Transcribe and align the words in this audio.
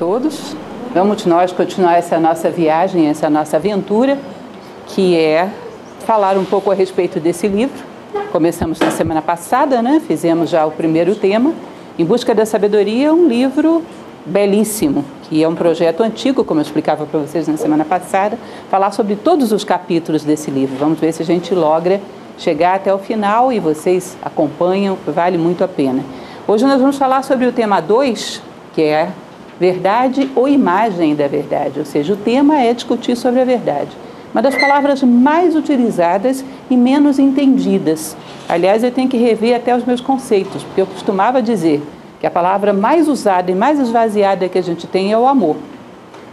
todos. 0.00 0.56
Vamos 0.94 1.26
nós 1.26 1.52
continuar 1.52 1.98
essa 1.98 2.18
nossa 2.18 2.50
viagem, 2.50 3.08
essa 3.08 3.28
nossa 3.28 3.58
aventura, 3.58 4.18
que 4.86 5.14
é 5.14 5.46
falar 6.06 6.38
um 6.38 6.44
pouco 6.44 6.70
a 6.70 6.74
respeito 6.74 7.20
desse 7.20 7.46
livro. 7.46 7.84
Começamos 8.32 8.78
na 8.80 8.90
semana 8.90 9.20
passada, 9.20 9.82
né? 9.82 10.00
Fizemos 10.00 10.48
já 10.48 10.64
o 10.64 10.70
primeiro 10.70 11.14
tema. 11.14 11.52
Em 11.98 12.04
Busca 12.04 12.34
da 12.34 12.46
Sabedoria, 12.46 13.12
um 13.12 13.28
livro 13.28 13.82
belíssimo, 14.24 15.04
que 15.24 15.44
é 15.44 15.46
um 15.46 15.54
projeto 15.54 16.02
antigo, 16.02 16.44
como 16.44 16.60
eu 16.60 16.62
explicava 16.62 17.04
para 17.04 17.20
vocês 17.20 17.46
na 17.46 17.58
semana 17.58 17.84
passada, 17.84 18.38
falar 18.70 18.92
sobre 18.92 19.16
todos 19.16 19.52
os 19.52 19.64
capítulos 19.64 20.24
desse 20.24 20.50
livro. 20.50 20.76
Vamos 20.78 20.98
ver 20.98 21.12
se 21.12 21.20
a 21.22 21.26
gente 21.26 21.54
logra 21.54 22.00
chegar 22.38 22.76
até 22.76 22.92
o 22.94 22.98
final 22.98 23.52
e 23.52 23.60
vocês 23.60 24.16
acompanham, 24.22 24.96
vale 25.06 25.36
muito 25.36 25.62
a 25.62 25.68
pena. 25.68 26.02
Hoje 26.48 26.64
nós 26.64 26.80
vamos 26.80 26.96
falar 26.96 27.22
sobre 27.22 27.44
o 27.44 27.52
tema 27.52 27.82
2, 27.82 28.40
que 28.74 28.80
é 28.80 29.10
verdade 29.60 30.30
ou 30.34 30.48
imagem 30.48 31.14
da 31.14 31.28
verdade, 31.28 31.78
ou 31.78 31.84
seja, 31.84 32.14
o 32.14 32.16
tema 32.16 32.58
é 32.62 32.72
discutir 32.72 33.14
sobre 33.14 33.42
a 33.42 33.44
verdade. 33.44 33.90
Uma 34.32 34.40
das 34.40 34.56
palavras 34.56 35.02
mais 35.02 35.54
utilizadas 35.54 36.42
e 36.70 36.76
menos 36.76 37.18
entendidas. 37.18 38.16
Aliás, 38.48 38.82
eu 38.82 38.90
tenho 38.90 39.08
que 39.08 39.18
rever 39.18 39.54
até 39.54 39.76
os 39.76 39.84
meus 39.84 40.00
conceitos, 40.00 40.62
porque 40.62 40.80
eu 40.80 40.86
costumava 40.86 41.42
dizer 41.42 41.82
que 42.18 42.26
a 42.26 42.30
palavra 42.30 42.72
mais 42.72 43.06
usada 43.06 43.50
e 43.50 43.54
mais 43.54 43.78
esvaziada 43.78 44.48
que 44.48 44.56
a 44.56 44.62
gente 44.62 44.86
tem 44.86 45.12
é 45.12 45.18
o 45.18 45.26
amor. 45.26 45.56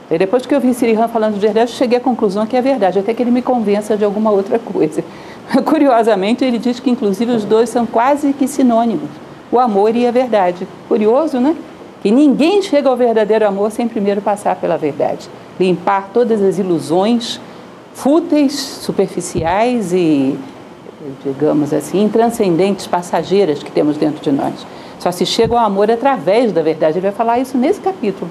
E 0.10 0.18
depois 0.18 0.46
que 0.46 0.56
eu 0.56 0.62
vi 0.62 0.74
Sirihan 0.74 1.10
falando 1.10 1.34
de 1.34 1.40
verdade, 1.40 1.72
eu 1.72 1.76
cheguei 1.76 1.98
à 1.98 2.02
conclusão 2.02 2.46
que 2.46 2.56
é 2.56 2.62
verdade, 2.62 3.00
até 3.00 3.14
que 3.14 3.22
ele 3.22 3.32
me 3.32 3.42
convença 3.42 3.98
de 3.98 4.06
alguma 4.06 4.32
outra 4.32 4.58
coisa. 4.58 5.04
Curiosamente, 5.66 6.46
ele 6.46 6.60
diz 6.60 6.80
que 6.80 6.90
inclusive 6.90 7.32
os 7.32 7.44
dois 7.44 7.70
são 7.70 7.86
quase 7.86 8.32
que 8.32 8.48
sinônimos, 8.48 9.10
o 9.52 9.60
amor 9.60 9.94
e 9.98 10.08
a 10.08 10.12
verdade. 10.12 10.66
Curioso, 10.88 11.42
né? 11.42 11.58
Que 12.02 12.12
ninguém 12.12 12.62
chega 12.62 12.90
ao 12.90 12.96
verdadeiro 12.96 13.48
amor 13.48 13.72
sem 13.72 13.88
primeiro 13.88 14.22
passar 14.22 14.56
pela 14.56 14.78
verdade, 14.78 15.30
limpar 15.60 16.10
todas 16.14 16.42
as 16.42 16.60
ilusões 16.60 17.40
fúteis, 17.94 18.54
superficiais 18.54 19.92
e, 19.92 20.38
digamos 21.24 21.74
assim, 21.74 22.04
intranscendentes, 22.04 22.86
passageiras 22.86 23.64
que 23.64 23.72
temos 23.72 23.98
dentro 23.98 24.22
de 24.22 24.32
nós. 24.32 24.66
Só 25.00 25.12
se 25.12 25.26
chega 25.26 25.54
ao 25.54 25.66
amor 25.66 25.90
através 25.90 26.52
da 26.52 26.62
verdade. 26.62 26.98
Ele 26.98 27.08
vai 27.08 27.12
falar 27.12 27.40
isso 27.40 27.58
nesse 27.58 27.80
capítulo. 27.80 28.30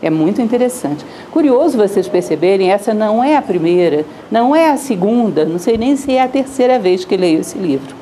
É 0.00 0.08
muito 0.08 0.40
interessante. 0.40 1.04
Curioso 1.32 1.76
vocês 1.76 2.06
perceberem, 2.06 2.70
essa 2.70 2.94
não 2.94 3.22
é 3.22 3.36
a 3.36 3.42
primeira, 3.42 4.04
não 4.30 4.54
é 4.54 4.70
a 4.70 4.76
segunda, 4.76 5.44
não 5.44 5.58
sei 5.58 5.76
nem 5.76 5.96
se 5.96 6.12
é 6.12 6.22
a 6.22 6.28
terceira 6.28 6.78
vez 6.78 7.04
que 7.04 7.16
leio 7.16 7.40
esse 7.40 7.58
livro. 7.58 7.96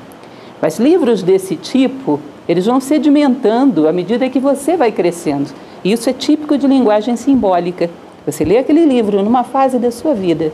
Mas 0.61 0.78
livros 0.78 1.23
desse 1.23 1.56
tipo 1.56 2.20
eles 2.48 2.66
vão 2.66 2.80
sedimentando 2.80 3.89
à 3.89 3.92
medida 3.92 4.28
que 4.28 4.39
você 4.39 4.77
vai 4.77 4.92
crescendo. 4.92 5.50
Isso 5.84 6.08
é 6.08 6.12
típico 6.12 6.56
de 6.56 6.66
linguagem 6.66 7.16
simbólica. 7.16 7.91
Você 8.25 8.44
lê 8.44 8.58
aquele 8.58 8.84
livro 8.84 9.22
numa 9.22 9.44
fase 9.44 9.78
da 9.78 9.91
sua 9.91 10.14
vida. 10.14 10.52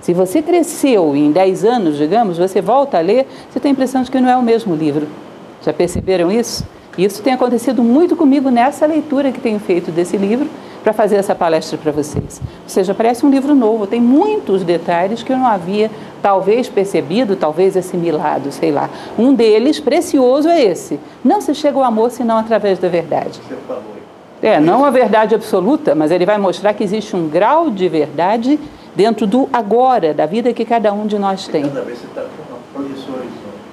Se 0.00 0.12
você 0.12 0.42
cresceu 0.42 1.14
em 1.14 1.30
10 1.30 1.64
anos, 1.64 1.96
digamos, 1.96 2.38
você 2.38 2.60
volta 2.60 2.98
a 2.98 3.00
ler, 3.00 3.26
você 3.48 3.60
tem 3.60 3.70
a 3.70 3.72
impressão 3.72 4.02
de 4.02 4.10
que 4.10 4.20
não 4.20 4.28
é 4.28 4.36
o 4.36 4.42
mesmo 4.42 4.74
livro. 4.74 5.06
Já 5.64 5.72
perceberam 5.72 6.30
isso? 6.32 6.64
Isso 6.96 7.22
tem 7.22 7.32
acontecido 7.32 7.82
muito 7.82 8.14
comigo 8.14 8.50
nessa 8.50 8.86
leitura 8.86 9.32
que 9.32 9.40
tenho 9.40 9.58
feito 9.58 9.90
desse 9.90 10.16
livro 10.16 10.48
para 10.82 10.92
fazer 10.92 11.16
essa 11.16 11.34
palestra 11.34 11.78
para 11.78 11.92
vocês. 11.92 12.40
Ou 12.64 12.68
seja, 12.68 12.92
parece 12.92 13.24
um 13.24 13.30
livro 13.30 13.54
novo, 13.54 13.86
tem 13.86 14.00
muitos 14.00 14.62
detalhes 14.62 15.22
que 15.22 15.32
eu 15.32 15.38
não 15.38 15.46
havia 15.46 15.90
talvez 16.20 16.68
percebido, 16.68 17.36
talvez 17.36 17.76
assimilado, 17.76 18.52
sei 18.52 18.70
lá. 18.70 18.90
Um 19.18 19.32
deles, 19.32 19.80
precioso, 19.80 20.48
é 20.48 20.60
esse. 20.60 20.98
Não 21.24 21.40
se 21.40 21.54
chega 21.54 21.78
ao 21.78 21.84
amor 21.84 22.10
senão 22.10 22.38
através 22.38 22.78
da 22.78 22.88
verdade. 22.88 23.40
É, 24.42 24.58
não 24.60 24.84
a 24.84 24.90
verdade 24.90 25.34
absoluta, 25.34 25.94
mas 25.94 26.10
ele 26.10 26.26
vai 26.26 26.36
mostrar 26.36 26.74
que 26.74 26.82
existe 26.82 27.14
um 27.14 27.28
grau 27.28 27.70
de 27.70 27.88
verdade 27.88 28.58
dentro 28.94 29.26
do 29.26 29.48
agora, 29.52 30.12
da 30.12 30.26
vida 30.26 30.52
que 30.52 30.64
cada 30.64 30.92
um 30.92 31.06
de 31.06 31.18
nós 31.18 31.46
tem. 31.46 31.62
Tá 31.68 32.22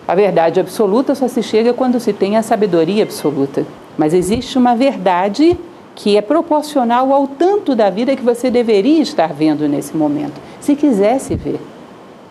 a 0.09 0.15
verdade 0.15 0.59
absoluta 0.59 1.13
só 1.13 1.27
se 1.27 1.43
chega 1.43 1.71
quando 1.71 1.99
se 1.99 2.11
tem 2.11 2.35
a 2.35 2.41
sabedoria 2.41 3.03
absoluta. 3.03 3.63
Mas 3.95 4.11
existe 4.11 4.57
uma 4.57 4.75
verdade 4.75 5.55
que 5.93 6.17
é 6.17 6.21
proporcional 6.21 7.13
ao 7.13 7.27
tanto 7.27 7.75
da 7.75 7.91
vida 7.91 8.15
que 8.15 8.23
você 8.23 8.49
deveria 8.49 9.03
estar 9.03 9.31
vendo 9.31 9.69
nesse 9.69 9.95
momento, 9.95 10.33
se 10.59 10.75
quisesse 10.75 11.35
ver. 11.35 11.59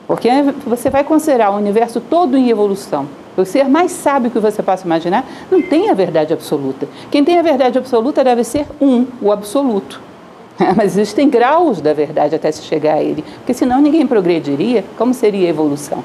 Porque 0.08 0.28
você 0.66 0.90
vai 0.90 1.04
considerar 1.04 1.52
o 1.52 1.56
universo 1.56 2.00
todo 2.00 2.36
em 2.36 2.50
evolução. 2.50 3.06
O 3.36 3.44
ser 3.44 3.68
mais 3.68 3.92
sábio 3.92 4.32
que 4.32 4.40
você 4.40 4.60
possa 4.60 4.84
imaginar 4.84 5.24
não 5.48 5.62
tem 5.62 5.88
a 5.88 5.94
verdade 5.94 6.32
absoluta. 6.32 6.88
Quem 7.12 7.22
tem 7.22 7.38
a 7.38 7.42
verdade 7.42 7.78
absoluta 7.78 8.24
deve 8.24 8.42
ser 8.42 8.66
um, 8.80 9.06
o 9.22 9.30
absoluto. 9.30 10.02
Mas 10.76 10.98
existem 10.98 11.30
graus 11.30 11.80
da 11.80 11.92
verdade 11.92 12.34
até 12.34 12.50
se 12.50 12.62
chegar 12.62 12.94
a 12.94 13.02
ele, 13.04 13.22
porque 13.36 13.54
senão 13.54 13.80
ninguém 13.80 14.04
progrediria. 14.04 14.84
Como 14.96 15.14
seria 15.14 15.46
a 15.46 15.50
evolução? 15.50 16.02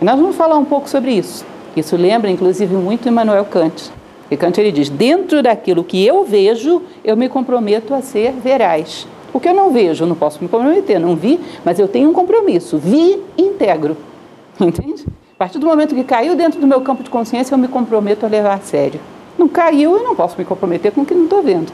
E 0.00 0.04
nós 0.04 0.18
vamos 0.18 0.36
falar 0.36 0.56
um 0.56 0.64
pouco 0.64 0.88
sobre 0.88 1.12
isso. 1.12 1.44
Isso 1.76 1.96
lembra, 1.96 2.30
inclusive, 2.30 2.74
muito 2.74 3.08
Immanuel 3.08 3.44
Kant. 3.44 3.90
E 4.30 4.36
Kant 4.36 4.58
ele 4.58 4.72
diz: 4.72 4.88
dentro 4.88 5.42
daquilo 5.42 5.84
que 5.84 6.04
eu 6.04 6.24
vejo, 6.24 6.82
eu 7.04 7.16
me 7.16 7.28
comprometo 7.28 7.94
a 7.94 8.00
ser 8.00 8.32
veraz. 8.32 9.06
O 9.32 9.40
que 9.40 9.48
eu 9.48 9.54
não 9.54 9.72
vejo, 9.72 10.04
eu 10.04 10.08
não 10.08 10.14
posso 10.14 10.40
me 10.40 10.48
comprometer, 10.48 11.00
não 11.00 11.16
vi, 11.16 11.40
mas 11.64 11.78
eu 11.78 11.88
tenho 11.88 12.08
um 12.10 12.12
compromisso. 12.12 12.78
Vi, 12.78 13.20
integro. 13.36 13.96
Entende? 14.60 15.04
A 15.34 15.36
partir 15.36 15.58
do 15.58 15.66
momento 15.66 15.94
que 15.94 16.04
caiu 16.04 16.36
dentro 16.36 16.60
do 16.60 16.66
meu 16.66 16.80
campo 16.80 17.02
de 17.02 17.10
consciência, 17.10 17.54
eu 17.54 17.58
me 17.58 17.66
comprometo 17.66 18.24
a 18.24 18.28
levar 18.28 18.54
a 18.54 18.60
sério. 18.60 19.00
Não 19.36 19.48
caiu, 19.48 19.96
eu 19.96 20.04
não 20.04 20.14
posso 20.14 20.36
me 20.38 20.44
comprometer 20.44 20.92
com 20.92 21.00
o 21.00 21.04
que 21.04 21.12
não 21.12 21.24
estou 21.24 21.42
vendo. 21.42 21.72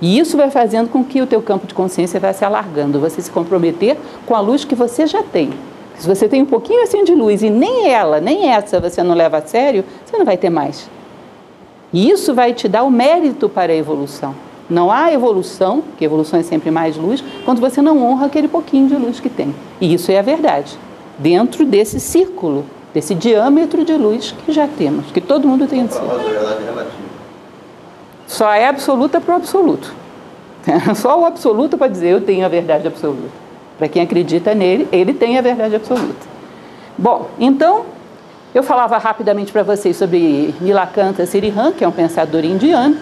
E 0.00 0.18
isso 0.18 0.36
vai 0.36 0.50
fazendo 0.50 0.90
com 0.90 1.02
que 1.02 1.20
o 1.20 1.26
teu 1.26 1.40
campo 1.40 1.66
de 1.66 1.72
consciência 1.74 2.20
vá 2.20 2.32
se 2.32 2.44
alargando, 2.44 3.00
você 3.00 3.20
se 3.22 3.30
comprometer 3.30 3.96
com 4.26 4.34
a 4.34 4.40
luz 4.40 4.64
que 4.64 4.74
você 4.74 5.06
já 5.06 5.22
tem. 5.22 5.50
Se 5.98 6.06
você 6.06 6.28
tem 6.28 6.42
um 6.42 6.46
pouquinho 6.46 6.82
assim 6.82 7.02
de 7.02 7.14
luz 7.14 7.42
e 7.42 7.50
nem 7.50 7.90
ela, 7.90 8.20
nem 8.20 8.48
essa 8.48 8.80
você 8.80 9.02
não 9.02 9.14
leva 9.14 9.38
a 9.38 9.42
sério, 9.42 9.84
você 10.04 10.16
não 10.16 10.24
vai 10.24 10.36
ter 10.36 10.48
mais. 10.48 10.88
E 11.92 12.10
isso 12.10 12.34
vai 12.34 12.54
te 12.54 12.68
dar 12.68 12.84
o 12.84 12.90
mérito 12.90 13.48
para 13.48 13.72
a 13.72 13.76
evolução. 13.76 14.34
Não 14.70 14.92
há 14.92 15.12
evolução, 15.12 15.82
que 15.96 16.04
evolução 16.04 16.38
é 16.38 16.42
sempre 16.42 16.70
mais 16.70 16.96
luz, 16.96 17.24
quando 17.44 17.60
você 17.60 17.80
não 17.80 18.02
honra 18.02 18.26
aquele 18.26 18.46
pouquinho 18.46 18.86
de 18.86 18.96
luz 18.96 19.18
que 19.18 19.30
tem. 19.30 19.54
E 19.80 19.92
isso 19.92 20.12
é 20.12 20.18
a 20.18 20.22
verdade. 20.22 20.78
Dentro 21.18 21.64
desse 21.64 21.98
círculo, 21.98 22.64
desse 22.92 23.14
diâmetro 23.14 23.84
de 23.84 23.94
luz 23.94 24.34
que 24.44 24.52
já 24.52 24.68
temos, 24.68 25.10
que 25.10 25.20
todo 25.20 25.48
mundo 25.48 25.66
tem 25.66 25.80
em 25.80 25.88
si. 25.88 26.00
Só 28.26 28.52
é 28.52 28.68
absoluta 28.68 29.20
para 29.20 29.32
o 29.32 29.36
absoluto. 29.36 29.92
Só 30.94 31.18
o 31.18 31.24
absoluto 31.24 31.78
para 31.78 31.88
dizer 31.88 32.10
eu 32.10 32.20
tenho 32.20 32.44
a 32.44 32.48
verdade 32.48 32.86
absoluta. 32.86 33.47
Para 33.78 33.88
quem 33.88 34.02
acredita 34.02 34.54
nele, 34.54 34.88
ele 34.92 35.14
tem 35.14 35.38
a 35.38 35.40
verdade 35.40 35.76
absoluta. 35.76 36.26
Bom, 36.98 37.30
então 37.38 37.86
eu 38.54 38.62
falava 38.62 38.98
rapidamente 38.98 39.52
para 39.52 39.62
vocês 39.62 39.96
sobre 39.96 40.52
Nilakanta 40.60 41.24
Sirihan, 41.24 41.72
que 41.72 41.84
é 41.84 41.88
um 41.88 41.92
pensador 41.92 42.44
indiano 42.44 42.96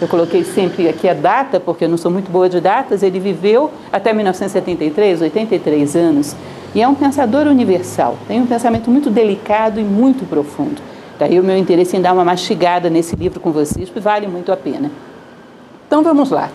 eu 0.00 0.08
coloquei 0.08 0.42
sempre 0.42 0.88
aqui 0.88 1.06
a 1.06 1.12
data, 1.12 1.60
porque 1.60 1.84
eu 1.84 1.88
não 1.88 1.98
sou 1.98 2.10
muito 2.10 2.30
boa 2.30 2.48
de 2.48 2.58
datas. 2.58 3.02
Ele 3.02 3.20
viveu 3.20 3.70
até 3.92 4.14
1973, 4.14 5.20
83 5.20 5.94
anos, 5.94 6.34
e 6.74 6.80
é 6.80 6.88
um 6.88 6.94
pensador 6.94 7.46
universal. 7.46 8.16
Tem 8.26 8.40
um 8.40 8.46
pensamento 8.46 8.90
muito 8.90 9.10
delicado 9.10 9.78
e 9.78 9.84
muito 9.84 10.24
profundo. 10.24 10.80
Daí 11.18 11.38
o 11.38 11.44
meu 11.44 11.56
interesse 11.56 11.98
em 11.98 12.00
dar 12.00 12.14
uma 12.14 12.24
mastigada 12.24 12.88
nesse 12.88 13.14
livro 13.14 13.40
com 13.40 13.52
vocês, 13.52 13.90
que 13.90 14.00
vale 14.00 14.26
muito 14.26 14.50
a 14.50 14.56
pena. 14.56 14.90
Então 15.86 16.02
vamos 16.02 16.30
lá. 16.30 16.48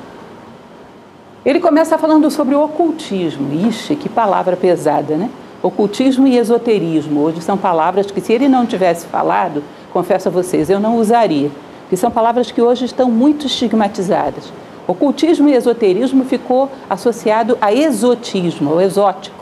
Ele 1.45 1.59
começa 1.59 1.95
falando 1.95 2.31
sobre 2.31 2.55
o 2.55 2.63
ocultismo. 2.63 3.53
Ixi, 3.67 3.95
que 3.95 4.09
palavra 4.09 4.57
pesada, 4.57 5.15
né? 5.15 5.29
Ocultismo 5.61 6.25
e 6.25 6.39
esoterismo. 6.39 7.21
Hoje 7.21 7.39
são 7.39 7.55
palavras 7.55 8.09
que, 8.09 8.19
se 8.19 8.33
ele 8.33 8.47
não 8.47 8.65
tivesse 8.65 9.05
falado, 9.05 9.63
confesso 9.93 10.27
a 10.27 10.31
vocês, 10.31 10.71
eu 10.71 10.79
não 10.79 10.97
usaria 10.97 11.51
que 11.87 11.95
são 11.95 12.09
palavras 12.09 12.49
que 12.49 12.59
hoje 12.59 12.85
estão 12.85 13.11
muito 13.11 13.45
estigmatizadas. 13.45 14.51
Ocultismo 14.87 15.47
e 15.47 15.53
esoterismo 15.53 16.25
ficou 16.25 16.67
associado 16.89 17.55
a 17.61 17.71
exotismo, 17.71 18.71
ao 18.71 18.81
exótico. 18.81 19.35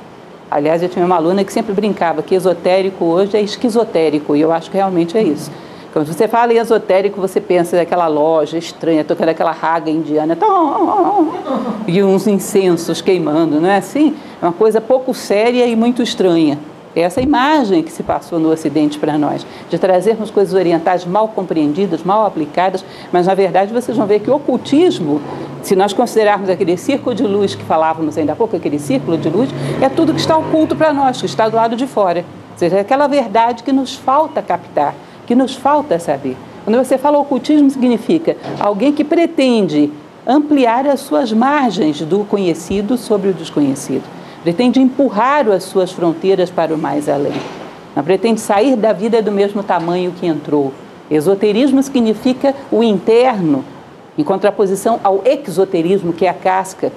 Aliás, 0.51 0.83
eu 0.83 0.89
tinha 0.89 1.05
uma 1.05 1.15
aluna 1.15 1.45
que 1.45 1.53
sempre 1.53 1.73
brincava 1.73 2.21
que 2.21 2.35
esotérico 2.35 3.05
hoje 3.05 3.37
é 3.37 3.41
esquizotérico, 3.41 4.35
e 4.35 4.41
eu 4.41 4.51
acho 4.51 4.69
que 4.69 4.75
realmente 4.75 5.17
é 5.17 5.23
isso. 5.23 5.49
Quando 5.93 6.07
você 6.07 6.27
fala 6.27 6.51
em 6.51 6.57
esotérico, 6.57 7.21
você 7.21 7.39
pensa 7.39 7.77
naquela 7.77 8.07
loja 8.07 8.57
estranha, 8.57 9.03
tocando 9.03 9.29
aquela 9.29 9.51
raga 9.51 9.91
indiana, 9.91 10.35
e 11.87 12.01
uns 12.01 12.25
incensos 12.25 12.99
queimando, 12.99 13.61
não 13.61 13.69
é 13.69 13.77
assim? 13.77 14.15
É 14.41 14.45
uma 14.45 14.51
coisa 14.51 14.81
pouco 14.81 15.13
séria 15.13 15.67
e 15.67 15.75
muito 15.75 16.01
estranha. 16.01 16.57
É 16.95 17.01
essa 17.01 17.21
imagem 17.21 17.83
que 17.83 17.91
se 17.91 18.01
passou 18.01 18.39
no 18.39 18.49
Ocidente 18.51 18.97
para 18.97 19.19
nós, 19.19 19.45
de 19.69 19.77
trazermos 19.77 20.31
coisas 20.31 20.55
orientais 20.55 21.05
mal 21.05 21.27
compreendidas, 21.27 22.03
mal 22.03 22.25
aplicadas, 22.25 22.83
mas 23.11 23.27
na 23.27 23.35
verdade 23.35 23.71
vocês 23.71 23.95
vão 23.95 24.07
ver 24.07 24.19
que 24.19 24.31
o 24.31 24.35
ocultismo, 24.35 25.21
se 25.61 25.75
nós 25.75 25.93
considerarmos 25.93 26.49
aquele 26.49 26.75
círculo 26.75 27.15
de 27.15 27.23
luz 27.23 27.53
que 27.53 27.63
falávamos 27.63 28.17
ainda 28.17 28.33
há 28.33 28.35
pouco, 28.35 28.55
aquele 28.55 28.79
círculo 28.79 29.15
de 29.15 29.29
luz, 29.29 29.49
é 29.79 29.89
tudo 29.89 30.11
que 30.11 30.19
está 30.19 30.35
oculto 30.35 30.75
para 30.75 30.91
nós, 30.91 31.19
que 31.19 31.27
está 31.27 31.47
do 31.47 31.55
lado 31.55 31.75
de 31.75 31.85
fora. 31.85 32.25
Ou 32.51 32.57
seja, 32.57 32.77
é 32.77 32.79
aquela 32.79 33.07
verdade 33.07 33.61
que 33.61 33.71
nos 33.71 33.95
falta 33.95 34.41
captar, 34.41 34.95
que 35.25 35.35
nos 35.35 35.55
falta 35.55 35.99
saber. 35.99 36.37
Quando 36.63 36.77
você 36.77 36.97
fala 36.97 37.17
ocultismo, 37.17 37.69
significa 37.69 38.37
alguém 38.59 38.93
que 38.93 39.03
pretende 39.03 39.91
ampliar 40.25 40.87
as 40.87 41.01
suas 41.01 41.31
margens 41.33 42.01
do 42.01 42.23
conhecido 42.25 42.97
sobre 42.97 43.29
o 43.29 43.33
desconhecido. 43.33 44.03
Pretende 44.43 44.79
empurrar 44.79 45.49
as 45.49 45.63
suas 45.63 45.91
fronteiras 45.91 46.49
para 46.49 46.73
o 46.73 46.77
mais 46.77 47.09
além. 47.09 47.33
Não 47.95 48.03
pretende 48.03 48.39
sair 48.39 48.75
da 48.75 48.91
vida 48.91 49.21
do 49.21 49.31
mesmo 49.31 49.61
tamanho 49.61 50.11
que 50.11 50.25
entrou. 50.25 50.73
Esoterismo 51.11 51.83
significa 51.83 52.55
o 52.71 52.81
interno, 52.81 53.63
em 54.17 54.23
contraposição 54.23 54.99
ao 55.03 55.21
exoterismo, 55.25 56.13
que 56.13 56.25
é 56.25 56.29
a 56.29 56.33
casca. 56.33 56.91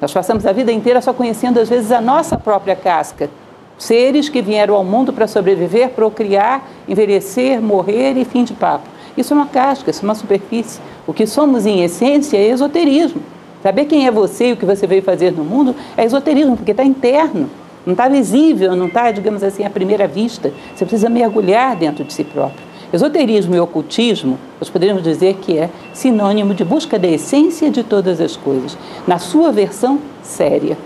Nós 0.00 0.12
passamos 0.12 0.46
a 0.46 0.52
vida 0.52 0.70
inteira 0.70 1.00
só 1.00 1.12
conhecendo, 1.12 1.58
às 1.58 1.68
vezes, 1.68 1.90
a 1.90 2.00
nossa 2.00 2.36
própria 2.36 2.76
casca. 2.76 3.28
Seres 3.78 4.28
que 4.28 4.42
vieram 4.42 4.74
ao 4.74 4.84
mundo 4.84 5.12
para 5.12 5.28
sobreviver, 5.28 5.90
procriar, 5.90 6.68
envelhecer, 6.88 7.62
morrer 7.62 8.16
e 8.16 8.24
fim 8.24 8.42
de 8.42 8.52
papo. 8.52 8.88
Isso 9.16 9.32
é 9.32 9.36
uma 9.36 9.46
casca, 9.46 9.90
isso 9.90 10.02
é 10.02 10.04
uma 10.04 10.14
superfície. 10.14 10.80
O 11.06 11.12
que 11.12 11.26
somos 11.26 11.64
em 11.64 11.82
essência 11.82 12.36
é 12.36 12.48
esoterismo. 12.48 13.22
Saber 13.62 13.84
quem 13.86 14.06
é 14.06 14.10
você 14.10 14.50
e 14.50 14.52
o 14.52 14.56
que 14.56 14.64
você 14.64 14.86
veio 14.86 15.02
fazer 15.02 15.32
no 15.32 15.44
mundo 15.44 15.74
é 15.96 16.04
esoterismo, 16.04 16.56
porque 16.56 16.72
está 16.72 16.84
interno, 16.84 17.48
não 17.86 17.92
está 17.92 18.08
visível, 18.08 18.76
não 18.76 18.86
está, 18.86 19.10
digamos 19.10 19.42
assim, 19.42 19.64
à 19.64 19.70
primeira 19.70 20.06
vista. 20.06 20.52
Você 20.74 20.84
precisa 20.84 21.08
mergulhar 21.08 21.74
dentro 21.76 22.04
de 22.04 22.12
si 22.12 22.24
próprio. 22.24 22.66
Esoterismo 22.92 23.54
e 23.54 23.60
ocultismo, 23.60 24.38
nós 24.60 24.70
poderíamos 24.70 25.02
dizer 25.02 25.34
que 25.36 25.58
é 25.58 25.68
sinônimo 25.92 26.54
de 26.54 26.64
busca 26.64 26.98
da 26.98 27.06
essência 27.06 27.70
de 27.70 27.82
todas 27.82 28.20
as 28.20 28.36
coisas, 28.36 28.78
na 29.06 29.18
sua 29.18 29.52
versão 29.52 29.98
séria. 30.22 30.76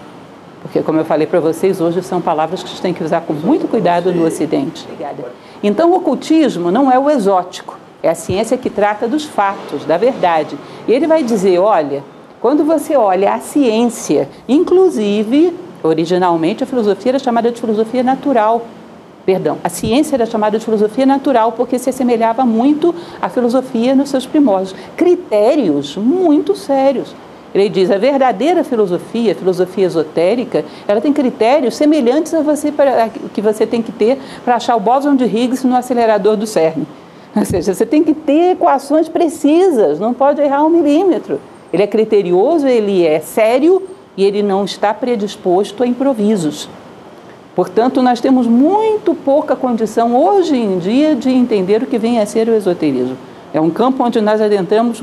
Porque, 0.62 0.80
como 0.80 1.00
eu 1.00 1.04
falei 1.04 1.26
para 1.26 1.40
vocês, 1.40 1.80
hoje 1.80 2.00
são 2.02 2.20
palavras 2.20 2.62
que 2.62 2.68
a 2.68 2.70
gente 2.70 2.80
tem 2.80 2.94
que 2.94 3.02
usar 3.02 3.22
com 3.22 3.32
muito 3.32 3.66
cuidado 3.66 4.12
no 4.12 4.24
Ocidente. 4.24 4.88
Então, 5.60 5.90
o 5.90 5.96
ocultismo 5.96 6.70
não 6.70 6.90
é 6.90 6.98
o 6.98 7.10
exótico, 7.10 7.76
é 8.00 8.08
a 8.08 8.14
ciência 8.14 8.56
que 8.56 8.70
trata 8.70 9.08
dos 9.08 9.24
fatos, 9.24 9.84
da 9.84 9.96
verdade. 9.96 10.56
E 10.86 10.92
ele 10.92 11.08
vai 11.08 11.24
dizer: 11.24 11.58
olha, 11.58 12.04
quando 12.40 12.64
você 12.64 12.96
olha 12.96 13.34
a 13.34 13.40
ciência, 13.40 14.28
inclusive, 14.48 15.52
originalmente 15.82 16.62
a 16.62 16.66
filosofia 16.66 17.12
era 17.12 17.18
chamada 17.18 17.50
de 17.50 17.60
filosofia 17.60 18.02
natural. 18.04 18.62
Perdão, 19.26 19.58
a 19.62 19.68
ciência 19.68 20.16
era 20.16 20.26
chamada 20.26 20.58
de 20.58 20.64
filosofia 20.64 21.06
natural 21.06 21.52
porque 21.52 21.78
se 21.78 21.90
assemelhava 21.90 22.44
muito 22.44 22.92
à 23.20 23.28
filosofia 23.28 23.94
nos 23.94 24.10
seus 24.10 24.26
primórdios. 24.26 24.74
Critérios 24.96 25.96
muito 25.96 26.56
sérios. 26.56 27.14
Ele 27.54 27.68
diz: 27.68 27.90
a 27.90 27.98
verdadeira 27.98 28.64
filosofia, 28.64 29.32
a 29.32 29.34
filosofia 29.34 29.86
esotérica, 29.86 30.64
ela 30.88 31.00
tem 31.00 31.12
critérios 31.12 31.76
semelhantes 31.76 32.32
a 32.32 32.40
você 32.40 32.72
para, 32.72 33.08
que 33.32 33.40
você 33.40 33.66
tem 33.66 33.82
que 33.82 33.92
ter 33.92 34.18
para 34.44 34.56
achar 34.56 34.76
o 34.76 34.80
bóson 34.80 35.14
de 35.14 35.24
Higgs 35.24 35.66
no 35.66 35.76
acelerador 35.76 36.36
do 36.36 36.46
CERN. 36.46 36.84
Ou 37.36 37.44
seja, 37.44 37.74
você 37.74 37.86
tem 37.86 38.02
que 38.02 38.14
ter 38.14 38.52
equações 38.52 39.08
precisas, 39.08 39.98
não 39.98 40.12
pode 40.12 40.40
errar 40.40 40.64
um 40.64 40.68
milímetro. 40.68 41.40
Ele 41.72 41.82
é 41.82 41.86
criterioso, 41.86 42.66
ele 42.66 43.06
é 43.06 43.20
sério 43.20 43.82
e 44.16 44.24
ele 44.24 44.42
não 44.42 44.64
está 44.64 44.92
predisposto 44.92 45.82
a 45.82 45.86
improvisos. 45.86 46.68
Portanto, 47.54 48.02
nós 48.02 48.20
temos 48.20 48.46
muito 48.46 49.14
pouca 49.14 49.54
condição 49.54 50.16
hoje 50.16 50.56
em 50.56 50.78
dia 50.78 51.14
de 51.14 51.30
entender 51.30 51.82
o 51.82 51.86
que 51.86 51.98
vem 51.98 52.18
a 52.18 52.26
ser 52.26 52.48
o 52.48 52.54
esoterismo. 52.54 53.16
É 53.54 53.60
um 53.60 53.70
campo 53.70 54.02
onde 54.02 54.20
nós 54.20 54.40
adentramos 54.40 55.02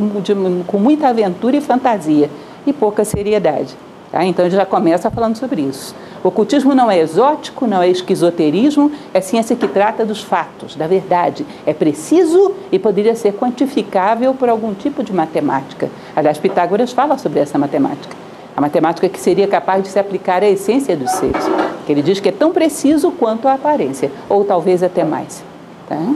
com 0.67 0.77
muita 0.77 1.07
aventura 1.07 1.57
e 1.57 1.61
fantasia 1.61 2.29
e 2.65 2.73
pouca 2.73 3.05
seriedade. 3.05 3.75
Tá? 4.11 4.25
Então, 4.25 4.45
ele 4.45 4.55
já 4.55 4.65
começa 4.65 5.11
falando 5.11 5.35
sobre 5.35 5.61
isso. 5.61 5.95
O 6.23 6.29
ocultismo 6.29 6.73
não 6.73 6.89
é 6.89 6.97
exótico, 6.97 7.67
não 7.67 7.81
é 7.81 7.89
esquizoterismo, 7.89 8.91
é 9.13 9.21
ciência 9.21 9.55
que 9.55 9.67
trata 9.67 10.03
dos 10.03 10.23
fatos, 10.23 10.75
da 10.75 10.87
verdade. 10.87 11.45
É 11.65 11.73
preciso 11.73 12.53
e 12.71 12.79
poderia 12.79 13.15
ser 13.15 13.33
quantificável 13.33 14.33
por 14.33 14.49
algum 14.49 14.73
tipo 14.73 15.03
de 15.03 15.13
matemática. 15.13 15.89
Aliás, 16.15 16.39
Pitágoras 16.39 16.91
fala 16.91 17.17
sobre 17.17 17.39
essa 17.39 17.57
matemática. 17.57 18.15
A 18.57 18.61
matemática 18.61 19.07
que 19.07 19.19
seria 19.19 19.47
capaz 19.47 19.83
de 19.83 19.89
se 19.89 19.99
aplicar 19.99 20.43
à 20.43 20.49
essência 20.49 20.97
dos 20.97 21.11
seres. 21.11 21.45
Que 21.85 21.91
ele 21.91 22.01
diz 22.01 22.19
que 22.19 22.29
é 22.29 22.33
tão 22.33 22.51
preciso 22.51 23.11
quanto 23.11 23.47
a 23.47 23.53
aparência, 23.53 24.11
ou 24.27 24.43
talvez 24.43 24.81
até 24.81 25.03
mais. 25.03 25.43
Tá? 25.87 26.13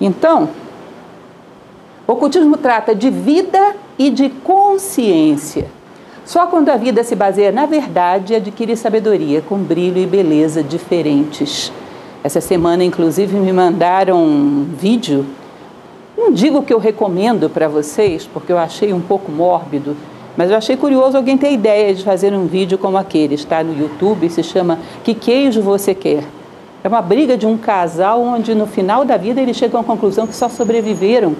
Então, 0.00 0.50
o 2.06 2.12
ocultismo 2.12 2.56
trata 2.56 2.94
de 2.94 3.10
vida 3.10 3.74
e 3.98 4.10
de 4.10 4.28
consciência. 4.28 5.66
Só 6.24 6.46
quando 6.46 6.68
a 6.68 6.76
vida 6.76 7.02
se 7.02 7.16
baseia 7.16 7.50
na 7.50 7.66
verdade 7.66 8.34
adquire 8.34 8.76
sabedoria 8.76 9.40
com 9.40 9.58
brilho 9.58 9.98
e 9.98 10.06
beleza 10.06 10.62
diferentes. 10.62 11.72
Essa 12.22 12.40
semana, 12.40 12.84
inclusive, 12.84 13.36
me 13.36 13.52
mandaram 13.52 14.24
um 14.24 14.64
vídeo. 14.76 15.26
Não 16.16 16.32
digo 16.32 16.62
que 16.62 16.72
eu 16.72 16.78
recomendo 16.78 17.48
para 17.48 17.68
vocês, 17.68 18.28
porque 18.32 18.52
eu 18.52 18.58
achei 18.58 18.92
um 18.92 19.00
pouco 19.00 19.30
mórbido, 19.30 19.96
mas 20.36 20.50
eu 20.50 20.56
achei 20.56 20.76
curioso 20.76 21.16
alguém 21.16 21.38
ter 21.38 21.52
ideia 21.52 21.94
de 21.94 22.02
fazer 22.02 22.32
um 22.32 22.46
vídeo 22.46 22.78
como 22.78 22.96
aquele. 22.96 23.34
Está 23.34 23.62
no 23.62 23.76
YouTube, 23.76 24.28
se 24.28 24.42
chama 24.42 24.78
Que 25.04 25.14
Queijo 25.14 25.62
Você 25.62 25.94
Quer? 25.94 26.24
É 26.82 26.88
uma 26.88 27.02
briga 27.02 27.36
de 27.36 27.46
um 27.46 27.56
casal 27.56 28.22
onde 28.22 28.54
no 28.54 28.66
final 28.66 29.04
da 29.04 29.16
vida 29.16 29.40
eles 29.40 29.56
chegam 29.56 29.80
à 29.80 29.84
conclusão 29.84 30.26
que 30.26 30.34
só 30.34 30.48
sobreviveram 30.48 31.34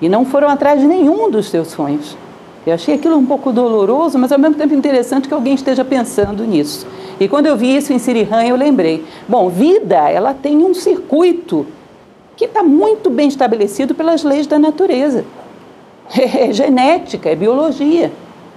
e 0.00 0.08
não 0.08 0.24
foram 0.24 0.48
atrás 0.48 0.80
de 0.80 0.86
nenhum 0.86 1.30
dos 1.30 1.48
seus 1.48 1.68
sonhos. 1.68 2.16
Eu 2.66 2.74
achei 2.74 2.94
aquilo 2.94 3.16
um 3.16 3.24
pouco 3.24 3.52
doloroso, 3.52 4.18
mas 4.18 4.30
ao 4.30 4.38
mesmo 4.38 4.56
tempo 4.56 4.74
interessante 4.74 5.26
que 5.26 5.34
alguém 5.34 5.54
esteja 5.54 5.84
pensando 5.84 6.44
nisso. 6.44 6.86
E 7.18 7.26
quando 7.26 7.46
eu 7.46 7.56
vi 7.56 7.74
isso 7.74 7.92
em 7.92 7.98
Sirihan, 7.98 8.44
eu 8.44 8.56
lembrei: 8.56 9.04
bom, 9.28 9.48
vida, 9.48 10.10
ela 10.10 10.34
tem 10.34 10.58
um 10.58 10.74
circuito 10.74 11.66
que 12.36 12.44
está 12.44 12.62
muito 12.62 13.08
bem 13.10 13.28
estabelecido 13.28 13.94
pelas 13.94 14.22
leis 14.22 14.46
da 14.46 14.58
natureza. 14.58 15.24
É 16.12 16.52
genética, 16.52 17.30
é 17.30 17.36
biologia. 17.36 18.10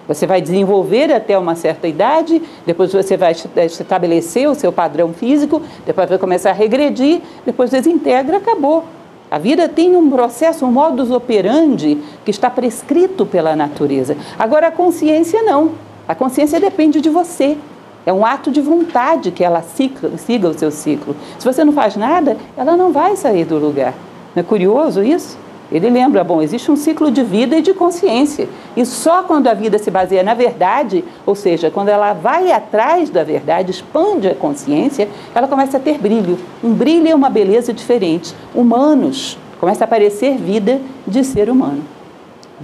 Você 0.07 0.25
vai 0.25 0.42
desenvolver 0.42 1.13
até 1.13 1.38
uma 1.38 1.56
certa 1.56 1.88
idade, 1.88 2.42
depois 2.66 2.92
você 2.92 3.16
vai 3.16 3.31
estabelecer 3.66 4.50
o 4.50 4.56
seu 4.56 4.72
padrão 4.72 5.13
físico, 5.13 5.62
depois 5.86 6.10
vai 6.10 6.18
começar 6.18 6.50
a 6.50 6.54
regredir, 6.54 7.22
depois 7.46 7.69
desintegra, 7.69 8.38
acabou. 8.38 8.84
A 9.33 9.39
vida 9.39 9.68
tem 9.68 9.97
um 9.97 10.12
processo, 10.12 10.63
um 10.63 10.72
modus 10.72 11.10
operandi 11.10 11.98
que 12.24 12.29
está 12.29 12.51
prescrito 12.51 13.25
pela 13.25 13.55
natureza. 13.55 14.15
Agora, 14.38 14.67
a 14.67 14.72
consciência 14.72 15.41
não. 15.41 15.72
A 16.08 16.13
consciência 16.13 16.60
depende 16.60 17.01
de 17.01 17.10
você. 17.10 17.58
É 18.05 18.13
um 18.13 18.24
ato 18.24 18.51
de 18.51 18.62
vontade 18.62 19.31
que 19.31 19.43
ela 19.43 19.63
siga, 19.63 20.15
siga 20.19 20.50
o 20.50 20.53
seu 20.53 20.69
ciclo. 20.69 21.15
Se 21.39 21.46
você 21.46 21.63
não 21.63 21.74
faz 21.74 21.96
nada, 21.96 22.38
ela 22.55 22.77
não 22.77 22.91
vai 22.91 23.15
sair 23.15 23.43
do 23.43 23.58
lugar. 23.58 23.96
Não 24.36 24.41
é 24.41 24.43
curioso 24.43 25.01
isso? 25.01 25.36
Ele 25.74 25.89
lembra, 25.89 26.24
bom, 26.24 26.39
existe 26.39 26.70
um 26.70 26.75
ciclo 26.75 27.10
de 27.10 27.24
vida 27.24 27.58
e 27.58 27.62
de 27.62 27.74
consciência. 27.74 28.48
E 28.77 28.86
só 28.86 29.24
quando 29.24 29.48
a 29.48 29.56
vida 29.56 29.80
se 29.80 29.89
baseia 29.89 30.22
na 30.22 30.36
verdade, 30.36 31.03
ou 31.25 31.34
seja, 31.34 31.72
quando 31.72 31.89
ela 31.89 32.13
vai 32.13 32.51
atrás 32.51 33.10
da 33.10 33.24
verdade, 33.24 33.72
expande 33.72 34.27
a 34.27 34.36
consciência, 34.36 35.10
ela 35.34 35.48
começa 35.48 35.77
a 35.77 35.80
ter 35.80 35.98
brilho. 35.98 36.38
Um 36.63 36.72
brilho 36.74 37.08
é 37.08 37.15
uma 37.15 37.30
beleza 37.30 37.74
diferente. 37.74 38.36
Humanos, 38.53 39.36
começa 39.60 39.84
a 39.84 39.86
aparecer 39.86 40.38
vida 40.38 40.80
de 41.08 41.24
ser 41.24 41.50
humano. 41.50 41.82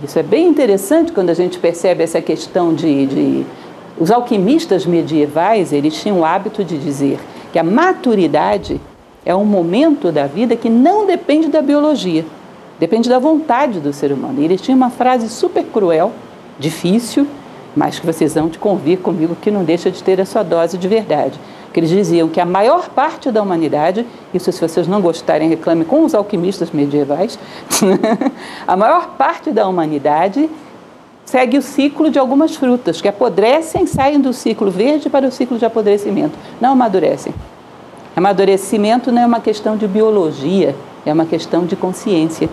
Isso 0.04 0.20
é 0.20 0.24
bem 0.24 0.48
interessante 0.48 1.12
quando 1.12 1.32
a 1.32 1.34
gente 1.34 1.58
percebe 1.58 2.04
essa 2.04 2.22
questão 2.22 2.75
de, 2.75 3.08
de... 3.08 3.46
Os 4.00 4.12
alquimistas 4.12 4.86
medievais, 4.86 5.74
eles 5.74 6.00
tinham 6.00 6.20
o 6.20 6.25
hábito 6.25 6.63
de 6.63 6.78
dizer 6.78 7.20
que 7.51 7.58
a 7.58 7.63
maturidade 7.63 8.80
é 9.25 9.36
um 9.36 9.44
momento 9.44 10.12
da 10.12 10.28
vida 10.28 10.56
que 10.56 10.70
não 10.70 11.08
depende 11.08 11.48
da 11.48 11.62
biologia 11.62 12.24
Depende 12.79 13.09
da 13.09 13.19
vontade 13.19 13.79
do 13.79 13.91
ser 13.91 14.12
humano. 14.12 14.41
E 14.41 14.45
eles 14.45 14.62
tinham 14.62 14.77
uma 14.77 14.89
frase 14.89 15.27
super 15.29 15.65
cruel, 15.65 16.12
difícil, 16.57 17.27
mas 17.75 18.00
que 18.00 18.05
vocês 18.05 18.33
vão 18.33 18.50
te 18.50 18.57
convir 18.57 19.00
comigo 19.00 19.36
que 19.36 19.51
não 19.51 19.63
deixa 19.63 19.91
de 19.91 20.01
ter 20.01 20.19
a 20.21 20.25
sua 20.25 20.43
dose 20.43 20.77
de 20.77 20.88
verdade. 20.88 21.39
Que 21.74 21.79
eles 21.79 21.89
diziam 21.89 22.27
que 22.29 22.39
a 22.39 22.45
maior 22.45 22.89
parte 22.89 23.31
da 23.31 23.41
humanidade, 23.43 24.05
isso 24.33 24.51
se 24.51 24.59
vocês 24.59 24.88
não 24.88 25.01
gostarem, 25.01 25.50
reclame 25.50 25.86
com 25.86 26.03
os 26.03 26.15
alquimistas 26.15 26.71
medievais, 26.71 27.38
a 28.67 28.75
maior 28.75 29.09
parte 29.17 29.51
da 29.51 29.67
humanidade 29.67 30.50
segue 31.25 31.59
o 31.59 31.62
ciclo 31.62 32.09
de 32.09 32.17
algumas 32.17 32.55
frutas 32.55 33.01
que 33.01 33.07
apodrecem, 33.07 33.86
saem 33.86 34.19
do 34.19 34.33
ciclo 34.33 34.71
verde 34.71 35.09
para 35.09 35.27
o 35.27 35.31
ciclo 35.31 35.59
de 35.59 35.65
apodrecimento, 35.65 36.36
não 36.59 36.71
amadurecem. 36.71 37.33
Amadurecimento 38.15 39.12
não 39.12 39.21
é 39.21 39.25
uma 39.25 39.39
questão 39.39 39.77
de 39.77 39.88
biologia, 39.88 40.75
é 41.05 41.13
uma 41.13 41.25
questão 41.25 41.65
de 41.65 41.75
consciência. 41.75 42.50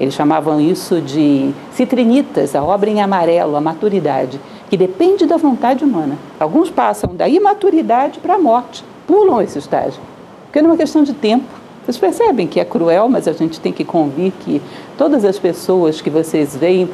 Eles 0.00 0.14
chamavam 0.14 0.60
isso 0.60 1.00
de 1.00 1.52
citrinitas, 1.72 2.54
a 2.54 2.62
obra 2.62 2.88
em 2.88 3.02
amarelo, 3.02 3.56
a 3.56 3.60
maturidade, 3.60 4.40
que 4.70 4.76
depende 4.76 5.26
da 5.26 5.36
vontade 5.36 5.84
humana. 5.84 6.16
Alguns 6.38 6.70
passam 6.70 7.14
da 7.14 7.28
imaturidade 7.28 8.20
para 8.20 8.34
a 8.34 8.38
morte, 8.38 8.84
pulam 9.06 9.42
esse 9.42 9.58
estágio, 9.58 10.00
porque 10.44 10.60
é 10.60 10.62
uma 10.62 10.76
questão 10.76 11.02
de 11.02 11.12
tempo. 11.12 11.46
Vocês 11.84 11.98
percebem 11.98 12.46
que 12.46 12.60
é 12.60 12.64
cruel, 12.64 13.08
mas 13.08 13.26
a 13.26 13.32
gente 13.32 13.58
tem 13.58 13.72
que 13.72 13.84
convir 13.84 14.32
que 14.40 14.62
todas 14.96 15.24
as 15.24 15.38
pessoas 15.38 16.00
que 16.00 16.10
vocês 16.10 16.54
veem, 16.54 16.88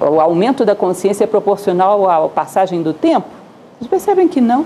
o 0.00 0.20
aumento 0.20 0.64
da 0.64 0.74
consciência 0.74 1.24
é 1.24 1.26
proporcional 1.26 2.08
à 2.08 2.28
passagem 2.28 2.82
do 2.82 2.92
tempo? 2.92 3.28
Vocês 3.78 3.90
percebem 3.90 4.26
que 4.26 4.40
não. 4.40 4.64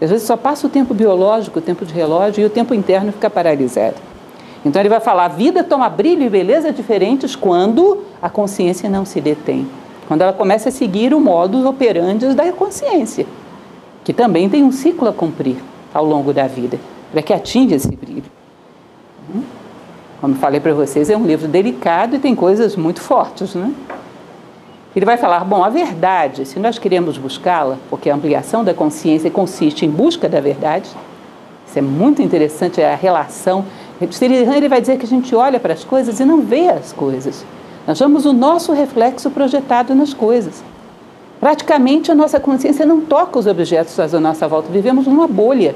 Às 0.00 0.10
vezes 0.10 0.26
só 0.26 0.36
passa 0.36 0.66
o 0.66 0.70
tempo 0.70 0.94
biológico, 0.94 1.58
o 1.58 1.62
tempo 1.62 1.84
de 1.84 1.92
relógio, 1.92 2.42
e 2.42 2.46
o 2.46 2.50
tempo 2.50 2.72
interno 2.72 3.10
fica 3.10 3.28
paralisado. 3.28 3.96
Então 4.64 4.80
ele 4.80 4.88
vai 4.88 5.00
falar: 5.00 5.26
a 5.26 5.28
vida 5.28 5.62
toma 5.62 5.88
brilho 5.88 6.22
e 6.22 6.28
beleza 6.28 6.72
diferentes 6.72 7.36
quando 7.36 8.04
a 8.20 8.28
consciência 8.28 8.88
não 8.88 9.04
se 9.04 9.20
detém. 9.20 9.68
Quando 10.06 10.22
ela 10.22 10.32
começa 10.32 10.70
a 10.70 10.72
seguir 10.72 11.12
o 11.12 11.20
modus 11.20 11.64
operandi 11.64 12.32
da 12.34 12.50
consciência, 12.52 13.26
que 14.04 14.12
também 14.12 14.48
tem 14.48 14.64
um 14.64 14.72
ciclo 14.72 15.08
a 15.08 15.12
cumprir 15.12 15.56
ao 15.92 16.04
longo 16.04 16.32
da 16.32 16.46
vida, 16.46 16.78
para 17.12 17.20
que 17.20 17.32
atinja 17.32 17.76
esse 17.76 17.94
brilho. 17.94 18.24
Como 20.20 20.34
falei 20.34 20.60
para 20.60 20.72
vocês, 20.72 21.10
é 21.10 21.16
um 21.16 21.26
livro 21.26 21.46
delicado 21.46 22.16
e 22.16 22.18
tem 22.18 22.34
coisas 22.34 22.74
muito 22.74 23.00
fortes, 23.00 23.54
né? 23.54 23.72
Ele 24.96 25.04
vai 25.04 25.16
falar, 25.16 25.44
bom, 25.44 25.62
a 25.62 25.68
verdade, 25.68 26.44
se 26.44 26.58
nós 26.58 26.78
queremos 26.78 27.18
buscá-la, 27.18 27.76
porque 27.88 28.10
a 28.10 28.14
ampliação 28.14 28.64
da 28.64 28.74
consciência 28.74 29.30
consiste 29.30 29.86
em 29.86 29.90
busca 29.90 30.28
da 30.28 30.40
verdade, 30.40 30.88
isso 31.68 31.78
é 31.78 31.82
muito 31.82 32.22
interessante, 32.22 32.80
é 32.80 32.92
a 32.92 32.96
relação. 32.96 33.64
Ele 34.00 34.68
vai 34.68 34.80
dizer 34.80 34.96
que 34.98 35.04
a 35.04 35.08
gente 35.08 35.34
olha 35.34 35.58
para 35.58 35.72
as 35.72 35.84
coisas 35.84 36.20
e 36.20 36.24
não 36.24 36.40
vê 36.40 36.68
as 36.68 36.92
coisas. 36.92 37.44
Nós 37.86 37.98
vemos 37.98 38.26
o 38.26 38.32
nosso 38.32 38.72
reflexo 38.72 39.30
projetado 39.30 39.94
nas 39.94 40.14
coisas. 40.14 40.62
Praticamente 41.40 42.10
a 42.10 42.14
nossa 42.14 42.38
consciência 42.38 42.84
não 42.84 43.00
toca 43.00 43.38
os 43.38 43.46
objetos 43.46 43.98
à 43.98 44.20
nossa 44.20 44.46
volta, 44.46 44.70
vivemos 44.70 45.06
numa 45.06 45.26
bolha. 45.26 45.74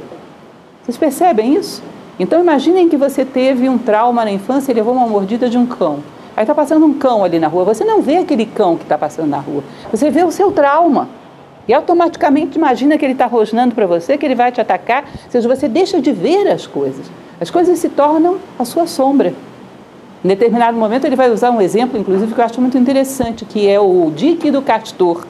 Vocês 0.82 0.96
percebem 0.96 1.54
isso? 1.54 1.82
Então 2.18 2.40
imaginem 2.40 2.88
que 2.88 2.96
você 2.96 3.24
teve 3.24 3.68
um 3.68 3.78
trauma 3.78 4.24
na 4.24 4.30
infância 4.30 4.70
e 4.70 4.74
levou 4.74 4.94
uma 4.94 5.06
mordida 5.06 5.48
de 5.48 5.56
um 5.56 5.64
cão. 5.64 6.00
Aí 6.36 6.44
está 6.44 6.54
passando 6.54 6.84
um 6.84 6.94
cão 6.94 7.24
ali 7.24 7.38
na 7.38 7.48
rua. 7.48 7.64
Você 7.64 7.84
não 7.84 8.02
vê 8.02 8.18
aquele 8.18 8.46
cão 8.46 8.76
que 8.76 8.82
está 8.82 8.98
passando 8.98 9.28
na 9.28 9.38
rua. 9.38 9.62
Você 9.90 10.10
vê 10.10 10.22
o 10.22 10.30
seu 10.30 10.50
trauma. 10.50 11.08
E 11.68 11.72
automaticamente 11.72 12.58
imagina 12.58 12.98
que 12.98 13.04
ele 13.04 13.12
está 13.12 13.26
rosnando 13.26 13.74
para 13.74 13.86
você, 13.86 14.18
que 14.18 14.26
ele 14.26 14.34
vai 14.34 14.50
te 14.50 14.60
atacar. 14.60 15.04
Ou 15.04 15.30
seja, 15.30 15.48
você 15.48 15.68
deixa 15.68 16.00
de 16.00 16.10
ver 16.10 16.48
as 16.48 16.66
coisas. 16.66 17.10
As 17.42 17.50
coisas 17.50 17.76
se 17.80 17.88
tornam 17.88 18.36
a 18.56 18.64
sua 18.64 18.86
sombra. 18.86 19.34
Em 20.24 20.28
determinado 20.28 20.78
momento 20.78 21.06
ele 21.06 21.16
vai 21.16 21.28
usar 21.28 21.50
um 21.50 21.60
exemplo, 21.60 21.98
inclusive, 21.98 22.32
que 22.32 22.40
eu 22.40 22.44
acho 22.44 22.60
muito 22.60 22.78
interessante, 22.78 23.44
que 23.44 23.66
é 23.66 23.80
o 23.80 24.12
dique 24.14 24.48
do 24.48 24.62
castor. 24.62 25.26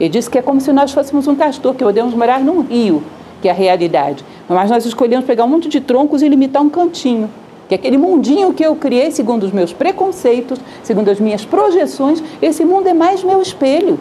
Ele 0.00 0.08
diz 0.08 0.26
que 0.26 0.38
é 0.38 0.42
como 0.42 0.58
se 0.58 0.72
nós 0.72 0.90
fôssemos 0.90 1.28
um 1.28 1.34
castor, 1.34 1.74
que 1.74 1.84
podemos 1.84 2.14
morar 2.14 2.40
num 2.40 2.62
rio, 2.62 3.02
que 3.42 3.48
é 3.48 3.50
a 3.50 3.54
realidade. 3.54 4.24
Mas 4.48 4.70
nós 4.70 4.86
escolhemos 4.86 5.26
pegar 5.26 5.44
um 5.44 5.48
monte 5.48 5.68
de 5.68 5.82
troncos 5.82 6.22
e 6.22 6.28
limitar 6.30 6.62
um 6.62 6.70
cantinho 6.70 7.28
que 7.68 7.74
aquele 7.74 7.98
mundinho 7.98 8.54
que 8.54 8.64
eu 8.64 8.74
criei 8.74 9.10
segundo 9.10 9.42
os 9.44 9.52
meus 9.52 9.70
preconceitos, 9.70 10.58
segundo 10.82 11.10
as 11.10 11.20
minhas 11.20 11.44
projeções, 11.44 12.22
esse 12.40 12.64
mundo 12.64 12.88
é 12.88 12.94
mais 12.94 13.22
meu 13.22 13.42
espelho. 13.42 14.00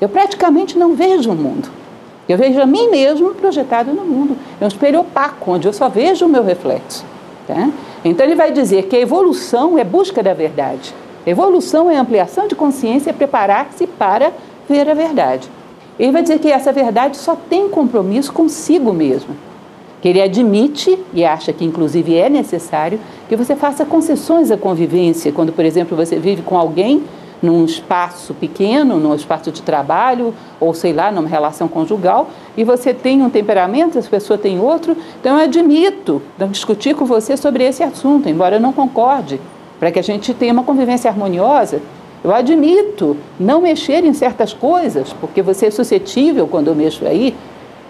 Eu 0.00 0.08
praticamente 0.08 0.78
não 0.78 0.94
vejo 0.94 1.30
o 1.30 1.34
mundo. 1.34 1.83
Eu 2.28 2.38
vejo 2.38 2.60
a 2.60 2.66
mim 2.66 2.90
mesmo 2.90 3.34
projetado 3.34 3.92
no 3.92 4.04
mundo. 4.04 4.36
É 4.60 4.64
um 4.64 4.68
espelho 4.68 5.00
opaco, 5.00 5.52
onde 5.52 5.68
eu 5.68 5.72
só 5.72 5.88
vejo 5.88 6.26
o 6.26 6.28
meu 6.28 6.42
reflexo. 6.42 7.04
Tá? 7.46 7.70
Então 8.04 8.24
ele 8.24 8.34
vai 8.34 8.50
dizer 8.50 8.84
que 8.84 8.96
a 8.96 9.00
evolução 9.00 9.78
é 9.78 9.84
busca 9.84 10.22
da 10.22 10.32
verdade. 10.32 10.94
Evolução 11.26 11.90
é 11.90 11.96
ampliação 11.96 12.46
de 12.48 12.54
consciência, 12.54 13.10
é 13.10 13.12
preparar-se 13.12 13.86
para 13.86 14.32
ver 14.68 14.88
a 14.88 14.94
verdade. 14.94 15.50
Ele 15.98 16.12
vai 16.12 16.22
dizer 16.22 16.38
que 16.38 16.50
essa 16.50 16.72
verdade 16.72 17.16
só 17.16 17.36
tem 17.36 17.68
compromisso 17.68 18.32
consigo 18.32 18.92
mesmo 18.92 19.34
que 20.04 20.08
ele 20.08 20.20
admite 20.20 20.98
e 21.14 21.24
acha 21.24 21.50
que 21.50 21.64
inclusive 21.64 22.14
é 22.14 22.28
necessário 22.28 23.00
que 23.26 23.34
você 23.34 23.56
faça 23.56 23.86
concessões 23.86 24.50
à 24.50 24.56
convivência, 24.58 25.32
quando, 25.32 25.50
por 25.50 25.64
exemplo, 25.64 25.96
você 25.96 26.18
vive 26.18 26.42
com 26.42 26.58
alguém 26.58 27.04
num 27.44 27.64
espaço 27.64 28.32
pequeno, 28.32 28.98
num 28.98 29.14
espaço 29.14 29.52
de 29.52 29.60
trabalho, 29.60 30.34
ou 30.58 30.72
sei 30.72 30.94
lá, 30.94 31.12
numa 31.12 31.28
relação 31.28 31.68
conjugal, 31.68 32.30
e 32.56 32.64
você 32.64 32.94
tem 32.94 33.22
um 33.22 33.28
temperamento, 33.28 33.98
essa 33.98 34.08
pessoa 34.08 34.38
tem 34.38 34.58
outro, 34.58 34.96
então 35.20 35.36
eu 35.36 35.44
admito 35.44 36.22
discutir 36.50 36.94
com 36.94 37.04
você 37.04 37.36
sobre 37.36 37.62
esse 37.62 37.82
assunto, 37.82 38.28
embora 38.28 38.56
eu 38.56 38.60
não 38.60 38.72
concorde, 38.72 39.38
para 39.78 39.92
que 39.92 39.98
a 39.98 40.02
gente 40.02 40.32
tenha 40.32 40.54
uma 40.54 40.64
convivência 40.64 41.10
harmoniosa. 41.10 41.82
Eu 42.22 42.34
admito 42.34 43.18
não 43.38 43.60
mexer 43.60 44.02
em 44.02 44.14
certas 44.14 44.54
coisas, 44.54 45.12
porque 45.12 45.42
você 45.42 45.66
é 45.66 45.70
suscetível 45.70 46.46
quando 46.46 46.68
eu 46.68 46.74
mexo 46.74 47.06
aí, 47.06 47.36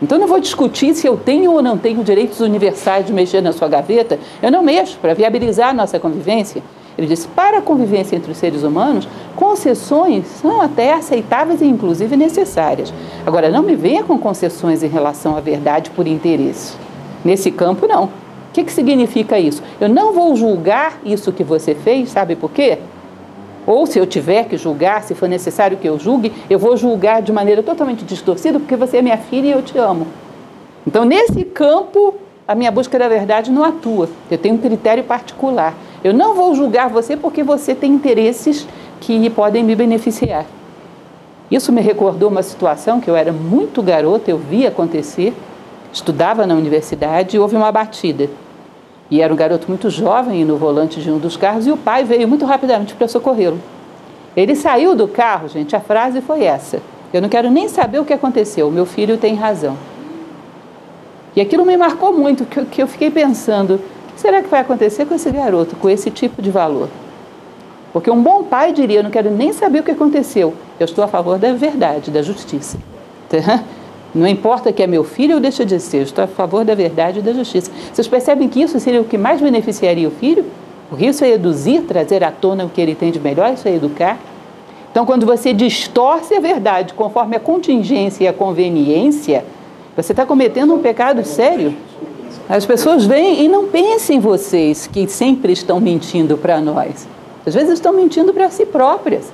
então 0.03 0.19
não 0.19 0.27
vou 0.27 0.41
discutir 0.41 0.93
se 0.95 1.07
eu 1.07 1.17
tenho 1.17 1.53
ou 1.53 1.63
não 1.63 1.79
tenho 1.79 2.03
direitos 2.03 2.41
universais 2.41 3.07
de 3.07 3.13
mexer 3.13 3.41
na 3.41 3.53
sua 3.53 3.69
gaveta. 3.69 4.19
Eu 4.43 4.51
não 4.51 4.65
mexo 4.65 4.99
para 5.01 5.15
viabilizar 5.15 5.69
a 5.69 5.73
nossa 5.73 6.01
convivência. 6.01 6.61
Ele 6.97 7.07
disse: 7.07 7.27
para 7.29 7.59
a 7.59 7.63
convivência 7.63 8.17
entre 8.17 8.31
os 8.31 8.39
seres 8.39 8.63
humanos, 8.63 9.09
concessões 9.37 10.27
são 10.27 10.61
até 10.61 10.93
aceitáveis 10.95 11.61
e 11.61 11.67
inclusive 11.67 12.17
necessárias. 12.17 12.93
Agora, 13.27 13.51
não 13.51 13.63
me 13.63 13.75
venha 13.75 14.05
com 14.05 14.19
concessões 14.19 14.83
em 14.83 14.89
relação 14.89 15.37
à 15.37 15.41
verdade 15.41 15.91
por 15.91 16.07
interesse. 16.07 16.77
Nesse 17.25 17.51
campo, 17.51 17.87
não. 17.87 18.05
O 18.05 18.11
que, 18.53 18.65
que 18.65 18.73
significa 18.73 19.39
isso? 19.39 19.63
Eu 19.81 19.89
não 19.89 20.13
vou 20.13 20.37
julgar 20.37 21.01
isso 21.05 21.33
que 21.33 21.43
você 21.43 21.75
fez, 21.75 22.11
sabe 22.11 22.37
por 22.37 22.51
quê? 22.51 22.79
Ou 23.67 23.87
se 23.87 23.99
eu 23.99 24.07
tiver 24.07 24.45
que 24.45 24.57
julgar, 24.57 25.03
se 25.03 25.15
for 25.15 25.29
necessário 25.29 25.77
que 25.77 25.89
eu 25.89 25.99
julgue, 25.99 26.33
eu 26.51 26.59
vou 26.59 26.77
julgar 26.77 27.23
de 27.23 27.33
maneira 27.33 27.63
totalmente 27.63 28.05
distorcida, 28.05 28.61
porque 28.61 28.77
você 28.77 28.99
é 28.99 29.03
minha 29.03 29.17
filha 29.17 29.47
e 29.49 29.53
eu 29.53 29.63
te 29.63 29.79
amo. 29.79 30.07
Então, 30.87 31.05
nesse 31.05 31.45
campo, 31.45 32.15
a 32.47 32.55
minha 32.55 32.71
busca 32.71 32.99
da 32.99 33.09
verdade 33.09 33.51
não 33.51 33.65
atua. 33.65 34.09
Eu 34.31 34.37
tenho 34.37 34.55
um 34.55 34.59
critério 34.59 35.03
particular. 35.03 35.75
Eu 36.05 36.13
não 36.13 36.35
vou 36.35 36.55
julgar 36.55 36.91
você 36.91 37.17
porque 37.17 37.43
você 37.43 37.75
tem 37.75 37.91
interesses 37.91 38.69
que 39.01 39.31
podem 39.31 39.65
me 39.65 39.75
beneficiar. 39.75 40.45
Isso 41.51 41.73
me 41.73 41.81
recordou 41.81 42.29
uma 42.29 42.43
situação 42.43 43.01
que 43.01 43.09
eu 43.09 43.17
era 43.17 43.33
muito 43.33 43.83
garota, 43.83 44.31
eu 44.31 44.37
vi 44.37 44.67
acontecer, 44.67 45.33
estudava 45.91 46.47
na 46.47 46.55
universidade 46.55 47.35
e 47.35 47.41
houve 47.41 47.57
uma 47.57 47.73
batida. 47.73 48.29
E 49.11 49.23
era 49.23 49.33
um 49.33 49.37
garoto 49.37 49.67
muito 49.69 49.89
jovem 49.89 50.45
no 50.45 50.59
volante 50.59 51.01
de 51.01 51.11
um 51.11 51.19
dos 51.19 51.39
carros 51.39 51.67
e 51.67 51.71
o 51.71 51.77
pai 51.77 52.05
veio 52.05 52.29
muito 52.29 52.45
rapidamente 52.45 52.95
para 52.95 53.09
socorrê-lo. 53.09 53.59
Ele 54.37 54.55
saiu 54.55 54.95
do 54.95 55.09
carro, 55.09 55.49
gente, 55.49 55.75
a 55.75 55.81
frase 55.81 56.21
foi 56.21 56.45
essa: 56.45 56.81
Eu 57.15 57.23
não 57.23 57.31
quero 57.31 57.51
nem 57.51 57.67
saber 57.67 57.99
o 57.99 58.05
que 58.05 58.13
aconteceu, 58.13 58.71
meu 58.71 58.85
filho 58.85 59.17
tem 59.17 59.35
razão. 59.37 59.77
E 61.35 61.41
aquilo 61.41 61.65
me 61.65 61.77
marcou 61.79 62.13
muito, 62.13 62.45
que 62.45 62.61
eu, 62.61 62.67
que 62.67 62.83
eu 62.83 62.87
fiquei 62.87 63.11
pensando: 63.11 63.81
será 64.25 64.41
que 64.41 64.49
vai 64.49 64.61
acontecer 64.61 65.05
com 65.05 65.15
esse 65.15 65.31
garoto, 65.31 65.77
com 65.77 65.91
esse 65.91 66.11
tipo 66.11 66.41
de 66.41 66.51
valor? 66.51 66.89
Porque 67.93 68.11
um 68.11 68.23
bom 68.23 68.43
pai 68.43 68.73
diria: 68.73 69.01
Eu 69.01 69.03
não 69.03 69.11
quero 69.11 69.31
nem 69.31 69.53
saber 69.53 69.81
o 69.81 69.83
que 69.83 69.91
aconteceu, 69.91 70.55
eu 70.81 70.87
estou 70.87 71.05
a 71.05 71.09
favor 71.09 71.39
da 71.39 71.53
verdade, 71.53 72.11
da 72.11 72.23
justiça. 72.23 72.79
Não 74.15 74.29
importa 74.29 74.73
que 74.73 74.81
é 74.81 74.87
meu 74.87 75.03
filho 75.03 75.35
ou 75.35 75.41
deixa 75.41 75.67
de 75.67 75.81
ser, 75.81 75.97
eu 75.97 76.03
estou 76.05 76.23
a 76.23 76.29
favor 76.29 76.65
da 76.65 76.73
verdade 76.73 77.19
e 77.19 77.23
da 77.23 77.33
justiça. 77.33 77.69
Vocês 77.93 78.07
percebem 78.07 78.49
que 78.49 78.63
isso 78.63 78.79
seria 78.79 79.01
o 79.01 79.05
que 79.05 79.19
mais 79.19 79.41
beneficiaria 79.41 80.07
o 80.07 80.11
filho? 80.13 80.45
Porque 80.89 81.05
isso 81.07 81.25
é 81.25 81.31
eduzir, 81.33 81.83
trazer 81.83 82.23
à 82.23 82.31
tona 82.31 82.65
o 82.65 82.69
que 82.69 82.81
ele 82.81 82.95
tem 82.95 83.11
de 83.11 83.19
melhor, 83.19 83.53
isso 83.53 83.67
é 83.67 83.75
educar. 83.75 84.17
Então, 84.93 85.05
quando 85.05 85.27
você 85.27 85.53
distorce 85.53 86.33
a 86.33 86.39
verdade 86.39 86.95
conforme 86.95 87.35
a 87.35 87.41
contingência 87.41 88.23
e 88.23 88.29
a 88.29 88.33
conveniência, 88.33 89.45
você 89.97 90.13
está 90.13 90.25
cometendo 90.25 90.73
um 90.73 90.79
pecado 90.79 91.25
sério. 91.25 91.75
As 92.49 92.67
pessoas 92.67 93.07
vêm 93.07 93.43
e 93.43 93.49
não 93.49 93.69
pensem 93.69 94.21
vocês 94.21 94.87
que 94.87 95.09
sempre 95.09 95.53
estão 95.53 95.81
mentindo 95.81 96.37
para 96.37 96.61
nós. 96.61 97.09
Às 97.47 97.55
vezes 97.55 97.73
estão 97.73 97.93
mentindo 97.93 98.35
para 98.35 98.51
si 98.51 98.67
próprias. 98.67 99.33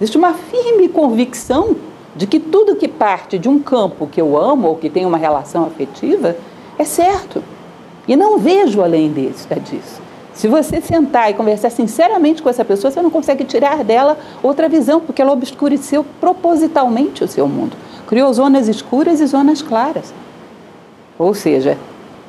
Existe 0.00 0.16
uma 0.16 0.32
firme 0.32 0.88
convicção 0.88 1.74
de 2.14 2.24
que 2.24 2.38
tudo 2.38 2.76
que 2.76 2.86
parte 2.86 3.36
de 3.36 3.48
um 3.48 3.58
campo 3.58 4.06
que 4.06 4.20
eu 4.20 4.36
amo 4.40 4.68
ou 4.68 4.76
que 4.76 4.88
tem 4.88 5.04
uma 5.04 5.18
relação 5.18 5.64
afetiva 5.64 6.36
é 6.78 6.84
certo. 6.84 7.42
E 8.06 8.14
não 8.14 8.38
vejo 8.38 8.80
além 8.80 9.12
disso. 9.12 10.00
Se 10.32 10.46
você 10.46 10.80
sentar 10.80 11.30
e 11.30 11.34
conversar 11.34 11.70
sinceramente 11.70 12.42
com 12.42 12.48
essa 12.48 12.64
pessoa, 12.64 12.92
você 12.92 13.02
não 13.02 13.10
consegue 13.10 13.44
tirar 13.44 13.82
dela 13.82 14.16
outra 14.40 14.68
visão, 14.68 15.00
porque 15.00 15.20
ela 15.20 15.32
obscureceu 15.32 16.06
propositalmente 16.20 17.24
o 17.24 17.28
seu 17.28 17.48
mundo. 17.48 17.76
Criou 18.06 18.32
zonas 18.32 18.68
escuras 18.68 19.20
e 19.20 19.26
zonas 19.26 19.62
claras. 19.62 20.14
Ou 21.18 21.34
seja, 21.34 21.76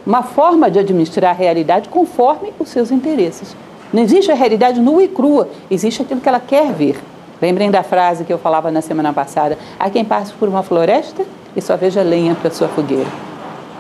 uma 0.05 0.23
forma 0.23 0.69
de 0.69 0.79
administrar 0.79 1.31
a 1.31 1.37
realidade 1.37 1.89
conforme 1.89 2.53
os 2.59 2.69
seus 2.69 2.91
interesses. 2.91 3.55
Não 3.91 4.01
existe 4.01 4.31
a 4.31 4.35
realidade 4.35 4.79
nua 4.79 5.03
e 5.03 5.07
crua, 5.07 5.47
existe 5.69 6.01
aquilo 6.01 6.19
que 6.19 6.27
ela 6.27 6.39
quer 6.39 6.71
ver. 6.73 6.99
Lembrem 7.41 7.69
da 7.69 7.83
frase 7.83 8.23
que 8.23 8.33
eu 8.33 8.37
falava 8.37 8.71
na 8.71 8.81
semana 8.81 9.13
passada: 9.13 9.57
há 9.79 9.89
quem 9.89 10.03
passe 10.03 10.33
por 10.33 10.49
uma 10.49 10.63
floresta 10.63 11.25
e 11.55 11.61
só 11.61 11.75
veja 11.75 12.01
lenha 12.01 12.35
para 12.35 12.49
sua 12.49 12.67
fogueira. 12.67 13.09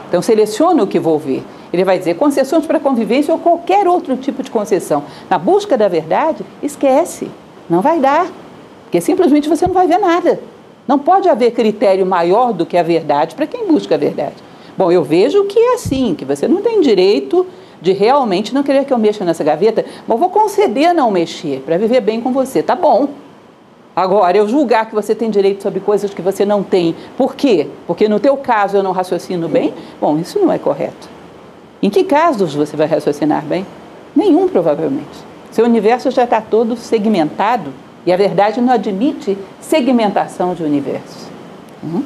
Então 0.07 0.21
seleciona 0.21 0.83
o 0.83 0.87
que 0.87 0.99
vou 0.99 1.17
ver. 1.17 1.43
Ele 1.71 1.83
vai 1.83 1.97
dizer 1.97 2.15
concessões 2.15 2.67
para 2.67 2.79
convivência 2.79 3.33
ou 3.33 3.39
qualquer 3.39 3.87
outro 3.87 4.15
tipo 4.15 4.43
de 4.43 4.51
concessão. 4.51 5.03
Na 5.27 5.39
busca 5.39 5.75
da 5.75 5.87
verdade, 5.87 6.45
esquece. 6.61 7.31
Não 7.67 7.81
vai 7.81 7.99
dar. 7.99 8.27
Porque 8.83 9.01
simplesmente 9.01 9.49
você 9.49 9.65
não 9.65 9.73
vai 9.73 9.87
ver 9.87 9.97
nada. 9.97 10.39
Não 10.87 10.99
pode 10.99 11.27
haver 11.27 11.51
critério 11.51 12.05
maior 12.05 12.53
do 12.53 12.65
que 12.65 12.77
a 12.77 12.83
verdade 12.83 13.33
para 13.33 13.47
quem 13.47 13.65
busca 13.65 13.95
a 13.95 13.97
verdade. 13.97 14.35
Bom, 14.77 14.91
eu 14.91 15.03
vejo 15.03 15.43
que 15.45 15.59
é 15.59 15.73
assim, 15.75 16.15
que 16.15 16.25
você 16.25 16.47
não 16.47 16.61
tem 16.61 16.81
direito 16.81 17.45
de 17.81 17.91
realmente 17.91 18.53
não 18.53 18.63
querer 18.63 18.85
que 18.85 18.93
eu 18.93 18.97
mexa 18.97 19.25
nessa 19.25 19.43
gaveta, 19.43 19.85
mas 20.07 20.19
vou 20.19 20.29
conceder 20.29 20.93
não 20.93 21.11
mexer 21.11 21.61
para 21.65 21.77
viver 21.77 22.01
bem 22.01 22.21
com 22.21 22.31
você. 22.31 22.63
Tá 22.63 22.75
bom. 22.75 23.09
Agora, 23.95 24.35
eu 24.37 24.47
julgar 24.47 24.87
que 24.87 24.95
você 24.95 25.13
tem 25.13 25.29
direito 25.29 25.61
sobre 25.61 25.79
coisas 25.79 26.13
que 26.13 26.21
você 26.21 26.45
não 26.45 26.63
tem, 26.63 26.95
por 27.15 27.35
quê? 27.35 27.67
Porque 27.85 28.07
no 28.07 28.19
teu 28.19 28.35
caso 28.37 28.77
eu 28.77 28.81
não 28.81 28.91
raciocino 28.91 29.47
bem? 29.47 29.73
Bom, 30.01 30.17
isso 30.17 30.39
não 30.39 30.51
é 30.51 30.57
correto. 30.57 31.09
Em 31.81 31.89
que 31.89 32.03
casos 32.03 32.55
você 32.55 32.75
vai 32.75 32.87
raciocinar 32.87 33.43
bem? 33.43 33.65
Nenhum, 34.15 34.47
provavelmente. 34.47 35.33
Seu 35.51 35.65
universo 35.65 36.09
já 36.09 36.23
está 36.23 36.41
todo 36.41 36.75
segmentado 36.75 37.71
E 38.05 38.11
a 38.11 38.17
verdade 38.17 38.59
não 38.59 38.73
admite 38.73 39.37
segmentação 39.61 40.53
de 40.53 40.63
universo. 40.63 41.29
Hum? 41.83 42.03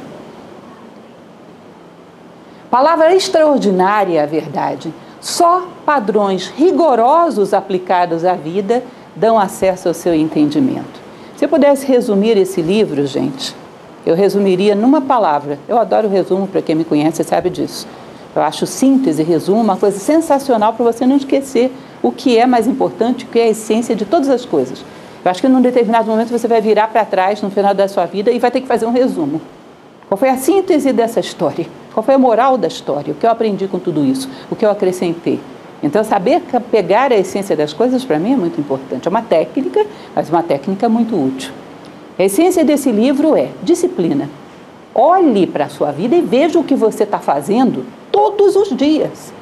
Palavra 2.69 3.15
extraordinária 3.15 4.21
a 4.21 4.25
verdade. 4.25 4.93
Só 5.21 5.67
padrões 5.85 6.47
rigorosos 6.47 7.53
aplicados 7.53 8.25
à 8.25 8.33
vida 8.33 8.83
dão 9.15 9.39
acesso 9.39 9.87
ao 9.87 9.93
seu 9.93 10.13
entendimento. 10.13 10.99
Se 11.37 11.45
eu 11.45 11.49
pudesse 11.49 11.85
resumir 11.87 12.37
esse 12.37 12.61
livro, 12.61 13.05
gente, 13.07 13.55
eu 14.05 14.15
resumiria 14.15 14.75
numa 14.75 14.99
palavra. 14.99 15.57
Eu 15.67 15.77
adoro 15.77 16.09
resumo, 16.09 16.45
para 16.45 16.61
quem 16.61 16.75
me 16.75 16.83
conhece 16.83 17.23
sabe 17.23 17.49
disso. 17.49 17.87
Eu 18.35 18.41
acho 18.41 18.67
síntese, 18.67 19.23
resumo, 19.23 19.61
uma 19.61 19.77
coisa 19.77 19.97
sensacional 19.97 20.73
para 20.73 20.85
você 20.85 21.05
não 21.05 21.15
esquecer 21.15 21.71
o 22.03 22.11
que 22.11 22.37
é 22.37 22.45
mais 22.45 22.67
importante, 22.67 23.23
o 23.23 23.27
que 23.29 23.39
é 23.39 23.43
a 23.43 23.49
essência 23.49 23.95
de 23.95 24.05
todas 24.05 24.29
as 24.29 24.45
coisas. 24.45 24.83
Eu 25.23 25.31
acho 25.31 25.41
que 25.41 25.47
num 25.47 25.61
determinado 25.61 26.09
momento 26.09 26.29
você 26.29 26.47
vai 26.47 26.59
virar 26.59 26.89
para 26.89 27.05
trás 27.05 27.41
no 27.41 27.49
final 27.49 27.73
da 27.73 27.87
sua 27.87 28.05
vida 28.05 28.29
e 28.29 28.39
vai 28.39 28.51
ter 28.51 28.59
que 28.59 28.67
fazer 28.67 28.85
um 28.85 28.91
resumo. 28.91 29.41
Qual 30.07 30.17
foi 30.17 30.29
a 30.29 30.37
síntese 30.37 30.91
dessa 30.91 31.19
história? 31.19 31.65
Qual 31.97 32.05
foi 32.05 32.13
a 32.13 32.19
moral 32.19 32.59
da 32.59 32.67
história? 32.67 33.11
O 33.11 33.15
que 33.15 33.25
eu 33.25 33.31
aprendi 33.31 33.67
com 33.67 33.79
tudo 33.79 34.05
isso? 34.05 34.29
O 34.51 34.55
que 34.55 34.63
eu 34.63 34.69
acrescentei? 34.69 35.39
Então, 35.81 36.03
saber 36.03 36.43
pegar 36.69 37.11
a 37.11 37.17
essência 37.17 37.55
das 37.55 37.73
coisas 37.73 38.05
para 38.05 38.19
mim 38.19 38.33
é 38.33 38.35
muito 38.35 38.61
importante. 38.61 39.07
É 39.07 39.09
uma 39.09 39.23
técnica, 39.23 39.83
mas 40.15 40.29
uma 40.29 40.43
técnica 40.43 40.87
muito 40.87 41.15
útil. 41.15 41.51
A 42.19 42.23
essência 42.23 42.63
desse 42.63 42.91
livro 42.91 43.35
é 43.35 43.49
disciplina. 43.63 44.29
Olhe 44.93 45.47
para 45.47 45.65
a 45.65 45.69
sua 45.69 45.91
vida 45.91 46.15
e 46.15 46.21
veja 46.21 46.59
o 46.59 46.63
que 46.63 46.75
você 46.75 47.01
está 47.01 47.17
fazendo 47.17 47.83
todos 48.11 48.55
os 48.55 48.69
dias. 48.77 49.33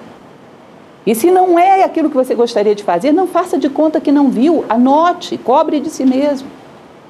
E 1.06 1.14
se 1.14 1.30
não 1.30 1.60
é 1.60 1.84
aquilo 1.84 2.10
que 2.10 2.16
você 2.16 2.34
gostaria 2.36 2.74
de 2.74 2.86
fazer, 2.86 3.12
não 3.12 3.28
faça 3.28 3.58
de 3.58 3.70
conta 3.70 4.00
que 4.00 4.14
não 4.14 4.30
viu. 4.30 4.64
Anote, 4.70 5.38
cobre 5.38 5.82
de 5.82 5.90
si 5.90 6.06
mesmo. 6.06 6.48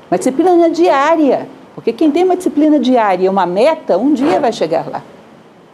Uma 0.10 0.18
disciplina 0.18 0.72
diária. 0.72 1.48
Porque 1.76 1.94
quem 1.94 2.10
tem 2.10 2.24
uma 2.24 2.36
disciplina 2.36 2.80
diária 2.80 3.30
uma 3.30 3.46
meta, 3.46 3.96
um 3.96 4.12
dia 4.12 4.40
vai 4.40 4.52
chegar 4.52 4.90
lá. 4.90 5.04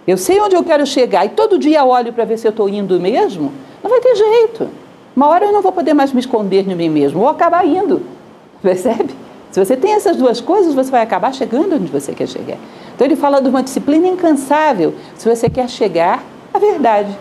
Eu 0.07 0.17
sei 0.17 0.39
onde 0.41 0.55
eu 0.55 0.63
quero 0.63 0.85
chegar 0.85 1.25
e 1.25 1.29
todo 1.29 1.59
dia 1.59 1.85
olho 1.85 2.11
para 2.11 2.25
ver 2.25 2.37
se 2.37 2.47
eu 2.47 2.51
estou 2.51 2.67
indo 2.67 2.99
mesmo, 2.99 3.51
não 3.83 3.89
vai 3.89 3.99
ter 3.99 4.15
jeito. 4.15 4.69
Uma 5.15 5.27
hora 5.27 5.45
eu 5.45 5.51
não 5.51 5.61
vou 5.61 5.71
poder 5.71 5.93
mais 5.93 6.11
me 6.11 6.19
esconder 6.19 6.63
de 6.63 6.73
mim 6.73 6.89
mesmo, 6.89 7.19
vou 7.19 7.29
acabar 7.29 7.65
indo. 7.65 8.01
Percebe? 8.61 9.13
Se 9.51 9.63
você 9.63 9.75
tem 9.75 9.93
essas 9.93 10.15
duas 10.15 10.39
coisas, 10.39 10.73
você 10.73 10.89
vai 10.89 11.01
acabar 11.01 11.33
chegando 11.33 11.75
onde 11.75 11.91
você 11.91 12.13
quer 12.13 12.27
chegar. 12.27 12.57
Então 12.95 13.05
ele 13.05 13.15
fala 13.15 13.41
de 13.41 13.49
uma 13.49 13.61
disciplina 13.61 14.07
incansável 14.07 14.95
se 15.15 15.27
você 15.27 15.49
quer 15.49 15.69
chegar 15.69 16.23
à 16.53 16.57
verdade. 16.57 17.15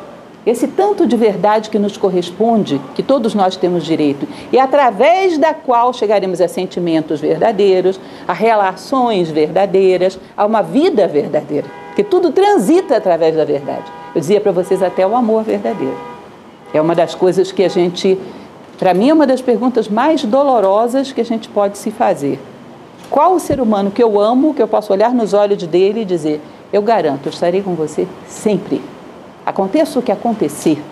Esse 0.47 0.67
tanto 0.67 1.07
de 1.07 1.17
verdade 1.17 1.69
que 1.69 1.79
nos 1.79 1.99
corresponde, 1.99 2.81
que 2.95 3.03
todos 3.03 3.35
nós 3.35 3.57
temos 3.57 3.85
direito, 3.85 4.27
e 4.51 4.59
através 4.59 5.37
da 5.37 5.53
qual 5.53 5.93
chegaremos 5.93 6.41
a 6.41 6.49
sentimentos 6.49 7.21
verdadeiros, 7.21 8.01
a 8.27 8.33
relações 8.33 9.29
verdadeiras, 9.29 10.19
a 10.35 10.47
uma 10.47 10.63
vida 10.63 11.07
verdadeira. 11.07 11.80
Porque 12.01 12.05
tudo 12.05 12.33
transita 12.33 12.97
através 12.97 13.37
da 13.37 13.45
verdade. 13.45 13.85
Eu 14.15 14.21
dizia 14.23 14.41
para 14.41 14.53
vocês 14.53 14.83
até 14.83 15.07
o 15.07 15.15
amor 15.15 15.43
verdadeiro. 15.43 15.99
É 16.73 16.81
uma 16.81 16.95
das 16.95 17.15
coisas 17.15 17.53
que 17.53 17.63
a 17.63 17.69
gente, 17.69 18.19
para 18.79 18.95
mim, 18.95 19.11
é 19.11 19.13
uma 19.13 19.27
das 19.27 19.43
perguntas 19.43 19.87
mais 19.87 20.25
dolorosas 20.25 21.13
que 21.13 21.21
a 21.21 21.25
gente 21.25 21.47
pode 21.51 21.77
se 21.77 21.91
fazer. 21.91 22.41
Qual 23.11 23.35
o 23.35 23.41
ser 23.41 23.61
humano 23.61 23.91
que 23.91 24.03
eu 24.03 24.19
amo, 24.19 24.55
que 24.55 24.63
eu 24.63 24.69
posso 24.69 24.95
olhar 24.95 25.13
nos 25.13 25.35
olhos 25.35 25.63
dele 25.67 26.01
e 26.01 26.05
dizer: 26.07 26.41
Eu 26.73 26.81
garanto, 26.81 27.27
eu 27.27 27.31
estarei 27.31 27.61
com 27.61 27.75
você 27.75 28.09
sempre. 28.27 28.81
Aconteça 29.45 29.99
o 29.99 30.03
que 30.03 30.13
acontecer, 30.13 30.83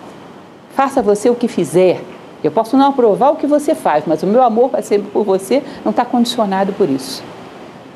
faça 0.75 1.01
você 1.01 1.27
o 1.27 1.35
que 1.35 1.47
fizer. 1.47 2.03
Eu 2.43 2.51
posso 2.51 2.77
não 2.77 2.89
aprovar 2.89 3.31
o 3.31 3.35
que 3.35 3.47
você 3.47 3.73
faz, 3.73 4.03
mas 4.05 4.21
o 4.21 4.27
meu 4.27 4.43
amor 4.43 4.69
vai 4.69 4.83
ser 4.83 5.01
por 5.01 5.23
você 5.23 5.63
não 5.83 5.89
está 5.89 6.05
condicionado 6.05 6.71
por 6.73 6.87
isso. 6.87 7.23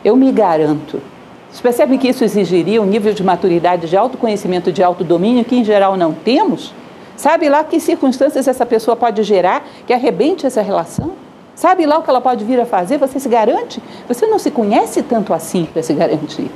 Eu 0.03 0.15
me 0.15 0.31
garanto. 0.31 1.12
Você 1.53 1.61
percebe 1.61 1.99
que 1.99 2.07
isso 2.07 2.23
exigiria 2.23 2.81
um 2.81 2.85
nível 2.85 3.13
de 3.13 3.23
maturidade, 3.23 3.87
de 3.87 3.95
autoconhecimento, 3.95 4.71
de 4.71 4.81
autodomínio 4.81 5.45
que 5.45 5.55
em 5.55 5.63
geral 5.63 5.95
não 5.95 6.11
temos? 6.11 6.73
Sabe 7.15 7.47
lá 7.47 7.63
que 7.63 7.79
circunstâncias 7.79 8.47
essa 8.47 8.65
pessoa 8.65 8.97
pode 8.97 9.21
gerar 9.21 9.63
que 9.85 9.93
arrebente 9.93 10.47
essa 10.47 10.63
relação? 10.63 11.11
Sabe 11.53 11.85
lá 11.85 11.99
o 11.99 12.01
que 12.01 12.09
ela 12.09 12.19
pode 12.19 12.43
vir 12.43 12.59
a 12.59 12.65
fazer? 12.65 12.97
Você 12.97 13.19
se 13.19 13.29
garante? 13.29 13.79
Você 14.07 14.25
não 14.25 14.39
se 14.39 14.49
conhece 14.49 15.03
tanto 15.03 15.31
assim 15.31 15.65
para 15.71 15.83
se 15.83 15.93
garantir. 15.93 16.49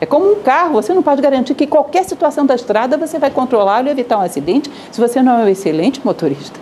É 0.00 0.06
como 0.06 0.32
um 0.32 0.36
carro, 0.36 0.72
você 0.72 0.94
não 0.94 1.02
pode 1.02 1.20
garantir 1.20 1.54
que 1.54 1.66
qualquer 1.66 2.06
situação 2.06 2.46
da 2.46 2.54
estrada 2.54 2.96
você 2.96 3.18
vai 3.18 3.30
controlar 3.30 3.86
e 3.86 3.90
evitar 3.90 4.16
um 4.16 4.22
acidente 4.22 4.72
se 4.90 4.98
você 4.98 5.20
não 5.20 5.38
é 5.38 5.44
um 5.44 5.48
excelente 5.48 6.00
motorista. 6.02 6.58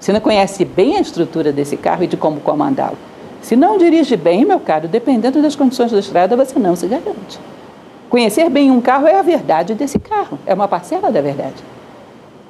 Você 0.00 0.12
não 0.12 0.20
conhece 0.20 0.64
bem 0.64 0.96
a 0.96 1.00
estrutura 1.00 1.52
desse 1.52 1.76
carro 1.76 2.02
e 2.02 2.08
de 2.08 2.16
como 2.16 2.40
comandá-lo. 2.40 2.98
Se 3.42 3.56
não 3.56 3.78
dirige 3.78 4.16
bem, 4.16 4.44
meu 4.44 4.60
caro, 4.60 4.86
dependendo 4.86 5.40
das 5.40 5.56
condições 5.56 5.90
da 5.90 5.98
estrada, 5.98 6.36
você 6.36 6.58
não 6.58 6.76
se 6.76 6.86
garante. 6.86 7.40
Conhecer 8.08 8.50
bem 8.50 8.70
um 8.70 8.80
carro 8.80 9.06
é 9.06 9.18
a 9.18 9.22
verdade 9.22 9.74
desse 9.74 9.98
carro, 9.98 10.38
é 10.44 10.52
uma 10.52 10.68
parcela 10.68 11.10
da 11.10 11.20
verdade. 11.20 11.62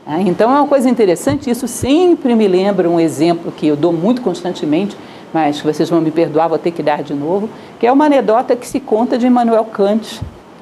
Ah, 0.06 0.20
então 0.20 0.50
é 0.50 0.58
uma 0.58 0.66
coisa 0.66 0.88
interessante, 0.88 1.50
isso 1.50 1.68
sempre 1.68 2.34
me 2.34 2.48
lembra 2.48 2.88
um 2.88 2.98
exemplo 2.98 3.52
que 3.52 3.66
eu 3.66 3.76
dou 3.76 3.92
muito 3.92 4.22
constantemente, 4.22 4.96
mas 5.32 5.60
vocês 5.60 5.88
vão 5.88 6.00
me 6.00 6.10
perdoar, 6.10 6.48
vou 6.48 6.58
ter 6.58 6.70
que 6.70 6.82
dar 6.82 7.02
de 7.02 7.14
novo, 7.14 7.48
que 7.78 7.86
é 7.86 7.92
uma 7.92 8.06
anedota 8.06 8.56
que 8.56 8.66
se 8.66 8.80
conta 8.80 9.16
de 9.16 9.26
Immanuel 9.26 9.64
Kant. 9.66 10.20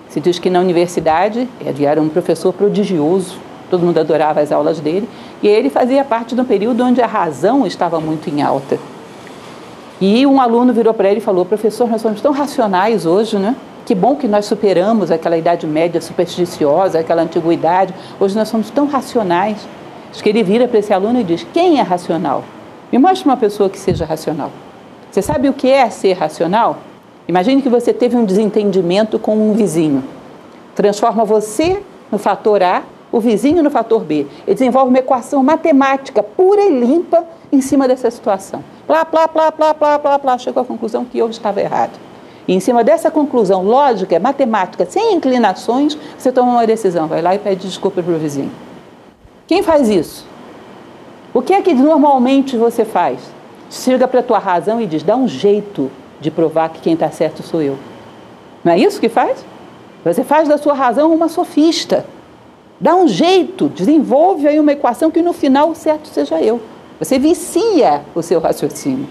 Se 0.09 0.21
diz 0.21 0.39
que 0.39 0.51
na 0.51 0.61
universidade 0.61 1.49
ele 1.61 1.85
era 1.85 2.03
um 2.03 2.09
professor 2.09 2.53
prodigioso, 2.53 3.39
todo 3.71 3.87
mundo 3.87 3.99
adorava 3.99 4.41
as 4.41 4.51
aulas 4.51 4.81
dele, 4.81 5.09
e 5.43 5.49
ele 5.49 5.71
fazia 5.71 6.05
parte 6.05 6.35
de 6.35 6.41
um 6.41 6.45
período 6.45 6.85
onde 6.85 7.01
a 7.01 7.07
razão 7.07 7.67
estava 7.67 8.01
muito 8.01 8.29
em 8.29 8.43
alta. 8.43 8.79
E 10.01 10.25
um 10.27 10.41
aluno 10.41 10.73
virou 10.73 10.95
para 10.95 11.09
ele 11.09 11.19
e 11.19 11.23
falou: 11.23 11.45
professor, 11.45 11.89
nós 11.89 12.01
somos 12.01 12.21
tão 12.21 12.33
racionais 12.33 13.05
hoje, 13.05 13.39
né? 13.39 13.57
Que 13.85 13.95
bom 13.95 14.17
que 14.17 14.29
nós 14.29 14.45
superamos 14.45 15.11
aquela 15.11 15.37
Idade 15.37 15.67
Média 15.67 16.01
supersticiosa, 16.01 17.01
aquela 17.01 17.23
antiguidade. 17.23 17.95
Hoje 18.21 18.37
nós 18.37 18.49
somos 18.49 18.71
tão 18.71 18.87
racionais. 18.87 19.67
Acho 20.11 20.23
que 20.23 20.29
ele 20.29 20.43
vira 20.43 20.69
para 20.69 20.79
esse 20.79 20.93
aluno 20.93 21.21
e 21.21 21.25
diz: 21.25 21.47
quem 21.53 21.79
é 21.79 21.83
racional? 21.83 22.45
Me 22.93 22.99
mostre 22.99 23.29
uma 23.29 23.37
pessoa 23.37 23.69
que 23.69 23.79
seja 23.79 24.05
racional. 24.05 24.51
Você 25.11 25.23
sabe 25.23 25.49
o 25.49 25.53
que 25.53 25.71
é 25.71 25.89
ser 25.91 26.13
racional? 26.13 26.79
Imagine 27.27 27.61
que 27.61 27.69
você 27.69 27.93
teve 27.93 28.17
um 28.17 28.25
desentendimento 28.25 29.19
com 29.19 29.37
um 29.37 29.53
vizinho. 29.53 30.05
Transforma 30.75 31.25
você 31.25 31.83
no 32.11 32.19
fator 32.19 32.63
A, 32.63 32.83
o 33.11 33.21
vizinho 33.21 33.63
no 33.63 33.71
fator 33.71 34.03
B. 34.03 34.27
E 34.47 34.53
desenvolve 34.55 34.91
uma 34.91 34.99
equação 34.99 35.43
matemática 35.43 36.23
pura 36.23 36.63
e 36.63 36.81
limpa 36.81 37.25
em 37.51 37.61
cima 37.61 37.89
dessa 37.89 38.11
situação. 38.11 38.63
Plá, 38.87 39.05
plá, 39.05 39.29
plá, 39.29 39.51
plá, 39.51 39.75
plá, 39.75 39.99
plá, 39.99 40.19
plá, 40.19 40.39
chegou 40.39 40.63
à 40.63 40.67
conclusão 40.67 41.05
que 41.05 41.19
eu 41.19 41.29
estava 41.29 41.61
errado. 41.61 41.99
E 42.47 42.55
em 42.55 42.61
cima 42.61 42.83
dessa 42.83 43.11
conclusão 43.11 43.63
lógica, 43.63 44.19
matemática, 44.19 44.87
sem 44.87 45.15
inclinações, 45.15 45.99
você 46.17 46.33
toma 46.33 46.53
uma 46.53 46.67
decisão, 46.67 47.07
vai 47.07 47.21
lá 47.21 47.35
e 47.35 47.39
pede 47.39 47.67
desculpa 47.67 48.03
para 48.03 48.15
o 48.15 48.19
vizinho. 48.19 48.51
Quem 49.47 49.63
faz 49.63 49.89
isso? 49.89 50.27
O 51.35 51.43
que 51.43 51.53
é 51.53 51.61
que 51.61 51.75
normalmente 51.75 52.57
você 52.57 52.85
faz? 52.85 53.21
Chega 53.71 54.09
para 54.09 54.21
a 54.21 54.23
tua 54.23 54.39
razão 54.39 54.81
e 54.81 54.87
diz: 54.87 55.03
dá 55.03 55.15
um 55.15 55.29
jeito 55.29 55.91
de 56.21 56.31
provar 56.31 56.71
que 56.71 56.81
quem 56.81 56.95
está 56.95 57.11
certo 57.11 57.43
sou 57.43 57.61
eu. 57.61 57.79
Não 58.65 58.73
é 58.73 58.79
isso 58.79 58.99
que 58.99 59.11
faz? 59.11 59.45
Você 60.05 60.25
faz 60.25 60.49
da 60.49 60.57
sua 60.57 60.73
razão 60.73 61.13
uma 61.13 61.29
sofista. 61.29 62.07
Dá 62.81 62.95
um 62.95 63.09
jeito, 63.09 63.69
desenvolve 63.69 64.47
aí 64.47 64.61
uma 64.61 64.73
equação 64.73 65.11
que 65.11 65.21
no 65.21 65.33
final 65.33 65.71
o 65.71 65.75
certo 65.75 66.09
seja 66.09 66.41
eu. 66.41 66.61
Você 66.99 67.19
vicia 67.19 68.03
o 68.15 68.23
seu 68.23 68.41
raciocínio 68.41 69.09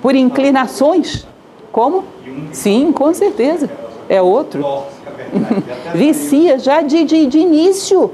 por 0.00 0.14
inclinações. 0.14 1.26
Como? 1.70 2.04
Sim, 2.52 2.92
com 2.92 3.12
certeza. 3.14 3.70
É 4.08 4.20
outro. 4.20 4.64
vicia 5.94 6.58
já 6.58 6.82
de, 6.82 7.04
de, 7.04 7.26
de 7.26 7.38
início. 7.38 8.10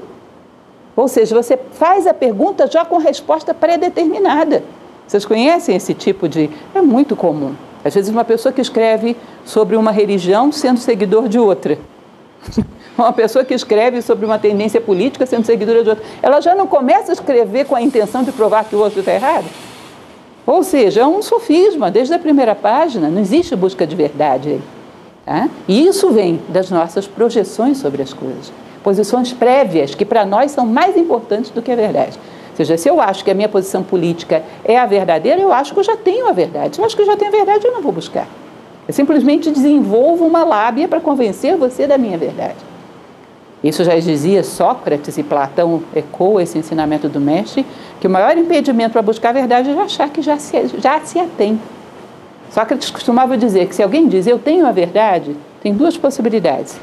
Ou 0.95 1.09
seja, 1.09 1.35
você 1.35 1.59
faz 1.73 2.07
a 2.07 2.15
pergunta 2.15 2.67
já 2.67 2.85
com 2.85 2.99
resposta 2.99 3.55
pré-determinada. 3.55 4.63
Vocês 5.07 5.25
conhecem 5.25 5.75
esse 5.75 5.95
tipo 5.95 6.29
de. 6.29 6.51
É 6.75 6.83
muito 6.83 7.17
comum. 7.17 7.55
Às 7.85 7.95
vezes, 7.95 8.11
uma 8.11 8.25
pessoa 8.25 8.53
que 8.53 8.61
escreve 8.61 9.17
sobre 9.45 9.77
uma 9.77 9.91
religião 9.91 10.53
sendo 10.53 10.79
seguidor 10.79 11.29
de 11.29 11.39
outra. 11.39 11.79
uma 13.03 13.13
pessoa 13.13 13.45
que 13.45 13.55
escreve 13.55 14.03
sobre 14.03 14.27
uma 14.27 14.39
tendência 14.39 14.81
política 14.81 15.25
sendo 15.25 15.47
seguidora 15.47 15.83
de 15.83 15.91
outra. 15.91 16.05
Ela 16.21 16.41
já 16.41 16.55
não 16.55 16.67
começa 16.67 17.13
a 17.13 17.15
escrever 17.15 17.65
com 17.65 17.77
a 17.77 17.81
intenção 17.81 18.25
de 18.25 18.33
provar 18.33 18.65
que 18.65 18.75
o 18.75 18.81
outro 18.81 19.01
está 19.01 19.15
errado. 19.15 19.47
Ou 20.45 20.63
seja, 20.63 21.03
é 21.03 21.07
um 21.07 21.23
sofisma, 21.23 21.91
desde 21.91 22.13
a 22.15 22.19
primeira 22.19 22.55
página, 22.55 23.09
não 23.09 23.21
existe 23.21 23.55
busca 23.55 23.87
de 23.87 23.95
verdade 23.95 24.49
aí. 24.49 24.61
Tá? 25.25 25.49
E 25.69 25.87
isso 25.87 26.11
vem 26.11 26.41
das 26.49 26.71
nossas 26.71 27.07
projeções 27.07 27.79
sobre 27.79 28.03
as 28.03 28.13
coisas 28.13 28.51
posições 28.83 29.33
prévias 29.33 29.95
que 29.95 30.05
para 30.05 30.25
nós 30.25 30.53
são 30.53 30.65
mais 30.65 30.97
importantes 30.97 31.51
do 31.51 31.61
que 31.61 31.71
a 31.71 31.77
verdade. 31.77 32.19
Ou 32.51 32.57
seja, 32.57 32.79
se 32.79 32.89
eu 32.89 33.01
acho 33.01 33.23
que 33.23 33.31
a 33.31 33.35
minha 33.35 33.49
posição 33.49 33.83
política 33.83 34.43
é 34.65 34.79
a 34.79 34.87
verdadeira, 34.87 35.41
eu 35.41 35.53
acho 35.53 35.75
que 35.75 35.81
eu 35.81 35.85
já 35.85 35.97
tenho 35.97 36.27
a 36.27 36.33
verdade. 36.33 36.77
Se 36.77 36.81
eu 36.81 36.87
acho 36.87 36.97
que 36.97 37.03
eu 37.03 37.07
já 37.07 37.17
tenho 37.17 37.31
a 37.31 37.37
verdade, 37.37 37.67
eu 37.67 37.73
não 37.73 37.83
vou 37.83 37.93
buscar. 37.93 38.27
Eu 38.87 38.95
simplesmente 38.95 39.51
desenvolvo 39.51 40.25
uma 40.25 40.43
lábia 40.45 40.89
para 40.89 41.01
convencer 41.01 41.57
você 41.57 41.87
da 41.87 41.99
minha 41.99 42.17
verdade. 42.17 42.68
Isso 43.63 43.83
já 43.83 43.99
dizia 43.99 44.45
Sócrates 44.45 45.19
e 45.19 45.23
Platão 45.23 45.83
ecoa 45.95 46.43
esse 46.43 46.57
ensinamento 46.57 47.09
do 47.09 47.21
mestre, 47.21 47.67
que 48.01 48.07
o 48.07 48.11
maior 48.11 48.37
impedimento 48.37 48.93
para 48.93 49.03
buscar 49.03 49.31
a 49.31 49.33
verdade 49.33 49.71
é 49.71 49.81
achar 49.81 50.09
que 50.11 50.23
já 50.23 50.39
se, 50.39 50.69
já 50.79 51.01
se 51.01 51.19
a 51.19 51.27
tem. 51.37 51.61
Sócrates 52.51 52.91
costumava 52.91 53.37
dizer 53.37 53.67
que 53.67 53.75
se 53.75 53.83
alguém 53.83 54.07
diz 54.07 54.27
eu 54.27 54.39
tenho 54.39 54.67
a 54.67 54.73
verdade, 54.73 55.37
tem 55.61 55.75
duas 55.75 55.97
possibilidades. 55.97 56.81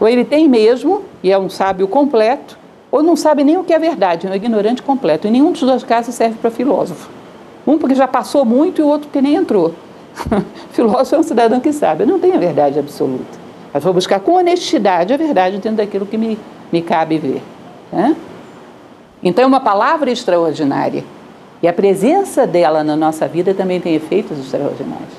Ou 0.00 0.08
ele 0.08 0.24
tem 0.24 0.48
mesmo 0.48 1.02
e 1.22 1.32
é 1.32 1.38
um 1.38 1.50
sábio 1.50 1.88
completo, 1.88 2.56
ou 2.92 3.02
não 3.02 3.16
sabe 3.16 3.42
nem 3.42 3.58
o 3.58 3.64
que 3.64 3.72
é 3.72 3.78
verdade, 3.78 4.26
é 4.26 4.30
um 4.30 4.34
ignorante 4.34 4.82
completo. 4.82 5.26
E 5.26 5.30
nenhum 5.30 5.50
dos 5.50 5.62
dois 5.62 5.82
casos 5.82 6.14
serve 6.14 6.36
para 6.36 6.50
filósofo. 6.50 7.10
Um 7.66 7.76
porque 7.76 7.94
já 7.94 8.06
passou 8.06 8.44
muito 8.44 8.80
e 8.80 8.84
o 8.84 8.86
outro 8.86 9.08
porque 9.08 9.20
nem 9.20 9.34
entrou. 9.34 9.74
filósofo 10.70 11.16
é 11.16 11.18
um 11.18 11.22
cidadão 11.24 11.58
que 11.58 11.72
sabe, 11.72 12.06
não 12.06 12.20
tenho 12.20 12.34
a 12.34 12.38
verdade 12.38 12.78
absoluta. 12.78 13.43
Mas 13.74 13.82
vou 13.82 13.92
buscar 13.92 14.20
com 14.20 14.34
honestidade 14.34 15.12
a 15.12 15.16
verdade 15.16 15.58
dentro 15.58 15.78
daquilo 15.78 16.06
que 16.06 16.16
me, 16.16 16.38
me 16.70 16.80
cabe 16.80 17.18
ver. 17.18 17.42
Né? 17.90 18.14
Então 19.20 19.42
é 19.42 19.46
uma 19.48 19.58
palavra 19.58 20.12
extraordinária. 20.12 21.02
E 21.60 21.66
a 21.66 21.72
presença 21.72 22.46
dela 22.46 22.84
na 22.84 22.94
nossa 22.94 23.26
vida 23.26 23.52
também 23.52 23.80
tem 23.80 23.96
efeitos 23.96 24.38
extraordinários. 24.38 25.14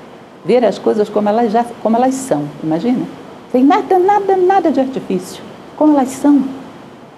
Ver 0.46 0.64
as 0.64 0.80
coisas 0.80 1.10
como 1.10 1.28
elas, 1.28 1.52
já, 1.52 1.66
como 1.84 1.98
elas 1.98 2.14
são, 2.14 2.48
imagina? 2.64 3.06
Sem 3.52 3.62
nada, 3.62 4.00
nada, 4.00 4.38
nada 4.38 4.72
de 4.72 4.80
artifício. 4.80 5.44
Como 5.76 5.94
elas 5.94 6.10
são. 6.10 6.46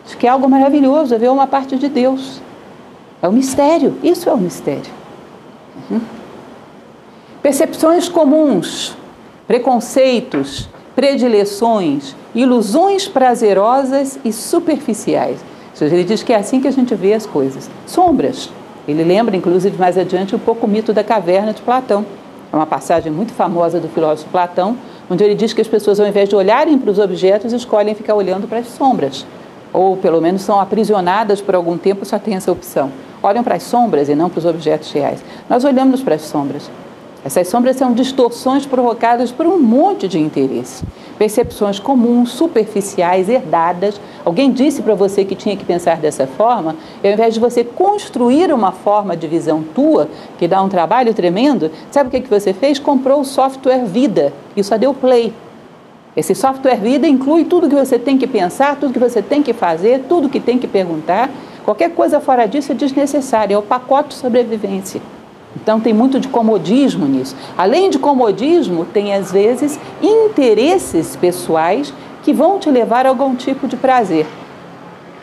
Acho 0.08 0.18
que 0.18 0.26
é 0.26 0.30
algo 0.32 0.50
maravilhoso, 0.50 1.20
ver 1.20 1.30
uma 1.30 1.46
parte 1.46 1.78
de 1.78 1.88
Deus. 1.88 2.42
É 3.22 3.28
um 3.28 3.34
mistério, 3.34 3.96
isso 4.02 4.28
é 4.28 4.34
um 4.34 4.38
mistério. 4.38 4.92
Uhum. 5.92 6.02
Percepções 7.44 8.10
comuns, 8.10 8.98
preconceitos, 9.48 10.70
predileções, 10.98 12.16
ilusões 12.34 13.08
prazerosas 13.08 14.18
e 14.26 14.34
superficiais. 14.34 15.38
Ele 15.80 16.04
diz 16.04 16.24
que 16.24 16.34
é 16.34 16.38
assim 16.38 16.60
que 16.60 16.68
a 16.68 16.72
gente 16.72 16.96
vê 16.96 17.14
as 17.14 17.24
coisas. 17.24 17.70
Sombras. 17.86 18.50
Ele 18.88 19.04
lembra, 19.04 19.38
inclusive, 19.38 19.78
mais 19.78 19.96
adiante, 19.96 20.36
um 20.36 20.40
pouco 20.40 20.66
o 20.66 20.68
mito 20.68 20.92
da 20.92 21.04
caverna 21.04 21.54
de 21.54 21.62
Platão. 21.62 22.04
É 22.52 22.56
uma 22.56 22.66
passagem 22.66 23.12
muito 23.12 23.32
famosa 23.32 23.80
do 23.80 23.88
filósofo 23.88 24.32
Platão, 24.32 24.76
onde 25.08 25.24
ele 25.24 25.36
diz 25.36 25.54
que 25.54 25.62
as 25.62 25.68
pessoas, 25.68 26.00
ao 26.00 26.08
invés 26.08 26.28
de 26.28 26.36
olharem 26.36 26.80
para 26.80 26.90
os 26.90 26.98
objetos, 26.98 27.54
escolhem 27.54 27.94
ficar 27.94 28.16
olhando 28.16 28.48
para 28.48 28.58
as 28.58 28.68
sombras. 28.68 29.24
Ou, 29.72 29.98
pelo 29.98 30.20
menos, 30.20 30.42
são 30.42 30.60
aprisionadas 30.60 31.42
por 31.42 31.54
algum 31.54 31.78
tempo, 31.78 32.06
só 32.06 32.18
tem 32.18 32.34
essa 32.34 32.52
opção. 32.52 32.92
Olham 33.22 33.44
para 33.44 33.54
as 33.54 33.62
sombras 33.62 34.10
e 34.10 34.16
não 34.16 34.32
para 34.32 34.40
os 34.40 34.46
objetos 34.46 34.92
reais. 34.92 35.24
Nós 35.48 35.64
olhamos 35.64 36.02
para 36.02 36.16
as 36.16 36.24
sombras. 36.24 36.72
Essas 37.28 37.50
sombras 37.50 37.76
são 37.76 37.92
distorções 37.92 38.66
provocadas 38.66 39.34
por 39.34 39.46
um 39.46 39.60
monte 39.60 40.08
de 40.08 40.18
interesse. 40.18 40.86
Percepções 41.18 41.78
comuns, 41.78 42.32
superficiais, 42.32 43.28
herdadas. 43.28 44.00
Alguém 44.24 44.50
disse 44.50 44.82
para 44.82 44.96
você 44.96 45.26
que 45.26 45.36
tinha 45.36 45.58
que 45.58 45.66
pensar 45.66 45.98
dessa 45.98 46.26
forma, 46.26 46.78
e 47.04 47.08
ao 47.08 47.14
invés 47.14 47.34
de 47.34 47.42
você 47.42 47.66
construir 47.66 48.54
uma 48.54 48.72
forma 48.72 49.18
de 49.18 49.28
visão 49.28 49.62
tua, 49.62 50.08
que 50.40 50.48
dá 50.48 50.64
um 50.64 50.70
trabalho 50.70 51.14
tremendo, 51.14 51.70
sabe 51.92 52.08
o 52.08 52.12
que, 52.12 52.22
que 52.22 52.30
você 52.30 52.54
fez? 52.54 52.80
Comprou 52.80 53.20
o 53.20 53.26
software 53.26 53.84
Vida 53.84 54.32
e 54.56 54.64
só 54.64 54.78
deu 54.78 54.94
play. 54.94 55.34
Esse 56.16 56.34
software 56.34 56.78
Vida 56.78 57.10
inclui 57.10 57.44
tudo 57.44 57.68
que 57.68 57.76
você 57.76 58.00
tem 58.00 58.18
que 58.18 58.26
pensar, 58.26 58.78
tudo 58.78 58.94
que 58.94 59.00
você 59.00 59.22
tem 59.22 59.44
que 59.44 59.52
fazer, 59.52 60.06
tudo 60.08 60.30
que 60.30 60.40
tem 60.40 60.58
que 60.58 60.66
perguntar. 60.66 61.30
Qualquer 61.66 61.92
coisa 61.92 62.22
fora 62.22 62.46
disso 62.46 62.72
é 62.72 62.76
desnecessário, 62.76 63.54
é 63.54 63.58
o 63.58 63.62
pacote 63.62 64.14
sobrevivência. 64.14 65.02
Então 65.56 65.80
tem 65.80 65.94
muito 65.94 66.20
de 66.20 66.28
comodismo 66.28 67.06
nisso. 67.06 67.36
Além 67.58 67.90
de 67.90 67.98
comodismo, 67.98 68.86
tem 68.86 69.14
às 69.14 69.32
vezes 69.32 69.80
interesses 70.02 71.16
pessoais 71.16 71.94
que 72.24 72.34
vão 72.34 72.60
te 72.60 72.70
levar 72.70 73.06
a 73.06 73.10
algum 73.10 73.36
tipo 73.36 73.68
de 73.68 73.78
prazer. 73.78 74.26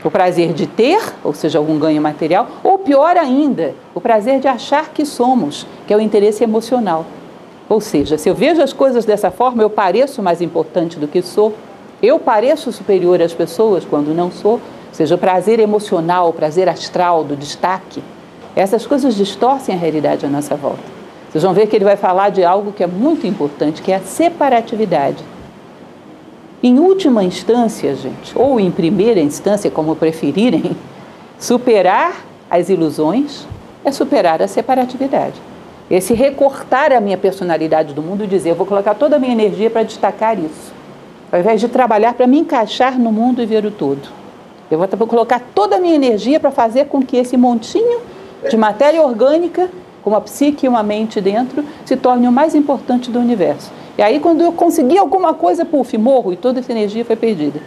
O 0.02 0.10
prazer 0.10 0.52
de 0.52 0.66
ter, 0.66 1.00
ou 1.22 1.32
seja, 1.32 1.58
algum 1.58 1.78
ganho 1.78 2.00
material, 2.00 2.46
ou 2.62 2.78
pior 2.78 3.16
ainda, 3.16 3.74
o 3.94 4.00
prazer 4.00 4.40
de 4.40 4.48
achar 4.48 4.90
que 4.90 5.04
somos, 5.06 5.66
que 5.86 5.94
é 5.94 5.96
o 5.96 6.00
interesse 6.00 6.44
emocional. 6.44 7.06
Ou 7.68 7.80
seja, 7.80 8.18
se 8.18 8.28
eu 8.28 8.34
vejo 8.34 8.60
as 8.60 8.72
coisas 8.72 9.04
dessa 9.04 9.30
forma, 9.30 9.62
eu 9.62 9.70
pareço 9.70 10.22
mais 10.22 10.42
importante 10.42 10.98
do 10.98 11.08
que 11.08 11.22
sou, 11.22 11.54
eu 12.02 12.18
pareço 12.18 12.70
superior 12.70 13.22
às 13.22 13.32
pessoas 13.32 13.84
quando 13.84 14.14
não 14.14 14.30
sou, 14.30 14.52
ou 14.52 14.60
seja, 14.92 15.14
o 15.14 15.18
prazer 15.18 15.58
emocional, 15.58 16.28
o 16.28 16.32
prazer 16.32 16.68
astral 16.68 17.24
do 17.24 17.34
destaque. 17.34 18.02
Essas 18.56 18.86
coisas 18.86 19.16
distorcem 19.16 19.74
a 19.74 19.78
realidade 19.78 20.24
à 20.24 20.28
nossa 20.28 20.54
volta. 20.54 20.82
Vocês 21.30 21.42
vão 21.42 21.52
ver 21.52 21.66
que 21.66 21.74
ele 21.74 21.84
vai 21.84 21.96
falar 21.96 22.30
de 22.30 22.44
algo 22.44 22.72
que 22.72 22.84
é 22.84 22.86
muito 22.86 23.26
importante, 23.26 23.82
que 23.82 23.90
é 23.90 23.96
a 23.96 24.00
separatividade. 24.00 25.24
Em 26.62 26.78
última 26.78 27.24
instância, 27.24 27.94
gente, 27.96 28.32
ou 28.36 28.60
em 28.60 28.70
primeira 28.70 29.20
instância, 29.20 29.70
como 29.70 29.96
preferirem, 29.96 30.76
superar 31.38 32.24
as 32.48 32.68
ilusões 32.68 33.46
é 33.84 33.90
superar 33.90 34.40
a 34.40 34.48
separatividade. 34.48 35.34
Esse 35.90 36.14
recortar 36.14 36.92
a 36.92 37.00
minha 37.00 37.18
personalidade 37.18 37.92
do 37.92 38.00
mundo 38.00 38.24
e 38.24 38.26
dizer, 38.26 38.50
eu 38.50 38.54
vou 38.54 38.64
colocar 38.64 38.94
toda 38.94 39.16
a 39.16 39.18
minha 39.18 39.32
energia 39.32 39.68
para 39.68 39.82
destacar 39.82 40.38
isso. 40.38 40.72
Ao 41.30 41.40
invés 41.40 41.60
de 41.60 41.68
trabalhar 41.68 42.14
para 42.14 42.26
me 42.26 42.38
encaixar 42.38 42.98
no 42.98 43.12
mundo 43.12 43.42
e 43.42 43.46
ver 43.46 43.66
o 43.66 43.70
todo. 43.70 44.08
Eu 44.70 44.78
vou 44.78 45.06
colocar 45.06 45.42
toda 45.54 45.76
a 45.76 45.80
minha 45.80 45.94
energia 45.94 46.40
para 46.40 46.50
fazer 46.50 46.86
com 46.86 47.02
que 47.02 47.16
esse 47.16 47.36
montinho 47.36 48.00
de 48.48 48.56
matéria 48.56 49.02
orgânica, 49.02 49.70
com 50.02 50.10
uma 50.10 50.20
psique 50.20 50.66
e 50.66 50.68
uma 50.68 50.82
mente 50.82 51.20
dentro, 51.20 51.64
se 51.84 51.96
torne 51.96 52.28
o 52.28 52.32
mais 52.32 52.54
importante 52.54 53.10
do 53.10 53.18
universo. 53.18 53.72
E 53.96 54.02
aí, 54.02 54.20
quando 54.20 54.42
eu 54.42 54.52
consegui 54.52 54.98
alguma 54.98 55.34
coisa, 55.34 55.64
puf, 55.64 55.96
morro 55.96 56.32
e 56.32 56.36
toda 56.36 56.60
essa 56.60 56.72
energia 56.72 57.04
foi 57.04 57.16
perdida. 57.16 57.60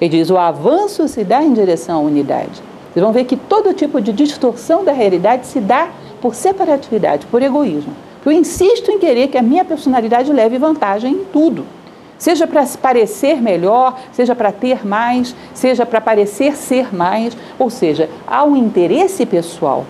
Ele 0.00 0.10
diz: 0.10 0.30
o 0.30 0.36
avanço 0.36 1.06
se 1.06 1.22
dá 1.22 1.42
em 1.42 1.52
direção 1.52 1.98
à 1.98 2.00
unidade. 2.00 2.62
Vocês 2.92 3.04
vão 3.04 3.12
ver 3.12 3.24
que 3.24 3.36
todo 3.36 3.74
tipo 3.74 4.00
de 4.00 4.12
distorção 4.12 4.82
da 4.82 4.92
realidade 4.92 5.46
se 5.46 5.60
dá 5.60 5.90
por 6.20 6.34
separatividade, 6.34 7.26
por 7.26 7.42
egoísmo. 7.42 7.92
Eu 8.24 8.32
insisto 8.32 8.90
em 8.90 8.98
querer 8.98 9.28
que 9.28 9.38
a 9.38 9.42
minha 9.42 9.64
personalidade 9.64 10.32
leve 10.32 10.58
vantagem 10.58 11.12
em 11.12 11.24
tudo. 11.24 11.64
Seja 12.18 12.46
para 12.46 12.66
parecer 12.80 13.40
melhor, 13.40 14.00
seja 14.10 14.34
para 14.34 14.50
ter 14.50 14.84
mais, 14.84 15.36
seja 15.54 15.86
para 15.86 16.00
parecer 16.00 16.56
ser 16.56 16.92
mais, 16.92 17.36
ou 17.58 17.68
seja, 17.68 18.08
há 18.26 18.42
um 18.42 18.56
interesse 18.56 19.24
pessoal 19.26 19.84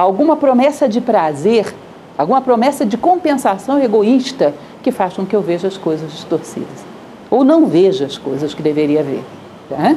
alguma 0.00 0.36
promessa 0.36 0.88
de 0.88 1.00
prazer, 1.00 1.74
alguma 2.16 2.40
promessa 2.40 2.86
de 2.86 2.96
compensação 2.96 3.82
egoísta 3.82 4.54
que 4.80 4.92
faz 4.92 5.14
com 5.14 5.26
que 5.26 5.34
eu 5.34 5.42
veja 5.42 5.66
as 5.66 5.76
coisas 5.76 6.12
distorcidas. 6.12 6.86
Ou 7.28 7.42
não 7.42 7.66
veja 7.66 8.06
as 8.06 8.16
coisas 8.16 8.54
que 8.54 8.62
deveria 8.62 9.02
ver. 9.02 9.24
Tá? 9.68 9.96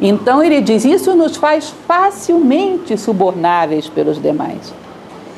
Então 0.00 0.42
ele 0.42 0.60
diz: 0.60 0.84
isso 0.84 1.16
nos 1.16 1.36
faz 1.36 1.74
facilmente 1.86 2.96
subornáveis 2.96 3.88
pelos 3.88 4.22
demais. 4.22 4.72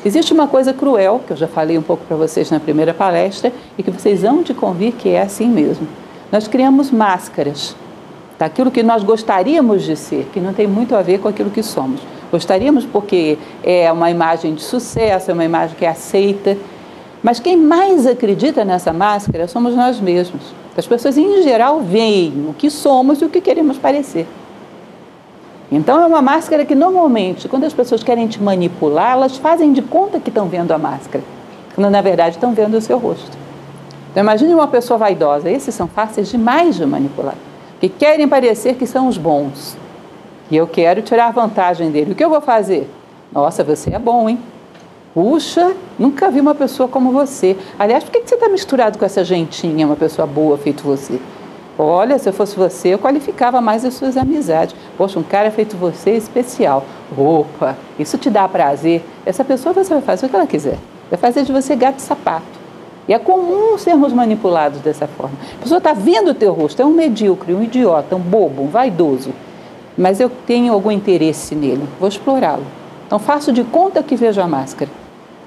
Existe 0.05 0.31
uma 0.31 0.47
coisa 0.47 0.71
cruel, 0.71 1.19
que 1.25 1.33
eu 1.33 1.37
já 1.37 1.47
falei 1.47 1.75
um 1.75 1.81
pouco 1.81 2.05
para 2.05 2.15
vocês 2.15 2.51
na 2.51 2.59
primeira 2.59 2.93
palestra, 2.93 3.51
e 3.77 3.83
que 3.83 3.89
vocês 3.89 4.21
vão 4.21 4.43
de 4.43 4.53
convir 4.53 4.93
que 4.93 5.09
é 5.09 5.23
assim 5.23 5.47
mesmo. 5.47 5.87
Nós 6.31 6.47
criamos 6.47 6.91
máscaras 6.91 7.75
daquilo 8.37 8.69
que 8.69 8.83
nós 8.83 9.03
gostaríamos 9.03 9.83
de 9.83 9.95
ser, 9.95 10.29
que 10.31 10.39
não 10.39 10.53
tem 10.53 10.67
muito 10.67 10.95
a 10.95 11.01
ver 11.01 11.19
com 11.19 11.27
aquilo 11.27 11.49
que 11.49 11.63
somos. 11.63 11.99
Gostaríamos 12.31 12.85
porque 12.85 13.37
é 13.63 13.91
uma 13.91 14.11
imagem 14.11 14.53
de 14.53 14.61
sucesso, 14.61 15.31
é 15.31 15.33
uma 15.33 15.45
imagem 15.45 15.75
que 15.77 15.85
é 15.85 15.89
aceita. 15.89 16.57
Mas 17.23 17.39
quem 17.39 17.57
mais 17.57 18.05
acredita 18.05 18.63
nessa 18.63 18.93
máscara 18.93 19.47
somos 19.47 19.75
nós 19.75 19.99
mesmos. 19.99 20.41
As 20.77 20.85
pessoas, 20.85 21.17
em 21.17 21.41
geral, 21.41 21.79
veem 21.79 22.45
o 22.47 22.53
que 22.53 22.69
somos 22.69 23.19
e 23.21 23.25
o 23.25 23.29
que 23.29 23.41
queremos 23.41 23.77
parecer. 23.77 24.27
Então, 25.71 26.01
é 26.01 26.05
uma 26.05 26.21
máscara 26.21 26.63
que, 26.63 26.75
normalmente, 26.75 27.49
quando 27.49 27.63
as 27.63 27.73
pessoas 27.73 28.03
querem 28.03 28.27
te 28.27 28.41
manipular, 28.41 29.13
elas 29.13 29.37
fazem 29.37 29.73
de 29.73 29.81
conta 29.81 30.19
que 30.19 30.29
estão 30.29 30.47
vendo 30.47 30.71
a 30.71 30.77
máscara, 30.77 31.23
quando, 31.73 31.89
na 31.89 31.99
verdade, 31.99 32.35
estão 32.35 32.53
vendo 32.53 32.77
o 32.77 32.81
seu 32.81 32.97
rosto. 32.99 33.35
Então, 34.11 34.23
imagine 34.23 34.53
uma 34.53 34.67
pessoa 34.67 34.97
vaidosa. 34.97 35.49
Esses 35.49 35.73
são 35.73 35.87
fáceis 35.87 36.29
demais 36.29 36.75
de 36.75 36.85
manipular, 36.85 37.35
que 37.81 37.89
querem 37.89 38.27
parecer 38.27 38.75
que 38.75 38.85
são 38.85 39.07
os 39.07 39.17
bons. 39.17 39.75
E 40.49 40.55
eu 40.55 40.65
quero 40.65 41.01
tirar 41.01 41.31
vantagem 41.31 41.91
dele. 41.91 42.13
O 42.13 42.15
que 42.15 42.23
eu 42.23 42.29
vou 42.29 42.41
fazer? 42.41 42.89
Nossa, 43.31 43.63
você 43.63 43.93
é 43.93 43.99
bom, 43.99 44.29
hein? 44.29 44.39
Puxa, 45.13 45.75
nunca 45.97 46.29
vi 46.29 46.39
uma 46.39 46.55
pessoa 46.55 46.87
como 46.87 47.11
você. 47.11 47.57
Aliás, 47.77 48.03
por 48.03 48.11
que 48.11 48.21
você 48.25 48.35
está 48.35 48.47
misturado 48.47 48.97
com 48.97 49.03
essa 49.03 49.23
gentinha, 49.23 49.85
uma 49.85 49.95
pessoa 49.95 50.25
boa 50.25 50.57
feito 50.57 50.83
você? 50.83 51.19
Olha, 51.77 52.17
se 52.17 52.29
eu 52.29 52.33
fosse 52.33 52.55
você, 52.55 52.89
eu 52.89 52.99
qualificava 52.99 53.59
mais 53.59 53.83
as 53.83 53.95
suas 53.95 54.15
amizades. 54.15 54.75
Poxa, 54.97 55.19
um 55.19 55.23
cara 55.23 55.51
feito 55.51 55.75
você 55.75 56.11
é 56.11 56.17
especial. 56.17 56.85
Opa, 57.17 57.75
isso 57.99 58.17
te 58.17 58.29
dá 58.29 58.47
prazer. 58.47 59.03
Essa 59.25 59.43
pessoa 59.43 59.73
você 59.73 59.93
vai 59.93 60.01
fazer 60.01 60.27
o 60.27 60.29
que 60.29 60.35
ela 60.35 60.47
quiser. 60.47 60.77
Vai 61.09 61.19
fazer 61.19 61.43
de 61.43 61.51
você 61.51 61.75
gato 61.75 61.99
e 61.99 62.01
sapato. 62.01 62.57
E 63.07 63.13
é 63.13 63.19
comum 63.19 63.77
sermos 63.77 64.13
manipulados 64.13 64.79
dessa 64.79 65.07
forma. 65.07 65.37
A 65.59 65.63
pessoa 65.63 65.77
está 65.77 65.93
vendo 65.93 66.31
o 66.31 66.33
teu 66.33 66.53
rosto, 66.53 66.81
é 66.81 66.85
um 66.85 66.93
medíocre, 66.93 67.53
um 67.53 67.63
idiota, 67.63 68.15
um 68.15 68.19
bobo, 68.19 68.63
um 68.63 68.67
vaidoso 68.67 69.33
mas 69.97 70.19
eu 70.19 70.29
tenho 70.29 70.73
algum 70.73 70.91
interesse 70.91 71.55
nele, 71.55 71.87
vou 71.99 72.07
explorá-lo. 72.07 72.65
Então 73.05 73.17
faço 73.17 73.51
de 73.51 73.63
conta 73.63 74.03
que 74.03 74.15
vejo 74.15 74.41
a 74.41 74.47
máscara. 74.47 74.91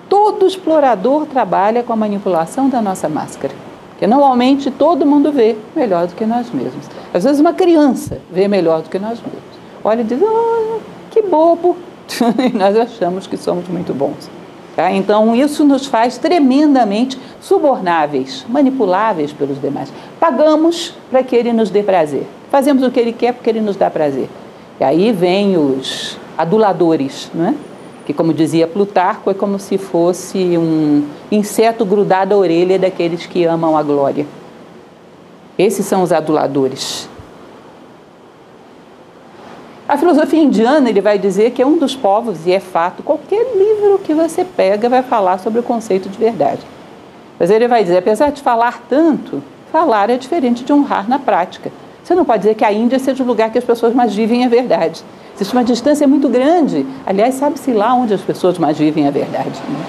Todo 0.09 0.47
explorador 0.47 1.27
trabalha 1.27 1.83
com 1.83 1.93
a 1.93 1.97
manipulação 1.97 2.69
da 2.69 2.83
nossa 2.83 3.09
máscara, 3.09 3.55
que 3.99 4.07
normalmente 4.07 4.71
todo 4.71 5.07
mundo 5.07 5.31
vê 5.31 5.57
melhor 5.77 6.07
do 6.07 6.15
que 6.15 6.27
nós 6.27 6.51
mesmos. 6.51 6.87
Às 7.15 7.25
vezes 7.25 7.39
uma 7.39 7.53
criança 7.53 8.21
vê 8.31 8.49
melhor 8.49 8.83
do 8.83 8.91
que 8.91 8.99
nós 8.99 9.21
mesmos. 9.21 9.61
Olha 9.85 10.01
e 10.01 10.05
diz, 10.05 10.21
oh, 10.21 10.81
que 11.11 11.23
bobo, 11.23 11.77
e 12.53 12.57
nós 12.57 12.77
achamos 12.77 13.27
que 13.27 13.37
somos 13.37 13.69
muito 13.69 13.95
bons. 13.95 14.29
Tá? 14.77 14.91
Então, 14.93 15.35
isso 15.35 15.65
nos 15.65 15.87
faz 15.87 16.17
tremendamente 16.17 17.19
subornáveis, 17.41 18.45
manipuláveis 18.49 19.33
pelos 19.33 19.61
demais. 19.61 19.93
Pagamos 20.19 20.95
para 21.11 21.23
que 21.23 21.35
ele 21.35 21.53
nos 21.53 21.71
dê 21.71 21.83
prazer. 21.83 22.27
Fazemos 22.51 22.83
o 22.83 22.91
que 22.91 22.99
ele 22.99 23.13
quer 23.13 23.35
porque 23.35 23.51
ele 23.51 23.61
nos 23.61 23.77
dá 23.77 23.91
prazer. 23.91 24.29
E 24.81 24.85
aí 24.85 25.13
vem 25.13 25.59
os 25.59 26.19
aduladores, 26.37 27.31
não 27.35 27.49
é? 27.49 27.55
que, 28.11 28.15
como 28.15 28.35
dizia 28.35 28.67
Plutarco, 28.67 29.31
é 29.31 29.35
como 29.35 29.59
se 29.59 29.79
fosse 29.79 30.39
um 30.59 31.07
inseto 31.31 31.85
grudado 31.85 32.35
à 32.35 32.37
orelha 32.37 32.79
daqueles 32.79 33.27
que 33.27 33.45
amam 33.45 33.77
a 33.77 33.83
glória. 33.83 34.27
Esses 35.57 35.87
são 35.87 36.03
os 36.03 36.11
aduladores. 36.11 37.09
A 39.87 39.97
filosofia 39.97 40.43
indiana, 40.43 40.89
ele 40.89 41.01
vai 41.01 41.19
dizer 41.19 41.51
que 41.51 41.63
é 41.63 41.67
um 41.67 41.77
dos 41.77 41.95
povos, 41.95 42.47
e 42.47 42.53
é 42.53 42.61
fato, 42.61 43.03
qualquer 43.03 43.55
livro 43.55 43.99
que 43.99 44.15
você 44.15 44.45
pega 44.45 44.89
vai 44.89 45.03
falar 45.03 45.39
sobre 45.39 45.61
o 45.61 45.63
conceito 45.63 46.09
de 46.09 46.19
verdade. 46.19 46.63
Mas 47.39 47.51
ele 47.51 47.69
vai 47.69 47.83
dizer, 47.83 47.99
apesar 47.99 48.31
de 48.31 48.43
falar 48.43 48.83
tanto, 48.89 49.43
falar 49.71 50.11
é 50.11 50.17
diferente 50.17 50.65
de 50.65 50.73
honrar 50.73 51.09
na 51.09 51.19
prática. 51.19 51.71
Você 52.03 52.15
não 52.15 52.25
pode 52.25 52.41
dizer 52.41 52.55
que 52.55 52.65
a 52.65 52.73
Índia 52.73 52.99
seja 52.99 53.23
o 53.23 53.27
lugar 53.27 53.51
que 53.51 53.59
as 53.59 53.65
pessoas 53.65 53.95
mais 53.95 54.15
vivem 54.15 54.45
a 54.45 54.49
verdade. 54.49 55.03
Existe 55.35 55.53
uma 55.55 55.65
distância 55.65 56.07
muito 56.07 56.29
grande. 56.29 56.87
Aliás, 57.07 57.35
sabe-se 57.35 57.73
lá 57.73 57.95
onde 57.95 58.15
as 58.15 58.21
pessoas 58.21 58.59
mais 58.59 58.79
vivem 58.79 59.07
a 59.07 59.11
verdade. 59.11 59.61
Né? 59.69 59.85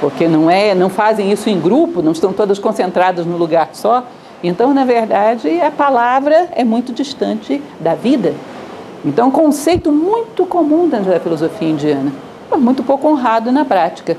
Porque 0.00 0.26
não 0.26 0.50
é, 0.50 0.74
não 0.74 0.88
fazem 0.88 1.30
isso 1.30 1.50
em 1.50 1.60
grupo, 1.60 2.02
não 2.02 2.12
estão 2.12 2.32
todas 2.32 2.58
concentradas 2.58 3.26
no 3.26 3.36
lugar 3.36 3.70
só. 3.72 4.04
Então, 4.42 4.72
na 4.72 4.84
verdade, 4.84 5.60
a 5.60 5.70
palavra 5.70 6.48
é 6.52 6.64
muito 6.64 6.92
distante 6.92 7.62
da 7.78 7.94
vida. 7.94 8.34
Então, 9.04 9.28
um 9.28 9.30
conceito 9.30 9.92
muito 9.92 10.46
comum 10.46 10.88
dentro 10.88 11.10
da 11.10 11.20
filosofia 11.20 11.68
indiana, 11.68 12.12
mas 12.50 12.60
muito 12.60 12.82
pouco 12.82 13.08
honrado 13.08 13.52
na 13.52 13.64
prática. 13.64 14.16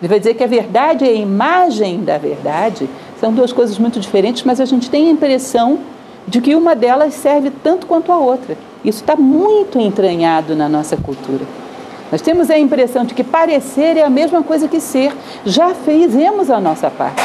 Ele 0.00 0.08
vai 0.08 0.18
dizer 0.18 0.34
que 0.34 0.44
a 0.44 0.46
verdade 0.46 1.04
e 1.04 1.08
a 1.08 1.12
imagem 1.12 2.04
da 2.04 2.18
verdade 2.18 2.88
são 3.20 3.32
duas 3.32 3.52
coisas 3.52 3.78
muito 3.78 3.98
diferentes, 3.98 4.42
mas 4.44 4.60
a 4.60 4.64
gente 4.64 4.90
tem 4.90 5.08
a 5.08 5.10
impressão 5.10 5.78
de 6.26 6.40
que 6.40 6.54
uma 6.54 6.74
delas 6.74 7.14
serve 7.14 7.50
tanto 7.62 7.86
quanto 7.86 8.10
a 8.10 8.18
outra. 8.18 8.56
Isso 8.84 9.00
está 9.00 9.16
muito 9.16 9.78
entranhado 9.78 10.54
na 10.54 10.68
nossa 10.68 10.96
cultura. 10.96 11.44
Nós 12.10 12.20
temos 12.20 12.50
a 12.50 12.58
impressão 12.58 13.04
de 13.04 13.14
que 13.14 13.24
parecer 13.24 13.96
é 13.96 14.02
a 14.02 14.10
mesma 14.10 14.42
coisa 14.42 14.68
que 14.68 14.80
ser. 14.80 15.12
Já 15.44 15.74
fizemos 15.74 16.50
a 16.50 16.60
nossa 16.60 16.90
parte. 16.90 17.22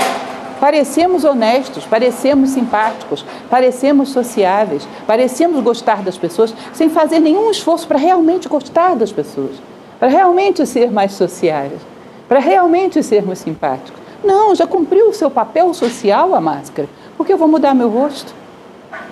Parecemos 0.59 1.23
honestos, 1.23 1.85
parecemos 1.85 2.49
simpáticos, 2.49 3.23
parecemos 3.49 4.09
sociáveis, 4.09 4.85
parecemos 5.07 5.63
gostar 5.63 6.01
das 6.01 6.17
pessoas 6.17 6.53
sem 6.73 6.89
fazer 6.89 7.19
nenhum 7.19 7.49
esforço 7.49 7.87
para 7.87 7.97
realmente 7.97 8.49
gostar 8.49 8.95
das 8.95 9.11
pessoas, 9.11 9.55
para 9.97 10.09
realmente 10.09 10.65
ser 10.65 10.91
mais 10.91 11.13
sociáveis, 11.13 11.79
para 12.27 12.39
realmente 12.39 13.01
sermos 13.01 13.39
simpáticos. 13.39 14.01
Não, 14.21 14.53
já 14.53 14.67
cumpriu 14.67 15.07
o 15.09 15.13
seu 15.13 15.31
papel 15.31 15.73
social 15.73 16.35
a 16.35 16.41
máscara. 16.41 16.89
Por 17.15 17.25
que 17.25 17.31
eu 17.31 17.37
vou 17.37 17.47
mudar 17.47 17.73
meu 17.73 17.89
rosto? 17.89 18.38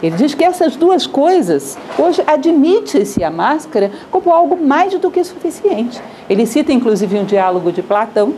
Ele 0.01 0.15
diz 0.15 0.33
que 0.33 0.43
essas 0.43 0.75
duas 0.75 1.07
coisas, 1.07 1.77
hoje 1.97 2.21
admite-se 2.27 3.23
a 3.23 3.31
máscara 3.31 3.91
como 4.11 4.31
algo 4.31 4.55
mais 4.55 4.93
do 4.93 5.09
que 5.09 5.23
suficiente. 5.23 6.01
Ele 6.29 6.45
cita 6.45 6.71
inclusive 6.71 7.17
um 7.17 7.25
diálogo 7.25 7.71
de 7.71 7.81
Platão, 7.81 8.33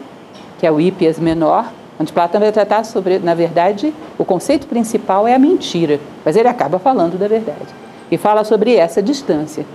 que 0.57 0.65
é 0.65 0.71
o 0.71 0.79
Hípias 0.79 1.19
Menor, 1.19 1.65
onde 1.99 2.13
Platão 2.13 2.39
vai 2.39 2.51
tratar 2.51 2.85
sobre, 2.85 3.19
na 3.19 3.33
verdade, 3.33 3.93
o 4.17 4.23
conceito 4.23 4.67
principal 4.67 5.27
é 5.27 5.35
a 5.35 5.39
mentira, 5.39 5.99
mas 6.23 6.35
ele 6.35 6.47
acaba 6.47 6.79
falando 6.79 7.17
da 7.17 7.27
verdade. 7.27 7.67
E 8.09 8.17
fala 8.17 8.43
sobre 8.43 8.75
essa 8.75 9.01
distância. 9.01 9.65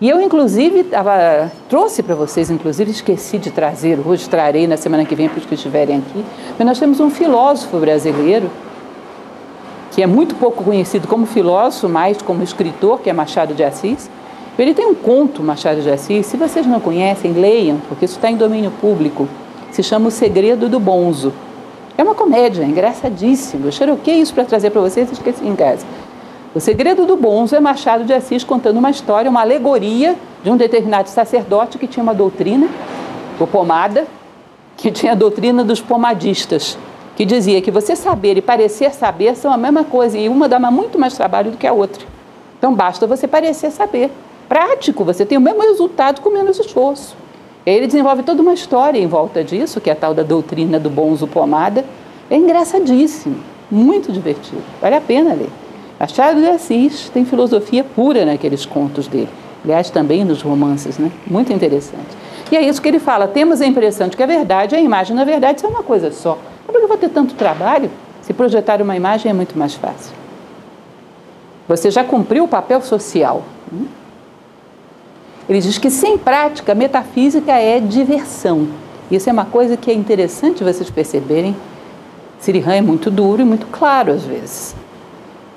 E 0.00 0.08
eu, 0.08 0.18
inclusive, 0.20 0.84
tava, 0.84 1.52
trouxe 1.68 2.02
para 2.02 2.14
vocês, 2.14 2.50
inclusive 2.50 2.90
esqueci 2.90 3.36
de 3.36 3.50
trazer, 3.50 3.98
hoje 4.02 4.28
trarei 4.30 4.66
na 4.66 4.78
semana 4.78 5.04
que 5.04 5.14
vem 5.14 5.28
para 5.28 5.40
os 5.40 5.44
que 5.44 5.54
estiverem 5.54 5.98
aqui, 5.98 6.24
mas 6.56 6.66
nós 6.66 6.78
temos 6.78 7.00
um 7.00 7.10
filósofo 7.10 7.76
brasileiro 7.78 8.50
que 9.90 10.02
é 10.02 10.06
muito 10.06 10.34
pouco 10.36 10.62
conhecido 10.62 11.08
como 11.08 11.26
filósofo, 11.26 11.88
mais 11.88 12.22
como 12.22 12.42
escritor, 12.42 13.00
que 13.00 13.10
é 13.10 13.12
Machado 13.12 13.54
de 13.54 13.64
Assis. 13.64 14.08
Ele 14.58 14.74
tem 14.74 14.86
um 14.86 14.94
conto, 14.94 15.42
Machado 15.42 15.80
de 15.80 15.90
Assis, 15.90 16.26
se 16.26 16.36
vocês 16.36 16.66
não 16.66 16.80
conhecem, 16.80 17.32
leiam, 17.32 17.78
porque 17.88 18.04
isso 18.04 18.16
está 18.16 18.30
em 18.30 18.36
domínio 18.36 18.70
público. 18.70 19.26
Se 19.72 19.82
chama 19.82 20.08
O 20.08 20.10
Segredo 20.10 20.68
do 20.68 20.78
Bonzo. 20.78 21.32
É 21.96 22.02
uma 22.02 22.14
comédia, 22.14 22.62
é 22.62 22.66
engraçadíssimo. 22.66 23.66
Eu 23.66 23.72
xeroquei 23.72 24.16
isso 24.16 24.32
para 24.34 24.44
trazer 24.44 24.70
para 24.70 24.80
vocês 24.80 25.10
esqueci 25.10 25.46
em 25.46 25.56
casa. 25.56 25.84
O 26.54 26.60
Segredo 26.60 27.06
do 27.06 27.16
Bonzo 27.16 27.56
é 27.56 27.60
Machado 27.60 28.04
de 28.04 28.12
Assis 28.12 28.44
contando 28.44 28.78
uma 28.78 28.90
história, 28.90 29.30
uma 29.30 29.40
alegoria 29.40 30.16
de 30.42 30.50
um 30.50 30.56
determinado 30.56 31.08
sacerdote 31.08 31.78
que 31.78 31.86
tinha 31.86 32.02
uma 32.02 32.14
doutrina, 32.14 32.68
o 33.38 33.46
pomada, 33.46 34.06
que 34.76 34.90
tinha 34.90 35.12
a 35.12 35.14
doutrina 35.14 35.62
dos 35.62 35.80
pomadistas 35.80 36.78
que 37.20 37.26
dizia 37.26 37.60
que 37.60 37.70
você 37.70 37.94
saber 37.94 38.38
e 38.38 38.40
parecer 38.40 38.94
saber 38.94 39.36
são 39.36 39.52
a 39.52 39.56
mesma 39.58 39.84
coisa 39.84 40.16
e 40.16 40.26
uma 40.26 40.48
dá 40.48 40.58
muito 40.58 40.98
mais 40.98 41.14
trabalho 41.14 41.50
do 41.50 41.58
que 41.58 41.66
a 41.66 41.72
outra. 41.74 42.02
Então 42.58 42.74
basta 42.74 43.06
você 43.06 43.28
parecer 43.28 43.70
saber. 43.70 44.10
Prático, 44.48 45.04
você 45.04 45.26
tem 45.26 45.36
o 45.36 45.40
mesmo 45.40 45.60
resultado 45.60 46.22
com 46.22 46.30
menos 46.30 46.58
esforço. 46.58 47.14
Ele 47.66 47.86
desenvolve 47.86 48.22
toda 48.22 48.40
uma 48.40 48.54
história 48.54 48.98
em 48.98 49.06
volta 49.06 49.44
disso, 49.44 49.82
que 49.82 49.90
é 49.90 49.92
a 49.92 49.96
tal 49.96 50.14
da 50.14 50.22
doutrina 50.22 50.80
do 50.80 50.88
bonzo 50.88 51.26
pomada. 51.26 51.84
É 52.30 52.36
engraçadíssimo, 52.36 53.36
muito 53.70 54.10
divertido, 54.10 54.62
vale 54.80 54.96
a 54.96 55.00
pena 55.02 55.34
ler. 55.34 55.50
Machado 56.00 56.40
de 56.40 56.46
Assis 56.46 57.10
tem 57.10 57.26
filosofia 57.26 57.84
pura 57.84 58.24
naqueles 58.24 58.64
contos 58.64 59.06
dele. 59.06 59.28
Aliás, 59.62 59.90
também 59.90 60.24
nos 60.24 60.40
romances, 60.40 60.96
né? 60.96 61.12
Muito 61.26 61.52
interessante. 61.52 62.16
E 62.50 62.56
é 62.56 62.62
isso 62.62 62.80
que 62.80 62.88
ele 62.88 62.98
fala. 62.98 63.28
Temos 63.28 63.60
a 63.60 63.66
impressão 63.66 64.08
de 64.08 64.16
que 64.16 64.22
a 64.22 64.26
verdade, 64.26 64.74
a 64.74 64.80
imagem, 64.80 65.14
na 65.14 65.24
verdade, 65.24 65.60
são 65.60 65.68
uma 65.68 65.82
coisa 65.82 66.10
só. 66.10 66.38
Por 66.70 66.78
que 66.78 66.84
eu 66.84 66.88
vou 66.88 66.96
ter 66.96 67.08
tanto 67.08 67.34
trabalho 67.34 67.90
se 68.22 68.32
projetar 68.32 68.80
uma 68.80 68.94
imagem 68.94 69.30
é 69.30 69.34
muito 69.34 69.58
mais 69.58 69.74
fácil? 69.74 70.12
Você 71.66 71.90
já 71.90 72.04
cumpriu 72.04 72.44
o 72.44 72.48
papel 72.48 72.80
social. 72.80 73.42
Hum? 73.72 73.86
Ele 75.48 75.60
diz 75.60 75.78
que 75.78 75.90
sem 75.90 76.16
prática, 76.16 76.74
metafísica 76.74 77.52
é 77.52 77.80
diversão. 77.80 78.68
Isso 79.10 79.28
é 79.28 79.32
uma 79.32 79.44
coisa 79.44 79.76
que 79.76 79.90
é 79.90 79.94
interessante 79.94 80.62
vocês 80.62 80.88
perceberem. 80.88 81.56
Sirihan 82.38 82.74
é 82.74 82.80
muito 82.80 83.10
duro 83.10 83.42
e 83.42 83.44
muito 83.44 83.66
claro 83.66 84.12
às 84.12 84.22
vezes. 84.22 84.76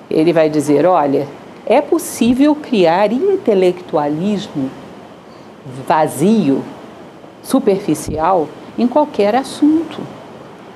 Ele 0.09 0.33
vai 0.33 0.49
dizer: 0.49 0.85
olha, 0.87 1.27
é 1.65 1.79
possível 1.79 2.55
criar 2.55 3.11
intelectualismo 3.11 4.69
vazio, 5.87 6.63
superficial, 7.43 8.49
em 8.77 8.87
qualquer 8.87 9.35
assunto. 9.35 10.01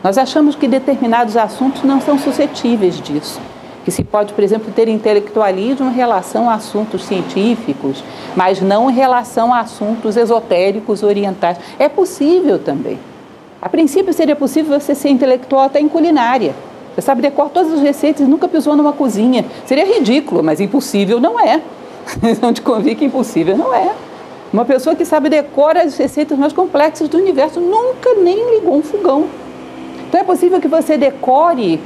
Nós 0.03 0.17
achamos 0.17 0.55
que 0.55 0.67
determinados 0.67 1.35
assuntos 1.35 1.83
não 1.83 1.99
são 1.99 2.17
suscetíveis 2.17 3.01
disso. 3.01 3.39
Que 3.83 3.91
se 3.91 4.03
pode, 4.03 4.33
por 4.33 4.43
exemplo, 4.43 4.71
ter 4.71 4.87
intelectualismo 4.87 5.89
em 5.89 5.93
relação 5.93 6.49
a 6.49 6.55
assuntos 6.55 7.05
científicos, 7.05 8.03
mas 8.35 8.61
não 8.61 8.89
em 8.89 8.93
relação 8.93 9.53
a 9.53 9.61
assuntos 9.61 10.17
esotéricos 10.17 11.03
orientais. 11.03 11.57
É 11.79 11.87
possível 11.87 12.59
também. 12.59 12.99
A 13.61 13.69
princípio, 13.69 14.13
seria 14.13 14.35
possível 14.35 14.79
você 14.79 14.93
ser 14.93 15.09
intelectual 15.09 15.65
até 15.65 15.79
em 15.79 15.87
culinária. 15.87 16.53
Você 16.93 17.01
sabe 17.01 17.21
decorar 17.21 17.49
todas 17.49 17.73
as 17.73 17.81
receitas 17.81 18.27
e 18.27 18.29
nunca 18.29 18.47
pisou 18.47 18.75
numa 18.75 18.93
cozinha. 18.93 19.45
Seria 19.65 19.85
ridículo, 19.85 20.43
mas 20.43 20.59
impossível 20.59 21.19
não 21.19 21.39
é. 21.39 21.61
Não 22.41 22.53
te 22.53 22.61
convir 22.61 22.95
que 22.95 23.03
impossível 23.03 23.57
não 23.57 23.73
é. 23.73 23.91
Uma 24.53 24.63
pessoa 24.63 24.95
que 24.95 25.03
sabe 25.03 25.27
decorar 25.27 25.81
as 25.81 25.97
receitas 25.97 26.37
mais 26.37 26.53
complexas 26.53 27.09
do 27.09 27.17
universo 27.17 27.59
nunca 27.59 28.13
nem 28.13 28.55
ligou 28.55 28.77
um 28.77 28.81
fogão. 28.81 29.27
Então 30.07 30.21
é 30.21 30.23
possível 30.23 30.61
que 30.61 30.69
você 30.69 30.97
decore 30.97 31.81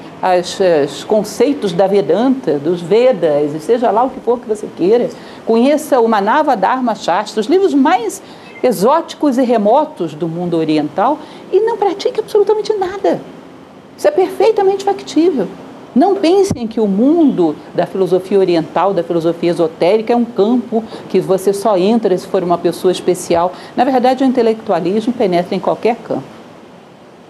os 0.88 1.04
conceitos 1.04 1.74
da 1.74 1.88
Vedanta, 1.88 2.60
dos 2.60 2.80
Vedas, 2.80 3.64
seja 3.64 3.90
lá 3.90 4.04
o 4.04 4.12
que 4.12 4.20
for 4.20 4.40
que 4.40 4.48
você 4.48 4.68
queira, 4.78 5.10
conheça 5.46 6.00
o 6.00 6.08
Manava 6.08 6.56
Dharma 6.56 6.94
Shastra, 6.94 7.42
os 7.42 7.48
livros 7.48 7.74
mais 7.74 8.22
exóticos 8.62 9.40
e 9.40 9.44
remotos 9.44 10.14
do 10.14 10.28
mundo 10.28 10.56
oriental 10.56 11.18
e 11.52 11.60
não 11.62 11.78
pratique 11.78 12.20
absolutamente 12.20 12.72
nada. 12.76 13.20
Isso 13.98 14.08
é 14.08 14.12
perfeitamente 14.12 14.84
factível. 14.84 15.48
Não 15.96 16.16
pensem 16.16 16.68
que 16.68 16.80
o 16.80 16.88
mundo 16.88 17.56
da 17.74 17.88
filosofia 17.88 18.38
oriental, 18.38 18.94
da 18.94 19.04
filosofia 19.04 19.50
esotérica, 19.50 20.14
é 20.14 20.16
um 20.16 20.24
campo 20.24 20.84
que 21.10 21.20
você 21.20 21.52
só 21.52 21.76
entra 21.76 22.16
se 22.16 22.28
for 22.28 22.44
uma 22.44 22.58
pessoa 22.58 22.92
especial. 22.92 23.52
Na 23.76 23.84
verdade, 23.84 24.24
o 24.24 24.28
intelectualismo 24.28 25.12
penetra 25.12 25.56
em 25.56 25.60
qualquer 25.60 25.96
campo. 25.96 26.41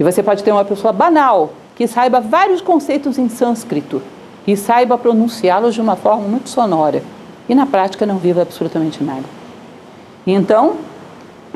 E 0.01 0.03
você 0.03 0.23
pode 0.23 0.43
ter 0.43 0.51
uma 0.51 0.65
pessoa 0.65 0.91
banal, 0.91 1.53
que 1.75 1.85
saiba 1.85 2.19
vários 2.19 2.59
conceitos 2.59 3.19
em 3.19 3.29
sânscrito 3.29 4.01
e 4.47 4.57
saiba 4.57 4.97
pronunciá-los 4.97 5.75
de 5.75 5.79
uma 5.79 5.95
forma 5.95 6.27
muito 6.27 6.49
sonora. 6.49 7.03
E 7.47 7.53
na 7.53 7.67
prática 7.67 8.03
não 8.03 8.17
viva 8.17 8.41
absolutamente 8.41 9.03
nada. 9.03 9.25
Então, 10.25 10.77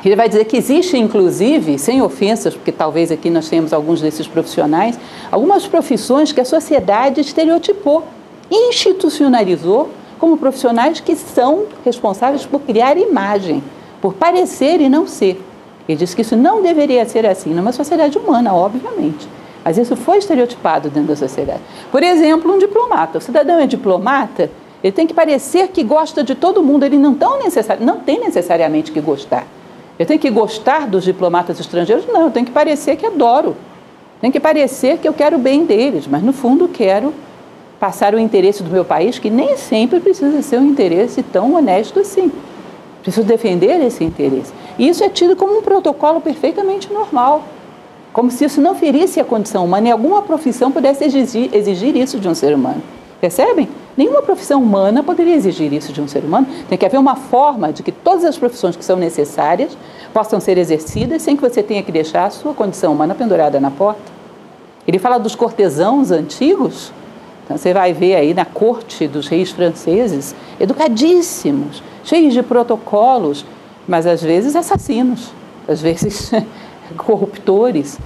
ele 0.06 0.16
vai 0.16 0.30
dizer 0.30 0.46
que 0.46 0.58
existe, 0.58 0.96
inclusive, 0.96 1.80
sem 1.80 2.04
ofensas, 2.04 2.54
porque 2.54 2.72
talvez 2.72 3.12
aqui 3.12 3.32
nós 3.32 3.50
tenhamos 3.50 3.74
alguns 3.74 4.00
desses 4.00 4.28
profissionais, 4.28 5.00
algumas 5.32 5.66
profissões 5.66 6.32
que 6.32 6.40
a 6.40 6.46
sociedade 6.46 7.22
estereotipou, 7.22 8.04
institucionalizou 8.52 9.90
como 10.20 10.38
profissionais 10.38 11.00
que 11.00 11.16
são 11.16 11.64
responsáveis 11.84 12.46
por 12.46 12.60
criar 12.60 12.96
imagem, 12.96 13.64
por 14.00 14.14
parecer 14.14 14.82
e 14.82 14.88
não 14.88 15.08
ser. 15.08 15.44
Ele 15.88 15.98
diz 15.98 16.14
que 16.14 16.22
isso 16.22 16.36
não 16.36 16.62
deveria 16.62 17.06
ser 17.06 17.26
assim 17.26 17.54
numa 17.54 17.72
sociedade 17.72 18.18
humana, 18.18 18.54
obviamente. 18.54 19.28
Mas 19.64 19.78
isso 19.78 19.96
foi 19.96 20.18
estereotipado 20.18 20.90
dentro 20.90 21.10
da 21.10 21.16
sociedade. 21.16 21.62
Por 21.92 22.04
exemplo, 22.04 22.54
um 22.54 22.60
diplomata. 22.60 23.18
O 23.18 23.22
cidadão 23.22 23.60
é 23.60 23.66
diplomata, 23.66 24.50
ele 24.84 24.92
tem 24.92 25.08
que 25.08 25.14
parecer 25.16 25.70
que 25.70 25.84
gosta 25.84 26.24
de 26.24 26.36
todo 26.36 26.62
mundo. 26.62 26.84
Ele 26.84 26.98
não, 26.98 27.16
tão 27.16 27.40
necessari 27.40 27.84
não 27.84 27.98
tem 28.00 28.20
necessariamente 28.20 28.92
que 28.92 29.02
gostar. 29.02 29.48
Eu 29.98 30.06
tenho 30.06 30.20
que 30.20 30.30
gostar 30.30 30.88
dos 30.88 31.04
diplomatas 31.04 31.60
estrangeiros? 31.60 32.06
Não, 32.06 32.26
eu 32.26 32.32
tenho 32.32 32.46
que 32.46 32.52
parecer 32.52 32.96
que 32.96 33.06
adoro. 33.06 33.56
Tem 34.22 34.32
que 34.32 34.40
parecer 34.40 35.00
que 35.00 35.08
eu 35.08 35.14
quero 35.14 35.38
o 35.38 35.40
bem 35.40 35.66
deles, 35.66 36.06
mas 36.08 36.22
no 36.22 36.32
fundo 36.32 36.68
quero 36.68 37.14
passar 37.80 38.14
o 38.14 38.20
interesse 38.20 38.62
do 38.62 38.70
meu 38.70 38.86
país, 38.86 39.18
que 39.18 39.30
nem 39.30 39.58
sempre 39.58 40.00
precisa 40.00 40.42
ser 40.42 40.60
um 40.60 40.66
interesse 40.66 41.24
tão 41.24 41.56
honesto 41.56 42.00
assim. 42.00 42.32
Preciso 43.02 43.26
defender 43.26 43.82
esse 43.82 44.04
interesse. 44.04 44.54
Isso 44.78 45.04
é 45.04 45.10
tido 45.10 45.36
como 45.36 45.58
um 45.58 45.62
protocolo 45.62 46.20
perfeitamente 46.20 46.92
normal. 46.92 47.44
Como 48.12 48.32
se 48.32 48.46
isso 48.46 48.62
não 48.62 48.76
ferisse 48.76 49.20
a 49.20 49.26
condição 49.26 49.66
humana 49.66 49.90
e 49.90 49.92
alguma 49.92 50.22
profissão 50.22 50.72
pudesse 50.72 51.04
exigir, 51.04 51.50
exigir 51.54 51.96
isso 51.96 52.20
de 52.20 52.28
um 52.28 52.36
ser 52.36 52.54
humano. 52.54 52.82
Percebem? 53.20 53.68
Nenhuma 53.98 54.22
profissão 54.22 54.62
humana 54.62 55.02
poderia 55.02 55.36
exigir 55.36 55.72
isso 55.74 55.94
de 55.94 56.02
um 56.02 56.08
ser 56.08 56.24
humano. 56.24 56.48
Tem 56.68 56.78
que 56.78 56.86
haver 56.86 57.00
uma 57.00 57.16
forma 57.16 57.72
de 57.72 57.82
que 57.82 57.92
todas 57.92 58.26
as 58.26 58.38
profissões 58.38 58.76
que 58.76 58.84
são 58.84 58.98
necessárias 58.98 59.78
possam 60.14 60.40
ser 60.40 60.58
exercidas 60.58 61.22
sem 61.22 61.36
que 61.36 61.42
você 61.42 61.64
tenha 61.64 61.82
que 61.82 61.92
deixar 61.92 62.26
a 62.26 62.30
sua 62.30 62.54
condição 62.54 62.94
humana 62.94 63.16
pendurada 63.16 63.60
na 63.60 63.72
porta. 63.72 64.14
Ele 64.88 65.00
fala 65.00 65.18
dos 65.18 65.34
cortesãos 65.34 66.12
antigos, 66.12 66.92
então 67.44 67.58
você 67.58 67.74
vai 67.74 67.94
ver 67.94 68.16
aí 68.16 68.34
na 68.34 68.46
corte 68.46 69.08
dos 69.08 69.28
reis 69.28 69.52
franceses, 69.52 70.36
educadíssimos, 70.60 71.82
cheios 72.04 72.34
de 72.34 72.44
protocolos, 72.44 73.46
mas 73.88 74.06
às 74.06 74.22
vezes 74.22 74.56
assassinos, 74.56 75.32
às 75.68 75.82
vezes 75.82 76.32
corruptores. 76.98 77.98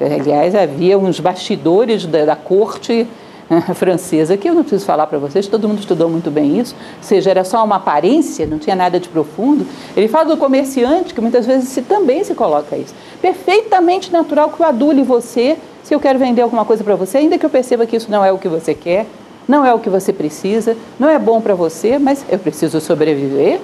Aliás, 0.00 0.54
havia 0.54 0.98
uns 0.98 1.20
bastidores 1.20 2.06
da, 2.06 2.24
da 2.24 2.36
corte 2.36 3.06
francesa, 3.74 4.36
que 4.36 4.48
eu 4.48 4.54
não 4.54 4.62
preciso 4.62 4.86
falar 4.86 5.06
para 5.06 5.18
vocês, 5.18 5.46
todo 5.46 5.68
mundo 5.68 5.80
estudou 5.80 6.08
muito 6.08 6.30
bem 6.30 6.58
isso, 6.58 6.74
ou 6.98 7.02
seja, 7.02 7.30
era 7.30 7.44
só 7.44 7.64
uma 7.64 7.76
aparência, 7.76 8.46
não 8.46 8.58
tinha 8.58 8.76
nada 8.76 9.00
de 9.00 9.08
profundo. 9.08 9.66
Ele 9.96 10.08
fala 10.08 10.26
do 10.26 10.36
comerciante, 10.36 11.12
que 11.12 11.20
muitas 11.20 11.46
vezes 11.46 11.68
se, 11.68 11.82
também 11.82 12.22
se 12.22 12.34
coloca 12.34 12.76
isso. 12.76 12.94
Perfeitamente 13.20 14.12
natural 14.12 14.50
que 14.50 14.62
eu 14.62 14.66
adule 14.66 15.02
você 15.02 15.56
se 15.82 15.94
eu 15.94 16.00
quero 16.00 16.18
vender 16.18 16.42
alguma 16.42 16.64
coisa 16.64 16.84
para 16.84 16.94
você, 16.94 17.18
ainda 17.18 17.36
que 17.36 17.44
eu 17.44 17.50
perceba 17.50 17.86
que 17.86 17.96
isso 17.96 18.10
não 18.10 18.24
é 18.24 18.30
o 18.30 18.38
que 18.38 18.48
você 18.48 18.74
quer, 18.74 19.06
não 19.48 19.64
é 19.64 19.74
o 19.74 19.78
que 19.80 19.90
você 19.90 20.12
precisa, 20.12 20.76
não 20.98 21.08
é 21.08 21.18
bom 21.18 21.40
para 21.40 21.54
você, 21.54 21.98
mas 21.98 22.24
eu 22.30 22.38
preciso 22.38 22.80
sobreviver. 22.80 23.60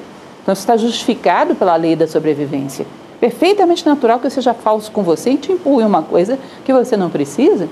Então 0.47 0.53
isso 0.53 0.63
está 0.63 0.77
justificado 0.77 1.57
pela 1.57 1.75
lei 1.75 1.97
da 1.97 2.07
sobrevivência. 2.07 2.87
Perfeitamente 3.19 3.85
natural 3.85 4.21
que 4.21 4.29
eu 4.29 4.31
seja 4.31 4.55
falso 4.55 4.93
com 4.93 5.03
você 5.03 5.31
e 5.31 5.37
te 5.37 5.51
empurre 5.51 5.85
uma 5.85 6.05
coisa 6.05 6.39
que 6.65 6.73
você 6.73 6.97
não 6.97 7.11
precisa. 7.11 7.69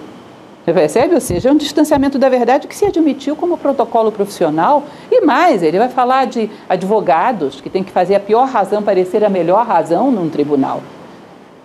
Você 0.65 0.73
percebe? 0.73 1.15
Ou 1.15 1.21
seja, 1.21 1.51
é 1.51 1.53
um 1.53 1.57
distanciamento 1.57 2.19
da 2.19 2.29
verdade 2.29 2.67
que 2.67 2.75
se 2.75 2.85
admitiu 2.85 3.37
como 3.37 3.57
protocolo 3.57 4.11
profissional. 4.11 4.83
E 5.09 5.21
mais, 5.21 5.63
ele 5.63 5.79
vai 5.79 5.89
falar 5.89 6.27
de 6.27 6.51
advogados 6.69 7.61
que 7.61 7.71
têm 7.71 7.85
que 7.85 7.93
fazer 7.93 8.17
a 8.17 8.21
pior 8.21 8.49
razão 8.49 8.83
parecer 8.83 9.23
a 9.23 9.29
melhor 9.29 9.65
razão 9.65 10.11
num 10.11 10.29
tribunal 10.29 10.83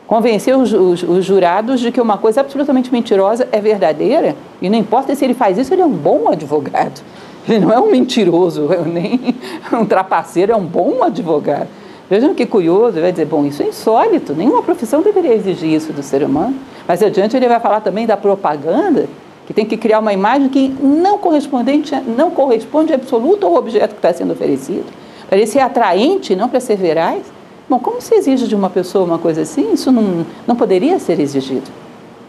convencer 0.05 0.57
os, 0.57 0.73
os, 0.73 1.03
os, 1.03 1.23
jurados 1.23 1.79
de 1.79 1.91
que 1.91 2.01
uma 2.01 2.17
coisa 2.17 2.41
absolutamente 2.41 2.91
mentirosa 2.91 3.47
é 3.51 3.61
verdadeira, 3.61 4.35
e 4.59 4.67
não 4.67 4.75
importa 4.75 5.13
se 5.13 5.23
ele 5.23 5.35
faz 5.35 5.55
isso, 5.55 5.71
ele 5.71 5.83
é 5.83 5.85
um 5.85 5.91
bom 5.91 6.27
advogado. 6.27 6.99
Ele 7.47 7.59
não 7.59 7.71
é 7.71 7.79
um 7.79 7.89
mentiroso, 7.89 8.69
nem 8.85 9.35
um 9.73 9.85
trapaceiro, 9.85 10.51
é 10.51 10.55
um 10.55 10.65
bom 10.65 11.03
advogado. 11.03 11.67
Vejam 12.09 12.33
que 12.33 12.45
curioso, 12.45 12.95
ele 12.95 13.01
vai 13.01 13.11
dizer, 13.11 13.25
bom, 13.25 13.45
isso 13.45 13.61
é 13.61 13.67
insólito, 13.67 14.33
nenhuma 14.33 14.63
profissão 14.63 15.01
deveria 15.01 15.33
exigir 15.33 15.71
isso 15.71 15.93
do 15.93 16.01
ser 16.01 16.23
humano. 16.23 16.55
Mas 16.87 17.03
adiante 17.03 17.37
ele 17.37 17.47
vai 17.47 17.59
falar 17.59 17.81
também 17.81 18.07
da 18.07 18.17
propaganda, 18.17 19.07
que 19.45 19.53
tem 19.53 19.65
que 19.65 19.77
criar 19.77 19.99
uma 19.99 20.11
imagem 20.11 20.49
que 20.49 20.69
não, 20.81 21.19
correspondente, 21.19 21.95
não 22.17 22.31
corresponde 22.31 22.93
absoluto 22.93 23.45
ao 23.45 23.55
objeto 23.55 23.91
que 23.91 23.97
está 23.97 24.11
sendo 24.11 24.33
oferecido. 24.33 24.85
Para 25.27 25.37
ele 25.37 25.45
ser 25.45 25.59
atraente, 25.59 26.35
não 26.35 26.49
para 26.49 26.59
ser 26.59 26.77
veraz. 26.77 27.23
Bom, 27.69 27.77
como 27.77 28.01
se 28.01 28.15
exige 28.15 28.47
de 28.47 28.55
uma 28.55 28.71
pessoa 28.71 29.05
uma 29.05 29.19
coisa 29.19 29.41
assim? 29.41 29.71
Isso 29.71 29.91
não, 29.91 30.25
não 30.47 30.55
poderia 30.55 30.97
ser 30.97 31.19
exigido. 31.19 31.69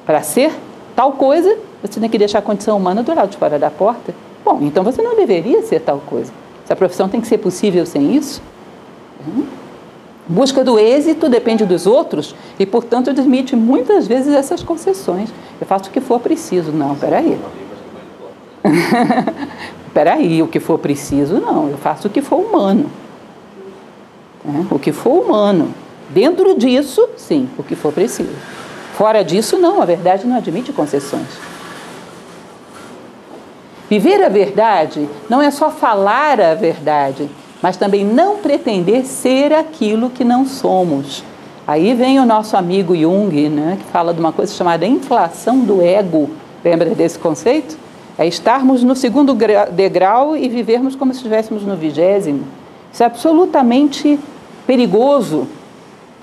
Para 0.04 0.22
ser 0.22 0.52
tal 0.94 1.12
coisa, 1.12 1.56
você 1.82 1.98
tem 1.98 2.10
que 2.10 2.18
deixar 2.18 2.40
a 2.40 2.42
condição 2.42 2.76
humana 2.76 3.02
do 3.02 3.14
lado 3.14 3.30
de 3.30 3.38
fora 3.38 3.58
da 3.58 3.70
porta. 3.70 4.14
Bom, 4.44 4.58
então 4.62 4.82
você 4.82 5.02
não 5.02 5.16
deveria 5.16 5.62
ser 5.62 5.80
tal 5.80 5.98
coisa. 5.98 6.32
Se 6.64 6.72
a 6.72 6.76
profissão 6.76 7.08
tem 7.08 7.20
que 7.20 7.26
ser 7.26 7.38
possível 7.38 7.84
sem 7.84 8.14
isso. 8.14 8.42
Hum? 9.26 9.44
Busca 10.28 10.62
do 10.62 10.78
êxito 10.78 11.28
depende 11.28 11.66
dos 11.66 11.86
outros 11.86 12.36
e, 12.58 12.64
portanto, 12.64 13.10
admite 13.10 13.56
muitas 13.56 14.06
vezes 14.06 14.32
essas 14.32 14.62
concessões. 14.62 15.28
Eu 15.60 15.66
faço 15.66 15.90
o 15.90 15.92
que 15.92 16.00
for 16.00 16.20
preciso. 16.20 16.70
Não, 16.70 16.94
peraí. 16.94 17.36
peraí, 19.92 20.40
o 20.40 20.46
que 20.46 20.60
for 20.60 20.78
preciso, 20.78 21.40
não. 21.40 21.68
Eu 21.68 21.78
faço 21.78 22.06
o 22.06 22.10
que 22.10 22.22
for 22.22 22.36
humano. 22.36 22.88
Né? 24.44 24.66
O 24.70 24.78
que 24.78 24.92
for 24.92 25.20
humano. 25.20 25.74
Dentro 26.08 26.56
disso, 26.56 27.08
sim, 27.16 27.48
o 27.58 27.64
que 27.64 27.74
for 27.74 27.92
preciso. 27.92 28.30
Fora 28.94 29.24
disso, 29.24 29.58
não, 29.58 29.82
a 29.82 29.84
verdade 29.84 30.26
não 30.26 30.36
admite 30.36 30.72
concessões. 30.72 31.26
Viver 33.90 34.22
a 34.22 34.28
verdade 34.28 35.08
não 35.28 35.42
é 35.42 35.50
só 35.50 35.68
falar 35.68 36.40
a 36.40 36.54
verdade, 36.54 37.28
mas 37.60 37.76
também 37.76 38.04
não 38.04 38.36
pretender 38.36 39.04
ser 39.04 39.52
aquilo 39.52 40.10
que 40.10 40.22
não 40.22 40.46
somos. 40.46 41.24
Aí 41.66 41.92
vem 41.92 42.20
o 42.20 42.24
nosso 42.24 42.56
amigo 42.56 42.94
Jung, 42.96 43.48
né, 43.48 43.76
que 43.80 43.90
fala 43.90 44.14
de 44.14 44.20
uma 44.20 44.32
coisa 44.32 44.54
chamada 44.54 44.86
inflação 44.86 45.58
do 45.58 45.82
ego. 45.82 46.30
Lembra 46.64 46.90
desse 46.90 47.18
conceito? 47.18 47.76
É 48.16 48.24
estarmos 48.24 48.84
no 48.84 48.94
segundo 48.94 49.36
degrau 49.72 50.36
e 50.36 50.48
vivermos 50.48 50.94
como 50.94 51.12
se 51.12 51.18
estivéssemos 51.18 51.64
no 51.64 51.74
vigésimo. 51.74 52.44
Isso 52.92 53.02
é 53.02 53.06
absolutamente 53.06 54.20
perigoso, 54.68 55.48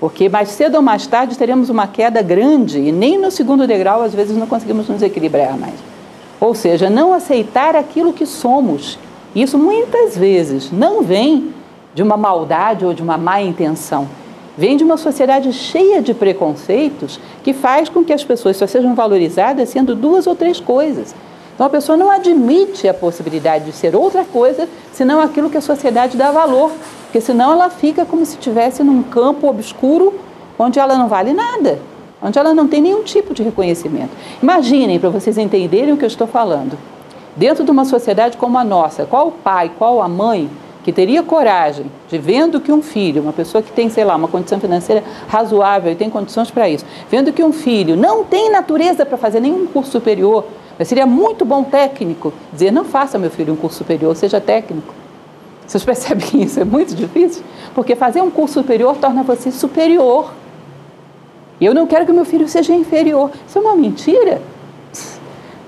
porque 0.00 0.26
mais 0.30 0.48
cedo 0.48 0.76
ou 0.76 0.82
mais 0.82 1.06
tarde 1.06 1.36
teremos 1.36 1.68
uma 1.68 1.86
queda 1.86 2.22
grande 2.22 2.78
e 2.78 2.90
nem 2.90 3.18
no 3.18 3.30
segundo 3.30 3.66
degrau 3.66 4.00
às 4.00 4.14
vezes 4.14 4.34
não 4.38 4.46
conseguimos 4.46 4.88
nos 4.88 5.02
equilibrar 5.02 5.54
mais. 5.58 5.97
Ou 6.40 6.54
seja, 6.54 6.88
não 6.88 7.12
aceitar 7.12 7.74
aquilo 7.74 8.12
que 8.12 8.26
somos. 8.26 8.98
Isso 9.34 9.58
muitas 9.58 10.16
vezes 10.16 10.70
não 10.70 11.02
vem 11.02 11.52
de 11.94 12.02
uma 12.02 12.16
maldade 12.16 12.84
ou 12.84 12.94
de 12.94 13.02
uma 13.02 13.18
má 13.18 13.40
intenção. 13.40 14.08
Vem 14.56 14.76
de 14.76 14.84
uma 14.84 14.96
sociedade 14.96 15.52
cheia 15.52 16.02
de 16.02 16.14
preconceitos 16.14 17.20
que 17.42 17.52
faz 17.52 17.88
com 17.88 18.04
que 18.04 18.12
as 18.12 18.24
pessoas 18.24 18.56
só 18.56 18.66
sejam 18.66 18.94
valorizadas 18.94 19.68
sendo 19.68 19.94
duas 19.94 20.26
ou 20.26 20.34
três 20.34 20.58
coisas. 20.58 21.14
Então 21.54 21.66
a 21.66 21.70
pessoa 21.70 21.96
não 21.96 22.10
admite 22.10 22.86
a 22.86 22.94
possibilidade 22.94 23.64
de 23.64 23.72
ser 23.72 23.96
outra 23.96 24.24
coisa 24.24 24.68
senão 24.92 25.20
aquilo 25.20 25.50
que 25.50 25.58
a 25.58 25.60
sociedade 25.60 26.16
dá 26.16 26.30
valor, 26.30 26.70
porque 27.04 27.20
senão 27.20 27.52
ela 27.52 27.68
fica 27.68 28.04
como 28.04 28.24
se 28.24 28.34
estivesse 28.34 28.82
num 28.82 29.02
campo 29.02 29.48
obscuro 29.48 30.14
onde 30.58 30.78
ela 30.78 30.96
não 30.96 31.08
vale 31.08 31.32
nada, 31.32 31.78
onde 32.22 32.38
ela 32.38 32.54
não 32.54 32.66
tem 32.66 32.80
nenhum 32.80 33.02
tipo 33.02 33.32
de 33.32 33.42
reconhecimento. 33.42 34.10
Imaginem, 34.42 34.98
para 34.98 35.10
vocês 35.10 35.38
entenderem 35.38 35.92
o 35.92 35.96
que 35.96 36.04
eu 36.04 36.08
estou 36.08 36.26
falando, 36.26 36.78
dentro 37.36 37.64
de 37.64 37.70
uma 37.70 37.84
sociedade 37.84 38.36
como 38.36 38.58
a 38.58 38.64
nossa, 38.64 39.04
qual 39.04 39.28
o 39.28 39.32
pai, 39.32 39.70
qual 39.78 40.02
a 40.02 40.08
mãe 40.08 40.50
que 40.82 40.92
teria 40.92 41.22
coragem 41.22 41.86
de 42.08 42.16
vendo 42.16 42.60
que 42.60 42.72
um 42.72 42.80
filho, 42.80 43.20
uma 43.20 43.32
pessoa 43.32 43.62
que 43.62 43.70
tem, 43.70 43.90
sei 43.90 44.04
lá, 44.04 44.16
uma 44.16 44.26
condição 44.26 44.58
financeira 44.58 45.04
razoável 45.28 45.92
e 45.92 45.94
tem 45.94 46.08
condições 46.08 46.50
para 46.50 46.68
isso, 46.68 46.84
vendo 47.10 47.32
que 47.32 47.44
um 47.44 47.52
filho 47.52 47.94
não 47.94 48.24
tem 48.24 48.50
natureza 48.50 49.04
para 49.04 49.18
fazer 49.18 49.40
nenhum 49.40 49.66
curso 49.66 49.92
superior, 49.92 50.46
mas 50.78 50.88
seria 50.88 51.06
muito 51.06 51.44
bom 51.44 51.62
técnico 51.62 52.32
dizer: 52.52 52.70
não 52.70 52.84
faça, 52.84 53.18
meu 53.18 53.30
filho, 53.30 53.52
um 53.52 53.56
curso 53.56 53.78
superior, 53.78 54.16
seja 54.16 54.40
técnico. 54.40 54.94
Vocês 55.66 55.84
percebem 55.84 56.42
isso 56.42 56.58
é 56.58 56.64
muito 56.64 56.94
difícil? 56.94 57.42
Porque 57.74 57.94
fazer 57.94 58.22
um 58.22 58.30
curso 58.30 58.54
superior 58.54 58.96
torna 58.96 59.22
você 59.22 59.50
superior. 59.50 60.32
Eu 61.60 61.74
não 61.74 61.86
quero 61.86 62.06
que 62.06 62.12
meu 62.12 62.24
filho 62.24 62.48
seja 62.48 62.74
inferior. 62.74 63.30
Isso 63.46 63.58
é 63.58 63.60
uma 63.60 63.74
mentira. 63.74 64.40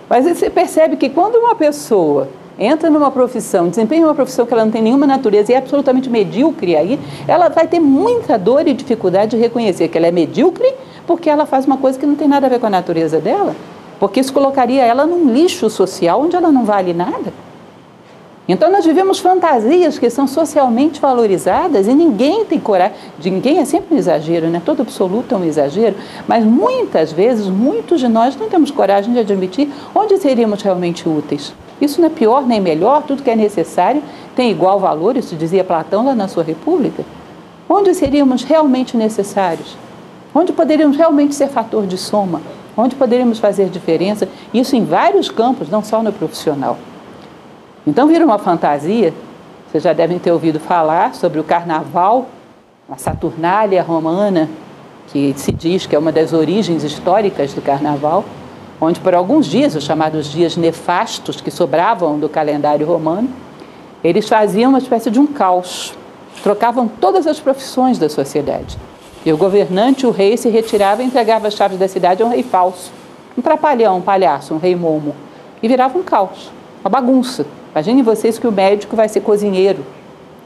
Mas 0.09 0.25
você 0.25 0.51
percebe 0.51 0.97
que 0.97 1.09
quando 1.09 1.37
uma 1.37 1.55
pessoa 1.55 2.29
entra 2.59 2.91
numa 2.91 3.11
profissão, 3.11 3.69
desempenha 3.69 4.07
uma 4.07 4.15
profissão 4.15 4.45
que 4.45 4.53
ela 4.53 4.65
não 4.65 4.73
tem 4.73 4.83
nenhuma 4.83 5.07
natureza 5.07 5.51
e 5.51 5.55
é 5.55 5.59
absolutamente 5.59 6.11
medíocre 6.11 6.77
aí, 6.77 6.99
ela 7.27 7.49
vai 7.49 7.67
ter 7.67 7.81
muita 7.81 8.39
dor 8.39 8.67
e 8.67 8.75
dificuldade 8.75 9.33
de 9.33 9.37
reconhecer 9.37 9.89
que 9.89 9.97
ela 9.97 10.07
é 10.07 10.11
medíocre 10.11 10.73
porque 11.07 11.31
ela 11.31 11.47
faz 11.47 11.65
uma 11.65 11.79
coisa 11.79 11.99
que 11.99 12.07
não 12.07 12.15
tem 12.15 12.29
nada 12.29 12.47
a 12.47 12.51
ver 12.51 12.61
com 12.61 12.67
a 12.67 12.71
natureza 12.71 13.19
dela 13.19 13.55
porque 14.01 14.19
isso 14.19 14.33
colocaria 14.33 14.83
ela 14.83 15.07
num 15.07 15.31
lixo 15.31 15.69
social 15.69 16.23
onde 16.23 16.35
ela 16.35 16.51
não 16.51 16.65
vale 16.65 16.95
nada. 16.95 17.33
Então 18.53 18.69
nós 18.69 18.85
vivemos 18.85 19.21
fantasias 19.21 19.97
que 19.97 20.11
são 20.11 20.27
socialmente 20.27 21.01
valorizadas 21.01 21.87
e 21.87 21.95
ninguém 21.95 22.45
tem 22.45 22.59
coragem, 22.59 22.97
ninguém 23.23 23.59
é 23.59 23.65
sempre 23.65 23.95
um 23.95 23.97
exagero, 23.97 24.49
né? 24.49 24.61
Todo 24.65 24.83
absoluto 24.83 25.37
é 25.37 25.39
um 25.39 25.45
exagero, 25.45 25.95
mas 26.27 26.45
muitas 26.45 27.13
vezes, 27.13 27.47
muitos 27.47 28.01
de 28.01 28.09
nós 28.09 28.35
não 28.35 28.49
temos 28.49 28.73
coragem 28.73 29.13
de 29.13 29.21
admitir 29.21 29.71
onde 29.95 30.19
seríamos 30.19 30.63
realmente 30.63 31.09
úteis. 31.09 31.55
Isso 31.81 32.01
não 32.01 32.09
é 32.09 32.11
pior 32.11 32.45
nem 32.45 32.61
melhor, 32.61 33.05
tudo 33.05 33.23
que 33.23 33.31
é 33.31 33.37
necessário 33.37 34.03
tem 34.35 34.51
igual 34.51 34.81
valor, 34.81 35.17
isso 35.17 35.37
dizia 35.37 35.63
Platão 35.63 36.05
lá 36.05 36.17
na 36.17 36.27
sua 36.27 36.43
República. 36.43 37.05
Onde 37.69 37.95
seríamos 37.95 38.43
realmente 38.43 38.97
necessários? 38.97 39.77
Onde 40.35 40.53
poderíamos 40.53 40.97
realmente 40.97 41.37
ser 41.37 41.47
fator 41.51 41.87
de 41.87 41.97
soma? 41.97 42.43
Onde 42.77 42.97
poderíamos 42.97 43.39
fazer 43.39 43.69
diferença? 43.69 44.29
Isso 44.53 44.75
em 44.75 44.85
vários 44.85 45.29
campos, 45.31 45.69
não 45.69 45.85
só 45.85 46.03
no 46.03 46.13
profissional. 46.13 46.77
Então 47.87 48.07
vira 48.07 48.25
uma 48.25 48.39
fantasia. 48.39 49.15
Vocês 49.71 49.85
já 49.85 49.93
devem 49.93 50.19
ter 50.19 50.33
ouvido 50.33 50.61
falar 50.61 51.15
sobre 51.15 51.39
o 51.41 51.45
carnaval, 51.45 52.27
a 52.91 52.97
Saturnália 52.97 53.83
romana, 53.83 54.49
que 55.09 55.33
se 55.37 55.53
diz 55.53 55.87
que 55.87 55.97
é 55.97 55.99
uma 55.99 56.13
das 56.13 56.33
origens 56.33 56.85
históricas 56.85 57.55
do 57.55 57.63
carnaval, 57.63 58.25
onde 58.81 59.01
por 59.01 59.15
alguns 59.15 59.47
dias, 59.47 59.75
os 59.75 59.85
chamados 59.85 60.31
dias 60.31 60.57
nefastos 60.57 61.41
que 61.41 61.51
sobravam 61.51 62.19
do 62.19 62.29
calendário 62.29 62.87
romano, 62.87 63.29
eles 64.03 64.29
faziam 64.29 64.71
uma 64.71 64.79
espécie 64.79 65.11
de 65.11 65.21
um 65.21 65.27
caos, 65.27 65.95
trocavam 66.43 66.89
todas 66.89 67.27
as 67.27 67.39
profissões 67.39 67.99
da 67.99 68.09
sociedade. 68.09 68.79
E 69.25 69.33
o 69.33 69.37
governante, 69.37 70.07
o 70.07 70.11
rei, 70.11 70.37
se 70.37 70.49
retirava 70.49 71.03
e 71.03 71.07
entregava 71.07 71.49
as 71.49 71.55
chaves 71.55 71.79
da 71.79 71.87
cidade 71.87 72.23
a 72.23 72.27
um 72.27 72.31
rei 72.31 72.43
falso, 72.43 72.91
um 73.37 73.43
trapalhão, 73.43 73.99
um 73.99 74.03
palhaço, 74.03 74.55
um 74.55 74.59
rei 74.59 74.75
momo, 74.75 75.15
e 75.63 75.69
virava 75.69 75.99
um 75.99 76.03
caos, 76.03 76.51
uma 76.83 76.91
bagunça. 76.91 77.45
Imaginem 77.73 78.03
vocês 78.03 78.39
que 78.39 78.47
o 78.47 78.53
médico 78.53 78.97
vai 78.97 79.09
ser 79.09 79.21
cozinheiro, 79.21 79.85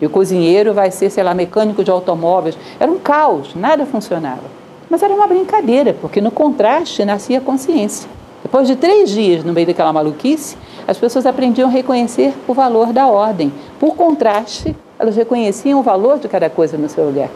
e 0.00 0.06
o 0.06 0.10
cozinheiro 0.10 0.74
vai 0.74 0.90
ser, 0.90 1.10
sei 1.10 1.22
lá, 1.22 1.32
mecânico 1.34 1.84
de 1.84 1.90
automóveis. 1.90 2.58
Era 2.78 2.90
um 2.90 2.98
caos, 2.98 3.54
nada 3.54 3.86
funcionava. 3.86 4.42
Mas 4.90 5.02
era 5.02 5.14
uma 5.14 5.26
brincadeira, 5.26 5.94
porque 5.98 6.20
no 6.20 6.30
contraste 6.30 7.04
nascia 7.04 7.38
a 7.38 7.40
consciência. 7.40 8.08
Depois 8.42 8.68
de 8.68 8.76
três 8.76 9.10
dias 9.10 9.42
no 9.42 9.52
meio 9.52 9.66
daquela 9.66 9.92
maluquice, 9.92 10.56
as 10.86 10.98
pessoas 10.98 11.24
aprendiam 11.24 11.68
a 11.68 11.72
reconhecer 11.72 12.34
o 12.46 12.52
valor 12.52 12.92
da 12.92 13.06
ordem. 13.06 13.52
Por 13.80 13.96
contraste, 13.96 14.76
elas 14.98 15.16
reconheciam 15.16 15.80
o 15.80 15.82
valor 15.82 16.18
de 16.18 16.28
cada 16.28 16.50
coisa 16.50 16.76
no 16.76 16.88
seu 16.88 17.06
lugar. 17.06 17.30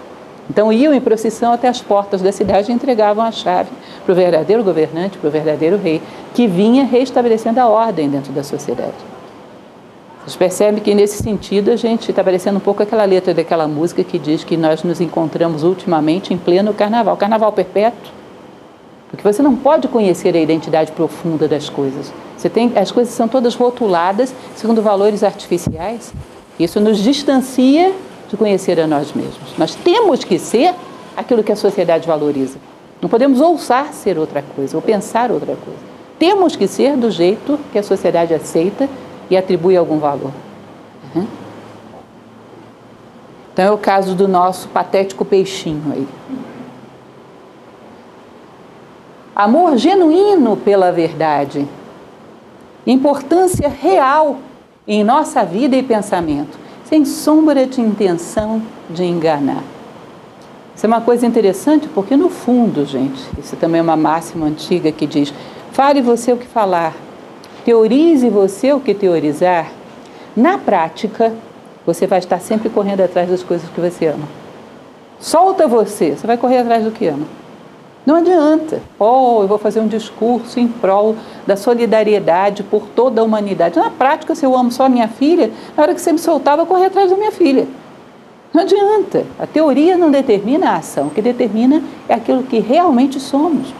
Então 0.50 0.72
iam 0.72 0.92
em 0.92 1.00
procissão 1.00 1.52
até 1.52 1.68
as 1.68 1.80
portas 1.80 2.20
da 2.20 2.32
cidade 2.32 2.70
e 2.70 2.74
entregavam 2.74 3.24
a 3.24 3.32
chave 3.32 3.70
para 4.04 4.12
o 4.12 4.14
verdadeiro 4.14 4.62
governante, 4.62 5.16
para 5.16 5.28
o 5.28 5.30
verdadeiro 5.30 5.78
rei, 5.78 6.02
que 6.34 6.46
vinha 6.46 6.84
restabelecendo 6.84 7.60
a 7.60 7.66
ordem 7.66 8.08
dentro 8.08 8.32
da 8.32 8.42
sociedade. 8.42 9.07
Vocês 10.28 10.36
percebem 10.36 10.82
que 10.82 10.94
nesse 10.94 11.22
sentido 11.22 11.70
a 11.70 11.76
gente 11.76 12.10
está 12.10 12.22
parecendo 12.22 12.58
um 12.58 12.60
pouco 12.60 12.82
aquela 12.82 13.06
letra 13.06 13.32
daquela 13.32 13.66
música 13.66 14.04
que 14.04 14.18
diz 14.18 14.44
que 14.44 14.58
nós 14.58 14.82
nos 14.82 15.00
encontramos 15.00 15.62
ultimamente 15.62 16.34
em 16.34 16.36
pleno 16.36 16.74
carnaval, 16.74 17.16
carnaval 17.16 17.50
perpétuo. 17.50 18.12
Porque 19.10 19.22
você 19.22 19.40
não 19.42 19.56
pode 19.56 19.88
conhecer 19.88 20.36
a 20.36 20.38
identidade 20.38 20.92
profunda 20.92 21.48
das 21.48 21.70
coisas. 21.70 22.12
Você 22.36 22.50
tem, 22.50 22.70
as 22.76 22.92
coisas 22.92 23.14
são 23.14 23.26
todas 23.26 23.54
rotuladas 23.54 24.34
segundo 24.54 24.82
valores 24.82 25.22
artificiais. 25.22 26.12
Isso 26.60 26.78
nos 26.78 26.98
distancia 26.98 27.94
de 28.28 28.36
conhecer 28.36 28.78
a 28.78 28.86
nós 28.86 29.14
mesmos. 29.14 29.56
Nós 29.56 29.74
temos 29.76 30.24
que 30.24 30.38
ser 30.38 30.74
aquilo 31.16 31.42
que 31.42 31.52
a 31.52 31.56
sociedade 31.56 32.06
valoriza. 32.06 32.58
Não 33.00 33.08
podemos 33.08 33.40
ousar 33.40 33.94
ser 33.94 34.18
outra 34.18 34.42
coisa 34.42 34.76
ou 34.76 34.82
pensar 34.82 35.30
outra 35.30 35.56
coisa. 35.56 35.80
Temos 36.18 36.54
que 36.54 36.68
ser 36.68 36.98
do 36.98 37.10
jeito 37.10 37.58
que 37.72 37.78
a 37.78 37.82
sociedade 37.82 38.34
aceita 38.34 38.90
e 39.30 39.36
atribui 39.36 39.76
algum 39.76 39.98
valor. 39.98 40.32
Uhum. 41.14 41.26
Então 43.52 43.64
é 43.64 43.70
o 43.70 43.78
caso 43.78 44.14
do 44.14 44.28
nosso 44.28 44.68
patético 44.68 45.24
peixinho 45.24 45.92
aí. 45.92 46.08
Amor 49.34 49.76
genuíno 49.76 50.56
pela 50.56 50.90
verdade. 50.92 51.66
Importância 52.86 53.68
real 53.68 54.38
em 54.86 55.04
nossa 55.04 55.44
vida 55.44 55.76
e 55.76 55.82
pensamento 55.82 56.58
sem 56.88 57.04
sombra 57.04 57.66
de 57.66 57.80
intenção 57.82 58.62
de 58.88 59.04
enganar. 59.04 59.62
Isso 60.74 60.86
é 60.86 60.88
uma 60.88 61.02
coisa 61.02 61.26
interessante 61.26 61.86
porque, 61.88 62.16
no 62.16 62.30
fundo, 62.30 62.86
gente, 62.86 63.22
isso 63.38 63.56
também 63.56 63.80
é 63.80 63.82
uma 63.82 63.96
máxima 63.96 64.46
antiga 64.46 64.90
que 64.90 65.06
diz: 65.06 65.34
fale 65.72 66.00
você 66.00 66.32
o 66.32 66.36
que 66.38 66.46
falar, 66.46 66.94
teorize 67.68 68.30
você 68.30 68.72
o 68.72 68.80
que 68.80 68.94
teorizar. 68.94 69.70
Na 70.34 70.56
prática, 70.56 71.34
você 71.84 72.06
vai 72.06 72.18
estar 72.18 72.40
sempre 72.40 72.70
correndo 72.70 73.02
atrás 73.02 73.28
das 73.28 73.42
coisas 73.42 73.68
que 73.68 73.78
você 73.78 74.06
ama. 74.06 74.26
Solta 75.20 75.68
você, 75.68 76.16
você 76.16 76.26
vai 76.26 76.38
correr 76.38 76.60
atrás 76.60 76.82
do 76.82 76.90
que 76.90 77.06
ama. 77.06 77.26
Não 78.06 78.16
adianta. 78.16 78.80
Oh, 78.98 79.40
eu 79.42 79.46
vou 79.46 79.58
fazer 79.58 79.80
um 79.80 79.86
discurso 79.86 80.58
em 80.58 80.66
prol 80.66 81.14
da 81.46 81.58
solidariedade 81.58 82.62
por 82.62 82.86
toda 82.96 83.20
a 83.20 83.24
humanidade. 83.24 83.78
Na 83.78 83.90
prática, 83.90 84.34
se 84.34 84.46
eu 84.46 84.56
amo 84.56 84.72
só 84.72 84.86
a 84.86 84.88
minha 84.88 85.06
filha, 85.06 85.50
na 85.76 85.82
hora 85.82 85.94
que 85.94 86.00
você 86.00 86.10
me 86.10 86.18
soltar, 86.18 86.58
eu 86.58 86.64
correr 86.64 86.86
atrás 86.86 87.10
da 87.10 87.18
minha 87.18 87.32
filha. 87.32 87.68
Não 88.50 88.62
adianta. 88.62 89.26
A 89.38 89.46
teoria 89.46 89.94
não 89.94 90.10
determina 90.10 90.70
a 90.70 90.76
ação. 90.76 91.08
O 91.08 91.10
que 91.10 91.20
determina 91.20 91.82
é 92.08 92.14
aquilo 92.14 92.44
que 92.44 92.60
realmente 92.60 93.20
somos. 93.20 93.74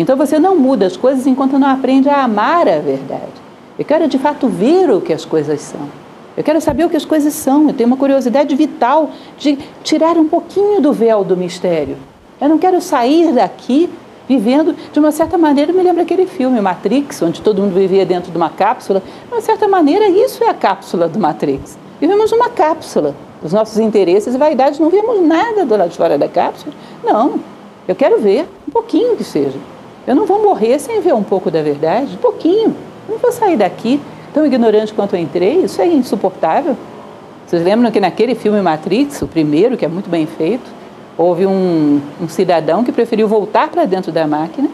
Então 0.00 0.16
você 0.16 0.38
não 0.38 0.56
muda 0.56 0.86
as 0.86 0.96
coisas 0.96 1.26
enquanto 1.26 1.58
não 1.58 1.68
aprende 1.68 2.08
a 2.08 2.24
amar 2.24 2.66
a 2.66 2.78
verdade. 2.78 3.34
Eu 3.78 3.84
quero 3.84 4.08
de 4.08 4.18
fato 4.18 4.48
ver 4.48 4.90
o 4.90 4.98
que 4.98 5.12
as 5.12 5.26
coisas 5.26 5.60
são. 5.60 5.88
Eu 6.34 6.42
quero 6.42 6.58
saber 6.58 6.86
o 6.86 6.88
que 6.88 6.96
as 6.96 7.04
coisas 7.04 7.34
são. 7.34 7.68
Eu 7.68 7.74
tenho 7.74 7.86
uma 7.86 7.98
curiosidade 7.98 8.56
vital 8.56 9.10
de 9.36 9.58
tirar 9.82 10.16
um 10.16 10.26
pouquinho 10.26 10.80
do 10.80 10.90
véu 10.90 11.22
do 11.22 11.36
mistério. 11.36 11.98
Eu 12.40 12.48
não 12.48 12.56
quero 12.56 12.80
sair 12.80 13.34
daqui 13.34 13.90
vivendo, 14.26 14.74
de 14.90 14.98
uma 14.98 15.12
certa 15.12 15.36
maneira, 15.36 15.70
me 15.70 15.82
lembra 15.82 16.02
aquele 16.02 16.24
filme 16.24 16.58
Matrix, 16.62 17.20
onde 17.20 17.42
todo 17.42 17.60
mundo 17.60 17.74
vivia 17.74 18.06
dentro 18.06 18.30
de 18.30 18.36
uma 18.38 18.48
cápsula. 18.48 19.00
De 19.00 19.34
uma 19.34 19.42
certa 19.42 19.68
maneira, 19.68 20.08
isso 20.08 20.42
é 20.42 20.48
a 20.48 20.54
cápsula 20.54 21.08
do 21.08 21.18
Matrix. 21.18 21.76
Vivemos 22.00 22.32
numa 22.32 22.48
cápsula. 22.48 23.14
Os 23.42 23.52
nossos 23.52 23.78
interesses 23.78 24.34
e 24.34 24.38
vaidades 24.38 24.78
não 24.78 24.88
vemos 24.88 25.20
nada 25.20 25.66
do 25.66 25.76
lado 25.76 25.90
de 25.90 25.96
fora 25.98 26.16
da 26.16 26.28
cápsula. 26.28 26.72
Não. 27.04 27.38
Eu 27.86 27.94
quero 27.94 28.18
ver 28.18 28.48
um 28.66 28.70
pouquinho 28.70 29.14
que 29.14 29.24
seja. 29.24 29.58
Eu 30.06 30.14
não 30.14 30.26
vou 30.26 30.42
morrer 30.42 30.78
sem 30.78 31.00
ver 31.00 31.14
um 31.14 31.22
pouco 31.22 31.50
da 31.50 31.62
verdade, 31.62 32.14
um 32.14 32.18
pouquinho. 32.18 32.74
Não 33.08 33.18
vou 33.18 33.32
sair 33.32 33.56
daqui 33.56 34.00
tão 34.32 34.46
ignorante 34.46 34.94
quanto 34.94 35.14
eu 35.14 35.20
entrei. 35.20 35.64
Isso 35.64 35.80
é 35.80 35.86
insuportável. 35.86 36.76
Vocês 37.46 37.62
lembram 37.62 37.90
que 37.90 38.00
naquele 38.00 38.34
filme 38.34 38.62
Matrix, 38.62 39.20
o 39.22 39.26
primeiro, 39.26 39.76
que 39.76 39.84
é 39.84 39.88
muito 39.88 40.08
bem 40.08 40.26
feito, 40.26 40.70
houve 41.18 41.46
um, 41.46 42.00
um 42.20 42.28
cidadão 42.28 42.84
que 42.84 42.92
preferiu 42.92 43.28
voltar 43.28 43.68
para 43.68 43.84
dentro 43.84 44.12
da 44.12 44.26
máquina, 44.26 44.70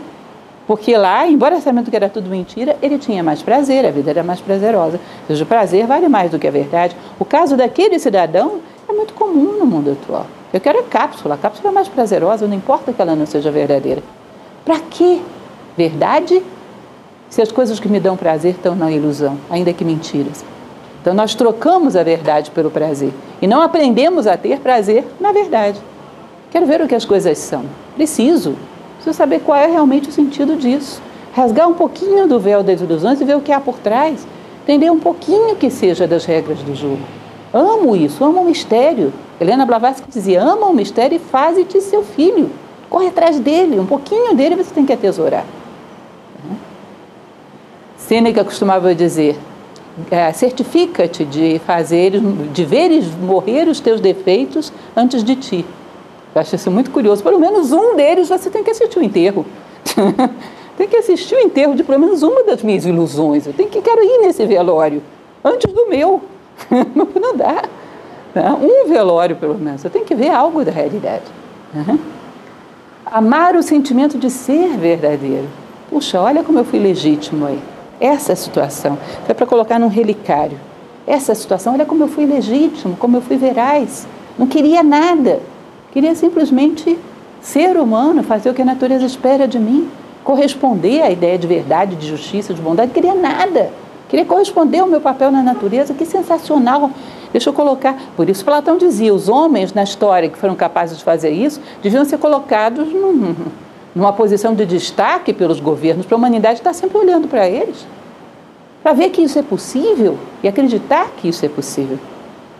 porque 0.67 0.97
lá, 0.97 1.27
embora 1.27 1.61
sabendo 1.61 1.91
que 1.91 1.97
era 1.97 2.09
tudo 2.09 2.29
mentira, 2.29 2.77
ele 2.83 2.99
tinha 2.99 3.23
mais 3.23 3.41
prazer, 3.41 3.87
a 3.87 3.91
vida 3.91 4.11
era 4.11 4.23
mais 4.23 4.41
prazerosa. 4.41 5.01
Ou 5.23 5.27
seja, 5.29 5.45
o 5.45 5.47
prazer 5.47 5.87
vale 5.87 6.09
mais 6.09 6.31
do 6.31 6.39
que 6.39 6.47
a 6.47 6.51
verdade. 6.51 6.97
O 7.19 7.25
caso 7.25 7.57
daquele 7.57 7.99
cidadão 7.99 8.61
é 8.89 8.93
muito 8.93 9.15
comum 9.15 9.59
no 9.59 9.65
mundo 9.65 9.93
atual. 9.93 10.27
Eu 10.53 10.61
quero 10.61 10.81
a 10.81 10.83
cápsula, 10.83 11.35
a 11.35 11.39
cápsula 11.39 11.71
é 11.71 11.73
mais 11.73 11.89
prazerosa, 11.89 12.47
não 12.47 12.55
importa 12.55 12.93
que 12.93 13.01
ela 13.01 13.15
não 13.15 13.27
seja 13.27 13.51
verdadeira. 13.51 14.03
Para 14.67 14.81
que 14.81 15.23
verdade 15.77 16.43
se 17.31 17.41
as 17.41 17.53
coisas 17.53 17.79
que 17.79 17.89
me 17.89 18.01
dão 18.01 18.17
prazer 18.17 18.57
estão 18.57 18.75
na 18.75 18.91
ilusão, 18.91 19.39
ainda 19.49 19.73
que 19.73 19.85
mentiras? 19.85 20.45
Então 21.01 21.15
nós 21.15 21.37
trocamos 21.37 21.95
a 21.95 22.03
verdade 22.03 22.51
pelo 22.51 22.69
prazer 22.69 23.13
e 23.41 23.47
não 23.47 23.63
aprendemos 23.63 24.27
a 24.27 24.37
ter 24.37 24.59
prazer 24.59 25.05
na 25.21 25.31
verdade. 25.31 25.81
Quero 26.51 26.67
ver 26.67 26.81
o 26.81 26.89
que 26.89 26.97
as 26.97 27.05
coisas 27.05 27.39
são. 27.39 27.65
Preciso. 27.95 28.57
Preciso 28.97 29.17
saber 29.17 29.39
qual 29.39 29.57
é 29.57 29.67
realmente 29.67 30.09
o 30.09 30.13
sentido 30.13 30.57
disso. 30.57 31.01
Rasgar 31.33 31.69
um 31.69 31.75
pouquinho 31.75 32.27
do 32.27 32.41
véu 32.41 32.65
das 32.65 32.81
ilusões 32.81 33.21
e 33.21 33.25
ver 33.25 33.37
o 33.37 33.41
que 33.41 33.53
há 33.53 33.61
por 33.61 33.79
trás. 33.79 34.27
Entender 34.65 34.91
um 34.91 34.99
pouquinho 34.99 35.55
que 35.55 35.71
seja 35.71 36.09
das 36.09 36.25
regras 36.25 36.59
do 36.59 36.75
jogo. 36.75 37.03
Amo 37.55 37.95
isso, 37.95 38.25
amo 38.25 38.41
o 38.41 38.45
mistério. 38.45 39.13
Helena 39.41 39.65
Blavatsky 39.65 40.11
dizia: 40.11 40.43
ama 40.43 40.67
o 40.67 40.75
mistério 40.75 41.15
e 41.15 41.21
faze-te 41.21 41.81
seu 41.81 42.03
filho. 42.03 42.51
Corre 42.89 43.09
atrás 43.09 43.39
dele, 43.41 43.79
um 43.79 43.87
pouquinho 43.87 44.35
dele 44.35 44.57
você 44.57 44.73
tem 44.73 44.87
que 44.87 44.93
atesourar. 44.93 45.45
Sêneca 47.97 48.45
costumava 48.45 48.95
dizer: 48.95 49.37
é, 50.11 50.33
certifica-te 50.33 51.25
de 51.25 51.59
fazer, 51.61 52.21
de 52.21 52.65
veres 52.65 53.07
morrer 53.15 53.69
os 53.69 53.81
teus 53.81 54.01
defeitos 54.01 54.73
antes 54.97 55.25
de 55.25 55.35
ti. 55.37 55.65
Eu 56.35 56.41
acho 56.41 56.55
isso 56.55 56.71
muito 56.71 56.91
curioso. 56.91 57.23
Pelo 57.23 57.41
menos 57.41 57.73
um 57.73 57.97
deles 57.97 58.29
você 58.29 58.51
tem 58.51 58.63
que 58.63 58.71
assistir 58.71 58.99
o 58.99 59.03
enterro. 59.03 59.45
tem 60.77 60.87
que 60.87 60.97
assistir 60.97 61.35
o 61.35 61.41
enterro 61.41 61.75
de 61.75 61.83
pelo 61.83 61.99
menos 61.99 62.23
uma 62.23 62.45
das 62.45 62.63
minhas 62.63 62.85
ilusões. 62.85 63.47
Eu 63.47 63.55
tenho 63.55 63.71
que 63.71 63.81
quero 63.81 64.05
ir 64.05 64.19
nesse 64.19 64.45
velório 64.45 65.03
antes 65.43 65.73
do 65.73 65.89
meu. 65.89 66.21
Não 67.21 67.37
dá. 67.37 67.65
Né? 68.35 68.53
Um 68.53 68.87
velório, 68.89 69.37
pelo 69.37 69.55
menos. 69.55 69.83
Eu 69.83 69.91
tenho 69.91 70.05
que 70.05 70.15
ver 70.15 70.29
algo 70.29 70.63
da 70.65 70.71
realidade. 70.71 71.25
Uhum. 71.75 71.99
Amar 73.09 73.55
o 73.55 73.63
sentimento 73.63 74.19
de 74.19 74.29
ser 74.29 74.77
verdadeiro. 74.77 75.49
Puxa, 75.89 76.21
olha 76.21 76.43
como 76.43 76.59
eu 76.59 76.65
fui 76.65 76.81
legítimo 76.81 77.47
aí. 77.47 77.61
Essa 78.01 78.35
situação. 78.35 78.99
Foi 79.25 79.33
para 79.33 79.47
colocar 79.47 79.79
num 79.79 79.87
relicário. 79.87 80.59
Essa 81.07 81.33
situação, 81.33 81.75
olha 81.75 81.87
como 81.87 82.03
eu 82.03 82.09
fui 82.09 82.27
legítimo, 82.27 82.97
como 82.97 83.17
eu 83.17 83.21
fui 83.23 83.37
veraz. 83.37 84.09
Não 84.37 84.49
queria 84.49 84.83
nada. 84.83 85.39
Queria 85.93 86.17
simplesmente 86.17 86.99
ser 87.41 87.77
humano, 87.77 88.25
fazer 88.25 88.51
o 88.51 88.55
que 88.55 88.63
a 88.63 88.65
natureza 88.65 89.07
espera 89.07 89.47
de 89.47 89.61
mim, 89.61 89.89
corresponder 90.25 91.03
à 91.03 91.11
ideia 91.11 91.39
de 91.39 91.47
verdade, 91.47 91.95
de 91.95 92.09
justiça, 92.09 92.53
de 92.53 92.61
bondade. 92.61 92.91
Queria 92.91 93.15
nada. 93.15 93.71
Queria 94.09 94.25
corresponder 94.25 94.81
ao 94.81 94.89
meu 94.89 95.01
papel 95.01 95.31
na 95.31 95.45
natureza. 95.45 95.95
Que 95.95 96.05
sensacional 96.05 96.91
Deixa 97.33 97.51
eu 97.51 97.55
colocar. 97.55 97.97
Por 98.17 98.29
isso 98.29 98.45
Platão 98.45 98.77
dizia: 98.77 99.15
os 99.15 99.29
homens 99.29 99.73
na 99.73 99.83
história 99.83 100.29
que 100.29 100.39
foram 100.39 100.55
capazes 100.55 100.99
de 100.99 101.05
fazer 101.05 101.31
isso 101.31 101.61
deviam 101.83 102.05
ser 102.05 102.19
colocados 102.19 102.93
num, 102.93 103.35
numa 103.95 104.13
posição 104.13 104.55
de 104.55 104.67
destaque 104.67 105.33
pelos 105.33 105.61
governos, 105.61 106.07
para 106.07 106.17
a 106.17 106.19
humanidade 106.19 106.61
estar 106.61 106.73
sempre 106.73 106.99
olhando 106.99 107.29
para 107.29 107.49
eles, 107.49 107.87
para 108.83 108.93
ver 108.93 109.11
que 109.11 109.23
isso 109.23 109.39
é 109.39 109.43
possível 109.43 110.19
e 110.43 110.49
acreditar 110.49 111.11
que 111.17 111.29
isso 111.29 111.45
é 111.45 111.49
possível. 111.49 111.99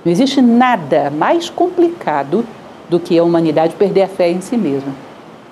Não 0.05 0.13
existe 0.13 0.41
nada 0.41 1.11
mais 1.11 1.51
complicado 1.51 2.47
do 2.89 3.01
que 3.01 3.19
a 3.19 3.25
humanidade 3.25 3.75
perder 3.75 4.03
a 4.03 4.09
fé 4.09 4.31
em 4.31 4.41
si 4.41 4.57
mesma. 4.57 4.93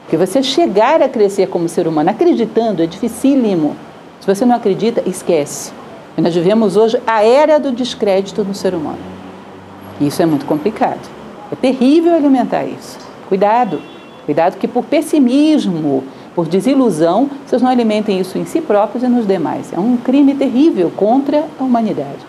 Porque 0.03 0.17
você 0.17 0.43
chegar 0.43 1.03
a 1.03 1.09
crescer 1.09 1.49
como 1.49 1.69
ser 1.69 1.89
humano 1.89 2.11
acreditando 2.11 2.83
é 2.83 2.87
dificílimo. 2.87 3.75
Se 4.21 4.27
você 4.27 4.45
não 4.45 4.55
acredita, 4.55 5.03
esquece. 5.07 5.73
E 6.17 6.21
nós 6.21 6.35
vivemos 6.35 6.77
hoje 6.77 7.01
a 7.07 7.25
era 7.25 7.59
do 7.59 7.73
descrédito 7.73 8.45
no 8.45 8.55
ser 8.55 8.75
humano. 8.75 8.99
E 10.01 10.07
isso 10.07 10.23
é 10.23 10.27
muito 10.27 10.47
complicado. 10.47 11.09
É 11.51 11.57
terrível 11.57 12.15
alimentar 12.15 12.65
isso. 12.65 12.99
Cuidado. 13.29 13.81
Cuidado 14.25 14.57
que 14.57 14.67
por 14.67 14.85
pessimismo, 14.85 16.05
por 16.35 16.47
desilusão, 16.47 17.29
vocês 17.47 17.61
não 17.61 17.71
alimentem 17.71 18.19
isso 18.19 18.39
em 18.39 18.45
si 18.45 18.61
próprios 18.61 19.05
e 19.05 19.09
nos 19.09 19.27
demais. 19.27 19.73
É 19.73 19.79
um 19.79 19.97
crime 19.97 20.35
terrível 20.35 20.91
contra 20.97 21.45
a 21.59 21.62
humanidade. 21.62 22.25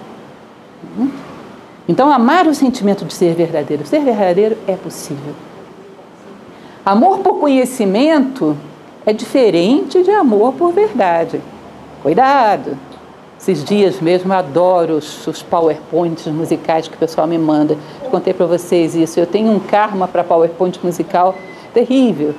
Hum? 1.00 1.10
Então, 1.88 2.12
amar 2.12 2.48
o 2.48 2.56
sentimento 2.56 3.06
de 3.06 3.14
ser 3.14 3.36
verdadeiro. 3.36 3.86
Ser 3.86 4.02
verdadeiro 4.02 4.58
é 4.68 4.76
possível. 4.76 5.34
Amor 6.84 7.20
por 7.20 7.40
conhecimento 7.40 8.58
é 9.06 9.14
diferente 9.14 10.04
de 10.04 10.12
amor 10.12 10.54
por 10.54 10.72
verdade. 10.72 11.40
Cuidado! 12.02 12.78
Esses 13.48 13.64
dias 13.64 14.02
mesmo 14.02 14.34
adoro 14.34 14.94
os, 14.94 15.28
os 15.28 15.44
PowerPoints 15.44 16.26
musicais 16.26 16.88
que 16.88 16.96
o 16.96 16.98
pessoal 16.98 17.28
me 17.28 17.38
manda. 17.38 17.78
Eu 18.04 18.10
contei 18.10 18.34
para 18.34 18.48
vocês 18.48 18.96
isso. 18.96 19.20
Eu 19.20 19.28
tenho 19.28 19.52
um 19.52 19.60
karma 19.60 20.08
para 20.08 20.24
PowerPoint 20.24 20.80
musical 20.84 21.36
terrível. 21.72 22.34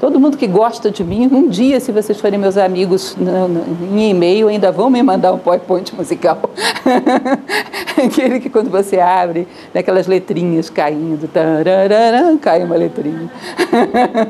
Todo 0.00 0.18
mundo 0.20 0.36
que 0.36 0.46
gosta 0.46 0.90
de 0.90 1.04
mim, 1.04 1.28
um 1.32 1.48
dia, 1.48 1.78
se 1.80 1.92
vocês 1.92 2.20
forem 2.20 2.38
meus 2.38 2.56
amigos 2.56 3.16
em 3.92 4.10
e-mail, 4.10 4.48
ainda 4.48 4.70
vão 4.72 4.90
me 4.90 5.02
mandar 5.02 5.32
um 5.32 5.38
PowerPoint 5.38 5.94
musical. 5.94 6.38
Aquele 7.96 8.40
que 8.40 8.50
quando 8.50 8.70
você 8.70 8.98
abre, 8.98 9.46
aquelas 9.72 10.08
letrinhas 10.08 10.68
caindo, 10.68 11.30
cai 12.40 12.64
uma 12.64 12.74
letrinha. 12.74 13.30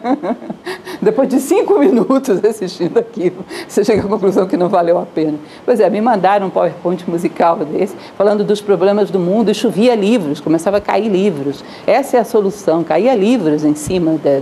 Depois 1.00 1.28
de 1.28 1.40
cinco 1.40 1.78
minutos 1.78 2.44
assistindo 2.44 2.98
aquilo, 2.98 3.44
você 3.66 3.82
chega 3.82 4.02
à 4.02 4.08
conclusão 4.08 4.46
que 4.46 4.56
não 4.56 4.68
valeu 4.68 4.98
a 4.98 5.06
pena. 5.06 5.38
Pois 5.64 5.80
é, 5.80 5.88
me 5.88 6.00
mandaram 6.00 6.46
um 6.46 6.50
PowerPoint 6.50 7.08
musical 7.08 7.56
desse, 7.56 7.96
falando 8.16 8.44
dos 8.44 8.60
problemas 8.60 9.10
do 9.10 9.18
mundo, 9.18 9.50
e 9.50 9.54
chovia 9.54 9.94
livros, 9.94 10.40
começava 10.40 10.76
a 10.76 10.80
cair 10.80 11.08
livros. 11.08 11.64
Essa 11.86 12.18
é 12.18 12.20
a 12.20 12.24
solução, 12.24 12.84
caía 12.84 13.14
livros 13.14 13.64
em 13.64 13.74
cima 13.74 14.12
da 14.22 14.40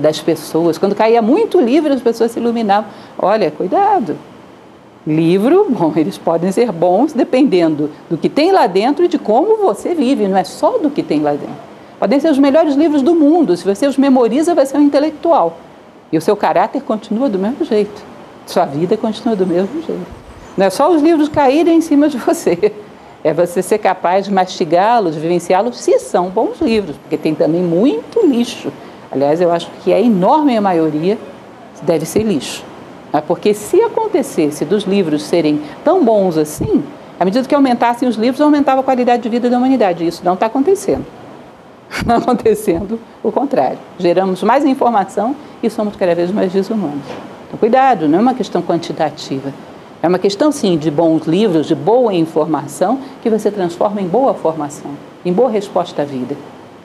das 0.00 0.20
pessoas. 0.20 0.78
Quando 0.78 0.94
caía 0.94 1.22
muito 1.22 1.60
livro, 1.60 1.92
as 1.92 2.00
pessoas 2.00 2.30
se 2.32 2.40
iluminavam. 2.40 2.90
Olha, 3.18 3.50
cuidado. 3.50 4.16
Livro, 5.06 5.66
bom, 5.70 5.92
eles 5.96 6.18
podem 6.18 6.50
ser 6.50 6.72
bons 6.72 7.12
dependendo 7.12 7.90
do 8.08 8.16
que 8.16 8.28
tem 8.28 8.52
lá 8.52 8.66
dentro 8.66 9.04
e 9.04 9.08
de 9.08 9.18
como 9.18 9.56
você 9.58 9.94
vive, 9.94 10.26
não 10.26 10.36
é 10.36 10.44
só 10.44 10.78
do 10.78 10.90
que 10.90 11.02
tem 11.02 11.20
lá 11.20 11.32
dentro. 11.32 11.74
Podem 11.98 12.18
ser 12.18 12.30
os 12.30 12.38
melhores 12.38 12.74
livros 12.74 13.02
do 13.02 13.14
mundo, 13.14 13.56
se 13.56 13.64
você 13.64 13.86
os 13.86 13.96
memoriza, 13.96 14.54
vai 14.54 14.66
ser 14.66 14.78
um 14.78 14.82
intelectual. 14.82 15.58
E 16.12 16.18
o 16.18 16.20
seu 16.20 16.36
caráter 16.36 16.82
continua 16.82 17.28
do 17.28 17.38
mesmo 17.38 17.64
jeito. 17.64 18.02
Sua 18.46 18.64
vida 18.64 18.96
continua 18.96 19.34
do 19.34 19.46
mesmo 19.46 19.82
jeito. 19.82 20.06
Não 20.56 20.66
é 20.66 20.70
só 20.70 20.90
os 20.90 21.02
livros 21.02 21.28
caírem 21.28 21.78
em 21.78 21.80
cima 21.80 22.08
de 22.08 22.18
você. 22.18 22.72
É 23.22 23.32
você 23.32 23.62
ser 23.62 23.78
capaz 23.78 24.26
de 24.26 24.32
mastigá-los, 24.32 25.16
vivenciá-los, 25.16 25.78
se 25.78 25.98
são 25.98 26.28
bons 26.28 26.60
livros, 26.60 26.96
porque 26.96 27.16
tem 27.16 27.34
também 27.34 27.62
muito 27.62 28.26
lixo 28.26 28.70
Aliás, 29.14 29.40
eu 29.40 29.52
acho 29.52 29.70
que 29.84 29.92
a 29.92 30.00
enorme 30.00 30.58
maioria 30.60 31.16
deve 31.82 32.04
ser 32.04 32.24
lixo. 32.24 32.64
Né? 33.12 33.22
Porque 33.24 33.54
se 33.54 33.80
acontecesse 33.80 34.64
dos 34.64 34.82
livros 34.82 35.22
serem 35.22 35.62
tão 35.84 36.04
bons 36.04 36.36
assim, 36.36 36.82
à 37.18 37.24
medida 37.24 37.46
que 37.46 37.54
aumentassem 37.54 38.08
os 38.08 38.16
livros, 38.16 38.40
aumentava 38.40 38.80
a 38.80 38.84
qualidade 38.84 39.22
de 39.22 39.28
vida 39.28 39.48
da 39.48 39.56
humanidade. 39.56 40.04
Isso 40.04 40.22
não 40.24 40.34
está 40.34 40.46
acontecendo. 40.46 41.06
Está 41.94 42.16
acontecendo 42.16 42.98
o 43.22 43.30
contrário. 43.30 43.78
Geramos 43.98 44.42
mais 44.42 44.64
informação 44.64 45.36
e 45.62 45.70
somos 45.70 45.94
cada 45.94 46.12
vez 46.12 46.32
mais 46.32 46.52
desumanos. 46.52 47.04
Então, 47.46 47.58
cuidado, 47.58 48.08
não 48.08 48.18
é 48.18 48.22
uma 48.22 48.34
questão 48.34 48.60
quantitativa. 48.60 49.52
É 50.02 50.08
uma 50.08 50.18
questão, 50.18 50.50
sim, 50.50 50.76
de 50.76 50.90
bons 50.90 51.24
livros, 51.24 51.66
de 51.66 51.74
boa 51.74 52.12
informação, 52.12 52.98
que 53.22 53.30
você 53.30 53.48
transforma 53.50 54.02
em 54.02 54.08
boa 54.08 54.34
formação, 54.34 54.90
em 55.24 55.32
boa 55.32 55.48
resposta 55.48 56.02
à 56.02 56.04
vida. 56.04 56.36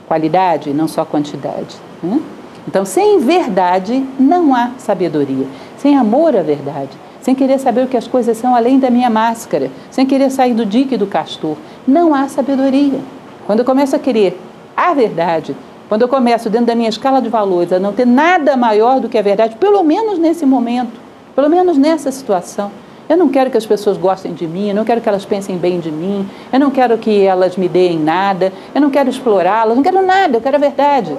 Qualidade, 0.10 0.74
não 0.74 0.88
só 0.88 1.06
quantidade. 1.06 1.78
Né? 2.02 2.20
Então, 2.68 2.84
sem 2.84 3.20
verdade 3.20 4.04
não 4.20 4.56
há 4.56 4.72
sabedoria. 4.80 5.46
Sem 5.78 5.96
amor 5.96 6.36
à 6.36 6.42
verdade, 6.42 6.90
sem 7.22 7.36
querer 7.36 7.60
saber 7.60 7.86
o 7.86 7.88
que 7.88 7.96
as 7.96 8.08
coisas 8.08 8.36
são 8.36 8.56
além 8.56 8.80
da 8.80 8.90
minha 8.90 9.10
máscara, 9.10 9.70
sem 9.92 10.08
querer 10.08 10.32
sair 10.32 10.56
do 10.56 10.66
dique 10.66 10.98
do 10.98 11.06
castor, 11.06 11.56
não 11.88 12.16
há 12.16 12.28
sabedoria. 12.28 13.00
Quando 13.46 13.60
eu 13.60 13.66
começo 13.66 13.96
a 13.96 14.00
querer 14.00 14.42
a 14.76 14.96
verdade, 14.96 15.56
quando 15.88 16.02
eu 16.02 16.08
começo 16.08 16.50
dentro 16.50 16.66
da 16.66 16.76
minha 16.76 16.90
escala 16.90 17.22
de 17.22 17.30
valores 17.30 17.72
a 17.72 17.80
não 17.80 17.94
ter 17.94 18.06
nada 18.06 18.58
maior 18.58 19.00
do 19.00 19.08
que 19.08 19.18
a 19.18 19.22
verdade, 19.22 19.58
pelo 19.58 19.84
menos 19.84 20.18
nesse 20.18 20.44
momento, 20.44 21.00
pelo 21.36 21.50
menos 21.50 21.78
nessa 21.78 22.12
situação, 22.12 22.72
eu 23.10 23.18
não 23.18 23.28
quero 23.28 23.50
que 23.50 23.58
as 23.58 23.66
pessoas 23.66 23.98
gostem 23.98 24.34
de 24.34 24.46
mim, 24.46 24.70
eu 24.70 24.76
não 24.76 24.86
quero 24.86 25.02
que 25.02 25.10
elas 25.10 25.26
pensem 25.26 25.58
bem 25.58 25.80
de 25.80 25.92
mim, 25.92 26.30
eu 26.54 26.60
não 26.60 26.70
quero 26.70 26.96
que 27.00 27.24
elas 27.24 27.58
me 27.58 27.68
deem 27.68 27.98
nada, 27.98 28.54
eu 28.74 28.80
não 28.80 28.92
quero 28.92 29.10
explorá-las, 29.10 29.76
não 29.76 29.84
quero 29.84 30.06
nada, 30.06 30.38
eu 30.38 30.42
quero 30.42 30.56
a 30.56 30.60
verdade. 30.60 31.18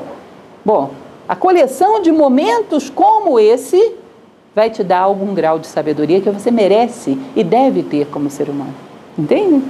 Bom, 0.65 0.91
a 1.29 1.35
coleção 1.35 2.01
de 2.01 2.13
momentos 2.13 2.89
como 2.89 3.41
esse 3.41 3.97
vai 4.55 4.71
te 4.71 4.85
dar 4.85 5.01
algum 5.01 5.35
grau 5.35 5.59
de 5.59 5.67
sabedoria 5.67 6.21
que 6.21 6.31
você 6.31 6.51
merece 6.51 7.19
e 7.35 7.43
deve 7.43 7.83
ter 7.83 8.07
como 8.07 8.31
ser 8.31 8.49
humano. 8.49 8.75
Entende? 9.19 9.63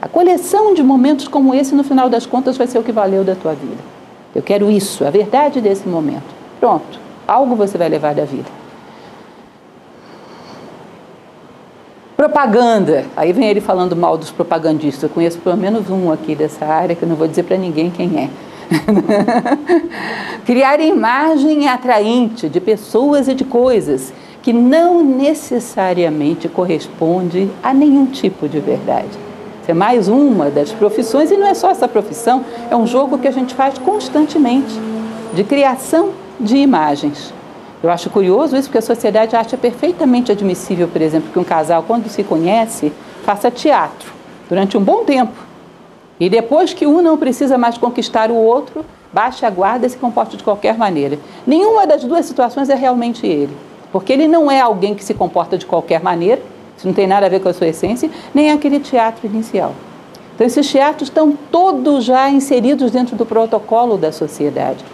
A 0.00 0.08
coleção 0.08 0.72
de 0.72 0.82
momentos 0.82 1.28
como 1.28 1.54
esse, 1.54 1.74
no 1.74 1.84
final 1.84 2.08
das 2.08 2.24
contas, 2.24 2.56
vai 2.56 2.66
ser 2.66 2.78
o 2.78 2.82
que 2.82 2.92
valeu 2.92 3.22
da 3.22 3.34
tua 3.34 3.52
vida. 3.52 3.82
Eu 4.34 4.42
quero 4.42 4.70
isso, 4.70 5.04
a 5.06 5.10
verdade 5.10 5.60
desse 5.60 5.86
momento. 5.86 6.34
Pronto, 6.58 6.98
algo 7.26 7.54
você 7.54 7.76
vai 7.76 7.88
levar 7.88 8.14
da 8.14 8.24
vida. 8.24 8.65
Propaganda. 12.16 13.04
Aí 13.14 13.32
vem 13.32 13.46
ele 13.46 13.60
falando 13.60 13.94
mal 13.94 14.16
dos 14.16 14.30
propagandistas. 14.30 15.02
Eu 15.02 15.10
conheço 15.10 15.38
pelo 15.38 15.56
menos 15.56 15.90
um 15.90 16.10
aqui 16.10 16.34
dessa 16.34 16.64
área, 16.64 16.96
que 16.96 17.02
eu 17.02 17.08
não 17.08 17.16
vou 17.16 17.28
dizer 17.28 17.42
para 17.42 17.58
ninguém 17.58 17.90
quem 17.90 18.18
é. 18.18 18.30
Criar 20.46 20.80
imagem 20.80 21.68
atraente 21.68 22.48
de 22.48 22.58
pessoas 22.58 23.28
e 23.28 23.34
de 23.34 23.44
coisas 23.44 24.14
que 24.42 24.52
não 24.52 25.04
necessariamente 25.04 26.48
corresponde 26.48 27.50
a 27.62 27.74
nenhum 27.74 28.06
tipo 28.06 28.48
de 28.48 28.60
verdade. 28.60 29.10
Isso 29.60 29.70
é 29.70 29.74
mais 29.74 30.08
uma 30.08 30.48
das 30.48 30.72
profissões, 30.72 31.30
e 31.30 31.36
não 31.36 31.46
é 31.46 31.52
só 31.52 31.70
essa 31.70 31.88
profissão, 31.88 32.44
é 32.70 32.76
um 32.76 32.86
jogo 32.86 33.18
que 33.18 33.26
a 33.26 33.32
gente 33.32 33.54
faz 33.54 33.76
constantemente 33.78 34.72
de 35.34 35.42
criação 35.42 36.10
de 36.38 36.56
imagens. 36.56 37.34
Eu 37.86 37.92
acho 37.92 38.10
curioso 38.10 38.56
isso 38.56 38.66
porque 38.66 38.78
a 38.78 38.82
sociedade 38.82 39.36
acha 39.36 39.56
perfeitamente 39.56 40.32
admissível, 40.32 40.88
por 40.88 41.00
exemplo, 41.00 41.30
que 41.32 41.38
um 41.38 41.44
casal, 41.44 41.84
quando 41.86 42.08
se 42.08 42.24
conhece, 42.24 42.92
faça 43.22 43.48
teatro 43.48 44.12
durante 44.48 44.76
um 44.76 44.82
bom 44.82 45.04
tempo 45.04 45.36
e 46.18 46.28
depois 46.28 46.72
que 46.72 46.84
um 46.84 47.00
não 47.00 47.16
precisa 47.16 47.56
mais 47.56 47.78
conquistar 47.78 48.28
o 48.28 48.34
outro, 48.34 48.84
baixe 49.12 49.46
a 49.46 49.50
guarda 49.50 49.86
e 49.86 49.90
se 49.90 49.98
comporte 49.98 50.36
de 50.36 50.42
qualquer 50.42 50.76
maneira. 50.76 51.16
Nenhuma 51.46 51.86
das 51.86 52.02
duas 52.02 52.26
situações 52.26 52.68
é 52.68 52.74
realmente 52.74 53.24
ele. 53.24 53.56
Porque 53.92 54.12
ele 54.12 54.26
não 54.26 54.50
é 54.50 54.60
alguém 54.60 54.92
que 54.92 55.04
se 55.04 55.14
comporta 55.14 55.56
de 55.56 55.64
qualquer 55.64 56.02
maneira, 56.02 56.42
isso 56.76 56.88
não 56.88 56.94
tem 56.94 57.06
nada 57.06 57.26
a 57.26 57.28
ver 57.28 57.38
com 57.38 57.48
a 57.48 57.54
sua 57.54 57.68
essência, 57.68 58.10
nem 58.34 58.50
aquele 58.50 58.80
teatro 58.80 59.28
inicial. 59.28 59.72
Então, 60.34 60.44
esses 60.44 60.68
teatros 60.68 61.08
estão 61.08 61.38
todos 61.52 62.02
já 62.02 62.28
inseridos 62.28 62.90
dentro 62.90 63.14
do 63.14 63.24
protocolo 63.24 63.96
da 63.96 64.10
sociedade. 64.10 64.84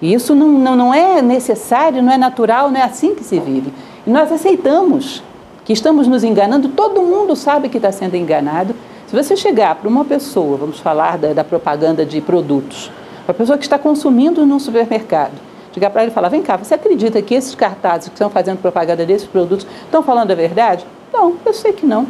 E 0.00 0.14
isso 0.14 0.34
não, 0.34 0.48
não, 0.48 0.76
não 0.76 0.94
é 0.94 1.20
necessário, 1.20 2.02
não 2.02 2.12
é 2.12 2.18
natural, 2.18 2.70
não 2.70 2.80
é 2.80 2.84
assim 2.84 3.14
que 3.14 3.24
se 3.24 3.38
vive. 3.38 3.72
E 4.06 4.10
nós 4.10 4.30
aceitamos 4.30 5.22
que 5.64 5.72
estamos 5.72 6.06
nos 6.06 6.24
enganando, 6.24 6.68
todo 6.68 7.02
mundo 7.02 7.36
sabe 7.36 7.68
que 7.68 7.76
está 7.76 7.92
sendo 7.92 8.14
enganado, 8.14 8.74
se 9.06 9.16
você 9.16 9.36
chegar 9.36 9.74
para 9.74 9.88
uma 9.88 10.04
pessoa, 10.04 10.56
vamos 10.58 10.80
falar 10.80 11.16
da, 11.16 11.32
da 11.32 11.42
propaganda 11.42 12.04
de 12.04 12.20
produtos, 12.20 12.90
uma 13.26 13.34
pessoa 13.34 13.56
que 13.56 13.64
está 13.64 13.78
consumindo 13.78 14.44
num 14.46 14.58
supermercado, 14.58 15.32
chegar 15.72 15.90
para 15.90 16.02
ele 16.02 16.10
e 16.10 16.14
falar: 16.14 16.28
vem 16.28 16.42
cá, 16.42 16.56
você 16.56 16.74
acredita 16.74 17.20
que 17.22 17.34
esses 17.34 17.54
cartazes 17.54 18.08
que 18.08 18.14
estão 18.14 18.28
fazendo 18.28 18.60
propaganda 18.60 19.04
desses 19.06 19.26
produtos 19.26 19.66
estão 19.84 20.02
falando 20.02 20.30
a 20.30 20.34
verdade? 20.34 20.86
Não, 21.12 21.36
eu 21.44 21.54
sei 21.54 21.72
que 21.72 21.86
não. 21.86 22.06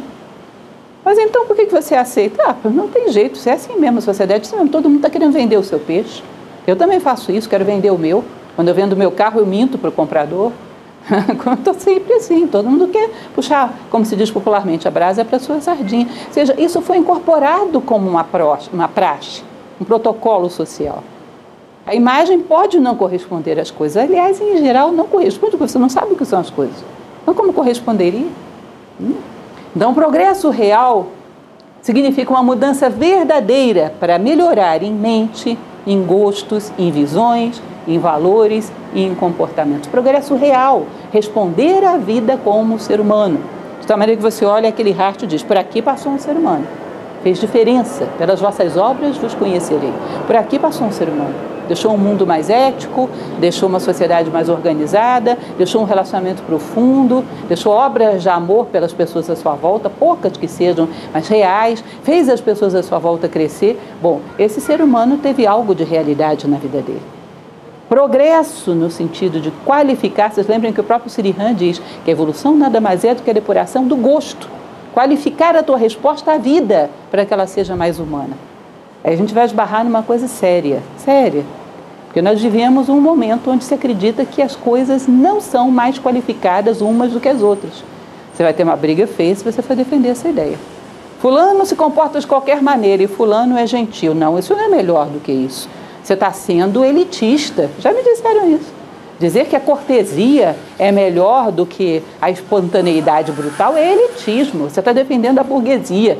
Mas 1.03 1.17
então 1.17 1.45
por 1.45 1.55
que 1.55 1.65
você 1.65 1.95
aceita? 1.95 2.43
Ah, 2.45 2.55
não 2.69 2.87
tem 2.87 3.11
jeito, 3.11 3.37
se 3.37 3.49
é 3.49 3.53
assim 3.53 3.77
mesmo, 3.77 3.99
a 3.99 4.01
sociedade 4.01 4.49
mesmo, 4.53 4.69
todo 4.69 4.89
mundo 4.89 4.97
está 4.97 5.09
querendo 5.09 5.31
vender 5.31 5.57
o 5.57 5.63
seu 5.63 5.79
peixe. 5.79 6.21
Eu 6.69 6.75
também 6.75 6.99
faço 6.99 7.31
isso, 7.31 7.49
quero 7.49 7.65
vender 7.65 7.91
o 7.91 7.97
meu. 7.97 8.23
Quando 8.55 8.67
eu 8.67 8.75
vendo 8.75 8.93
o 8.93 8.95
meu 8.95 9.11
carro, 9.11 9.39
eu 9.39 9.45
minto 9.45 9.77
para 9.77 9.89
o 9.89 9.91
comprador. 9.91 10.51
Estou 11.57 11.73
sempre 11.73 12.13
assim, 12.13 12.45
todo 12.45 12.69
mundo 12.69 12.87
quer 12.87 13.09
puxar, 13.33 13.73
como 13.89 14.05
se 14.05 14.15
diz 14.15 14.29
popularmente, 14.29 14.87
a 14.87 14.91
brasa 14.91 15.25
para 15.25 15.37
a 15.37 15.39
sua 15.39 15.61
sardinha. 15.61 16.07
Ou 16.27 16.33
seja, 16.33 16.53
isso 16.57 16.81
foi 16.81 16.97
incorporado 16.97 17.81
como 17.81 18.07
uma, 18.07 18.25
uma 18.71 18.87
praxe, 18.87 19.43
um 19.81 19.85
protocolo 19.85 20.49
social. 20.49 21.03
A 21.87 21.95
imagem 21.95 22.39
pode 22.39 22.79
não 22.79 22.95
corresponder 22.95 23.59
às 23.59 23.71
coisas. 23.71 23.97
Aliás, 23.97 24.39
em 24.39 24.57
geral, 24.57 24.91
não 24.91 25.07
corresponde, 25.07 25.57
porque 25.57 25.71
você 25.71 25.79
não 25.79 25.89
sabe 25.89 26.13
o 26.13 26.15
que 26.15 26.25
são 26.25 26.39
as 26.39 26.49
coisas. 26.51 26.83
Então, 27.23 27.33
como 27.33 27.51
corresponderia? 27.51 28.27
Hum? 29.01 29.15
Então, 29.75 29.91
o 29.91 29.95
progresso 29.95 30.49
real 30.49 31.07
significa 31.81 32.31
uma 32.31 32.43
mudança 32.43 32.89
verdadeira 32.89 33.93
para 33.99 34.19
melhorar 34.19 34.83
em 34.83 34.93
mente, 34.93 35.57
em 35.85 36.03
gostos, 36.03 36.71
em 36.77 36.91
visões, 36.91 37.61
em 37.87 37.97
valores 37.97 38.71
e 38.93 39.03
em 39.03 39.15
comportamentos. 39.15 39.87
Progresso 39.87 40.35
real, 40.35 40.85
responder 41.11 41.83
à 41.83 41.97
vida 41.97 42.37
como 42.43 42.79
ser 42.79 42.99
humano. 42.99 43.39
De 43.81 43.87
tal 43.87 43.97
maneira 43.97 44.17
que 44.17 44.23
você 44.23 44.45
olha 44.45 44.69
aquele 44.69 44.91
rastro 44.91 45.25
e 45.25 45.27
diz: 45.27 45.43
por 45.43 45.57
aqui 45.57 45.81
passou 45.81 46.11
um 46.11 46.19
ser 46.19 46.35
humano. 46.35 46.67
Fez 47.23 47.39
diferença. 47.39 48.07
Pelas 48.17 48.39
vossas 48.39 48.77
obras 48.77 49.17
vos 49.17 49.33
conhecerei. 49.33 49.93
Por 50.25 50.35
aqui 50.35 50.57
passou 50.57 50.87
um 50.87 50.91
ser 50.91 51.09
humano 51.09 51.58
deixou 51.69 51.93
um 51.93 51.97
mundo 51.97 52.27
mais 52.27 52.49
ético, 52.49 53.09
deixou 53.39 53.69
uma 53.69 53.79
sociedade 53.79 54.29
mais 54.29 54.49
organizada, 54.49 55.37
deixou 55.57 55.81
um 55.81 55.85
relacionamento 55.85 56.41
profundo, 56.43 57.23
deixou 57.47 57.71
obras 57.71 58.23
de 58.23 58.27
amor 58.27 58.65
pelas 58.65 58.91
pessoas 58.91 59.29
à 59.29 59.35
sua 59.35 59.53
volta, 59.53 59.89
poucas 59.89 60.35
que 60.35 60.47
sejam, 60.47 60.89
mas 61.13 61.27
reais, 61.29 61.81
fez 62.03 62.27
as 62.27 62.41
pessoas 62.41 62.75
à 62.75 62.83
sua 62.83 62.97
volta 62.99 63.29
crescer. 63.29 63.79
Bom, 64.01 64.19
esse 64.37 64.59
ser 64.59 64.81
humano 64.81 65.17
teve 65.17 65.45
algo 65.45 65.73
de 65.73 65.83
realidade 65.83 66.47
na 66.47 66.57
vida 66.57 66.81
dele. 66.81 67.01
Progresso 67.87 68.73
no 68.75 68.89
sentido 68.89 69.39
de 69.39 69.51
qualificar, 69.65 70.31
vocês 70.31 70.47
lembram 70.47 70.73
que 70.73 70.81
o 70.81 70.83
próprio 70.83 71.09
Sirihan 71.09 71.53
diz 71.53 71.79
que 72.03 72.09
a 72.09 72.13
evolução 72.13 72.55
nada 72.55 72.81
mais 72.81 73.03
é 73.03 73.13
do 73.13 73.21
que 73.21 73.29
a 73.29 73.33
depuração 73.33 73.87
do 73.87 73.95
gosto. 73.95 74.49
Qualificar 74.93 75.55
a 75.55 75.63
tua 75.63 75.77
resposta 75.77 76.33
à 76.33 76.37
vida 76.37 76.89
para 77.11 77.25
que 77.25 77.33
ela 77.33 77.47
seja 77.47 77.75
mais 77.75 77.99
humana. 77.99 78.35
Aí 79.03 79.13
a 79.13 79.17
gente 79.17 79.33
vai 79.33 79.45
esbarrar 79.45 79.83
numa 79.83 80.03
coisa 80.03 80.27
séria, 80.27 80.83
séria. 80.97 81.43
Porque 82.09 82.23
nós 82.23 82.41
vivemos 82.41 82.89
um 82.89 82.99
momento 82.99 83.51
onde 83.51 83.63
se 83.63 83.71
acredita 83.71 84.25
que 84.25 84.41
as 84.41 84.55
coisas 84.55 85.07
não 85.07 85.39
são 85.39 85.69
mais 85.69 85.99
qualificadas 85.99 86.81
umas 86.81 87.11
do 87.11 87.19
que 87.19 87.29
as 87.29 87.43
outras. 87.43 87.83
Você 88.33 88.41
vai 88.41 88.51
ter 88.51 88.63
uma 88.63 88.75
briga 88.75 89.05
feia 89.05 89.35
se 89.35 89.43
você 89.43 89.61
for 89.61 89.75
defender 89.75 90.09
essa 90.09 90.27
ideia. 90.27 90.57
Fulano 91.21 91.63
se 91.67 91.75
comporta 91.75 92.19
de 92.19 92.25
qualquer 92.25 92.63
maneira 92.63 93.03
e 93.03 93.07
Fulano 93.07 93.55
é 93.55 93.67
gentil. 93.67 94.15
Não, 94.15 94.39
isso 94.39 94.55
não 94.55 94.63
é 94.63 94.67
melhor 94.67 95.05
do 95.05 95.19
que 95.19 95.31
isso. 95.31 95.69
Você 96.03 96.13
está 96.13 96.31
sendo 96.31 96.83
elitista. 96.83 97.69
Já 97.79 97.93
me 97.93 98.01
disseram 98.01 98.49
isso. 98.49 98.73
Dizer 99.19 99.45
que 99.45 99.55
a 99.55 99.59
cortesia 99.59 100.55
é 100.79 100.91
melhor 100.91 101.51
do 101.51 101.63
que 101.63 102.01
a 102.19 102.31
espontaneidade 102.31 103.31
brutal 103.31 103.77
é 103.77 103.93
elitismo. 103.93 104.67
Você 104.67 104.79
está 104.79 104.93
defendendo 104.93 105.37
a 105.37 105.43
burguesia. 105.43 106.17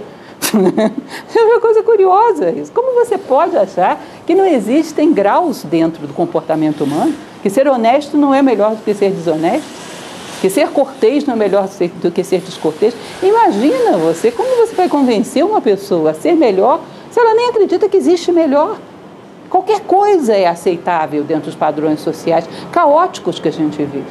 é 1.36 1.44
uma 1.44 1.60
coisa 1.60 1.84
curiosa 1.84 2.50
isso. 2.52 2.72
Como 2.72 2.94
você 2.94 3.18
pode 3.18 3.56
achar 3.56 4.02
que 4.26 4.34
não 4.34 4.46
existem 4.46 5.14
graus 5.14 5.64
dentro 5.64 6.08
do 6.08 6.14
comportamento 6.14 6.84
humano? 6.84 7.14
Que 7.42 7.50
ser 7.50 7.68
honesto 7.68 8.18
não 8.18 8.34
é 8.34 8.42
melhor 8.42 8.76
do 8.76 8.84
que 8.84 8.94
ser 8.94 9.12
desonesto? 9.12 9.68
Que 10.42 10.50
ser 10.50 10.70
cortês 10.70 11.26
não 11.26 11.34
é 11.34 11.38
melhor 11.38 11.68
do 12.02 12.12
que 12.12 12.24
ser 12.24 12.42
descortês? 12.42 12.94
Imagina 13.22 13.98
você, 13.98 14.32
como 14.32 14.66
você 14.66 14.74
vai 14.74 14.88
convencer 14.88 15.44
uma 15.44 15.62
pessoa 15.62 16.12
a 16.12 16.14
ser 16.14 16.34
melhor 16.34 16.82
se 17.12 17.20
ela 17.20 17.34
nem 17.34 17.50
acredita 17.50 17.90
que 17.90 17.98
existe 17.98 18.32
melhor? 18.32 18.78
Qualquer 19.50 19.82
coisa 19.82 20.36
é 20.36 20.48
aceitável 20.48 21.24
dentro 21.24 21.46
dos 21.46 21.56
padrões 21.56 22.00
sociais 22.02 22.48
caóticos 22.72 23.40
que 23.40 23.48
a 23.48 23.52
gente 23.52 23.78
vive. 23.78 24.06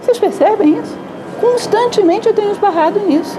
Vocês 0.00 0.18
percebem 0.18 0.78
isso? 0.78 0.96
Constantemente 1.40 2.26
eu 2.26 2.34
tenho 2.34 2.50
esbarrado 2.50 2.98
nisso. 3.00 3.38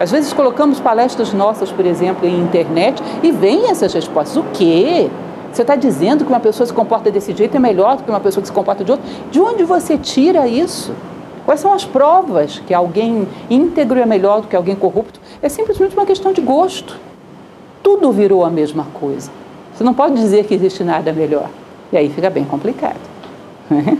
Às 0.00 0.10
vezes 0.10 0.32
colocamos 0.32 0.80
palestras 0.80 1.30
nossas, 1.34 1.70
por 1.70 1.84
exemplo, 1.84 2.26
em 2.26 2.40
internet 2.40 3.02
e 3.22 3.30
vem 3.30 3.68
essas 3.68 3.92
respostas. 3.92 4.34
O 4.38 4.44
quê? 4.44 5.10
Você 5.52 5.60
está 5.60 5.76
dizendo 5.76 6.24
que 6.24 6.30
uma 6.30 6.40
pessoa 6.40 6.66
se 6.66 6.72
comporta 6.72 7.10
desse 7.10 7.36
jeito 7.36 7.54
é 7.54 7.60
melhor 7.60 7.98
do 7.98 8.04
que 8.04 8.10
uma 8.10 8.18
pessoa 8.18 8.40
que 8.40 8.48
se 8.48 8.52
comporta 8.52 8.82
de 8.82 8.92
outro? 8.92 9.06
De 9.30 9.38
onde 9.38 9.62
você 9.62 9.98
tira 9.98 10.48
isso? 10.48 10.94
Quais 11.44 11.60
são 11.60 11.74
as 11.74 11.84
provas 11.84 12.62
que 12.66 12.72
alguém 12.72 13.28
íntegro 13.50 14.00
é 14.00 14.06
melhor 14.06 14.40
do 14.40 14.48
que 14.48 14.56
alguém 14.56 14.74
corrupto? 14.74 15.20
É 15.42 15.50
simplesmente 15.50 15.94
uma 15.94 16.06
questão 16.06 16.32
de 16.32 16.40
gosto. 16.40 16.98
Tudo 17.82 18.10
virou 18.10 18.42
a 18.42 18.48
mesma 18.48 18.86
coisa. 18.94 19.30
Você 19.74 19.84
não 19.84 19.92
pode 19.92 20.14
dizer 20.14 20.46
que 20.46 20.54
existe 20.54 20.82
nada 20.82 21.12
melhor. 21.12 21.50
E 21.92 21.98
aí 21.98 22.08
fica 22.08 22.30
bem 22.30 22.44
complicado. 22.46 23.00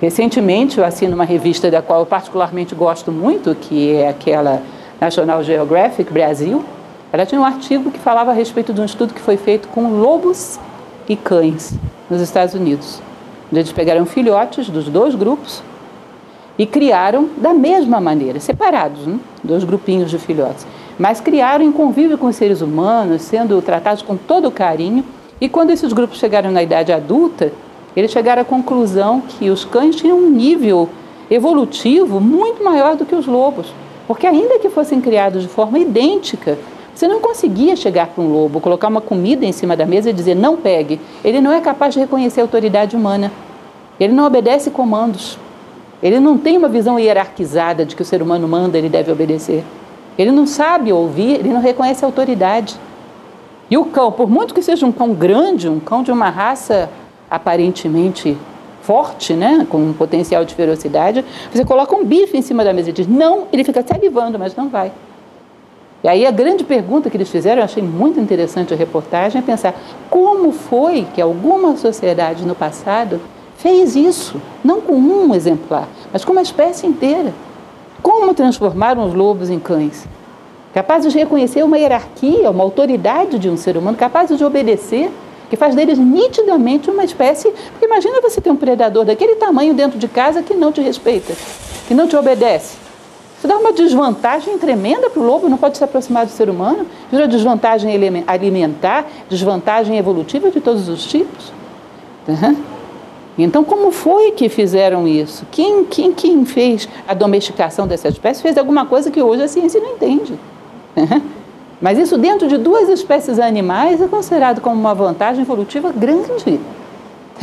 Recentemente 0.00 0.78
eu 0.78 0.84
assino 0.84 1.14
uma 1.14 1.24
revista 1.24 1.70
da 1.70 1.80
qual 1.80 2.00
eu 2.00 2.06
particularmente 2.06 2.74
gosto 2.74 3.12
muito, 3.12 3.54
que 3.54 3.92
é 3.92 4.08
aquela 4.08 4.60
National 5.02 5.42
Geographic 5.42 6.12
Brasil, 6.12 6.64
ela 7.12 7.26
tinha 7.26 7.40
um 7.40 7.44
artigo 7.44 7.90
que 7.90 7.98
falava 7.98 8.30
a 8.30 8.34
respeito 8.34 8.72
de 8.72 8.80
um 8.80 8.84
estudo 8.84 9.12
que 9.12 9.20
foi 9.20 9.36
feito 9.36 9.66
com 9.66 10.00
lobos 10.00 10.60
e 11.08 11.16
cães 11.16 11.74
nos 12.08 12.20
Estados 12.20 12.54
Unidos. 12.54 13.02
Eles 13.52 13.72
pegaram 13.72 14.06
filhotes 14.06 14.70
dos 14.70 14.88
dois 14.88 15.16
grupos 15.16 15.60
e 16.56 16.64
criaram 16.66 17.28
da 17.36 17.52
mesma 17.52 18.00
maneira, 18.00 18.38
separados, 18.38 19.04
né? 19.04 19.18
dois 19.42 19.64
grupinhos 19.64 20.08
de 20.08 20.20
filhotes, 20.20 20.64
mas 20.96 21.20
criaram 21.20 21.64
em 21.64 21.72
convívio 21.72 22.16
com 22.16 22.26
os 22.26 22.36
seres 22.36 22.60
humanos, 22.60 23.22
sendo 23.22 23.60
tratados 23.60 24.02
com 24.02 24.16
todo 24.16 24.52
carinho. 24.52 25.04
E 25.40 25.48
quando 25.48 25.70
esses 25.70 25.92
grupos 25.92 26.18
chegaram 26.18 26.52
na 26.52 26.62
idade 26.62 26.92
adulta, 26.92 27.52
eles 27.96 28.12
chegaram 28.12 28.42
à 28.42 28.44
conclusão 28.44 29.20
que 29.20 29.50
os 29.50 29.64
cães 29.64 29.96
tinham 29.96 30.16
um 30.16 30.30
nível 30.30 30.88
evolutivo 31.28 32.20
muito 32.20 32.62
maior 32.62 32.94
do 32.94 33.04
que 33.04 33.16
os 33.16 33.26
lobos. 33.26 33.74
Porque 34.12 34.26
ainda 34.26 34.58
que 34.58 34.68
fossem 34.68 35.00
criados 35.00 35.40
de 35.40 35.48
forma 35.48 35.78
idêntica, 35.78 36.58
você 36.94 37.08
não 37.08 37.18
conseguia 37.18 37.74
chegar 37.74 38.08
para 38.08 38.22
um 38.22 38.30
lobo, 38.30 38.60
colocar 38.60 38.88
uma 38.88 39.00
comida 39.00 39.46
em 39.46 39.52
cima 39.52 39.74
da 39.74 39.86
mesa 39.86 40.10
e 40.10 40.12
dizer 40.12 40.34
não 40.36 40.54
pegue. 40.54 41.00
Ele 41.24 41.40
não 41.40 41.50
é 41.50 41.62
capaz 41.62 41.94
de 41.94 42.00
reconhecer 42.00 42.42
a 42.42 42.44
autoridade 42.44 42.94
humana. 42.94 43.32
Ele 43.98 44.12
não 44.12 44.26
obedece 44.26 44.70
comandos. 44.70 45.38
Ele 46.02 46.20
não 46.20 46.36
tem 46.36 46.58
uma 46.58 46.68
visão 46.68 46.98
hierarquizada 46.98 47.86
de 47.86 47.96
que 47.96 48.02
o 48.02 48.04
ser 48.04 48.20
humano 48.20 48.46
manda, 48.46 48.76
ele 48.76 48.90
deve 48.90 49.10
obedecer. 49.10 49.64
Ele 50.18 50.30
não 50.30 50.46
sabe 50.46 50.92
ouvir, 50.92 51.36
ele 51.36 51.48
não 51.48 51.62
reconhece 51.62 52.04
a 52.04 52.08
autoridade. 52.08 52.76
E 53.70 53.78
o 53.78 53.86
cão, 53.86 54.12
por 54.12 54.28
muito 54.28 54.52
que 54.52 54.60
seja 54.60 54.84
um 54.84 54.92
cão 54.92 55.14
grande, 55.14 55.70
um 55.70 55.80
cão 55.80 56.02
de 56.02 56.12
uma 56.12 56.28
raça 56.28 56.90
aparentemente 57.30 58.36
forte, 58.82 59.32
né, 59.32 59.66
com 59.70 59.78
um 59.78 59.92
potencial 59.92 60.44
de 60.44 60.54
ferocidade, 60.54 61.24
você 61.52 61.64
coloca 61.64 61.96
um 61.96 62.04
bife 62.04 62.36
em 62.36 62.42
cima 62.42 62.64
da 62.64 62.72
mesa 62.72 62.90
e 62.90 62.92
diz 62.92 63.06
não, 63.06 63.46
ele 63.52 63.64
fica 63.64 63.82
salivando, 63.86 64.38
mas 64.38 64.54
não 64.54 64.68
vai. 64.68 64.92
E 66.04 66.08
aí 66.08 66.26
a 66.26 66.32
grande 66.32 66.64
pergunta 66.64 67.08
que 67.08 67.16
eles 67.16 67.30
fizeram, 67.30 67.60
eu 67.60 67.64
achei 67.64 67.82
muito 67.82 68.18
interessante 68.18 68.74
a 68.74 68.76
reportagem, 68.76 69.40
é 69.40 69.42
pensar 69.42 69.74
como 70.10 70.50
foi 70.50 71.06
que 71.14 71.22
alguma 71.22 71.76
sociedade 71.76 72.44
no 72.44 72.56
passado 72.56 73.20
fez 73.56 73.94
isso, 73.94 74.42
não 74.64 74.80
com 74.80 74.94
um 74.94 75.32
exemplar, 75.32 75.88
mas 76.12 76.24
com 76.24 76.32
uma 76.32 76.42
espécie 76.42 76.86
inteira. 76.86 77.32
Como 78.02 78.34
transformaram 78.34 79.06
os 79.06 79.14
lobos 79.14 79.48
em 79.48 79.60
cães? 79.60 80.08
Capazes 80.74 81.12
de 81.12 81.18
reconhecer 81.20 81.62
uma 81.62 81.78
hierarquia, 81.78 82.50
uma 82.50 82.64
autoridade 82.64 83.38
de 83.38 83.48
um 83.48 83.56
ser 83.56 83.76
humano, 83.76 83.96
capazes 83.96 84.36
de 84.36 84.44
obedecer 84.44 85.08
que 85.52 85.56
faz 85.58 85.74
deles 85.74 85.98
nitidamente 85.98 86.90
uma 86.90 87.04
espécie. 87.04 87.52
Porque 87.72 87.84
imagina 87.84 88.22
você 88.22 88.40
ter 88.40 88.50
um 88.50 88.56
predador 88.56 89.04
daquele 89.04 89.34
tamanho 89.34 89.74
dentro 89.74 89.98
de 89.98 90.08
casa 90.08 90.42
que 90.42 90.54
não 90.54 90.72
te 90.72 90.80
respeita, 90.80 91.34
que 91.86 91.92
não 91.92 92.08
te 92.08 92.16
obedece. 92.16 92.78
Isso 93.36 93.46
dá 93.46 93.58
uma 93.58 93.70
desvantagem 93.70 94.56
tremenda 94.56 95.10
para 95.10 95.20
o 95.20 95.26
lobo, 95.26 95.50
não 95.50 95.58
pode 95.58 95.76
se 95.76 95.84
aproximar 95.84 96.24
do 96.24 96.32
ser 96.32 96.48
humano, 96.48 96.86
vira 97.10 97.28
desvantagem 97.28 97.92
alimentar, 98.26 99.04
desvantagem 99.28 99.98
evolutiva 99.98 100.50
de 100.50 100.58
todos 100.58 100.88
os 100.88 101.04
tipos. 101.04 101.52
Uhum. 102.26 102.56
Então, 103.36 103.62
como 103.62 103.90
foi 103.90 104.30
que 104.30 104.48
fizeram 104.48 105.06
isso? 105.06 105.44
Quem, 105.50 105.84
quem, 105.84 106.14
quem 106.14 106.46
fez 106.46 106.88
a 107.06 107.12
domesticação 107.12 107.86
dessa 107.86 108.08
espécie 108.08 108.40
fez 108.40 108.56
alguma 108.56 108.86
coisa 108.86 109.10
que 109.10 109.20
hoje 109.20 109.42
a 109.42 109.48
ciência 109.48 109.78
não 109.78 109.90
entende. 109.90 110.32
Uhum. 110.96 111.41
Mas 111.82 111.98
isso 111.98 112.16
dentro 112.16 112.46
de 112.46 112.56
duas 112.56 112.88
espécies 112.88 113.40
animais 113.40 114.00
é 114.00 114.06
considerado 114.06 114.60
como 114.60 114.76
uma 114.76 114.94
vantagem 114.94 115.42
evolutiva 115.42 115.90
grande. 115.90 116.60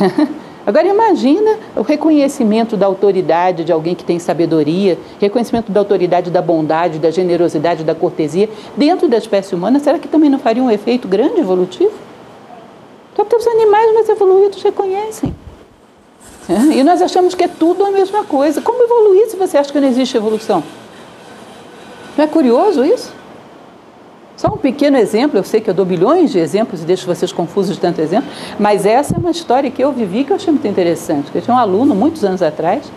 Agora 0.66 0.86
imagina 0.86 1.58
o 1.76 1.82
reconhecimento 1.82 2.74
da 2.74 2.86
autoridade 2.86 3.64
de 3.64 3.72
alguém 3.72 3.94
que 3.94 4.04
tem 4.04 4.18
sabedoria, 4.18 4.98
reconhecimento 5.20 5.70
da 5.70 5.80
autoridade 5.80 6.30
da 6.30 6.40
bondade, 6.40 6.98
da 6.98 7.10
generosidade, 7.10 7.84
da 7.84 7.94
cortesia 7.94 8.48
dentro 8.76 9.08
da 9.08 9.18
espécie 9.18 9.54
humana, 9.54 9.78
será 9.78 9.98
que 9.98 10.08
também 10.08 10.30
não 10.30 10.38
faria 10.38 10.62
um 10.62 10.70
efeito 10.70 11.06
grande 11.06 11.40
evolutivo? 11.40 11.92
Então, 13.12 13.26
os 13.38 13.46
animais 13.46 13.92
mais 13.92 14.08
evoluídos 14.08 14.62
reconhecem. 14.62 15.34
E 16.74 16.82
nós 16.82 17.02
achamos 17.02 17.34
que 17.34 17.44
é 17.44 17.48
tudo 17.48 17.84
a 17.84 17.90
mesma 17.90 18.24
coisa. 18.24 18.62
Como 18.62 18.82
evoluir 18.82 19.28
se 19.28 19.36
você 19.36 19.58
acha 19.58 19.70
que 19.70 19.78
não 19.80 19.88
existe 19.88 20.16
evolução? 20.16 20.62
Não 22.16 22.24
é 22.24 22.26
curioso 22.26 22.84
isso? 22.84 23.19
Só 24.40 24.48
um 24.48 24.56
pequeno 24.56 24.96
exemplo, 24.96 25.38
eu 25.38 25.44
sei 25.44 25.60
que 25.60 25.68
eu 25.68 25.74
dou 25.74 25.84
bilhões 25.84 26.32
de 26.32 26.38
exemplos 26.38 26.82
e 26.82 26.86
deixo 26.86 27.04
vocês 27.04 27.30
confusos 27.30 27.74
de 27.74 27.80
tanto 27.82 28.00
exemplo, 28.00 28.30
mas 28.58 28.86
essa 28.86 29.14
é 29.14 29.18
uma 29.18 29.30
história 29.30 29.70
que 29.70 29.84
eu 29.84 29.92
vivi 29.92 30.24
que 30.24 30.32
eu 30.32 30.36
achei 30.36 30.50
muito 30.50 30.66
interessante. 30.66 31.30
Eu 31.34 31.42
tinha 31.42 31.54
um 31.54 31.58
aluno, 31.58 31.94
muitos 31.94 32.24
anos 32.24 32.40
atrás, 32.40 32.90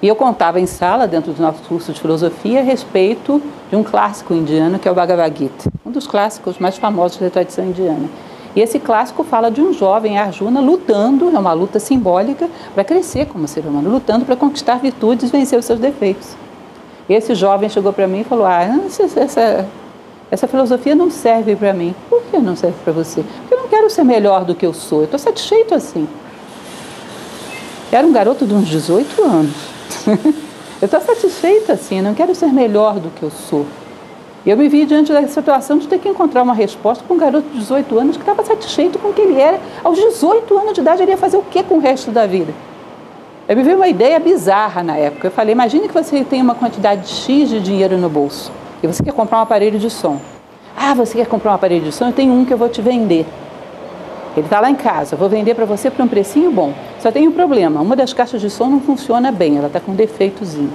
E 0.00 0.06
eu 0.06 0.14
contava 0.14 0.60
em 0.60 0.66
sala, 0.66 1.08
dentro 1.08 1.32
do 1.32 1.42
nosso 1.42 1.60
curso 1.62 1.92
de 1.92 2.00
filosofia, 2.00 2.60
a 2.60 2.62
respeito 2.62 3.42
de 3.68 3.74
um 3.74 3.82
clássico 3.82 4.32
indiano 4.32 4.78
que 4.78 4.86
é 4.86 4.90
o 4.92 4.94
Bhagavad 4.94 5.36
Gita, 5.36 5.72
um 5.84 5.90
dos 5.90 6.06
clássicos 6.06 6.56
mais 6.60 6.76
famosos 6.76 7.18
da 7.18 7.30
tradição 7.30 7.64
indiana. 7.64 8.08
E 8.54 8.60
esse 8.60 8.78
clássico 8.78 9.24
fala 9.24 9.50
de 9.50 9.60
um 9.60 9.72
jovem 9.72 10.18
Arjuna 10.18 10.60
lutando, 10.60 11.34
é 11.34 11.38
uma 11.38 11.52
luta 11.52 11.80
simbólica, 11.80 12.48
para 12.76 12.84
crescer 12.84 13.26
como 13.26 13.48
ser 13.48 13.64
humano, 13.66 13.90
lutando 13.90 14.24
para 14.24 14.36
conquistar 14.36 14.76
virtudes 14.76 15.30
e 15.30 15.32
vencer 15.32 15.58
os 15.58 15.64
seus 15.64 15.80
defeitos. 15.80 16.36
E 17.08 17.14
esse 17.14 17.34
jovem 17.34 17.68
chegou 17.68 17.92
para 17.92 18.06
mim 18.06 18.20
e 18.20 18.24
falou: 18.24 18.46
Ah, 18.46 18.62
essa, 18.62 19.18
essa 19.18 19.66
filosofia 20.48 20.94
não 20.94 21.10
serve 21.10 21.54
para 21.54 21.72
mim. 21.72 21.94
Por 22.10 22.22
que 22.22 22.38
não 22.38 22.56
serve 22.56 22.76
para 22.82 22.92
você? 22.92 23.22
Porque 23.22 23.54
eu 23.54 23.58
não 23.58 23.68
quero 23.68 23.88
ser 23.88 24.04
melhor 24.04 24.44
do 24.44 24.54
que 24.54 24.66
eu 24.66 24.74
sou, 24.74 25.00
eu 25.00 25.04
estou 25.04 25.18
satisfeito 25.18 25.74
assim. 25.74 26.08
Era 27.92 28.06
um 28.06 28.12
garoto 28.12 28.44
de 28.44 28.52
uns 28.52 28.66
18 28.66 29.22
anos. 29.22 29.54
eu 30.82 30.86
estou 30.86 31.00
satisfeita 31.00 31.74
assim, 31.74 32.00
não 32.02 32.14
quero 32.14 32.34
ser 32.34 32.52
melhor 32.52 32.98
do 32.98 33.10
que 33.10 33.22
eu 33.22 33.30
sou. 33.30 33.64
Eu 34.44 34.56
me 34.56 34.68
vi 34.68 34.84
diante 34.84 35.12
da 35.12 35.26
situação 35.26 35.78
de 35.78 35.88
ter 35.88 35.98
que 35.98 36.08
encontrar 36.08 36.42
uma 36.42 36.54
resposta 36.54 37.02
para 37.04 37.14
um 37.14 37.18
garoto 37.18 37.48
de 37.48 37.58
18 37.58 37.98
anos 37.98 38.16
que 38.16 38.22
estava 38.22 38.44
satisfeito 38.44 38.98
com 38.98 39.08
o 39.08 39.12
que 39.12 39.20
ele 39.20 39.40
era. 39.40 39.60
Aos 39.82 39.96
18 39.96 40.58
anos 40.58 40.72
de 40.74 40.80
idade, 40.80 41.02
ele 41.02 41.12
ia 41.12 41.16
fazer 41.16 41.36
o 41.36 41.42
que 41.42 41.62
com 41.62 41.76
o 41.76 41.80
resto 41.80 42.10
da 42.10 42.26
vida? 42.26 42.52
Eu 43.48 43.56
me 43.56 43.62
vi 43.62 43.74
uma 43.74 43.88
ideia 43.88 44.18
bizarra 44.20 44.82
na 44.84 44.96
época. 44.96 45.26
Eu 45.26 45.32
falei: 45.32 45.52
imagine 45.52 45.88
que 45.88 45.94
você 45.94 46.24
tem 46.24 46.42
uma 46.42 46.54
quantidade 46.54 47.08
X 47.08 47.48
de 47.48 47.60
dinheiro 47.60 47.98
no 47.98 48.08
bolso 48.08 48.52
e 48.86 48.92
você 48.92 49.02
quer 49.02 49.12
comprar 49.12 49.38
um 49.38 49.42
aparelho 49.42 49.78
de 49.78 49.90
som. 49.90 50.20
Ah, 50.76 50.94
você 50.94 51.18
quer 51.18 51.26
comprar 51.26 51.52
um 51.52 51.54
aparelho 51.54 51.84
de 51.84 51.92
som? 51.92 52.06
Eu 52.06 52.12
tenho 52.12 52.32
um 52.32 52.44
que 52.44 52.52
eu 52.52 52.58
vou 52.58 52.68
te 52.68 52.80
vender. 52.80 53.26
Ele 54.36 54.46
está 54.46 54.60
lá 54.60 54.70
em 54.70 54.74
casa, 54.74 55.14
eu 55.14 55.18
vou 55.18 55.28
vender 55.28 55.54
para 55.54 55.64
você 55.64 55.90
por 55.90 56.04
um 56.04 56.08
precinho 56.08 56.50
bom. 56.50 56.72
Só 57.00 57.10
tem 57.10 57.26
um 57.26 57.32
problema: 57.32 57.80
uma 57.80 57.96
das 57.96 58.12
caixas 58.12 58.40
de 58.40 58.50
som 58.50 58.66
não 58.66 58.80
funciona 58.80 59.32
bem, 59.32 59.56
ela 59.56 59.66
está 59.66 59.80
com 59.80 59.92
um 59.92 59.94
defeitozinho. 59.94 60.72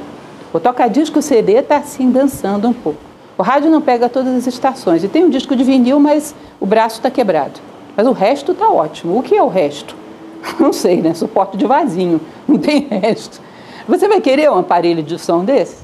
O 0.51 0.59
toca-disco 0.59 1.21
CD 1.21 1.53
está 1.53 1.77
assim 1.77 2.11
dançando 2.11 2.67
um 2.67 2.73
pouco. 2.73 2.99
O 3.37 3.43
rádio 3.43 3.71
não 3.71 3.81
pega 3.81 4.09
todas 4.09 4.35
as 4.35 4.47
estações. 4.47 5.03
E 5.03 5.07
tem 5.07 5.23
um 5.23 5.29
disco 5.29 5.55
de 5.55 5.63
vinil, 5.63 5.99
mas 5.99 6.35
o 6.59 6.65
braço 6.65 6.97
está 6.97 7.09
quebrado. 7.09 7.59
Mas 7.95 8.05
o 8.05 8.11
resto 8.11 8.51
está 8.51 8.67
ótimo. 8.67 9.17
O 9.17 9.23
que 9.23 9.35
é 9.35 9.41
o 9.41 9.47
resto? 9.47 9.95
Não 10.59 10.73
sei, 10.73 11.01
né? 11.01 11.13
Suporte 11.13 11.55
de 11.55 11.65
vasinho. 11.65 12.19
Não 12.47 12.57
tem 12.57 12.87
resto. 12.89 13.41
Você 13.87 14.07
vai 14.07 14.19
querer 14.19 14.51
um 14.51 14.57
aparelho 14.57 15.03
de 15.03 15.17
som 15.17 15.45
desse? 15.45 15.77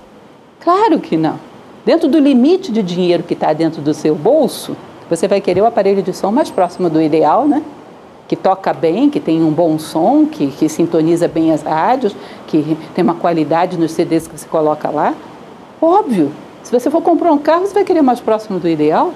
Claro 0.59 0.99
que 0.99 1.15
não. 1.15 1.39
Dentro 1.87 2.09
do 2.09 2.19
limite 2.19 2.69
de 2.69 2.83
dinheiro 2.83 3.23
que 3.23 3.33
está 3.33 3.53
dentro 3.53 3.81
do 3.81 3.93
seu 3.93 4.13
bolso, 4.13 4.75
você 5.09 5.25
vai 5.25 5.39
querer 5.39 5.61
o 5.61 5.65
aparelho 5.65 6.03
de 6.03 6.11
som 6.11 6.29
mais 6.29 6.51
próximo 6.51 6.89
do 6.89 7.01
ideal, 7.01 7.47
né? 7.47 7.63
Que 8.27 8.35
toca 8.35 8.73
bem, 8.73 9.09
que 9.09 9.21
tem 9.21 9.41
um 9.41 9.51
bom 9.51 9.79
som, 9.79 10.25
que, 10.25 10.47
que 10.47 10.67
sintoniza 10.67 11.29
bem 11.29 11.53
as 11.53 11.63
rádios, 11.63 12.13
que 12.45 12.77
tem 12.93 13.05
uma 13.05 13.13
qualidade 13.13 13.79
nos 13.79 13.93
CDs 13.93 14.27
que 14.27 14.37
você 14.37 14.45
coloca 14.49 14.89
lá. 14.89 15.15
Óbvio, 15.81 16.29
se 16.61 16.77
você 16.77 16.91
for 16.91 17.01
comprar 17.01 17.31
um 17.31 17.37
carro, 17.37 17.65
você 17.65 17.73
vai 17.73 17.85
querer 17.85 18.01
mais 18.01 18.19
próximo 18.19 18.59
do 18.59 18.67
ideal? 18.67 19.13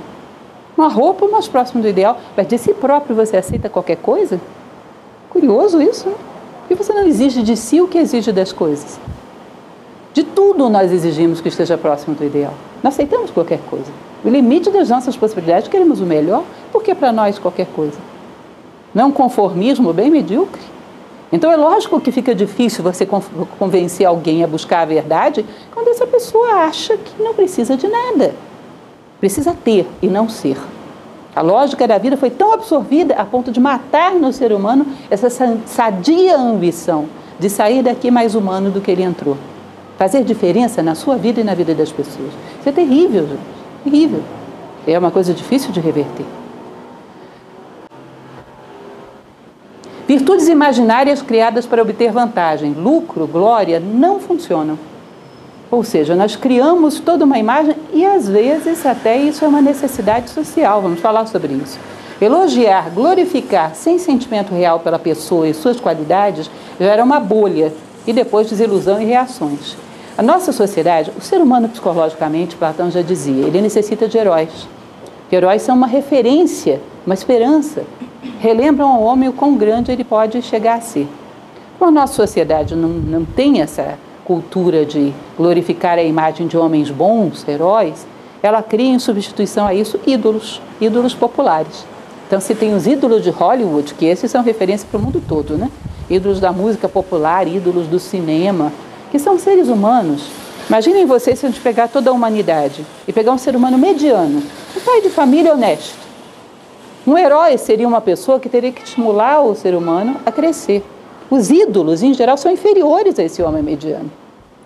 Uma 0.78 0.88
roupa 0.88 1.28
mais 1.28 1.50
próximo 1.50 1.82
do 1.82 1.90
ideal? 1.90 2.22
Mas 2.38 2.48
de 2.48 2.58
si 2.58 2.74
próprio 2.74 3.14
você 3.14 3.36
aceita 3.36 3.68
qualquer 3.68 3.98
coisa? 3.98 4.40
Curioso 5.30 5.82
isso, 5.82 6.08
né? 6.08 6.16
Porque 6.62 6.82
você 6.82 6.94
não 6.94 7.06
exige 7.06 7.44
de 7.44 7.58
si 7.58 7.82
o 7.82 7.88
que 7.90 7.98
exige 7.98 8.32
das 8.32 8.54
coisas. 8.54 8.98
De 10.14 10.24
tudo 10.24 10.70
nós 10.70 10.92
exigimos 10.92 11.40
que 11.40 11.48
esteja 11.48 11.78
próximo 11.78 12.16
do 12.16 12.26
ideal. 12.26 12.54
Nós 12.84 12.94
aceitamos 12.94 13.32
qualquer 13.32 13.60
coisa. 13.70 13.92
O 14.24 14.30
limite 14.30 14.70
das 14.70 14.90
nossas 14.90 15.16
possibilidades, 15.16 15.68
queremos 15.68 16.02
o 16.02 16.06
melhor, 16.06 16.44
porque 16.72 16.94
para 16.94 17.12
nós 17.12 17.40
qualquer 17.40 17.68
coisa. 17.68 17.98
Não 18.94 19.04
é 19.04 19.06
um 19.08 19.12
conformismo 19.12 19.94
bem 19.94 20.12
medíocre? 20.12 20.62
Então 21.32 21.50
é 21.50 21.56
lógico 21.56 22.02
que 22.02 22.12
fica 22.12 22.36
difícil 22.36 22.84
você 22.84 23.08
convencer 23.58 24.06
alguém 24.06 24.44
a 24.44 24.48
buscar 24.48 24.82
a 24.82 24.86
verdade 24.86 25.46
quando 25.74 25.88
essa 25.88 26.06
pessoa 26.06 26.66
acha 26.66 26.98
que 26.98 27.24
não 27.24 27.34
precisa 27.34 27.78
de 27.78 27.88
nada. 27.88 28.36
Precisa 29.20 29.56
ter 29.64 29.88
e 30.02 30.08
não 30.08 30.28
ser. 30.28 30.58
A 31.34 31.42
lógica 31.42 31.88
da 31.88 31.98
vida 31.98 32.18
foi 32.18 32.30
tão 32.30 32.52
absorvida 32.52 33.16
a 33.16 33.24
ponto 33.24 33.50
de 33.50 33.62
matar 33.62 34.14
no 34.14 34.34
ser 34.34 34.52
humano 34.52 34.86
essa 35.10 35.30
sadia 35.66 36.38
ambição 36.38 37.08
de 37.40 37.50
sair 37.50 37.82
daqui 37.82 38.12
mais 38.12 38.36
humano 38.36 38.70
do 38.70 38.82
que 38.82 38.92
ele 38.92 39.04
entrou. 39.04 39.38
Fazer 40.02 40.24
diferença 40.24 40.82
na 40.82 40.96
sua 40.96 41.16
vida 41.16 41.42
e 41.42 41.44
na 41.44 41.54
vida 41.54 41.76
das 41.76 41.92
pessoas. 41.92 42.32
Isso 42.60 42.68
é 42.68 42.72
terrível, 42.72 43.28
gente. 43.28 43.40
Terrível. 43.84 44.24
É 44.88 44.98
uma 44.98 45.12
coisa 45.12 45.32
difícil 45.32 45.72
de 45.72 45.80
reverter. 45.80 46.26
Virtudes 50.08 50.48
imaginárias 50.48 51.22
criadas 51.22 51.68
para 51.68 51.84
obter 51.84 52.12
vantagem, 52.12 52.74
lucro, 52.74 53.28
glória, 53.28 53.80
não 53.80 54.20
funcionam. 54.20 54.80
Ou 55.70 55.84
seja, 55.84 56.16
nós 56.16 56.36
criamos 56.36 57.00
toda 57.00 57.24
uma 57.24 57.38
imagem 57.38 57.76
e 57.94 58.04
às 58.04 58.28
vezes 58.28 58.84
até 58.84 59.16
isso 59.16 59.46
é 59.46 59.48
uma 59.48 59.62
necessidade 59.62 60.32
social. 60.32 60.82
Vamos 60.82 61.00
falar 61.00 61.28
sobre 61.28 61.54
isso. 61.54 61.78
Elogiar, 62.20 62.90
glorificar 62.90 63.76
sem 63.76 64.00
sentimento 64.00 64.52
real 64.52 64.80
pela 64.80 64.98
pessoa 64.98 65.48
e 65.48 65.54
suas 65.54 65.80
qualidades 65.80 66.50
gera 66.80 67.04
uma 67.04 67.20
bolha 67.20 67.72
e 68.08 68.12
depois 68.12 68.50
desilusão 68.50 69.00
e 69.00 69.06
reações. 69.06 69.78
A 70.18 70.22
nossa 70.22 70.52
sociedade, 70.52 71.12
o 71.18 71.22
ser 71.22 71.42
humano 71.42 71.70
psicologicamente, 71.70 72.56
Platão 72.56 72.92
já 72.92 73.02
dizia, 73.02 73.46
ele 73.48 73.62
necessita 73.62 74.08
de 74.08 74.18
heróis. 74.18 74.68
Heróis 75.32 75.62
são 75.62 75.76
uma 75.76 75.88
referência, 75.88 76.82
uma 77.06 77.14
esperança, 77.14 77.84
relembram 78.40 78.90
ao 78.90 79.02
homem 79.02 79.30
o 79.30 79.34
quão 79.34 79.56
grande 79.56 79.92
ele 79.92 80.04
pode 80.04 80.42
chegar 80.42 80.78
a 80.78 80.82
ser. 80.82 81.08
Como 81.80 81.90
a 81.90 82.02
nossa 82.02 82.14
sociedade 82.14 82.76
não, 82.76 82.90
não 82.90 83.26
tem 83.26 83.62
essa 83.62 83.98
cultura 84.26 84.86
de 84.86 85.14
glorificar 85.38 85.98
a 85.98 86.04
imagem 86.04 86.46
de 86.46 86.58
homens 86.58 86.92
bons, 86.92 87.48
heróis, 87.48 88.06
ela 88.44 88.62
cria 88.62 88.92
em 88.92 89.00
substituição 89.00 89.66
a 89.66 89.74
isso 89.74 90.00
ídolos, 90.06 90.62
ídolos 90.80 91.14
populares. 91.14 91.86
Então, 92.28 92.40
se 92.40 92.54
tem 92.54 92.74
os 92.74 92.86
ídolos 92.86 93.24
de 93.24 93.30
Hollywood, 93.30 93.94
que 93.94 94.06
esses 94.06 94.30
são 94.30 94.44
referência 94.44 94.88
para 94.90 95.00
o 95.00 95.02
mundo 95.02 95.22
todo, 95.28 95.58
né? 95.58 95.70
Ídolos 96.10 96.40
da 96.40 96.52
música 96.52 96.90
popular, 96.90 97.48
ídolos 97.48 97.88
do 97.88 98.00
cinema, 98.00 98.72
que 99.12 99.20
são 99.20 99.38
seres 99.38 99.68
humanos. 99.68 100.28
Imaginem 100.68 101.06
vocês 101.06 101.38
se 101.38 101.46
a 101.46 101.50
gente 101.50 101.62
pegar 101.62 101.90
toda 101.90 102.10
a 102.10 102.14
humanidade 102.14 102.86
e 103.08 103.12
pegar 103.12 103.34
um 103.34 103.38
ser 103.38 103.56
humano 103.56 103.78
mediano, 103.78 104.42
um 104.76 104.80
pai 104.80 105.02
de 105.02 105.10
família 105.10 105.54
honesto, 105.54 106.02
um 107.06 107.18
herói 107.18 107.58
seria 107.58 107.88
uma 107.88 108.00
pessoa 108.00 108.40
que 108.40 108.48
teria 108.48 108.72
que 108.72 108.84
estimular 108.84 109.42
o 109.42 109.56
ser 109.56 109.74
humano 109.74 110.18
a 110.24 110.32
crescer. 110.32 110.84
Os 111.32 111.50
ídolos, 111.50 112.04
em 112.04 112.14
geral, 112.14 112.38
são 112.38 112.52
inferiores 112.52 113.18
a 113.18 113.24
esse 113.24 113.42
homem 113.42 113.64
mediano. 113.64 114.12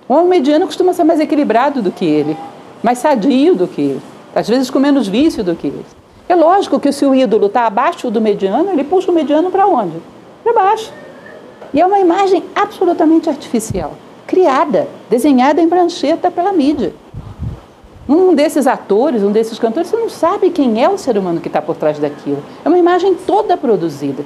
O 0.08 0.14
homem 0.14 0.28
mediano 0.28 0.66
costuma 0.66 0.94
ser 0.94 1.06
mais 1.06 1.22
equilibrado 1.22 1.82
do 1.82 1.92
que 1.92 2.04
ele, 2.04 2.36
mais 2.84 2.98
sadio 2.98 3.56
do 3.56 3.68
que 3.68 3.82
ele, 3.82 4.02
às 4.36 4.50
vezes 4.50 4.70
com 4.70 4.80
menos 4.80 5.08
vício 5.08 5.46
do 5.46 5.56
que 5.56 5.68
ele. 5.68 5.86
É 6.28 6.36
lógico 6.36 6.80
que 6.80 6.92
se 6.92 7.06
o 7.06 7.16
ídolo 7.16 7.48
está 7.48 7.68
abaixo 7.68 8.12
do 8.12 8.20
mediano, 8.20 8.70
ele 8.70 8.84
puxa 8.84 9.12
o 9.12 9.16
mediano 9.16 9.50
para 9.50 9.66
onde? 9.66 9.96
Para 10.44 10.54
baixo. 10.54 10.92
E 11.74 11.80
é 11.80 11.86
uma 11.86 12.00
imagem 12.00 12.44
absolutamente 12.54 13.30
artificial, 13.30 13.94
criada, 14.26 14.88
desenhada 15.10 15.62
em 15.62 15.70
prancheta 15.70 16.32
pela 16.32 16.52
mídia. 16.52 16.94
Um 18.08 18.36
desses 18.36 18.68
atores, 18.68 19.24
um 19.24 19.32
desses 19.32 19.58
cantores, 19.58 19.90
você 19.90 19.98
não 19.98 20.10
sabe 20.10 20.52
quem 20.52 20.84
é 20.84 20.88
o 20.88 20.98
ser 20.98 21.18
humano 21.18 21.42
que 21.42 21.48
está 21.48 21.62
por 21.62 21.76
trás 21.76 21.98
daquilo. 21.98 22.44
É 22.64 22.68
uma 22.68 22.78
imagem 22.78 23.16
toda 23.16 23.58
produzida. 23.58 24.24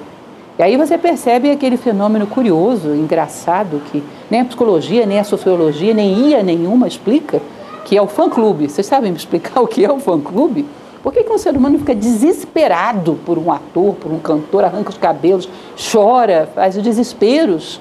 E 0.57 0.63
aí 0.63 0.75
você 0.75 0.97
percebe 0.97 1.49
aquele 1.49 1.77
fenômeno 1.77 2.27
curioso, 2.27 2.93
engraçado, 2.93 3.81
que 3.89 4.03
nem 4.29 4.41
a 4.41 4.45
psicologia, 4.45 5.05
nem 5.05 5.17
a 5.17 5.23
sociologia, 5.23 5.93
nem 5.93 6.31
IA 6.31 6.43
nenhuma 6.43 6.85
explica, 6.85 7.41
que 7.85 7.95
é 7.95 8.01
o 8.01 8.07
fã-clube. 8.07 8.69
Vocês 8.69 8.85
sabem 8.85 9.11
me 9.11 9.17
explicar 9.17 9.61
o 9.63 9.67
que 9.67 9.85
é 9.85 9.91
o 9.91 9.99
fã-clube? 9.99 10.65
Por 11.01 11.13
que, 11.13 11.23
que 11.23 11.31
um 11.31 11.37
ser 11.37 11.55
humano 11.55 11.79
fica 11.79 11.95
desesperado 11.95 13.17
por 13.25 13.37
um 13.37 13.49
ator, 13.49 13.95
por 13.95 14.11
um 14.11 14.19
cantor, 14.19 14.65
arranca 14.65 14.89
os 14.89 14.97
cabelos, 14.97 15.47
chora, 15.77 16.49
faz 16.53 16.75
desesperos, 16.75 17.79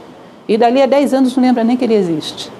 e 0.49 0.57
dali 0.57 0.81
a 0.81 0.87
10 0.87 1.13
anos 1.13 1.37
não 1.37 1.45
lembra 1.45 1.63
nem 1.63 1.77
que 1.77 1.85
ele 1.85 1.95
existe? 1.95 2.51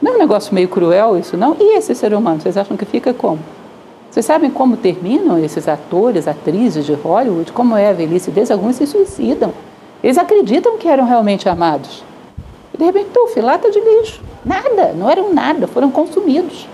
Não 0.00 0.12
é 0.12 0.14
um 0.16 0.18
negócio 0.18 0.54
meio 0.54 0.68
cruel 0.68 1.18
isso, 1.18 1.36
não? 1.36 1.54
E 1.60 1.76
esse 1.76 1.94
ser 1.94 2.14
humano, 2.14 2.40
vocês 2.40 2.56
acham 2.56 2.76
que 2.76 2.84
fica 2.84 3.12
como? 3.12 3.38
Vocês 4.10 4.24
sabem 4.24 4.50
como 4.50 4.76
terminam 4.76 5.38
esses 5.38 5.68
atores, 5.68 6.26
atrizes 6.26 6.86
de 6.86 6.94
Hollywood? 6.94 7.52
Como 7.52 7.76
é 7.76 7.90
a 7.90 7.92
velhice 7.92 8.30
deles? 8.30 8.50
Alguns 8.50 8.76
se 8.76 8.86
suicidam. 8.86 9.52
Eles 10.02 10.16
acreditam 10.16 10.78
que 10.78 10.88
eram 10.88 11.04
realmente 11.04 11.48
amados. 11.48 12.02
E 12.72 12.78
de 12.78 12.84
repente, 12.84 13.10
puf, 13.12 13.38
lata 13.40 13.70
de 13.70 13.78
lixo. 13.78 14.22
Nada, 14.44 14.94
não 14.96 15.10
eram 15.10 15.34
nada, 15.34 15.66
foram 15.66 15.90
consumidos. 15.90 16.66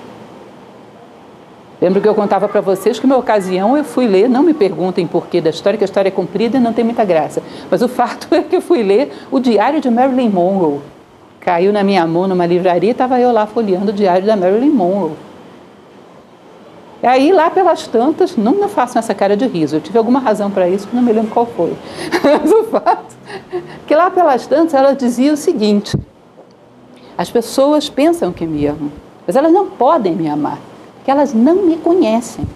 Lembro 1.84 2.00
que 2.00 2.08
eu 2.08 2.14
contava 2.14 2.48
para 2.48 2.62
vocês 2.62 2.98
que, 2.98 3.04
uma 3.04 3.18
ocasião, 3.18 3.76
eu 3.76 3.84
fui 3.84 4.06
ler, 4.06 4.26
não 4.26 4.42
me 4.42 4.54
perguntem 4.54 5.06
porquê 5.06 5.38
da 5.38 5.50
história, 5.50 5.76
que 5.76 5.84
a 5.84 5.86
história 5.86 6.08
é 6.08 6.10
comprida 6.10 6.56
e 6.56 6.60
não 6.60 6.72
tem 6.72 6.82
muita 6.82 7.04
graça, 7.04 7.42
mas 7.70 7.82
o 7.82 7.88
fato 7.92 8.34
é 8.34 8.40
que 8.40 8.56
eu 8.56 8.62
fui 8.62 8.82
ler 8.82 9.12
o 9.30 9.38
Diário 9.38 9.82
de 9.82 9.90
Marilyn 9.90 10.30
Monroe. 10.30 10.80
Caiu 11.40 11.74
na 11.74 11.84
minha 11.84 12.06
mão 12.06 12.26
numa 12.26 12.46
livraria 12.46 12.88
e 12.88 12.92
estava 12.92 13.20
eu 13.20 13.30
lá 13.30 13.46
folheando 13.46 13.90
o 13.90 13.92
diário 13.92 14.26
da 14.26 14.34
Marilyn 14.34 14.70
Monroe. 14.70 15.12
E 17.02 17.06
aí, 17.06 17.30
lá 17.30 17.50
pelas 17.50 17.86
tantas, 17.86 18.34
não, 18.34 18.52
não 18.52 18.68
façam 18.70 18.98
essa 18.98 19.14
cara 19.14 19.36
de 19.36 19.46
riso, 19.46 19.76
eu 19.76 19.80
tive 19.82 19.98
alguma 19.98 20.20
razão 20.20 20.50
para 20.50 20.66
isso, 20.66 20.88
não 20.90 21.02
me 21.02 21.12
lembro 21.12 21.30
qual 21.32 21.44
foi. 21.44 21.76
Mas 22.24 22.50
o 22.50 22.64
fato 22.64 23.14
é 23.52 23.60
que 23.86 23.94
lá 23.94 24.10
pelas 24.10 24.46
tantas 24.46 24.72
ela 24.72 24.94
dizia 24.94 25.34
o 25.34 25.36
seguinte: 25.36 25.94
As 27.18 27.30
pessoas 27.30 27.90
pensam 27.90 28.32
que 28.32 28.46
me 28.46 28.66
amam, 28.66 28.90
mas 29.26 29.36
elas 29.36 29.52
não 29.52 29.66
podem 29.66 30.14
me 30.14 30.30
amar, 30.30 30.58
porque 31.04 31.10
elas 31.10 31.34
não 31.34 31.56
me 31.56 31.76
conhecem. 31.76 32.46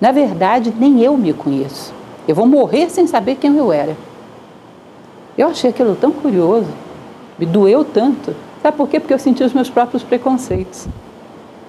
Na 0.00 0.10
verdade, 0.10 0.74
nem 0.76 1.00
eu 1.02 1.16
me 1.16 1.32
conheço. 1.32 1.94
Eu 2.26 2.34
vou 2.34 2.44
morrer 2.44 2.90
sem 2.90 3.06
saber 3.06 3.36
quem 3.36 3.56
eu 3.56 3.72
era. 3.72 3.96
Eu 5.38 5.46
achei 5.46 5.70
aquilo 5.70 5.94
tão 5.94 6.10
curioso, 6.10 6.66
me 7.38 7.46
doeu 7.46 7.84
tanto. 7.84 8.34
Sabe 8.60 8.76
por 8.76 8.88
quê? 8.88 8.98
Porque 8.98 9.14
eu 9.14 9.20
senti 9.20 9.44
os 9.44 9.52
meus 9.52 9.70
próprios 9.70 10.02
preconceitos. 10.02 10.88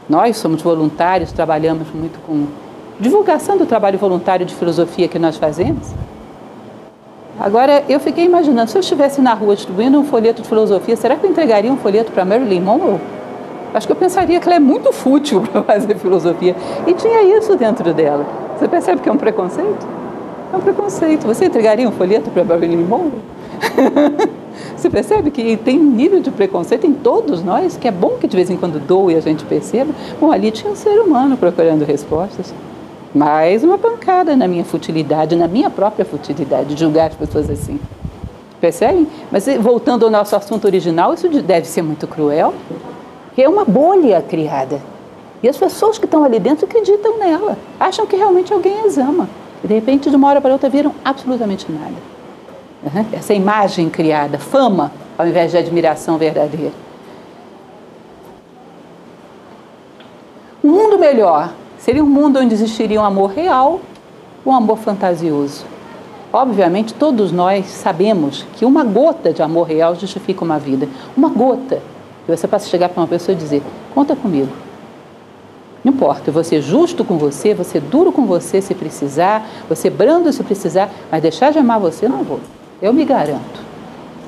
Nós 0.09 0.37
somos 0.37 0.63
voluntários, 0.63 1.31
trabalhamos 1.31 1.87
muito 1.93 2.19
com 2.25 2.47
divulgação 2.99 3.55
do 3.55 3.67
trabalho 3.67 3.99
voluntário 3.99 4.43
de 4.43 4.55
filosofia 4.55 5.07
que 5.07 5.19
nós 5.19 5.37
fazemos. 5.37 5.93
Agora, 7.39 7.83
eu 7.87 7.99
fiquei 7.99 8.25
imaginando, 8.25 8.71
se 8.71 8.75
eu 8.75 8.79
estivesse 8.79 9.21
na 9.21 9.35
rua 9.35 9.55
distribuindo 9.55 9.99
um 9.99 10.03
folheto 10.03 10.41
de 10.41 10.47
filosofia, 10.47 10.95
será 10.95 11.15
que 11.15 11.27
eu 11.27 11.29
entregaria 11.29 11.71
um 11.71 11.77
folheto 11.77 12.11
para 12.11 12.25
Marilyn 12.25 12.61
Monroe? 12.61 13.16
Acho 13.73 13.85
que 13.85 13.93
eu 13.93 13.97
pensaria 13.97 14.39
que 14.39 14.47
ela 14.47 14.55
é 14.55 14.59
muito 14.59 14.91
fútil 14.91 15.41
para 15.51 15.63
fazer 15.63 15.95
filosofia. 15.95 16.55
E 16.85 16.93
tinha 16.93 17.37
isso 17.37 17.55
dentro 17.55 17.93
dela. 17.93 18.25
Você 18.57 18.67
percebe 18.67 19.01
que 19.01 19.09
é 19.09 19.11
um 19.11 19.17
preconceito? 19.17 19.87
É 20.51 20.57
um 20.57 20.61
preconceito. 20.61 21.27
Você 21.27 21.45
entregaria 21.45 21.87
um 21.87 21.91
folheto 21.91 22.29
para 22.29 22.43
Marilyn 22.43 22.83
Monroe? 22.83 23.11
Você 24.75 24.89
percebe 24.89 25.31
que 25.31 25.57
tem 25.57 25.77
nível 25.77 26.19
de 26.19 26.31
preconceito 26.31 26.85
em 26.85 26.93
todos 26.93 27.43
nós, 27.43 27.77
que 27.77 27.87
é 27.87 27.91
bom 27.91 28.17
que 28.19 28.27
de 28.27 28.35
vez 28.35 28.49
em 28.49 28.57
quando 28.57 28.79
doe 28.79 29.13
e 29.13 29.17
a 29.17 29.21
gente 29.21 29.43
perceba. 29.45 29.93
Bom, 30.19 30.31
ali 30.31 30.51
tinha 30.51 30.71
um 30.71 30.75
ser 30.75 30.99
humano 30.99 31.35
procurando 31.35 31.83
respostas. 31.83 32.53
Mais 33.13 33.63
uma 33.63 33.77
pancada 33.77 34.35
na 34.35 34.47
minha 34.47 34.63
futilidade, 34.63 35.35
na 35.35 35.47
minha 35.47 35.69
própria 35.69 36.05
futilidade, 36.05 36.75
de 36.75 36.79
julgar 36.79 37.07
as 37.07 37.15
pessoas 37.15 37.49
assim. 37.49 37.79
Percebem? 38.59 39.07
Mas 39.31 39.47
eh, 39.47 39.57
voltando 39.57 40.05
ao 40.05 40.11
nosso 40.11 40.35
assunto 40.35 40.65
original, 40.65 41.13
isso 41.13 41.27
deve 41.29 41.67
ser 41.67 41.81
muito 41.81 42.07
cruel, 42.07 42.53
porque 43.37 43.45
é 43.45 43.49
uma 43.49 43.63
bolha 43.63 44.19
criada. 44.19 44.81
E 45.43 45.47
as 45.47 45.55
pessoas 45.55 45.99
que 45.99 46.05
estão 46.05 46.23
ali 46.23 46.39
dentro 46.39 46.65
acreditam 46.65 47.19
nela, 47.19 47.55
acham 47.79 48.03
que 48.07 48.15
realmente 48.15 48.51
alguém 48.51 48.79
as 48.79 48.97
ama. 48.97 49.29
E 49.63 49.67
de 49.67 49.75
repente, 49.75 50.09
de 50.09 50.15
uma 50.15 50.27
hora 50.27 50.41
para 50.41 50.53
outra, 50.53 50.67
viram 50.67 50.91
absolutamente 51.05 51.71
nada. 51.71 51.93
Uhum. 52.83 53.05
Essa 53.13 53.35
imagem 53.35 53.91
criada, 53.91 54.39
fama, 54.39 54.91
ao 55.15 55.27
invés 55.27 55.51
de 55.51 55.57
admiração 55.59 56.17
verdadeira. 56.17 56.71
Um 60.63 60.71
mundo 60.71 60.97
melhor 60.97 61.53
seria 61.77 62.03
um 62.03 62.07
mundo 62.07 62.39
onde 62.39 62.55
existiria 62.55 62.99
um 62.99 63.05
amor 63.05 63.29
real, 63.29 63.81
um 64.43 64.51
amor 64.51 64.79
fantasioso. 64.79 65.63
Obviamente, 66.33 66.91
todos 66.91 67.31
nós 67.31 67.67
sabemos 67.67 68.47
que 68.53 68.65
uma 68.65 68.83
gota 68.83 69.31
de 69.31 69.43
amor 69.43 69.67
real 69.67 69.93
justifica 69.93 70.43
uma 70.43 70.57
vida. 70.57 70.89
Uma 71.15 71.29
gota. 71.29 71.79
E 72.27 72.35
você 72.35 72.47
passa 72.47 72.67
a 72.67 72.69
chegar 72.69 72.89
para 72.89 73.01
uma 73.01 73.07
pessoa 73.07 73.35
e 73.35 73.37
dizer: 73.37 73.63
Conta 73.93 74.15
comigo. 74.15 74.49
Não 75.83 75.93
importa, 75.93 76.23
eu 76.27 76.33
vou 76.33 76.43
ser 76.43 76.61
justo 76.61 77.05
com 77.05 77.17
você, 77.17 77.53
vou 77.53 77.63
ser 77.63 77.79
duro 77.79 78.11
com 78.11 78.25
você 78.25 78.61
se 78.61 78.75
precisar, 78.75 79.47
vou 79.69 79.75
ser 79.75 79.89
brando 79.89 80.31
se 80.33 80.43
precisar, 80.43 80.89
mas 81.09 81.21
deixar 81.21 81.51
de 81.51 81.59
amar 81.59 81.79
você 81.79 82.09
não 82.09 82.23
vou. 82.23 82.41
Eu 82.81 82.91
me 82.91 83.05
garanto. 83.05 83.65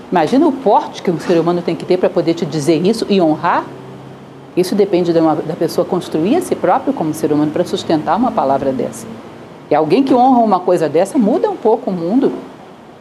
Imagina 0.10 0.48
o 0.48 0.52
porte 0.52 1.04
que 1.04 1.12
um 1.12 1.20
ser 1.20 1.38
humano 1.38 1.62
tem 1.62 1.76
que 1.76 1.86
ter 1.86 1.98
para 1.98 2.10
poder 2.10 2.34
te 2.34 2.46
dizer 2.46 2.86
isso 2.86 3.06
e 3.10 3.22
honrar. 3.22 3.66
Isso 4.56 4.74
depende 4.74 5.12
de 5.12 5.20
uma, 5.20 5.36
da 5.36 5.54
pessoa 5.54 5.86
construir 5.86 6.38
a 6.38 6.42
si 6.42 6.56
próprio 6.56 6.94
como 6.94 7.14
ser 7.14 7.32
humano 7.32 7.52
para 7.52 7.66
sustentar 7.66 8.16
uma 8.16 8.32
palavra 8.32 8.72
dessa. 8.72 9.06
E 9.70 9.76
alguém 9.76 10.02
que 10.02 10.14
honra 10.14 10.40
uma 10.40 10.60
coisa 10.60 10.88
dessa 10.88 11.18
muda 11.18 11.50
um 11.50 11.58
pouco 11.58 11.92
o 11.92 11.94
mundo. 11.94 12.32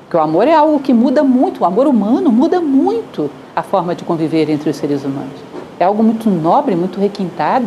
Porque 0.00 0.16
o 0.16 0.20
amor 0.20 0.48
é 0.48 0.54
algo 0.54 0.80
que 0.80 0.92
muda 0.92 1.22
muito, 1.22 1.60
o 1.60 1.64
amor 1.64 1.86
humano 1.86 2.32
muda 2.32 2.60
muito 2.60 3.30
a 3.58 3.62
forma 3.62 3.94
de 3.94 4.04
conviver 4.04 4.48
entre 4.48 4.70
os 4.70 4.76
seres 4.76 5.04
humanos. 5.04 5.34
É 5.80 5.84
algo 5.84 6.02
muito 6.02 6.30
nobre, 6.30 6.76
muito 6.76 7.00
requintado. 7.00 7.66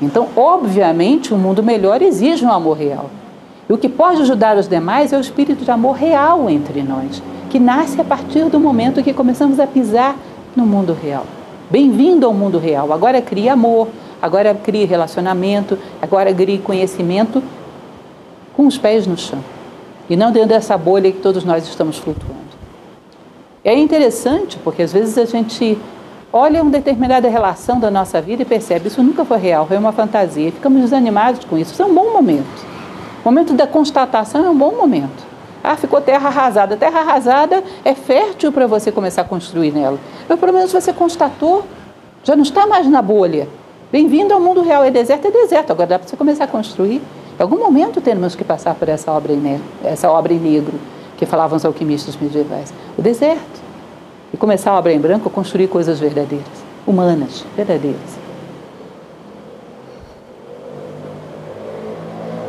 Então, 0.00 0.28
obviamente, 0.36 1.32
um 1.32 1.38
mundo 1.38 1.62
melhor 1.62 2.02
exige 2.02 2.44
um 2.44 2.52
amor 2.52 2.76
real. 2.76 3.08
E 3.66 3.72
o 3.72 3.78
que 3.78 3.88
pode 3.88 4.20
ajudar 4.20 4.58
os 4.58 4.68
demais 4.68 5.12
é 5.12 5.16
o 5.16 5.20
espírito 5.20 5.64
de 5.64 5.70
amor 5.70 5.92
real 5.96 6.50
entre 6.50 6.82
nós, 6.82 7.22
que 7.48 7.58
nasce 7.58 7.98
a 7.98 8.04
partir 8.04 8.44
do 8.50 8.60
momento 8.60 9.02
que 9.02 9.14
começamos 9.14 9.58
a 9.58 9.66
pisar 9.66 10.16
no 10.54 10.66
mundo 10.66 10.92
real. 10.92 11.24
Bem-vindo 11.70 12.26
ao 12.26 12.34
mundo 12.34 12.58
real. 12.58 12.92
Agora 12.92 13.22
crie 13.22 13.48
amor, 13.48 13.88
agora 14.20 14.54
crie 14.54 14.84
relacionamento, 14.84 15.78
agora 16.02 16.32
crie 16.34 16.58
conhecimento 16.58 17.42
com 18.54 18.66
os 18.66 18.76
pés 18.76 19.06
no 19.06 19.16
chão 19.16 19.40
e 20.10 20.16
não 20.16 20.30
dentro 20.30 20.50
dessa 20.50 20.76
bolha 20.76 21.10
que 21.10 21.20
todos 21.20 21.42
nós 21.42 21.66
estamos 21.66 21.96
flutuando. 21.96 22.43
É 23.64 23.74
interessante 23.74 24.58
porque 24.62 24.82
às 24.82 24.92
vezes 24.92 25.16
a 25.16 25.24
gente 25.24 25.78
olha 26.30 26.60
uma 26.60 26.70
determinada 26.70 27.30
relação 27.30 27.80
da 27.80 27.90
nossa 27.90 28.20
vida 28.20 28.42
e 28.42 28.44
percebe 28.44 28.88
isso 28.88 29.02
nunca 29.02 29.24
foi 29.24 29.38
real, 29.38 29.66
foi 29.66 29.78
uma 29.78 29.90
fantasia 29.90 30.52
ficamos 30.52 30.82
desanimados 30.82 31.46
com 31.46 31.56
isso. 31.56 31.72
Isso 31.72 31.82
é 31.82 31.86
um 31.86 31.94
bom 31.94 32.12
momento. 32.12 32.66
O 33.24 33.28
momento 33.28 33.54
da 33.54 33.66
constatação 33.66 34.44
é 34.44 34.50
um 34.50 34.56
bom 34.56 34.72
momento. 34.72 35.24
Ah, 35.62 35.76
ficou 35.76 35.98
terra 35.98 36.28
arrasada. 36.28 36.76
Terra 36.76 37.00
arrasada 37.00 37.64
é 37.82 37.94
fértil 37.94 38.52
para 38.52 38.66
você 38.66 38.92
começar 38.92 39.22
a 39.22 39.24
construir 39.24 39.72
nela. 39.72 39.98
Mas 40.28 40.38
pelo 40.38 40.52
menos 40.52 40.70
você 40.70 40.92
constatou, 40.92 41.64
já 42.22 42.36
não 42.36 42.42
está 42.42 42.66
mais 42.66 42.86
na 42.86 43.00
bolha. 43.00 43.48
Bem-vindo 43.90 44.34
ao 44.34 44.40
mundo 44.40 44.60
real. 44.60 44.84
É 44.84 44.90
deserto, 44.90 45.28
é 45.28 45.30
deserto. 45.30 45.70
Agora 45.70 45.86
dá 45.86 45.98
para 45.98 46.06
você 46.06 46.18
começar 46.18 46.44
a 46.44 46.48
construir. 46.48 46.96
Em 46.96 47.42
algum 47.42 47.56
momento 47.56 48.02
temos 48.02 48.34
que 48.34 48.44
passar 48.44 48.74
por 48.74 48.90
essa 48.90 49.10
obra, 49.10 49.32
essa 49.82 50.10
obra 50.10 50.34
em 50.34 50.38
negro 50.38 50.78
que 51.24 51.30
falavam 51.30 51.56
os 51.56 51.64
alquimistas 51.64 52.16
medievais. 52.20 52.72
O 52.96 53.02
deserto. 53.02 53.64
E 54.32 54.36
começar 54.36 54.72
a 54.72 54.78
obra 54.78 54.92
em 54.92 54.98
branco, 54.98 55.30
construir 55.30 55.68
coisas 55.68 56.00
verdadeiras, 56.00 56.46
humanas, 56.86 57.44
verdadeiras. 57.56 58.24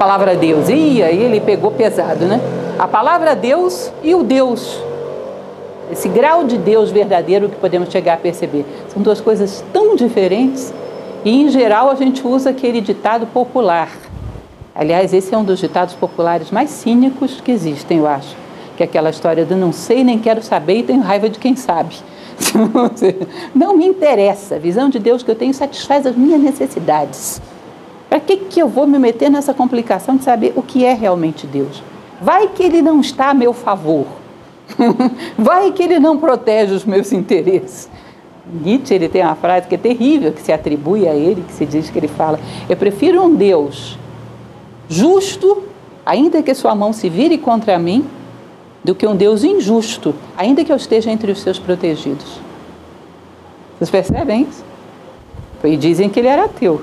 palavra 0.05 0.35
Deus. 0.35 0.69
E 0.69 1.01
aí 1.01 1.19
ele 1.23 1.41
pegou 1.41 1.71
pesado, 1.71 2.25
né? 2.25 2.39
A 2.77 2.87
palavra 2.87 3.35
Deus 3.35 3.91
e 4.03 4.13
o 4.13 4.21
Deus. 4.21 4.79
Esse 5.91 6.07
grau 6.07 6.43
de 6.43 6.57
Deus 6.57 6.91
verdadeiro 6.91 7.49
que 7.49 7.55
podemos 7.55 7.89
chegar 7.89 8.13
a 8.13 8.17
perceber. 8.17 8.65
São 8.89 9.01
duas 9.01 9.19
coisas 9.19 9.63
tão 9.73 9.95
diferentes 9.95 10.71
e, 11.23 11.41
em 11.41 11.49
geral, 11.49 11.89
a 11.89 11.95
gente 11.95 12.25
usa 12.25 12.51
aquele 12.51 12.81
ditado 12.81 13.25
popular. 13.27 13.89
Aliás, 14.75 15.11
esse 15.11 15.33
é 15.33 15.37
um 15.37 15.43
dos 15.43 15.59
ditados 15.59 15.95
populares 15.95 16.51
mais 16.51 16.69
cínicos 16.69 17.41
que 17.41 17.51
existem, 17.51 17.97
eu 17.97 18.07
acho. 18.07 18.44
Que 18.75 18.83
é 18.83 18.85
aquela 18.85 19.09
história 19.09 19.45
do 19.45 19.55
não 19.55 19.71
sei, 19.71 20.03
nem 20.03 20.19
quero 20.19 20.41
saber 20.43 20.79
e 20.79 20.83
tenho 20.83 21.01
raiva 21.01 21.29
de 21.29 21.39
quem 21.39 21.55
sabe. 21.55 21.95
Não 23.55 23.77
me 23.77 23.85
interessa. 23.85 24.55
A 24.55 24.59
visão 24.59 24.89
de 24.89 24.99
Deus 24.99 25.23
que 25.23 25.31
eu 25.31 25.35
tenho 25.35 25.53
satisfaz 25.53 26.05
as 26.05 26.15
minhas 26.15 26.41
necessidades. 26.41 27.41
Para 28.09 28.19
que, 28.19 28.37
que 28.37 28.61
eu 28.61 28.67
vou 28.67 28.85
me 28.85 28.99
meter 28.99 29.29
nessa 29.29 29.53
complicação 29.53 30.17
de 30.17 30.23
saber 30.23 30.53
o 30.55 30.61
que 30.61 30.85
é 30.85 30.93
realmente 30.93 31.47
Deus? 31.47 31.81
Vai 32.21 32.49
que 32.49 32.63
ele 32.63 32.81
não 32.81 32.99
está 32.99 33.29
a 33.29 33.33
meu 33.33 33.53
favor. 33.53 34.05
Vai 35.37 35.71
que 35.71 35.83
ele 35.83 35.99
não 35.99 36.17
protege 36.17 36.73
os 36.73 36.85
meus 36.85 37.11
interesses. 37.11 37.89
Nietzsche 38.51 38.93
ele 38.93 39.09
tem 39.09 39.21
uma 39.21 39.35
frase 39.35 39.67
que 39.67 39.75
é 39.75 39.77
terrível, 39.77 40.31
que 40.31 40.41
se 40.41 40.51
atribui 40.51 41.07
a 41.07 41.13
ele, 41.13 41.43
que 41.47 41.53
se 41.53 41.65
diz 41.65 41.89
que 41.89 41.97
ele 41.97 42.07
fala: 42.07 42.39
Eu 42.69 42.77
prefiro 42.77 43.23
um 43.23 43.35
Deus 43.35 43.97
justo, 44.87 45.63
ainda 46.05 46.41
que 46.41 46.53
sua 46.53 46.75
mão 46.75 46.93
se 46.93 47.09
vire 47.09 47.37
contra 47.37 47.77
mim, 47.79 48.05
do 48.85 48.93
que 48.93 49.07
um 49.07 49.15
Deus 49.15 49.43
injusto, 49.43 50.13
ainda 50.37 50.63
que 50.63 50.71
eu 50.71 50.75
esteja 50.75 51.09
entre 51.09 51.31
os 51.31 51.41
seus 51.41 51.57
protegidos. 51.57 52.39
Vocês 53.77 53.89
percebem 53.89 54.43
isso? 54.43 54.63
E 55.63 55.75
dizem 55.75 56.07
que 56.07 56.19
ele 56.19 56.27
era 56.27 56.45
ateu. 56.45 56.81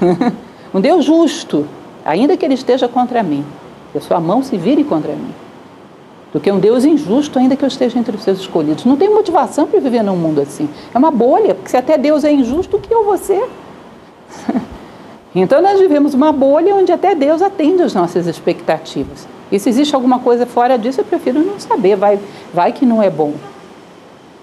Um 0.74 0.80
Deus 0.80 1.04
justo, 1.04 1.68
ainda 2.02 2.34
que 2.34 2.46
ele 2.46 2.54
esteja 2.54 2.88
contra 2.88 3.22
mim, 3.22 3.44
que 3.92 3.98
a 3.98 4.00
sua 4.00 4.18
mão 4.18 4.42
se 4.42 4.56
vire 4.56 4.82
contra 4.82 5.12
mim. 5.12 5.34
Do 6.32 6.40
que 6.40 6.50
um 6.50 6.58
Deus 6.58 6.86
injusto, 6.86 7.38
ainda 7.38 7.54
que 7.54 7.62
eu 7.62 7.68
esteja 7.68 7.98
entre 7.98 8.16
os 8.16 8.22
seus 8.22 8.40
escolhidos. 8.40 8.86
Não 8.86 8.96
tem 8.96 9.10
motivação 9.10 9.66
para 9.66 9.78
viver 9.80 10.02
num 10.02 10.16
mundo 10.16 10.40
assim. 10.40 10.66
É 10.94 10.96
uma 10.96 11.10
bolha, 11.10 11.54
porque 11.54 11.68
se 11.68 11.76
até 11.76 11.98
Deus 11.98 12.24
é 12.24 12.32
injusto, 12.32 12.78
o 12.78 12.80
que 12.80 12.90
eu 12.90 13.04
vou 13.04 13.18
ser? 13.18 13.46
então 15.34 15.60
nós 15.60 15.78
vivemos 15.78 16.14
uma 16.14 16.32
bolha 16.32 16.74
onde 16.74 16.90
até 16.90 17.14
Deus 17.14 17.42
atende 17.42 17.82
às 17.82 17.92
nossas 17.92 18.26
expectativas. 18.26 19.28
E 19.52 19.58
se 19.58 19.68
existe 19.68 19.94
alguma 19.94 20.18
coisa 20.18 20.46
fora 20.46 20.78
disso, 20.78 21.02
eu 21.02 21.04
prefiro 21.04 21.40
não 21.40 21.60
saber. 21.60 21.94
Vai, 21.94 22.18
vai 22.54 22.72
que 22.72 22.86
não 22.86 23.02
é 23.02 23.10
bom. 23.10 23.34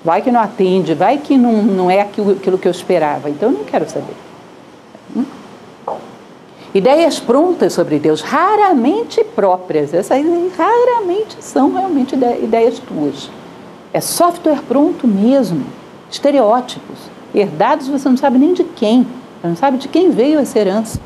Vai 0.06 0.22
que 0.22 0.32
não 0.32 0.40
atende. 0.40 0.94
Vai 0.94 1.18
que 1.18 1.36
não, 1.36 1.64
não 1.64 1.90
é 1.90 2.02
aquilo, 2.02 2.34
aquilo 2.34 2.60
que 2.60 2.68
eu 2.68 2.72
esperava. 2.72 3.28
Então 3.28 3.50
eu 3.50 3.58
não 3.58 3.66
quero 3.66 3.90
saber. 3.90 4.14
Hum? 5.18 5.26
Ideias 6.76 7.20
prontas 7.20 7.74
sobre 7.74 7.98
Deus, 7.98 8.22
raramente 8.22 9.24
próprias. 9.24 9.92
Essas 9.92 10.24
raramente 10.56 11.38
são 11.40 11.74
realmente 11.74 12.14
ideias 12.16 12.78
tuas. 12.78 13.32
É 13.92 14.00
software 14.00 14.62
pronto 14.68 15.08
mesmo, 15.08 15.66
estereótipos, 16.12 17.00
herdados 17.34 17.88
você 17.88 18.08
não 18.08 18.18
sabe 18.18 18.38
nem 18.38 18.54
de 18.54 18.64
quem, 18.64 19.02
você 19.42 19.48
não 19.48 19.56
sabe 19.56 19.80
de 19.80 19.88
quem 19.88 20.12
veio 20.12 20.38
essa 20.38 20.60
herança, 20.60 21.00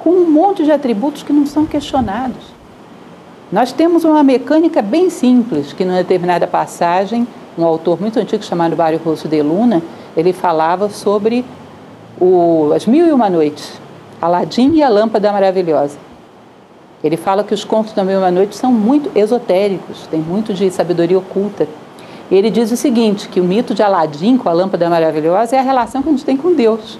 com 0.00 0.10
um 0.10 0.28
monte 0.28 0.64
de 0.64 0.72
atributos 0.72 1.22
que 1.22 1.32
não 1.32 1.46
são 1.46 1.64
questionados. 1.64 2.53
Nós 3.54 3.70
temos 3.70 4.02
uma 4.02 4.24
mecânica 4.24 4.82
bem 4.82 5.08
simples 5.08 5.72
que, 5.72 5.84
numa 5.84 5.98
determinada 5.98 6.44
passagem, 6.44 7.24
um 7.56 7.64
autor 7.64 8.00
muito 8.00 8.18
antigo 8.18 8.42
chamado 8.42 8.76
Mário 8.76 8.98
Rosso 8.98 9.28
de 9.28 9.40
Luna, 9.40 9.80
ele 10.16 10.32
falava 10.32 10.88
sobre 10.88 11.44
o, 12.20 12.72
as 12.74 12.84
mil 12.84 13.06
e 13.06 13.12
uma 13.12 13.30
noites, 13.30 13.80
Aladim 14.20 14.72
e 14.74 14.82
a 14.82 14.88
lâmpada 14.88 15.32
maravilhosa. 15.32 15.96
Ele 17.04 17.16
fala 17.16 17.44
que 17.44 17.54
os 17.54 17.62
contos 17.62 17.92
da 17.92 18.02
mil 18.02 18.14
e 18.14 18.18
uma 18.18 18.30
noite 18.32 18.56
são 18.56 18.72
muito 18.72 19.08
esotéricos, 19.16 20.04
tem 20.08 20.18
muito 20.18 20.52
de 20.52 20.68
sabedoria 20.72 21.16
oculta. 21.16 21.68
Ele 22.32 22.50
diz 22.50 22.72
o 22.72 22.76
seguinte, 22.76 23.28
que 23.28 23.38
o 23.38 23.44
mito 23.44 23.72
de 23.72 23.84
Aladim 23.84 24.36
com 24.36 24.48
a 24.48 24.52
lâmpada 24.52 24.90
maravilhosa 24.90 25.54
é 25.54 25.60
a 25.60 25.62
relação 25.62 26.02
que 26.02 26.08
a 26.08 26.10
gente 26.10 26.24
tem 26.24 26.36
com 26.36 26.52
Deus. 26.56 26.98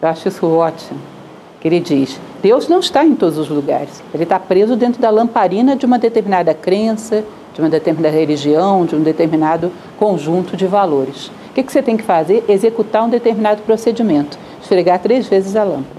Eu 0.00 0.08
acho 0.08 0.28
isso 0.28 0.46
ótimo. 0.46 1.17
Que 1.60 1.68
ele 1.68 1.80
diz, 1.80 2.20
Deus 2.42 2.68
não 2.68 2.78
está 2.80 3.04
em 3.04 3.14
todos 3.14 3.36
os 3.38 3.48
lugares. 3.48 4.02
Ele 4.14 4.22
está 4.22 4.38
preso 4.38 4.76
dentro 4.76 5.00
da 5.00 5.10
lamparina 5.10 5.74
de 5.74 5.84
uma 5.84 5.98
determinada 5.98 6.54
crença, 6.54 7.24
de 7.52 7.60
uma 7.60 7.68
determinada 7.68 8.14
religião, 8.14 8.86
de 8.86 8.94
um 8.94 9.02
determinado 9.02 9.72
conjunto 9.98 10.56
de 10.56 10.66
valores. 10.66 11.26
O 11.50 11.54
que, 11.54 11.62
que 11.64 11.72
você 11.72 11.82
tem 11.82 11.96
que 11.96 12.04
fazer? 12.04 12.44
Executar 12.48 13.04
um 13.04 13.10
determinado 13.10 13.62
procedimento. 13.62 14.38
Esfregar 14.62 15.00
três 15.00 15.26
vezes 15.26 15.56
a 15.56 15.64
lâmpada. 15.64 15.98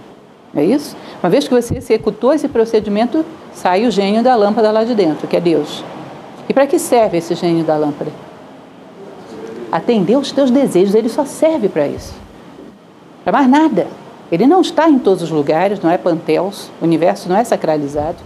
É 0.56 0.64
isso? 0.64 0.96
Uma 1.22 1.30
vez 1.30 1.48
que 1.48 1.54
você 1.54 1.78
executou 1.78 2.34
esse 2.34 2.48
procedimento, 2.48 3.26
sai 3.54 3.86
o 3.86 3.92
gênio 3.92 4.24
da 4.24 4.36
lâmpada 4.36 4.72
lá 4.72 4.84
de 4.84 4.96
dentro, 4.96 5.28
que 5.28 5.36
é 5.36 5.42
Deus. 5.42 5.84
E 6.48 6.54
para 6.54 6.66
que 6.66 6.80
serve 6.80 7.18
esse 7.18 7.36
gênio 7.36 7.64
da 7.64 7.78
lâmpada? 7.78 8.12
Atender 9.72 10.18
os 10.18 10.32
teus 10.32 10.50
desejos, 10.50 10.96
ele 10.96 11.10
só 11.10 11.26
serve 11.26 11.70
para 11.70 11.88
isso. 11.88 12.16
Para 13.24 13.34
mais 13.34 13.50
nada. 13.50 13.88
Ele 14.32 14.46
não 14.46 14.62
está 14.62 14.88
em 14.90 15.00
todos 15.00 15.24
os 15.24 15.32
lugares, 15.32 15.80
não 15.82 15.90
é 15.90 15.98
panteus, 15.98 16.70
o 16.82 16.86
universo 16.86 17.28
não 17.28 17.36
é 17.36 17.44
sacralizado. 17.44 18.18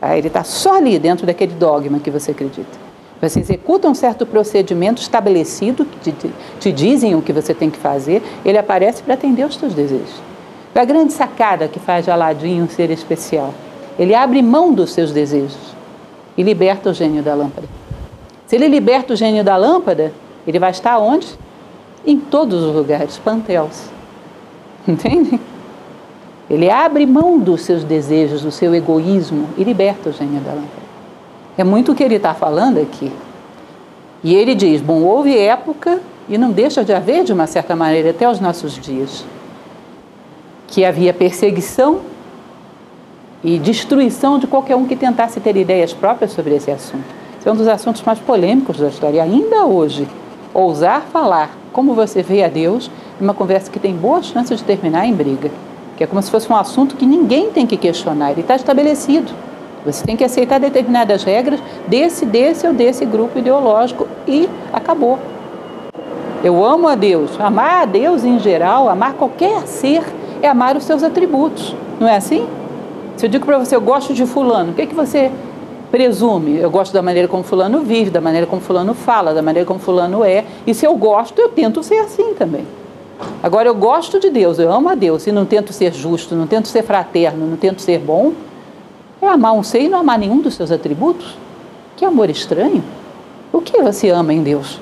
Tá? 0.00 0.16
Ele 0.16 0.28
está 0.28 0.44
só 0.44 0.76
ali, 0.76 0.98
dentro 0.98 1.26
daquele 1.26 1.52
dogma 1.54 1.98
que 1.98 2.10
você 2.10 2.30
acredita. 2.30 2.90
Você 3.20 3.40
executa 3.40 3.88
um 3.88 3.94
certo 3.94 4.24
procedimento 4.24 5.02
estabelecido, 5.02 5.84
que 5.84 6.12
te, 6.12 6.30
te 6.58 6.72
dizem 6.72 7.14
o 7.14 7.20
que 7.20 7.32
você 7.32 7.52
tem 7.52 7.68
que 7.68 7.76
fazer, 7.76 8.22
ele 8.44 8.56
aparece 8.56 9.02
para 9.02 9.14
atender 9.14 9.44
os 9.44 9.56
teus 9.56 9.74
desejos. 9.74 10.22
A 10.74 10.84
grande 10.84 11.12
sacada 11.12 11.68
que 11.68 11.78
faz 11.78 12.06
de 12.06 12.10
Aladim 12.10 12.62
um 12.62 12.68
ser 12.68 12.90
especial. 12.90 13.52
Ele 13.98 14.14
abre 14.14 14.40
mão 14.40 14.72
dos 14.72 14.92
seus 14.92 15.12
desejos 15.12 15.74
e 16.38 16.42
liberta 16.42 16.88
o 16.88 16.94
gênio 16.94 17.22
da 17.22 17.34
lâmpada. 17.34 17.68
Se 18.46 18.56
ele 18.56 18.68
liberta 18.68 19.12
o 19.12 19.16
gênio 19.16 19.44
da 19.44 19.56
lâmpada, 19.56 20.10
ele 20.46 20.58
vai 20.58 20.70
estar 20.70 20.98
onde? 20.98 21.26
Em 22.06 22.18
todos 22.18 22.62
os 22.62 22.74
lugares, 22.74 23.18
panteus. 23.18 23.90
Entende? 24.88 25.40
Ele 26.48 26.68
abre 26.68 27.06
mão 27.06 27.38
dos 27.38 27.62
seus 27.62 27.84
desejos, 27.84 28.42
do 28.42 28.50
seu 28.50 28.74
egoísmo 28.74 29.48
e 29.56 29.62
liberta 29.62 30.10
o 30.10 30.12
gênio 30.12 30.40
da 30.40 30.50
lâmpada. 30.50 30.90
É 31.56 31.62
muito 31.62 31.92
o 31.92 31.94
que 31.94 32.02
ele 32.02 32.16
está 32.16 32.34
falando 32.34 32.78
aqui. 32.78 33.12
E 34.24 34.34
ele 34.34 34.54
diz: 34.54 34.80
bom, 34.80 35.02
houve 35.02 35.36
época, 35.36 36.00
e 36.28 36.36
não 36.36 36.50
deixa 36.50 36.84
de 36.84 36.92
haver 36.92 37.24
de 37.24 37.32
uma 37.32 37.46
certa 37.46 37.76
maneira 37.76 38.10
até 38.10 38.28
os 38.28 38.40
nossos 38.40 38.74
dias, 38.74 39.24
que 40.66 40.84
havia 40.84 41.12
perseguição 41.12 42.00
e 43.42 43.58
destruição 43.58 44.38
de 44.38 44.46
qualquer 44.46 44.76
um 44.76 44.86
que 44.86 44.96
tentasse 44.96 45.40
ter 45.40 45.56
ideias 45.56 45.92
próprias 45.92 46.32
sobre 46.32 46.54
esse 46.54 46.70
assunto. 46.70 47.04
Esse 47.38 47.48
é 47.48 47.52
um 47.52 47.56
dos 47.56 47.68
assuntos 47.68 48.02
mais 48.02 48.18
polêmicos 48.18 48.78
da 48.78 48.88
história. 48.88 49.16
E 49.16 49.20
ainda 49.20 49.64
hoje, 49.64 50.06
ousar 50.52 51.02
falar 51.12 51.50
como 51.72 51.94
você 51.94 52.22
vê 52.22 52.42
a 52.44 52.48
Deus 52.48 52.90
uma 53.22 53.34
conversa 53.34 53.70
que 53.70 53.78
tem 53.78 53.94
boas 53.94 54.26
chances 54.26 54.58
de 54.58 54.64
terminar 54.64 55.06
em 55.06 55.14
briga. 55.14 55.50
Que 55.96 56.04
é 56.04 56.06
como 56.06 56.22
se 56.22 56.30
fosse 56.30 56.50
um 56.50 56.56
assunto 56.56 56.96
que 56.96 57.06
ninguém 57.06 57.50
tem 57.50 57.66
que 57.66 57.76
questionar, 57.76 58.32
ele 58.32 58.40
está 58.40 58.56
estabelecido. 58.56 59.32
Você 59.84 60.04
tem 60.04 60.16
que 60.16 60.24
aceitar 60.24 60.60
determinadas 60.60 61.24
regras 61.24 61.60
desse, 61.86 62.26
desse 62.26 62.66
ou 62.66 62.72
desse 62.72 63.04
grupo 63.04 63.38
ideológico 63.38 64.06
e 64.26 64.48
acabou. 64.72 65.18
Eu 66.42 66.64
amo 66.64 66.88
a 66.88 66.94
Deus. 66.94 67.38
Amar 67.38 67.82
a 67.82 67.84
Deus 67.84 68.24
em 68.24 68.38
geral, 68.38 68.88
amar 68.88 69.14
qualquer 69.14 69.66
ser, 69.66 70.02
é 70.42 70.48
amar 70.48 70.76
os 70.76 70.84
seus 70.84 71.02
atributos. 71.02 71.74
Não 71.98 72.08
é 72.08 72.16
assim? 72.16 72.46
Se 73.16 73.26
eu 73.26 73.30
digo 73.30 73.44
para 73.44 73.58
você, 73.58 73.76
eu 73.76 73.80
gosto 73.80 74.14
de 74.14 74.24
Fulano, 74.24 74.72
o 74.72 74.74
que, 74.74 74.82
é 74.82 74.86
que 74.86 74.94
você 74.94 75.30
presume? 75.90 76.56
Eu 76.56 76.70
gosto 76.70 76.92
da 76.92 77.02
maneira 77.02 77.28
como 77.28 77.42
Fulano 77.42 77.80
vive, 77.80 78.08
da 78.08 78.20
maneira 78.20 78.46
como 78.46 78.62
Fulano 78.62 78.94
fala, 78.94 79.34
da 79.34 79.42
maneira 79.42 79.66
como 79.66 79.78
Fulano 79.78 80.24
é. 80.24 80.44
E 80.66 80.72
se 80.72 80.86
eu 80.86 80.94
gosto, 80.96 81.38
eu 81.38 81.50
tento 81.50 81.82
ser 81.82 81.98
assim 81.98 82.34
também. 82.34 82.64
Agora, 83.42 83.68
eu 83.68 83.74
gosto 83.74 84.20
de 84.20 84.30
Deus, 84.30 84.58
eu 84.58 84.72
amo 84.72 84.88
a 84.88 84.94
Deus 84.94 85.26
e 85.26 85.32
não 85.32 85.46
tento 85.46 85.72
ser 85.72 85.92
justo, 85.92 86.34
não 86.34 86.46
tento 86.46 86.68
ser 86.68 86.82
fraterno, 86.82 87.46
não 87.46 87.56
tento 87.56 87.80
ser 87.80 87.98
bom. 87.98 88.32
É 89.20 89.28
amar 89.28 89.52
um 89.52 89.62
ser 89.62 89.82
e 89.82 89.88
não 89.88 90.00
amar 90.00 90.18
nenhum 90.18 90.40
dos 90.40 90.54
seus 90.54 90.70
atributos? 90.70 91.36
Que 91.96 92.04
amor 92.04 92.30
estranho. 92.30 92.82
O 93.52 93.60
que 93.60 93.82
você 93.82 94.10
ama 94.10 94.32
em 94.32 94.42
Deus? 94.42 94.80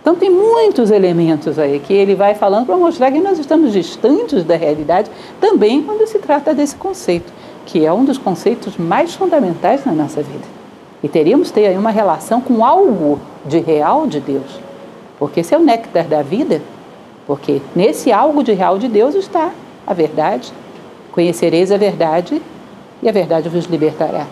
Então, 0.00 0.14
tem 0.14 0.30
muitos 0.30 0.92
elementos 0.92 1.58
aí 1.58 1.80
que 1.80 1.92
ele 1.92 2.14
vai 2.14 2.34
falando 2.34 2.66
para 2.66 2.76
mostrar 2.76 3.10
que 3.10 3.18
nós 3.18 3.40
estamos 3.40 3.72
distantes 3.72 4.44
da 4.44 4.54
realidade 4.54 5.10
também 5.40 5.82
quando 5.82 6.06
se 6.06 6.20
trata 6.20 6.54
desse 6.54 6.76
conceito, 6.76 7.32
que 7.64 7.84
é 7.84 7.92
um 7.92 8.04
dos 8.04 8.16
conceitos 8.16 8.76
mais 8.76 9.14
fundamentais 9.14 9.84
na 9.84 9.90
nossa 9.90 10.22
vida. 10.22 10.44
E 11.02 11.08
teríamos 11.08 11.50
ter 11.50 11.66
aí 11.66 11.76
uma 11.76 11.90
relação 11.90 12.40
com 12.40 12.64
algo 12.64 13.18
de 13.44 13.58
real 13.58 14.06
de 14.06 14.20
Deus. 14.20 14.60
Porque 15.18 15.40
esse 15.40 15.54
é 15.54 15.58
o 15.58 15.62
néctar 15.62 16.04
da 16.04 16.22
vida, 16.22 16.62
porque 17.26 17.60
nesse 17.74 18.12
algo 18.12 18.42
de 18.42 18.52
real 18.52 18.78
de 18.78 18.88
Deus 18.88 19.14
está 19.14 19.52
a 19.86 19.92
verdade. 19.92 20.52
Conhecereis 21.12 21.72
a 21.72 21.76
verdade 21.76 22.40
e 23.02 23.08
a 23.08 23.12
verdade 23.12 23.48
vos 23.48 23.64
libertará. 23.64 24.26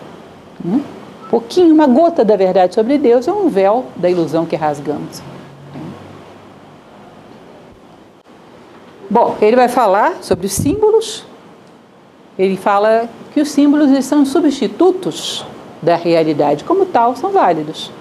Um 0.63 0.81
pouquinho, 1.29 1.73
uma 1.73 1.87
gota 1.87 2.23
da 2.23 2.35
verdade 2.35 2.73
sobre 2.73 2.97
Deus 2.97 3.27
é 3.27 3.33
um 3.33 3.49
véu 3.49 3.85
da 3.95 4.09
ilusão 4.09 4.45
que 4.45 4.55
rasgamos. 4.55 5.21
Bom, 9.09 9.35
ele 9.41 9.55
vai 9.55 9.67
falar 9.67 10.17
sobre 10.21 10.45
os 10.45 10.53
símbolos. 10.53 11.25
Ele 12.37 12.57
fala 12.57 13.09
que 13.33 13.41
os 13.41 13.49
símbolos 13.49 14.03
são 14.05 14.25
substitutos 14.25 15.45
da 15.81 15.95
realidade, 15.95 16.63
como 16.63 16.85
tal, 16.85 17.15
são 17.15 17.31
válidos. 17.31 17.91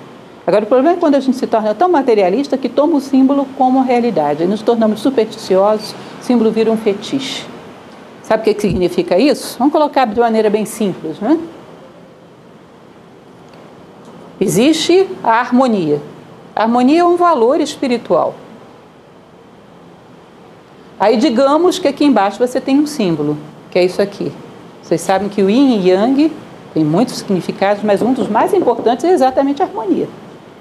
Agora, 0.46 0.64
o 0.64 0.66
problema 0.66 0.96
é 0.96 1.00
quando 1.00 1.14
a 1.14 1.20
gente 1.20 1.36
se 1.38 1.46
torna 1.46 1.74
tão 1.74 1.88
materialista 1.88 2.58
que 2.58 2.68
toma 2.68 2.96
o 2.96 3.00
símbolo 3.00 3.46
como 3.56 3.82
realidade. 3.82 4.42
E 4.42 4.46
nos 4.46 4.60
tornamos 4.60 5.00
supersticiosos, 5.00 5.94
o 6.20 6.24
símbolo 6.24 6.50
vira 6.50 6.70
um 6.70 6.76
fetiche. 6.76 7.46
Sabe 8.22 8.42
o 8.42 8.54
que 8.54 8.60
significa 8.60 9.18
isso? 9.18 9.56
Vamos 9.58 9.72
colocar 9.72 10.06
de 10.06 10.20
maneira 10.20 10.50
bem 10.50 10.66
simples, 10.66 11.18
né? 11.18 11.38
Existe 14.40 15.08
a 15.22 15.40
harmonia. 15.40 16.00
A 16.54 16.62
harmonia 16.62 17.00
é 17.00 17.04
um 17.04 17.16
valor 17.16 17.60
espiritual. 17.60 18.34
Aí 21.00 21.16
digamos 21.16 21.78
que 21.78 21.88
aqui 21.88 22.04
embaixo 22.04 22.38
você 22.38 22.60
tem 22.60 22.78
um 22.78 22.86
símbolo, 22.86 23.36
que 23.70 23.78
é 23.78 23.84
isso 23.84 24.00
aqui. 24.00 24.32
Vocês 24.82 25.00
sabem 25.00 25.28
que 25.28 25.42
o 25.42 25.48
yin 25.48 25.80
e 25.80 25.88
yang 25.88 26.30
tem 26.72 26.84
muitos 26.84 27.16
significados, 27.16 27.82
mas 27.82 28.02
um 28.02 28.12
dos 28.12 28.28
mais 28.28 28.52
importantes 28.52 29.04
é 29.04 29.12
exatamente 29.12 29.62
a 29.62 29.66
harmonia. 29.66 30.08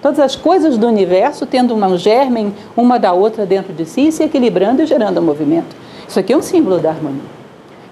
Todas 0.03 0.19
as 0.19 0.35
coisas 0.35 0.77
do 0.77 0.85
universo 0.85 1.45
tendo 1.45 1.73
um 1.73 1.97
germen 1.97 2.53
uma 2.75 2.99
da 2.99 3.13
outra 3.13 3.45
dentro 3.45 3.71
de 3.71 3.85
si, 3.85 4.11
se 4.11 4.21
equilibrando 4.21 4.81
e 4.81 4.85
gerando 4.85 5.21
movimento. 5.21 5.73
Isso 6.05 6.19
aqui 6.19 6.33
é 6.33 6.37
um 6.37 6.41
símbolo 6.41 6.77
da 6.77 6.89
harmonia. 6.89 7.21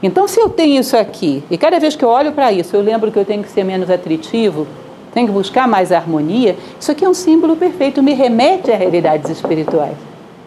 Então, 0.03 0.27
se 0.27 0.37
eu 0.37 0.49
tenho 0.49 0.81
isso 0.81 0.97
aqui, 0.97 1.41
e 1.49 1.57
cada 1.57 1.79
vez 1.79 1.95
que 1.95 2.03
eu 2.03 2.09
olho 2.09 2.33
para 2.33 2.51
isso, 2.51 2.75
eu 2.75 2.81
lembro 2.81 3.13
que 3.13 3.17
eu 3.17 3.23
tenho 3.23 3.41
que 3.41 3.49
ser 3.49 3.63
menos 3.63 3.89
atritivo, 3.89 4.67
tenho 5.13 5.27
que 5.27 5.31
buscar 5.31 5.69
mais 5.69 5.93
harmonia, 5.93 6.57
isso 6.77 6.91
aqui 6.91 7.05
é 7.05 7.09
um 7.09 7.13
símbolo 7.13 7.55
perfeito, 7.55 8.03
me 8.03 8.13
remete 8.13 8.69
a 8.73 8.75
realidades 8.75 9.31
espirituais. 9.31 9.95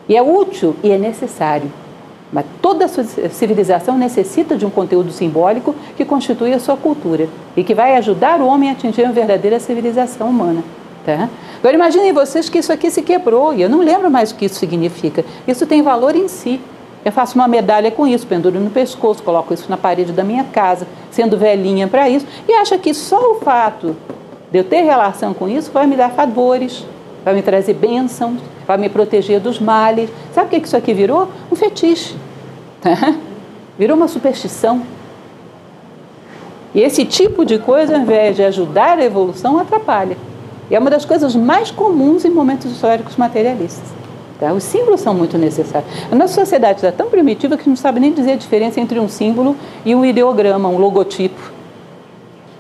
E 0.07 0.15
é 0.15 0.21
útil 0.21 0.77
e 0.85 0.91
é 0.91 0.99
necessário. 0.99 1.73
Mas 2.31 2.45
toda 2.61 2.87
civilização 2.89 3.97
necessita 3.97 4.55
de 4.55 4.67
um 4.67 4.71
conteúdo 4.71 5.11
simbólico 5.11 5.75
que 5.97 6.05
constitui 6.05 6.53
a 6.53 6.61
sua 6.61 6.77
cultura 6.77 7.27
e 7.57 7.65
que 7.65 7.75
vai 7.75 7.97
ajudar 7.97 8.43
o 8.43 8.47
homem 8.47 8.69
a 8.69 8.73
atingir 8.73 9.05
uma 9.05 9.13
verdadeira 9.13 9.59
civilização 9.59 10.29
humana. 10.29 10.63
Tá? 11.05 11.29
Agora 11.59 11.75
imaginem 11.75 12.13
vocês 12.13 12.49
que 12.49 12.59
isso 12.59 12.73
aqui 12.73 12.91
se 12.91 13.03
quebrou 13.03 13.53
e 13.53 13.63
eu 13.63 13.69
não 13.69 13.81
lembro 13.81 14.11
mais 14.11 14.31
o 14.31 14.35
que 14.35 14.47
isso 14.47 14.59
significa. 14.59 15.25
Isso 15.47 15.67
tem 15.67 15.83
valor 15.83 16.17
em 16.17 16.29
si. 16.29 16.61
Eu 17.05 17.13
faço 17.13 17.35
uma 17.35 17.47
medalha 17.47 17.91
com 17.91 18.07
isso, 18.07 18.27
penduro 18.27 18.59
no 18.59 18.71
pescoço, 18.71 19.23
coloco 19.23 19.53
isso 19.53 19.67
na 19.69 19.77
parede 19.77 20.13
da 20.13 20.25
minha 20.25 20.45
casa, 20.45 20.87
sendo 21.11 21.37
velhinha 21.37 21.87
para 21.87 22.09
isso, 22.09 22.27
e 22.49 22.53
acha 22.55 22.79
que 22.79 22.95
só 22.95 23.33
o 23.33 23.35
fato 23.41 23.95
de 24.51 24.59
eu 24.59 24.65
ter 24.65 24.81
relação 24.81 25.35
com 25.35 25.47
isso 25.47 25.71
vai 25.71 25.87
me 25.87 25.97
dar 25.97 26.13
favores, 26.13 26.87
vai 27.23 27.35
me 27.35 27.43
trazer 27.43 27.75
bênçãos, 27.75 28.41
vai 28.67 28.79
me 28.79 28.89
proteger 28.89 29.39
dos 29.39 29.61
males. 29.61 30.09
Sabe 30.33 30.47
o 30.47 30.61
que 30.61 30.67
isso 30.67 30.77
aqui 30.77 30.95
virou? 30.95 31.29
Um 31.53 31.57
fetiche. 31.57 32.17
Tá? 32.81 33.15
Virou 33.79 33.97
uma 33.97 34.09
superstição. 34.09 34.83
E 36.75 36.81
esse 36.81 37.05
tipo 37.05 37.45
de 37.45 37.59
coisa, 37.59 37.97
ao 37.97 38.01
invés 38.01 38.37
de 38.37 38.43
ajudar 38.45 38.99
a 38.99 39.05
evolução, 39.05 39.59
atrapalha. 39.59 40.17
E 40.71 40.75
é 40.75 40.79
uma 40.79 40.91
das 40.91 41.05
coisas 41.05 41.35
mais 41.37 41.71
comuns 41.71 42.25
em 42.25 42.31
momentos 42.31 42.71
históricos 42.71 43.17
materialistas. 43.17 43.89
Tá? 44.39 44.53
Os 44.53 44.63
símbolos 44.63 45.01
são 45.01 45.15
muito 45.15 45.39
necessários. 45.39 45.91
A 46.11 46.15
nossa 46.15 46.35
sociedade 46.35 46.79
está 46.79 46.91
tão 46.91 47.09
primitiva 47.09 47.57
que 47.57 47.69
não 47.69 47.77
sabe 47.77 48.01
nem 48.01 48.13
dizer 48.13 48.33
a 48.33 48.37
diferença 48.37 48.81
entre 48.81 48.99
um 48.99 49.09
símbolo 49.09 49.57
e 49.85 49.95
um 49.95 50.05
ideograma, 50.05 50.69
um 50.69 50.79
logotipo. 50.79 51.53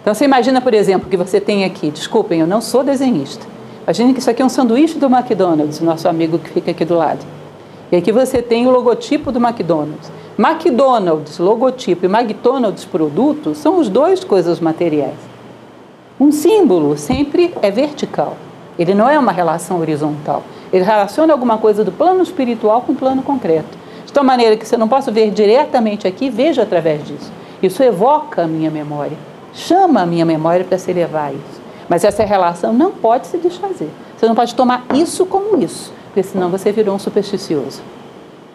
Então 0.02 0.14
você 0.14 0.24
imagina, 0.24 0.61
por 0.61 0.74
exemplo, 0.74 1.09
que 1.09 1.16
você 1.16 1.40
tem 1.40 1.64
aqui, 1.64 1.90
desculpem, 1.90 2.40
eu 2.40 2.46
não 2.46 2.61
sou 2.61 2.84
desenhista, 2.84 3.46
Imagine 3.84 4.14
que 4.14 4.20
isso 4.20 4.30
aqui 4.30 4.40
é 4.40 4.44
um 4.44 4.48
sanduíche 4.48 4.98
do 4.98 5.07
McDonald's, 5.07 5.78
nosso 5.80 6.09
amigo 6.09 6.38
que 6.38 6.48
fica 6.48 6.70
aqui 6.70 6.86
do 6.86 6.94
lado. 6.94 7.20
E 7.92 7.96
aqui 7.96 8.11
você 8.11 8.40
tem 8.40 8.66
o 8.66 8.70
logotipo 8.70 9.30
do 9.30 9.38
McDonald's. 9.38 10.11
McDonald's, 10.38 11.38
logotipo, 11.38 12.07
e 12.07 12.09
McDonald's, 12.09 12.86
produto, 12.86 13.55
são 13.55 13.78
os 13.78 13.90
dois 13.90 14.24
coisas 14.24 14.59
materiais. 14.59 15.34
Um 16.19 16.31
símbolo 16.31 16.97
sempre 16.97 17.53
é 17.61 17.73
vertical. 17.73 18.37
Ele 18.79 18.95
não 18.95 19.09
é 19.09 19.19
uma 19.19 19.33
relação 19.33 19.81
horizontal. 19.81 20.45
Ele 20.73 20.85
relaciona 20.85 21.33
alguma 21.33 21.59
coisa 21.59 21.83
do 21.83 21.91
plano 21.91 22.23
espiritual 22.23 22.83
com 22.83 22.93
o 22.93 22.97
plano 22.97 23.23
concreto. 23.23 23.77
De 24.07 24.12
tal 24.12 24.23
maneira 24.23 24.57
que 24.57 24.67
você 24.67 24.77
não 24.77 24.87
possa 24.87 25.11
ver 25.11 25.33
diretamente 25.33 26.07
aqui, 26.07 26.31
veja 26.31 26.62
através 26.62 27.05
disso. 27.05 27.33
Isso 27.61 27.83
evoca 27.83 28.43
a 28.43 28.47
minha 28.47 28.71
memória, 28.71 29.17
chama 29.53 30.03
a 30.03 30.07
minha 30.07 30.25
memória 30.25 30.65
para 30.65 30.79
se 30.79 30.91
elevar 30.91 31.31
a 31.31 31.33
isso. 31.33 31.61
Mas 31.89 32.05
essa 32.05 32.25
relação 32.25 32.73
não 32.73 32.93
pode 32.93 33.27
se 33.27 33.39
desfazer. 33.39 33.91
Você 34.17 34.27
não 34.27 34.35
pode 34.35 34.55
tomar 34.55 34.85
isso 34.95 35.27
como 35.27 35.61
isso, 35.61 35.93
porque 36.07 36.23
senão 36.23 36.49
você 36.49 36.71
virou 36.71 36.95
um 36.95 36.99
supersticioso. 36.99 37.83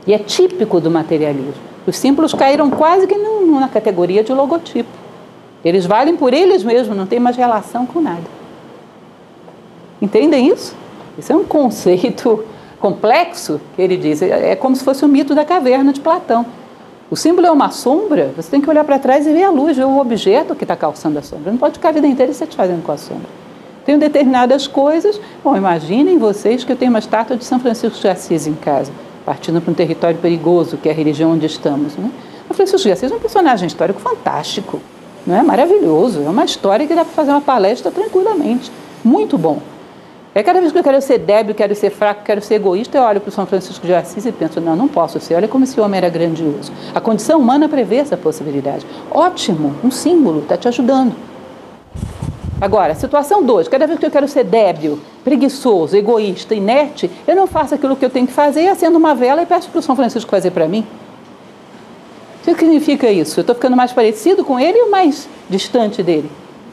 E 0.07 0.13
é 0.13 0.17
típico 0.17 0.79
do 0.79 0.89
materialismo. 0.89 1.61
Os 1.85 1.97
símbolos 1.97 2.33
caíram 2.33 2.69
quase 2.69 3.05
que 3.05 3.17
na 3.59 3.67
categoria 3.67 4.23
de 4.23 4.31
logotipo. 4.31 4.98
Eles 5.63 5.85
valem 5.85 6.15
por 6.15 6.33
eles 6.33 6.63
mesmos, 6.63 6.95
não 6.95 7.05
tem 7.05 7.19
mais 7.19 7.35
relação 7.35 7.85
com 7.85 7.99
nada. 7.99 8.23
Entendem 10.01 10.47
isso? 10.47 10.75
Isso 11.17 11.31
é 11.33 11.35
um 11.35 11.43
conceito 11.43 12.43
complexo 12.79 13.59
que 13.75 13.81
ele 13.81 13.97
diz. 13.97 14.21
É 14.21 14.55
como 14.55 14.75
se 14.75 14.83
fosse 14.83 15.03
o 15.03 15.07
mito 15.07 15.35
da 15.35 15.43
caverna 15.43 15.91
de 15.91 15.99
Platão. 15.99 16.45
O 17.11 17.15
símbolo 17.15 17.47
é 17.47 17.51
uma 17.51 17.71
sombra, 17.71 18.31
você 18.35 18.51
tem 18.51 18.61
que 18.61 18.69
olhar 18.69 18.83
para 18.83 18.99
trás 18.99 19.25
e 19.25 19.33
ver 19.33 19.43
a 19.43 19.49
luz, 19.49 19.75
ver 19.75 19.83
o 19.83 19.99
objeto 19.99 20.53
que 20.53 20.63
está 20.63 20.75
calçando 20.75 21.17
a 21.17 21.23
sombra. 21.23 21.51
Não 21.51 21.57
pode 21.57 21.73
ficar 21.73 21.89
a 21.89 21.91
vida 21.91 22.05
inteira 22.05 22.31
satisfazendo 22.33 22.83
com 22.83 22.91
a 22.91 22.97
sombra. 22.97 23.27
Tenho 23.83 23.97
determinadas 23.97 24.67
coisas. 24.67 25.19
Bom, 25.43 25.57
imaginem 25.57 26.19
vocês 26.19 26.63
que 26.63 26.71
eu 26.71 26.75
tenho 26.75 26.91
uma 26.91 26.99
estátua 26.99 27.35
de 27.35 27.43
São 27.43 27.59
Francisco 27.59 27.99
de 27.99 28.07
Assis 28.07 28.45
em 28.45 28.53
casa, 28.53 28.91
partindo 29.25 29.59
para 29.59 29.71
um 29.71 29.73
território 29.73 30.19
perigoso, 30.19 30.77
que 30.77 30.87
é 30.87 30.91
a 30.91 30.95
religião 30.95 31.31
onde 31.31 31.47
estamos. 31.47 31.95
Né? 31.97 32.11
São 32.45 32.55
Francisco 32.55 32.87
de 32.87 32.91
Assis 32.91 33.11
é 33.11 33.15
um 33.15 33.19
personagem 33.19 33.65
histórico 33.65 33.99
fantástico, 33.99 34.79
não 35.25 35.35
é 35.35 35.43
maravilhoso. 35.43 36.21
É 36.21 36.29
uma 36.29 36.45
história 36.45 36.87
que 36.87 36.95
dá 36.95 37.03
para 37.03 37.13
fazer 37.13 37.31
uma 37.31 37.41
palestra 37.41 37.91
tranquilamente. 37.91 38.71
Muito 39.03 39.37
bom. 39.37 39.59
É 40.33 40.43
cada 40.43 40.59
vez 40.59 40.71
que 40.71 40.77
eu 40.77 40.83
quero 40.83 41.01
ser 41.01 41.17
débil, 41.17 41.55
quero 41.55 41.75
ser 41.75 41.89
fraco, 41.89 42.23
quero 42.23 42.39
ser 42.39 42.55
egoísta, 42.55 42.97
eu 42.97 43.03
olho 43.03 43.19
para 43.19 43.29
o 43.29 43.31
São 43.31 43.45
Francisco 43.47 43.85
de 43.85 43.93
Assis 43.93 44.25
e 44.25 44.31
penso, 44.31 44.61
não, 44.61 44.75
não 44.75 44.87
posso 44.87 45.19
ser. 45.19 45.35
Olha 45.35 45.47
como 45.47 45.63
esse 45.63 45.79
homem 45.81 45.97
era 45.97 46.07
grandioso. 46.07 46.71
A 46.93 47.01
condição 47.01 47.39
humana 47.39 47.67
prevê 47.67 47.97
essa 47.97 48.15
possibilidade. 48.15 48.85
Ótimo, 49.09 49.75
um 49.83 49.89
símbolo, 49.89 50.41
está 50.41 50.55
te 50.55 50.67
ajudando. 50.67 51.15
Agora, 52.61 52.93
situação 52.93 53.43
2, 53.43 53.67
cada 53.69 53.87
vez 53.87 53.97
que 53.97 54.05
eu 54.05 54.11
quero 54.11 54.27
ser 54.27 54.43
débil, 54.43 54.99
preguiçoso, 55.23 55.95
egoísta, 55.95 56.53
inerte, 56.53 57.09
eu 57.25 57.35
não 57.35 57.47
faço 57.47 57.73
aquilo 57.73 57.95
que 57.95 58.05
eu 58.05 58.09
tenho 58.09 58.27
que 58.27 58.33
fazer, 58.33 58.67
acendo 58.67 58.97
uma 58.97 59.15
vela 59.15 59.41
e 59.41 59.45
peço 59.45 59.69
para 59.69 59.79
o 59.79 59.81
São 59.81 59.95
Francisco 59.95 60.29
fazer 60.29 60.51
para 60.51 60.67
mim. 60.67 60.85
O 62.41 62.45
que 62.45 62.55
significa 62.55 63.11
isso? 63.11 63.39
Eu 63.39 63.41
estou 63.41 63.55
ficando 63.55 63.75
mais 63.75 63.91
parecido 63.91 64.43
com 64.43 64.59
ele 64.59 64.81
ou 64.81 64.89
mais 64.89 65.27
distante 65.49 66.01
dele? 66.01 66.29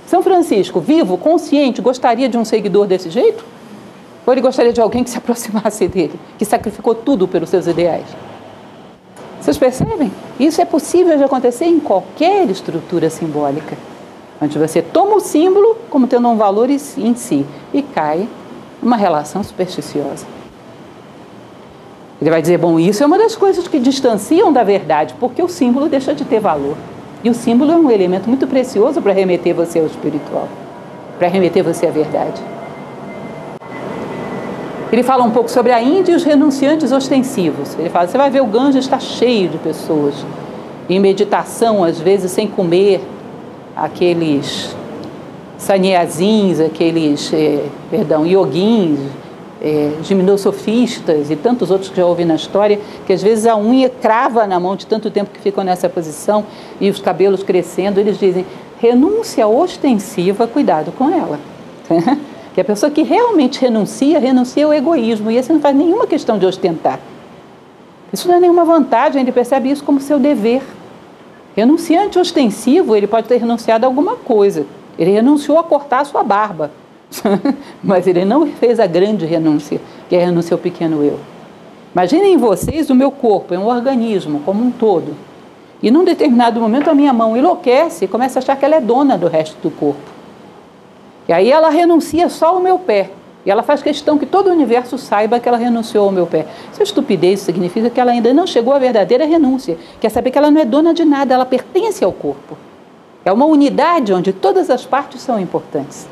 São 0.07 0.23
Francisco, 0.23 0.81
vivo, 0.81 1.19
consciente, 1.19 1.83
gostaria 1.83 2.29
de 2.29 2.39
um 2.39 2.45
seguidor 2.45 2.87
desse 2.87 3.11
jeito? 3.11 3.45
Ou 4.25 4.33
ele 4.33 4.41
gostaria 4.41 4.73
de 4.73 4.81
alguém 4.81 5.03
que 5.03 5.11
se 5.11 5.19
aproximasse 5.19 5.89
dele, 5.89 6.19
que 6.39 6.45
sacrificou 6.45 6.95
tudo 6.95 7.27
pelos 7.27 7.51
seus 7.51 7.67
ideais? 7.67 8.07
Vocês 9.41 9.59
percebem? 9.59 10.11
Isso 10.41 10.61
é 10.61 10.65
possível 10.65 11.17
de 11.17 11.25
acontecer 11.25 11.67
em 11.67 11.79
qualquer 11.79 12.49
estrutura 12.49 13.11
simbólica, 13.11 13.77
onde 14.41 14.59
você 14.59 14.83
toma 14.83 15.17
o 15.17 15.21
símbolo 15.21 15.77
como 15.91 16.07
tendo 16.07 16.29
um 16.29 16.37
valor 16.37 16.69
em 16.71 16.79
si 16.79 17.47
e 17.73 17.83
cai 17.83 18.29
numa 18.83 18.97
relação 18.97 19.43
supersticiosa. 19.43 20.36
Ele 22.21 22.31
vai 22.31 22.41
dizer: 22.41 22.59
bom, 22.59 22.79
isso 22.79 23.03
é 23.03 23.07
uma 23.07 23.19
das 23.19 23.37
coisas 23.37 23.69
que 23.69 23.79
distanciam 23.79 24.53
da 24.53 24.63
verdade, 24.63 25.15
porque 25.21 25.43
o 25.43 25.49
símbolo 25.49 25.89
deixa 25.89 26.15
de 26.15 26.25
ter 26.25 26.41
valor. 26.41 26.77
E 27.23 27.31
o 27.31 27.35
símbolo 27.35 27.73
é 27.73 27.77
um 27.77 27.91
elemento 27.91 28.29
muito 28.29 28.47
precioso 28.47 29.01
para 29.03 29.13
remeter 29.13 29.55
você 29.55 29.81
ao 29.81 29.87
espiritual, 29.87 30.49
para 31.19 31.29
remeter 31.29 31.63
você 31.63 31.87
à 31.87 31.91
verdade. 31.91 32.41
Ele 34.93 35.03
fala 35.03 35.25
um 35.25 35.31
pouco 35.31 35.51
sobre 35.51 35.73
a 35.73 35.83
Índia 35.83 36.13
e 36.13 36.15
os 36.15 36.25
renunciantes 36.25 36.93
ostensivos. 36.93 37.77
Ele 37.79 37.91
fala: 37.91 38.07
você 38.07 38.17
vai 38.17 38.31
ver 38.31 38.43
o 38.43 38.47
Ganges 38.47 38.85
está 38.85 38.99
cheio 38.99 39.49
de 39.49 39.59
pessoas 39.59 40.15
em 40.89 41.01
meditação, 41.01 41.83
às 41.83 41.99
vezes 41.99 42.31
sem 42.31 42.47
comer, 42.47 43.01
aqueles 43.75 44.75
sannyasins, 45.59 46.61
aqueles, 46.61 47.33
eh, 47.33 47.65
perdão, 47.91 48.25
yoguins, 48.25 49.01
é, 49.61 49.93
gimnosofistas 50.03 51.31
e 51.31 51.37
tantos 51.37 51.71
outros 51.71 51.91
que 51.91 51.97
já 51.97 52.07
ouvi 52.07 52.25
na 52.25 52.35
história, 52.35 52.79
que 53.07 53.13
às 53.13 53.23
vezes 53.23 53.47
a 53.47 53.57
unha 53.57 53.89
crava 53.89 54.47
na 54.47 54.61
mão 54.61 54.77
de 54.77 54.87
tanto 54.87 55.11
tempo 55.11 55.31
que 55.33 55.41
ficam 55.41 55.65
nessa 55.65 55.89
posição 55.89 56.45
e 56.81 56.91
os 56.91 57.01
cabelos 57.01 57.43
crescendo, 57.43 57.99
eles 57.99 58.19
dizem, 58.19 58.45
renúncia 58.79 59.47
ostensiva, 59.47 60.47
cuidado 60.47 60.93
com 60.93 61.11
ela. 61.11 61.39
que 62.55 62.61
a 62.61 62.65
pessoa 62.65 62.91
que 62.91 63.03
realmente 63.03 63.61
renuncia, 63.61 64.19
renuncia 64.19 64.65
ao 64.65 64.73
egoísmo, 64.73 65.31
e 65.31 65.37
esse 65.37 65.53
não 65.53 65.61
faz 65.61 65.77
nenhuma 65.77 66.07
questão 66.07 66.39
de 66.39 66.47
ostentar. 66.47 67.01
Isso 68.13 68.29
não 68.29 68.37
é 68.37 68.41
nenhuma 68.41 68.65
vantagem, 68.65 69.21
ele 69.21 69.33
percebe 69.33 69.71
isso 69.71 69.85
como 69.85 70.01
seu 70.01 70.19
dever. 70.19 70.63
Renunciante 71.55 72.19
ostensivo, 72.19 72.95
ele 72.95 73.07
pode 73.07 73.29
ter 73.29 73.39
renunciado 73.39 73.85
a 73.85 73.89
alguma 73.89 74.17
coisa. 74.17 74.67
Ele 74.99 75.11
renunciou 75.11 75.59
a 75.59 75.65
cortar 75.65 76.01
a 76.01 76.05
sua 76.05 76.23
barba, 76.23 76.71
Mas 77.83 78.07
ele 78.07 78.25
não 78.25 78.47
fez 78.47 78.81
a 78.81 78.87
grande 78.87 79.27
renúncia, 79.27 79.81
que 80.09 80.17
é 80.17 80.23
a 80.23 80.27
renúncia 80.27 80.55
ao 80.55 80.59
pequeno 80.59 81.03
eu. 81.03 81.19
Imaginem 81.95 82.37
vocês 82.37 82.91
o 82.91 82.95
meu 82.95 83.11
corpo, 83.11 83.55
é 83.55 83.59
um 83.59 83.67
organismo 83.67 84.41
como 84.45 84.63
um 84.63 84.71
todo. 84.71 85.17
E 85.83 85.91
num 85.91 86.05
determinado 86.05 86.61
momento 86.61 86.91
a 86.91 86.95
minha 86.95 87.13
mão 87.13 87.37
enlouquece 87.37 88.05
e 88.05 88.09
começa 88.09 88.39
a 88.39 88.43
achar 88.43 88.57
que 88.57 88.65
ela 88.65 88.77
é 88.77 88.81
dona 88.81 89.17
do 89.17 89.29
resto 89.29 89.57
do 89.63 89.71
corpo. 89.71 90.11
E 91.29 91.33
aí 91.33 91.51
ela 91.51 91.71
renuncia 91.71 92.29
só 92.29 92.49
ao 92.49 92.61
meu 92.61 92.79
pé. 92.79 93.11
E 93.45 93.51
ela 93.51 93.63
faz 93.63 93.83
questão 93.83 94.19
que 94.19 94.27
todo 94.27 94.49
o 94.49 94.53
universo 94.53 94.99
saiba 94.99 95.39
que 95.39 95.49
ela 95.49 95.57
renunciou 95.57 96.07
ao 96.07 96.13
meu 96.13 96.27
pé. 96.27 96.47
Isso 96.73 96.81
é 96.81 96.85
estupidez, 96.85 97.41
significa 97.41 97.89
que 97.89 98.01
ela 98.01 98.11
ainda 98.11 98.35
não 98.35 98.47
chegou 98.47 98.75
à 98.75 98.79
verdadeira 98.79 99.25
renúncia. 99.25 99.79
Quer 100.01 100.09
saber 100.09 100.33
que 100.33 100.39
ela 100.39 100.51
não 100.51 100.61
é 100.61 100.65
dona 100.65 100.93
de 100.93 101.05
nada, 101.05 101.35
ela 101.35 101.47
pertence 101.47 102.05
ao 102.05 102.13
corpo. 102.13 102.59
É 103.25 103.33
uma 103.33 103.47
unidade 103.47 104.13
onde 104.13 104.33
todas 104.33 104.69
as 104.69 104.85
partes 104.85 105.21
são 105.21 105.39
importantes. 105.39 106.09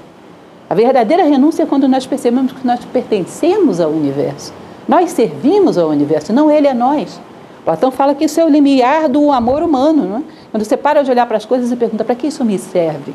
A 0.68 0.74
verdadeira 0.74 1.24
renúncia 1.24 1.64
é 1.64 1.66
quando 1.66 1.86
nós 1.86 2.06
percebemos 2.06 2.52
que 2.52 2.66
nós 2.66 2.82
pertencemos 2.86 3.80
ao 3.80 3.90
universo. 3.90 4.52
Nós 4.88 5.10
servimos 5.10 5.76
ao 5.76 5.88
universo, 5.90 6.32
não 6.32 6.50
ele 6.50 6.66
a 6.66 6.74
nós. 6.74 7.20
Platão 7.64 7.90
fala 7.90 8.14
que 8.14 8.24
isso 8.24 8.40
é 8.40 8.44
o 8.44 8.48
limiar 8.48 9.08
do 9.08 9.30
amor 9.30 9.62
humano. 9.62 10.04
Não 10.04 10.16
é? 10.18 10.22
Quando 10.50 10.64
você 10.64 10.76
para 10.76 11.02
de 11.02 11.10
olhar 11.10 11.26
para 11.26 11.36
as 11.36 11.44
coisas 11.44 11.70
e 11.70 11.76
pergunta 11.76 12.04
para 12.04 12.14
que 12.14 12.26
isso 12.26 12.44
me 12.44 12.58
serve? 12.58 13.14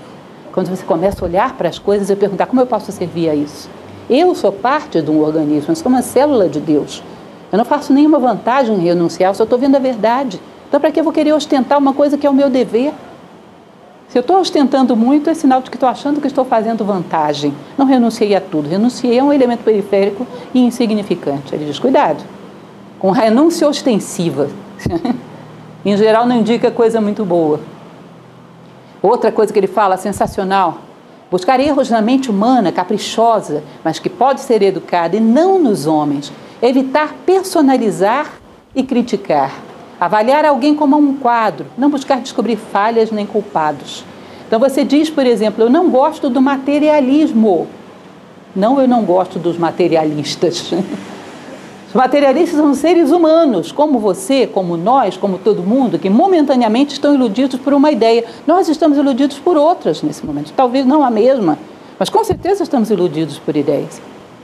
Quando 0.52 0.68
você 0.68 0.84
começa 0.84 1.24
a 1.24 1.28
olhar 1.28 1.56
para 1.56 1.70
as 1.70 1.78
coisas 1.80 2.10
e 2.10 2.16
perguntar 2.16 2.48
como 2.48 2.62
eu 2.62 2.66
posso 2.66 2.92
servir 2.92 3.30
a 3.30 3.36
isso? 3.36 3.70
Eu 4.10 4.34
sou 4.34 4.52
parte 4.52 5.02
de 5.02 5.12
um 5.12 5.22
organismo, 5.22 5.72
eu 5.72 5.76
sou 5.76 5.88
uma 5.88 6.02
célula 6.02 6.50
de 6.50 6.60
Deus. 6.60 7.04
Eu 7.52 7.58
não 7.58 7.66
faço 7.66 7.94
nenhuma 7.94 8.18
vantagem 8.18 8.76
em 8.76 8.80
renunciar, 8.80 9.32
eu 9.32 9.36
só 9.36 9.44
estou 9.44 9.58
vendo 9.58 9.76
a 9.76 9.80
verdade. 9.80 10.40
Então, 10.68 10.80
para 10.80 10.92
que 10.92 11.00
eu 11.00 11.04
vou 11.04 11.14
querer 11.14 11.34
ostentar 11.34 11.78
uma 11.78 11.94
coisa 11.94 12.18
que 12.18 12.26
é 12.26 12.30
o 12.30 12.34
meu 12.34 12.50
dever? 12.50 12.94
Se 14.10 14.18
eu 14.18 14.22
estou 14.22 14.40
ostentando 14.40 14.96
muito, 14.96 15.30
é 15.30 15.36
sinal 15.36 15.62
de 15.62 15.70
que 15.70 15.76
estou 15.76 15.88
achando 15.88 16.20
que 16.20 16.26
estou 16.26 16.44
fazendo 16.44 16.84
vantagem. 16.84 17.54
Não 17.78 17.86
renunciei 17.86 18.36
a 18.36 18.42
tudo, 18.42 18.68
renunciei 18.68 19.20
a 19.20 19.24
um 19.24 19.32
elemento 19.32 19.64
periférico 19.64 20.26
e 20.52 20.60
insignificante. 20.60 21.54
Ele 21.54 21.66
diz: 21.66 21.78
cuidado, 21.78 22.24
com 22.98 23.12
renúncia 23.12 23.68
ostensiva. 23.68 24.50
em 25.86 25.96
geral, 25.96 26.26
não 26.26 26.38
indica 26.38 26.72
coisa 26.72 27.00
muito 27.00 27.24
boa. 27.24 27.60
Outra 29.00 29.32
coisa 29.32 29.54
que 29.54 29.60
ele 29.60 29.68
fala, 29.68 29.96
sensacional: 29.96 30.80
buscar 31.30 31.60
erros 31.60 31.92
na 31.92 32.02
mente 32.02 32.32
humana, 32.32 32.72
caprichosa, 32.72 33.64
mas 33.84 34.00
que 34.00 34.10
pode 34.10 34.42
ser 34.42 34.64
educada, 34.64 35.18
e 35.18 35.20
não 35.20 35.60
nos 35.60 35.86
homens. 35.86 36.34
Evitar 36.64 37.14
personalizar 37.28 38.40
e 38.74 38.82
criticar. 38.82 39.69
Avaliar 40.00 40.46
alguém 40.46 40.74
como 40.74 40.98
um 40.98 41.16
quadro, 41.16 41.66
não 41.78 41.90
buscar 41.90 42.22
descobrir 42.22 42.56
falhas 42.56 43.12
nem 43.12 43.26
culpados. 43.26 44.06
Então 44.48 44.60
você 44.60 44.84
diz, 44.84 45.10
por 45.10 45.26
exemplo, 45.26 45.66
eu 45.66 45.70
não 45.70 45.90
gosto 45.90 46.30
do 46.30 46.42
materialismo. 46.42 47.68
Não, 48.56 48.80
eu 48.80 48.88
não 48.88 49.04
gosto 49.04 49.38
dos 49.38 49.58
materialistas. 49.58 50.74
Os 51.90 51.96
materialistas 51.96 52.60
são 52.60 52.72
seres 52.76 53.10
humanos, 53.10 53.72
como 53.72 53.98
você, 53.98 54.46
como 54.46 54.78
nós, 54.78 55.18
como 55.18 55.40
todo 55.40 55.64
mundo, 55.64 55.98
que 55.98 56.08
momentaneamente 56.08 56.94
estão 56.94 57.16
iludidos 57.16 57.60
por 57.60 57.74
uma 57.74 57.92
ideia. 57.92 58.26
Nós 58.46 58.70
estamos 58.70 58.96
iludidos 58.96 59.40
por 59.40 59.58
outras 59.58 60.04
nesse 60.04 60.24
momento. 60.24 60.54
Talvez 60.56 60.86
não 60.86 61.04
a 61.04 61.10
mesma, 61.10 61.58
mas 61.98 62.08
com 62.08 62.24
certeza 62.24 62.62
estamos 62.62 62.92
iludidos 62.92 63.40
por 63.40 63.58
ideias. 63.58 64.00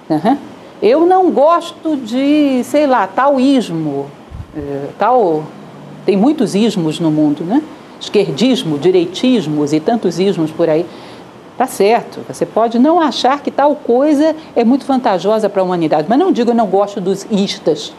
Uhum. 0.10 0.38
Eu 0.82 1.06
não 1.06 1.30
gosto 1.30 1.96
de, 1.96 2.64
sei 2.64 2.88
lá, 2.88 3.06
taoísmo 3.06 4.08
tal. 4.98 5.44
Tem 6.06 6.16
muitos 6.16 6.54
ismos 6.54 7.00
no 7.00 7.10
mundo, 7.10 7.44
né? 7.44 7.62
Esquerdismo, 8.00 8.78
direitismos 8.78 9.74
e 9.74 9.80
tantos 9.80 10.20
ismos 10.20 10.52
por 10.52 10.70
aí. 10.70 10.86
Tá 11.58 11.66
certo, 11.66 12.20
você 12.28 12.46
pode 12.46 12.78
não 12.78 13.00
achar 13.00 13.42
que 13.42 13.50
tal 13.50 13.76
coisa 13.76 14.36
é 14.56 14.66
muito 14.66 14.86
vantajosa 14.86 15.50
para 15.50 15.62
a 15.62 15.66
humanidade, 15.66 16.06
mas 16.10 16.20
não 16.20 16.30
digo 16.30 16.52
eu 16.52 16.56
não 16.56 16.68
gosto 16.68 17.00
dos 17.00 17.26
istas, 17.32 17.94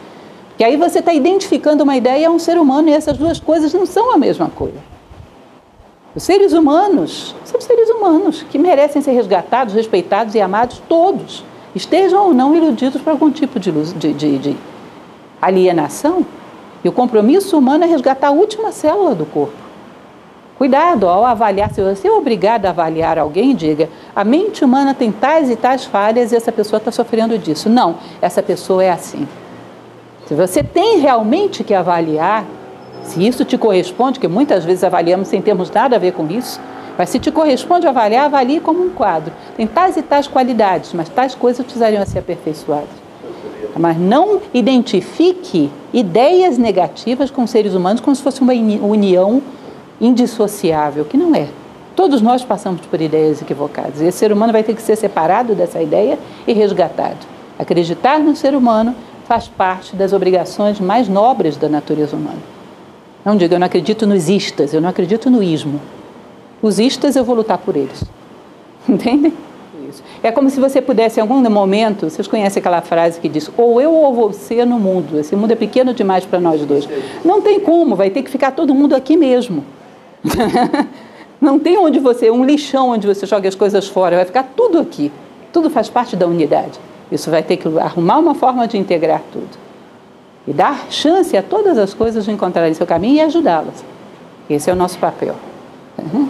que 0.59 0.63
aí 0.63 0.77
você 0.77 0.99
está 0.99 1.15
identificando 1.15 1.83
uma 1.83 1.97
ideia 1.97 2.29
a 2.29 2.31
um 2.31 2.39
ser 2.39 2.59
humano 2.59 2.91
e 2.91 2.93
essas 2.93 3.17
duas 3.17 3.41
coisas 3.41 3.73
não 3.73 3.87
são 3.87 4.13
a 4.13 4.19
mesma 4.19 4.51
coisa. 4.51 4.77
Os 6.15 6.23
seres 6.23 6.53
humanos 6.53 7.35
são 7.45 7.59
seres 7.59 7.89
humanos 7.89 8.45
que 8.51 8.59
merecem 8.59 9.01
ser 9.01 9.13
resgatados, 9.13 9.73
respeitados 9.73 10.35
e 10.35 10.41
amados 10.41 10.83
todos, 10.87 11.43
estejam 11.75 12.27
ou 12.27 12.35
não 12.35 12.55
iludidos 12.55 13.01
por 13.01 13.11
algum 13.11 13.31
tipo 13.31 13.59
de, 13.59 13.73
de, 13.73 14.13
de, 14.13 14.39
de 14.39 14.57
alienação. 15.41 16.27
E 16.87 16.89
o 16.89 16.93
compromisso 16.93 17.59
humano 17.59 17.83
é 17.83 17.87
resgatar 17.89 18.29
a 18.29 18.31
última 18.31 18.71
célula 18.71 19.13
do 19.13 19.27
corpo. 19.27 19.57
Cuidado 20.57 21.09
ao 21.09 21.25
avaliar, 21.25 21.69
se 21.73 21.83
você 21.83 22.07
é 22.07 22.13
obrigado 22.13 22.65
a 22.65 22.71
avaliar 22.71 23.19
alguém, 23.19 23.57
diga: 23.57 23.89
a 24.15 24.23
mente 24.23 24.65
humana 24.65 24.95
tem 24.95 25.11
tais 25.11 25.51
e 25.51 25.57
tais 25.57 25.85
falhas 25.85 26.31
e 26.31 26.37
essa 26.37 26.53
pessoa 26.53 26.79
está 26.79 26.93
sofrendo 26.93 27.37
disso. 27.41 27.69
Não, 27.69 27.97
essa 28.23 28.41
pessoa 28.41 28.85
é 28.85 28.93
assim. 28.93 29.27
Se 30.29 30.35
você 30.35 30.63
tem 30.63 31.01
realmente 31.01 31.65
que 31.65 31.75
avaliar, 31.75 32.45
se 33.03 33.27
isso 33.27 33.45
te 33.45 33.59
corresponde, 33.59 34.21
que 34.21 34.29
muitas 34.29 34.65
vezes 34.65 34.85
avaliamos 34.85 35.27
sem 35.27 35.43
termos 35.43 35.69
nada 35.73 35.97
a 35.97 35.99
ver 35.99 36.13
com 36.13 36.25
isso, 36.29 36.61
mas 36.97 37.11
se 37.11 37.19
te 37.19 37.33
corresponde 37.33 37.89
avaliar, 37.89 38.27
avalie 38.27 38.61
como 38.61 38.81
um 38.81 38.91
quadro. 38.91 39.33
Tem 39.57 39.67
tais 39.67 39.97
e 39.97 40.03
tais 40.03 40.29
qualidades, 40.29 40.93
mas 40.93 41.09
tais 41.09 41.35
coisas 41.35 41.65
precisariam 41.65 42.07
ser 42.07 42.21
aperfeiçoadas. 42.21 43.06
Mas 43.79 43.99
não 43.99 44.41
identifique 44.53 45.71
ideias 45.93 46.59
negativas 46.59 47.31
com 47.31 47.47
seres 47.47 47.75
humanos 47.75 48.01
como 48.01 48.15
se 48.15 48.23
fosse 48.23 48.41
uma 48.41 48.53
união 48.53 49.43
indissociável, 50.01 51.05
que 51.05 51.17
não 51.17 51.35
é. 51.35 51.49
Todos 51.95 52.21
nós 52.21 52.45
passamos 52.45 52.83
por 52.83 53.01
ideias 53.01 53.41
equivocadas. 53.41 54.01
E 54.01 54.05
esse 54.05 54.19
ser 54.19 54.31
humano 54.31 54.53
vai 54.53 54.63
ter 54.63 54.75
que 54.75 54.83
ser 54.83 54.97
separado 54.97 55.55
dessa 55.55 55.81
ideia 55.83 56.19
e 56.47 56.53
resgatado. 56.53 57.27
Acreditar 57.59 58.19
no 58.19 58.37
ser 58.37 58.55
humano 58.55 58.95
faz 59.27 59.49
parte 59.49 59.97
das 59.97 60.13
obrigações 60.13 60.79
mais 60.79 61.09
nobres 61.09 61.57
da 61.57 61.69
natureza 61.69 62.15
humana. 62.15 62.39
Não 63.25 63.37
diga, 63.37 63.57
eu 63.57 63.59
não 63.59 63.67
acredito 63.67 64.07
nos 64.07 64.29
istas, 64.29 64.73
eu 64.73 64.81
não 64.81 64.89
acredito 64.89 65.31
no 65.31 65.43
ismo. 65.43 65.81
Os 66.63 66.79
istas 66.79 67.17
eu 67.17 67.25
vou 67.25 67.35
lutar 67.35 67.59
por 67.59 67.77
eles. 67.77 68.05
Entendem? 68.89 69.33
É 70.23 70.33
como 70.33 70.51
se 70.51 70.59
você 70.59 70.81
pudesse, 70.81 71.21
em 71.21 71.23
algum 71.23 71.39
momento, 71.51 72.09
vocês 72.09 72.27
conhecem 72.27 72.61
aquela 72.61 72.81
frase 72.81 73.21
que 73.21 73.29
diz, 73.29 73.51
ou 73.57 73.81
eu 73.81 73.93
ou 73.93 74.15
você 74.15 74.65
no 74.65 74.79
mundo. 74.79 75.19
Esse 75.19 75.37
mundo 75.37 75.53
é 75.53 75.55
pequeno 75.55 75.93
demais 75.95 76.25
para 76.25 76.41
nós 76.41 76.65
dois. 76.65 76.89
Não 77.25 77.41
tem 77.41 77.61
como, 77.61 77.95
vai 77.95 78.11
ter 78.11 78.23
que 78.23 78.31
ficar 78.31 78.53
todo 78.53 78.75
mundo 78.75 78.95
aqui 78.95 79.17
mesmo. 79.17 79.65
Não 81.41 81.59
tem 81.59 81.77
onde 81.77 81.99
você, 81.99 82.31
um 82.31 82.45
lixão 82.45 82.91
onde 82.91 83.07
você 83.07 83.27
joga 83.27 83.49
as 83.49 83.55
coisas 83.55 83.87
fora, 83.87 84.17
vai 84.17 84.25
ficar 84.25 84.53
tudo 84.57 84.79
aqui. 84.79 85.13
Tudo 85.53 85.69
faz 85.69 85.89
parte 85.89 86.17
da 86.17 86.27
unidade. 86.27 86.81
Isso 87.13 87.31
vai 87.31 87.43
ter 87.43 87.57
que 87.57 87.69
arrumar 87.79 88.19
uma 88.19 88.35
forma 88.35 88.67
de 88.67 88.79
integrar 88.79 89.23
tudo. 89.33 89.51
E 90.47 90.53
dar 90.53 90.87
chance 90.91 91.37
a 91.37 91.43
todas 91.43 91.77
as 91.77 91.93
coisas 91.93 92.25
de 92.25 92.31
encontrarem 92.31 92.73
seu 92.73 92.87
caminho 92.87 93.17
e 93.17 93.21
ajudá-las. 93.21 93.85
Esse 94.49 94.71
é 94.71 94.73
o 94.73 94.77
nosso 94.77 94.99
papel. 94.99 95.35
Uhum. 95.99 96.29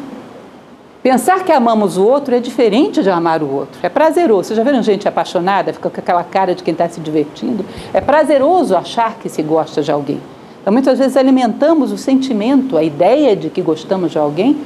Pensar 1.06 1.44
que 1.44 1.52
amamos 1.52 1.96
o 1.96 2.04
outro 2.04 2.34
é 2.34 2.40
diferente 2.40 3.00
de 3.00 3.08
amar 3.08 3.40
o 3.40 3.48
outro. 3.48 3.78
É 3.80 3.88
prazeroso. 3.88 4.48
Vocês 4.48 4.56
já 4.56 4.64
viram 4.64 4.82
gente 4.82 5.06
apaixonada, 5.06 5.72
fica 5.72 5.88
com 5.88 6.00
aquela 6.00 6.24
cara 6.24 6.52
de 6.52 6.64
quem 6.64 6.72
está 6.72 6.88
se 6.88 6.98
divertindo? 6.98 7.64
É 7.94 8.00
prazeroso 8.00 8.74
achar 8.74 9.14
que 9.14 9.28
se 9.28 9.40
gosta 9.40 9.82
de 9.82 9.92
alguém. 9.92 10.20
Então, 10.60 10.72
muitas 10.72 10.98
vezes 10.98 11.16
alimentamos 11.16 11.92
o 11.92 11.96
sentimento, 11.96 12.76
a 12.76 12.82
ideia 12.82 13.36
de 13.36 13.50
que 13.50 13.62
gostamos 13.62 14.10
de 14.10 14.18
alguém, 14.18 14.58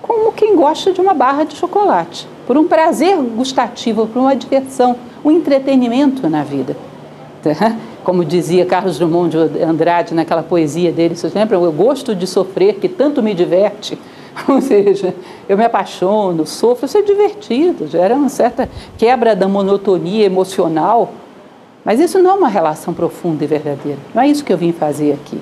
como 0.00 0.32
quem 0.32 0.56
gosta 0.56 0.90
de 0.90 1.02
uma 1.02 1.12
barra 1.12 1.44
de 1.44 1.54
chocolate, 1.54 2.26
por 2.46 2.56
um 2.56 2.66
prazer 2.66 3.18
gustativo, 3.18 4.06
por 4.06 4.20
uma 4.20 4.34
diversão, 4.34 4.96
um 5.22 5.30
entretenimento 5.30 6.30
na 6.30 6.42
vida. 6.42 6.74
Como 8.02 8.24
dizia 8.24 8.64
Carlos 8.64 8.98
Drummond 8.98 9.48
de 9.48 9.62
Andrade 9.62 10.14
naquela 10.14 10.42
poesia 10.42 10.90
dele, 10.90 11.14
vocês 11.14 11.34
lembram? 11.34 11.62
Eu 11.62 11.72
gosto 11.72 12.14
de 12.14 12.26
sofrer, 12.26 12.76
que 12.76 12.88
tanto 12.88 13.22
me 13.22 13.34
diverte. 13.34 13.98
Ou 14.48 14.60
seja, 14.60 15.14
eu 15.48 15.56
me 15.56 15.64
apaixono, 15.64 16.46
sofro, 16.46 16.86
isso 16.86 16.98
é 16.98 17.02
divertido, 17.02 17.86
gera 17.86 18.14
uma 18.14 18.28
certa 18.28 18.68
quebra 18.98 19.36
da 19.36 19.46
monotonia 19.46 20.24
emocional 20.24 21.12
mas 21.84 22.00
isso 22.00 22.18
não 22.18 22.30
é 22.30 22.34
uma 22.34 22.48
relação 22.48 22.94
profunda 22.94 23.44
e 23.44 23.46
verdadeira. 23.46 23.98
Não 24.14 24.22
é 24.22 24.28
isso 24.28 24.44
que 24.44 24.52
eu 24.52 24.56
vim 24.56 24.72
fazer 24.72 25.12
aqui. 25.12 25.38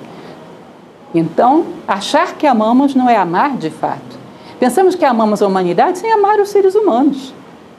Então, 1.15 1.65
achar 1.87 2.35
que 2.35 2.45
amamos 2.45 2.93
não 2.93 3.09
é 3.09 3.15
amar 3.15 3.55
de 3.55 3.69
fato. 3.69 4.19
Pensamos 4.59 4.93
que 4.93 5.05
amamos 5.05 5.41
a 5.41 5.47
humanidade 5.47 5.99
sem 5.99 6.11
amar 6.11 6.39
os 6.39 6.49
seres 6.49 6.75
humanos. 6.75 7.33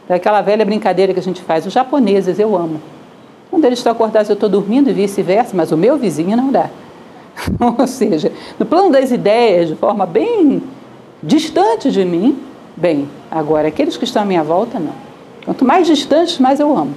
É 0.08 0.14
aquela 0.14 0.40
velha 0.40 0.64
brincadeira 0.64 1.12
que 1.12 1.20
a 1.20 1.22
gente 1.22 1.42
faz. 1.42 1.66
Os 1.66 1.72
japoneses 1.72 2.38
eu 2.38 2.56
amo. 2.56 2.80
Quando 3.50 3.64
eles 3.66 3.78
estão 3.78 3.92
acordados, 3.92 4.30
eu 4.30 4.34
estou 4.34 4.48
dormindo 4.48 4.88
e 4.88 4.92
vice-versa, 4.92 5.54
mas 5.54 5.70
o 5.70 5.76
meu 5.76 5.98
vizinho 5.98 6.36
não 6.36 6.50
dá. 6.50 6.70
Ou 7.78 7.86
seja, 7.86 8.32
no 8.58 8.64
plano 8.64 8.90
das 8.90 9.10
ideias, 9.10 9.68
de 9.68 9.74
forma 9.74 10.06
bem 10.06 10.62
distante 11.24 11.90
de 11.90 12.04
mim, 12.04 12.38
bem, 12.76 13.08
agora 13.30 13.68
aqueles 13.68 13.96
que 13.96 14.04
estão 14.04 14.22
à 14.22 14.24
minha 14.24 14.44
volta, 14.44 14.78
não. 14.78 14.94
Quanto 15.44 15.64
mais 15.64 15.86
distantes, 15.86 16.38
mais 16.38 16.60
eu 16.60 16.76
amo. 16.76 16.94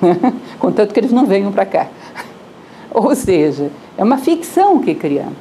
contanto 0.58 0.92
que 0.92 1.00
eles 1.00 1.12
não 1.12 1.26
venham 1.26 1.52
para 1.52 1.64
cá. 1.64 1.88
Ou 2.92 3.14
seja, 3.14 3.70
é 3.96 4.02
uma 4.02 4.18
ficção 4.18 4.78
que 4.80 4.94
criamos, 4.94 5.36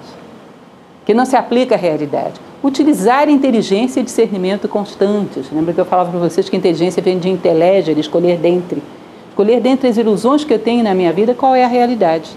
que 1.05 1.13
não 1.13 1.25
se 1.25 1.35
aplica 1.35 1.75
à 1.75 1.77
realidade. 1.77 2.39
Utilizar 2.63 3.29
inteligência 3.29 4.01
e 4.01 4.03
discernimento 4.03 4.67
constantes. 4.67 5.49
Lembra 5.51 5.73
que 5.73 5.79
eu 5.79 5.85
falava 5.85 6.11
para 6.11 6.19
vocês 6.19 6.49
que 6.49 6.57
inteligência 6.57 7.01
vem 7.01 7.17
de 7.17 7.29
inteligir, 7.29 7.97
escolher 7.97 8.37
dentre. 8.37 8.83
Escolher 9.29 9.61
dentre 9.61 9.87
as 9.87 9.97
ilusões 9.97 10.43
que 10.43 10.53
eu 10.53 10.59
tenho 10.59 10.83
na 10.83 10.93
minha 10.93 11.13
vida 11.13 11.33
qual 11.33 11.55
é 11.55 11.63
a 11.63 11.67
realidade. 11.67 12.29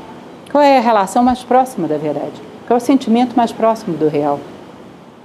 Qual 0.51 0.63
é 0.63 0.79
a 0.79 0.81
relação 0.81 1.25
mais 1.25 1.43
próxima 1.43 1.89
da 1.89 1.97
verdade? 1.97 2.41
Qual 2.67 2.79
é 2.79 2.81
o 2.81 2.85
sentimento 2.85 3.37
mais 3.37 3.51
próximo 3.51 3.97
do 3.97 4.09
real? 4.09 4.39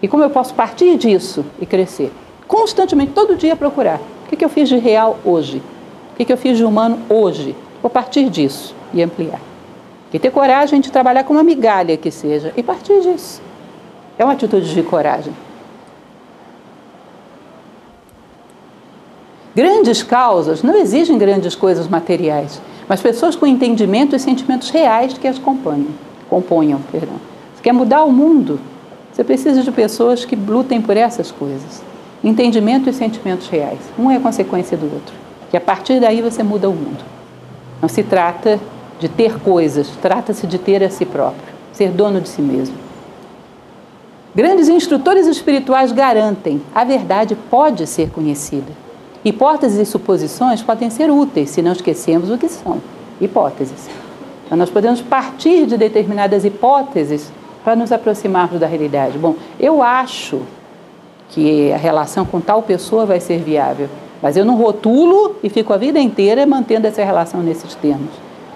E 0.01 0.07
como 0.07 0.23
eu 0.23 0.29
posso 0.29 0.53
partir 0.53 0.97
disso 0.97 1.45
e 1.59 1.65
crescer? 1.65 2.11
Constantemente, 2.47 3.13
todo 3.13 3.35
dia 3.35 3.55
procurar. 3.55 3.99
O 4.31 4.35
que 4.35 4.43
eu 4.43 4.49
fiz 4.49 4.69
de 4.69 4.77
real 4.77 5.17
hoje? 5.25 5.61
O 6.13 6.25
que 6.25 6.31
eu 6.31 6.37
fiz 6.37 6.57
de 6.57 6.63
humano 6.63 6.99
hoje? 7.09 7.55
Vou 7.81 7.89
partir 7.89 8.29
disso 8.29 8.75
e 8.93 9.01
ampliar. 9.01 9.39
E 10.13 10.19
ter 10.19 10.31
coragem 10.31 10.79
de 10.79 10.91
trabalhar 10.91 11.23
com 11.23 11.33
uma 11.33 11.43
migalha 11.43 11.97
que 11.97 12.11
seja 12.11 12.53
e 12.55 12.63
partir 12.63 13.01
disso. 13.01 13.41
É 14.17 14.23
uma 14.23 14.33
atitude 14.33 14.73
de 14.73 14.83
coragem. 14.83 15.33
Grandes 19.55 20.03
causas 20.03 20.61
não 20.61 20.75
exigem 20.77 21.17
grandes 21.17 21.55
coisas 21.55 21.87
materiais, 21.87 22.61
mas 22.87 23.01
pessoas 23.01 23.35
com 23.35 23.47
entendimento 23.47 24.15
e 24.15 24.19
sentimentos 24.19 24.69
reais 24.69 25.17
que 25.17 25.27
as 25.27 25.39
componham. 25.39 25.87
componham. 26.29 26.79
Perdão. 26.91 27.15
Você 27.55 27.63
quer 27.63 27.73
mudar 27.73 28.03
o 28.03 28.11
mundo? 28.11 28.59
Você 29.17 29.23
precisa 29.23 29.63
de 29.63 29.71
pessoas 29.71 30.25
que 30.25 30.35
lutem 30.35 30.79
por 30.79 30.95
essas 30.95 31.31
coisas. 31.31 31.81
Entendimento 32.23 32.87
e 32.87 32.93
sentimentos 32.93 33.47
reais. 33.47 33.79
Um 33.97 34.11
é 34.11 34.19
consequência 34.19 34.77
do 34.77 34.85
outro 34.93 35.15
que 35.49 35.57
a 35.57 35.61
partir 35.61 35.99
daí 35.99 36.21
você 36.21 36.43
muda 36.43 36.69
o 36.69 36.73
mundo. 36.73 37.03
Não 37.81 37.89
se 37.89 38.03
trata 38.03 38.59
de 38.99 39.09
ter 39.09 39.39
coisas, 39.39 39.89
trata-se 39.99 40.45
de 40.45 40.59
ter 40.59 40.83
a 40.83 40.89
si 40.91 41.03
próprio, 41.03 41.51
ser 41.73 41.89
dono 41.89 42.21
de 42.21 42.29
si 42.29 42.43
mesmo. 42.43 42.75
Grandes 44.35 44.69
instrutores 44.69 45.25
espirituais 45.25 45.91
garantem 45.91 46.61
a 46.75 46.83
verdade 46.83 47.35
pode 47.49 47.87
ser 47.87 48.11
conhecida. 48.11 48.71
Hipóteses 49.25 49.79
e 49.79 49.85
suposições 49.89 50.61
podem 50.61 50.91
ser 50.91 51.09
úteis 51.09 51.49
se 51.49 51.63
não 51.63 51.71
esquecemos 51.71 52.29
o 52.29 52.37
que 52.37 52.49
são 52.49 52.79
hipóteses. 53.19 53.89
Então, 54.45 54.59
nós 54.59 54.69
podemos 54.69 55.01
partir 55.01 55.65
de 55.65 55.75
determinadas 55.75 56.45
hipóteses 56.45 57.31
para 57.67 57.75
nos 57.75 57.91
aproximarmos 57.91 58.61
da 58.61 58.65
realidade. 58.65 59.17
Bom, 59.17 59.35
eu 59.59 59.83
acho 59.83 60.43
que 61.31 61.69
a 61.73 61.75
relação 61.75 62.23
com 62.23 62.39
tal 62.39 62.63
pessoa 62.63 63.05
vai 63.05 63.19
ser 63.19 63.39
viável. 63.39 63.89
Mas 64.21 64.37
eu 64.37 64.45
não 64.45 64.55
rotulo 64.55 65.35
e 65.43 65.49
fico 65.49 65.73
a 65.73 65.77
vida 65.77 65.99
inteira 65.99 66.45
mantendo 66.45 66.87
essa 66.87 67.03
relação 67.03 67.41
nesses 67.41 67.75
termos. 67.75 68.07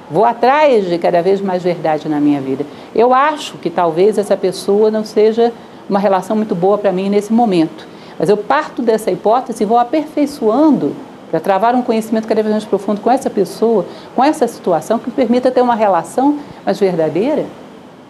Vou 0.09 0.23
atrás 0.23 0.87
de 0.87 0.97
cada 0.97 1.21
vez 1.21 1.41
mais 1.41 1.61
verdade 1.61 2.07
na 2.07 2.21
minha 2.21 2.39
vida. 2.39 2.65
Eu 2.95 3.13
acho 3.13 3.57
que 3.57 3.69
talvez 3.69 4.17
essa 4.17 4.37
pessoa 4.37 4.89
não 4.89 5.03
seja 5.03 5.51
uma 5.89 5.99
relação 5.99 6.37
muito 6.37 6.55
boa 6.55 6.77
para 6.77 6.93
mim 6.93 7.09
nesse 7.09 7.33
momento. 7.33 7.85
Mas 8.17 8.29
eu 8.29 8.37
parto 8.37 8.81
dessa 8.81 9.11
hipótese 9.11 9.63
e 9.63 9.65
vou 9.65 9.77
aperfeiçoando 9.77 10.95
para 11.29 11.41
travar 11.41 11.75
um 11.75 11.81
conhecimento 11.81 12.29
cada 12.29 12.41
vez 12.41 12.53
mais 12.53 12.63
profundo 12.63 13.01
com 13.01 13.11
essa 13.11 13.29
pessoa, 13.29 13.85
com 14.15 14.23
essa 14.23 14.47
situação, 14.47 14.97
que 14.97 15.09
me 15.09 15.13
permita 15.13 15.51
ter 15.51 15.61
uma 15.61 15.75
relação 15.75 16.39
mais 16.65 16.79
verdadeira. 16.79 17.45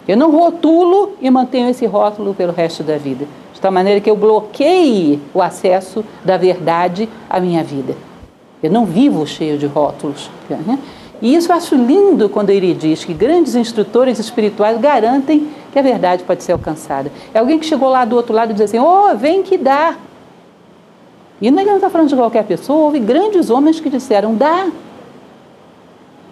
Eu 0.06 0.16
não 0.16 0.30
rotulo 0.30 1.12
e 1.20 1.30
mantenho 1.30 1.68
esse 1.68 1.86
rótulo 1.86 2.34
pelo 2.34 2.52
resto 2.52 2.82
da 2.82 2.96
vida 2.98 3.26
tal 3.62 3.70
maneira 3.70 4.00
que 4.00 4.10
eu 4.10 4.16
bloqueie 4.16 5.20
o 5.32 5.40
acesso 5.40 6.04
da 6.24 6.36
verdade 6.36 7.08
à 7.30 7.38
minha 7.38 7.62
vida. 7.62 7.94
Eu 8.60 8.70
não 8.70 8.84
vivo 8.84 9.24
cheio 9.26 9.56
de 9.56 9.66
rótulos. 9.66 10.28
Né? 10.50 10.78
E 11.22 11.34
isso 11.34 11.50
eu 11.50 11.56
acho 11.56 11.76
lindo 11.76 12.28
quando 12.28 12.50
ele 12.50 12.74
diz 12.74 13.04
que 13.04 13.14
grandes 13.14 13.54
instrutores 13.54 14.18
espirituais 14.18 14.78
garantem 14.80 15.48
que 15.72 15.78
a 15.78 15.82
verdade 15.82 16.24
pode 16.24 16.42
ser 16.42 16.52
alcançada. 16.52 17.10
É 17.32 17.38
alguém 17.38 17.58
que 17.58 17.64
chegou 17.64 17.88
lá 17.88 18.04
do 18.04 18.16
outro 18.16 18.34
lado 18.34 18.50
e 18.50 18.54
diz 18.54 18.62
assim: 18.62 18.80
Oh, 18.80 19.16
vem 19.16 19.42
que 19.44 19.56
dá. 19.56 19.96
E 21.40 21.50
não 21.50 21.76
está 21.76 21.88
falando 21.88 22.08
de 22.08 22.16
qualquer 22.16 22.44
pessoa, 22.44 22.84
houve 22.84 22.98
grandes 22.98 23.48
homens 23.48 23.78
que 23.78 23.88
disseram: 23.88 24.34
dá. 24.34 24.68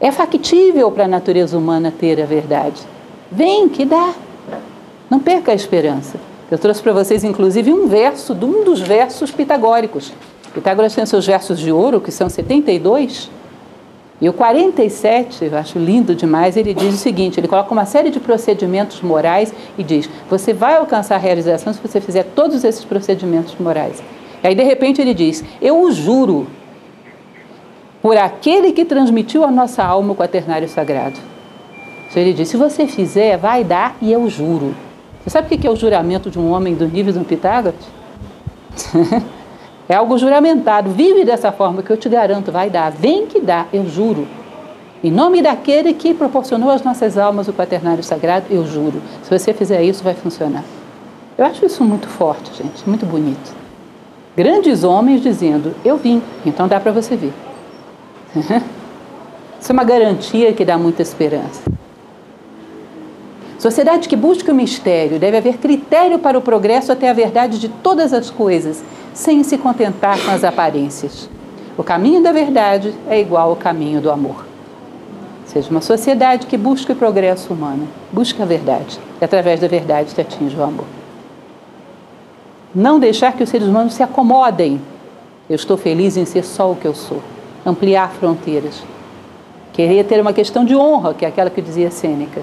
É 0.01 0.11
factível 0.11 0.91
para 0.91 1.05
a 1.05 1.09
natureza 1.09 1.57
humana 1.57 1.93
ter 1.97 2.21
a 2.21 2.27
verdade. 2.27 2.81
Vem, 3.31 3.69
que 3.69 3.85
dá. 3.85 4.13
Não 5.09 5.21
perca 5.21 5.53
a 5.53 5.55
esperança. 5.55 6.19
Eu 6.51 6.59
trouxe 6.59 6.83
para 6.83 6.93
vocês, 6.93 7.23
inclusive, 7.23 7.73
um 7.73 7.87
verso 7.87 8.35
de 8.35 8.45
um 8.45 8.65
dos 8.65 8.81
versos 8.81 9.31
pitagóricos. 9.31 10.13
Pitágoras 10.53 10.95
tem 10.95 11.07
seus 11.07 11.27
versos 11.27 11.59
de 11.61 11.71
ouro, 11.71 12.01
que 12.01 12.11
são 12.11 12.29
72. 12.29 13.31
E 14.21 14.29
o 14.29 14.33
47, 14.33 15.45
eu 15.45 15.57
acho 15.57 15.79
lindo 15.79 16.15
demais, 16.15 16.57
ele 16.57 16.75
diz 16.75 16.93
o 16.93 16.99
seguinte: 16.99 17.39
ele 17.39 17.49
coloca 17.49 17.73
uma 17.73 17.87
série 17.87 18.11
de 18.11 18.19
procedimentos 18.19 19.01
morais 19.01 19.55
e 19.79 19.83
diz: 19.83 20.11
você 20.29 20.53
vai 20.53 20.77
alcançar 20.77 21.15
a 21.15 21.19
realização 21.19 21.73
se 21.73 21.81
você 21.81 22.01
fizer 22.01 22.25
todos 22.35 22.65
esses 22.65 22.85
procedimentos 22.85 23.55
morais. 23.59 24.03
E 24.43 24.49
aí, 24.49 24.55
de 24.55 24.63
repente, 24.65 25.01
ele 25.01 25.15
diz: 25.15 25.45
eu 25.63 25.81
o 25.81 25.93
juro 25.93 26.49
por 28.03 28.17
aquele 28.17 28.73
que 28.73 28.85
transmitiu 28.85 29.45
a 29.45 29.51
nossa 29.51 29.85
alma 29.85 30.13
o 30.13 30.17
quaternário 30.17 30.69
sagrado. 30.69 31.19
Então, 32.11 32.23
ele 32.23 32.33
diz: 32.33 32.49
se 32.49 32.57
você 32.57 32.87
fizer, 32.87 33.37
vai 33.37 33.63
dar 33.63 33.97
e 34.03 34.13
eu 34.13 34.29
juro. 34.29 34.75
Você 35.23 35.31
sabe 35.31 35.55
o 35.55 35.59
que 35.59 35.67
é 35.67 35.71
o 35.71 35.77
juramento 35.77 36.31
de 36.31 36.39
um 36.39 36.51
homem 36.51 36.75
do 36.75 36.87
nível 36.87 37.13
do 37.13 37.25
Pitágoras? 37.25 37.79
é 39.89 39.95
algo 39.95 40.19
juramentado. 40.19 40.91
Vive 40.91 41.25
dessa 41.25 41.53
forma 41.53 41.83
que 41.83 41.91
eu 41.91 41.97
te 41.97 42.09
garanto, 42.09 42.51
vai 42.51 42.69
dar. 42.69 42.91
Vem 42.91 43.27
que 43.27 43.41
dá, 43.41 43.67
eu 43.73 43.89
juro. 43.89 44.27
Em 45.03 45.11
nome 45.11 45.41
daquele 45.41 45.95
que 45.95 46.13
proporcionou 46.13 46.71
às 46.71 46.83
nossas 46.83 47.17
almas 47.17 47.49
o 47.49 47.53
quaternário 47.53 48.03
sagrado, 48.03 48.47
eu 48.51 48.67
juro. 48.67 49.01
Se 49.23 49.31
você 49.31 49.55
fizer 49.55 49.83
isso, 49.83 50.03
vai 50.03 50.15
funcionar. 50.15 50.65
Eu 51.39 51.47
acho 51.47 51.65
isso 51.65 51.85
muito 51.85 52.09
forte, 52.09 52.51
gente, 52.55 52.87
muito 52.87 53.07
bonito. 53.07 53.55
Grandes 54.37 54.85
homens 54.85 55.23
dizendo: 55.23 55.75
Eu 55.85 55.97
vim, 55.97 56.23
então 56.45 56.67
dá 56.67 56.81
para 56.81 56.93
você 56.93 57.15
vir. 57.17 57.33
Isso 59.61 59.73
é 59.73 59.75
uma 59.75 59.85
garantia 59.85 60.55
que 60.55 60.65
dá 60.65 60.79
muita 60.79 61.03
esperança. 61.03 61.61
Sociedade 63.61 64.09
que 64.09 64.17
busca 64.17 64.53
o 64.53 64.55
mistério 64.55 65.19
deve 65.19 65.37
haver 65.37 65.59
critério 65.59 66.19
para 66.19 66.39
o 66.39 66.41
progresso 66.41 66.91
até 66.91 67.11
a 67.11 67.13
verdade 67.13 67.59
de 67.59 67.69
todas 67.69 68.15
as 68.15 68.31
coisas, 68.31 68.83
sem 69.13 69.43
se 69.43 69.59
contentar 69.59 70.19
com 70.25 70.31
as 70.31 70.45
aparências. 70.45 71.29
O 71.77 71.85
caminho 71.85 72.23
da 72.23 72.33
verdade 72.33 72.95
é 73.07 73.21
igual 73.21 73.51
ao 73.51 73.57
caminho 73.57 74.01
do 74.01 74.11
amor. 74.11 74.47
Seja 75.45 75.69
uma 75.69 75.83
sociedade 75.83 76.47
que 76.47 76.57
busca 76.57 76.95
o 76.95 76.97
progresso 76.97 77.53
humano, 77.53 77.87
busca 78.11 78.45
a 78.45 78.47
verdade, 78.47 78.99
e 79.21 79.25
através 79.27 79.61
da 79.61 79.69
verdade 79.69 80.13
se 80.13 80.21
atinge 80.23 80.57
o 80.57 80.63
amor. 80.63 80.87
Não 82.75 82.99
deixar 82.99 83.35
que 83.35 83.43
os 83.43 83.51
seres 83.51 83.69
humanos 83.69 83.93
se 83.93 84.03
acomodem. 84.03 84.81
Eu 85.51 85.57
estou 85.57 85.77
feliz 85.77 86.17
em 86.17 86.25
ser 86.25 86.47
só 86.47 86.73
o 86.73 86.77
que 86.77 86.87
eu 86.87 86.95
sou. 86.95 87.21
Ampliar 87.67 88.11
fronteiras. 88.13 88.83
Querer 89.75 90.05
ter 90.05 90.19
uma 90.19 90.33
questão 90.33 90.65
de 90.65 90.75
honra, 90.75 91.13
que 91.13 91.27
é 91.27 91.29
aquela 91.29 91.51
que 91.51 91.61
dizia 91.61 91.91
Sêneca 91.91 92.41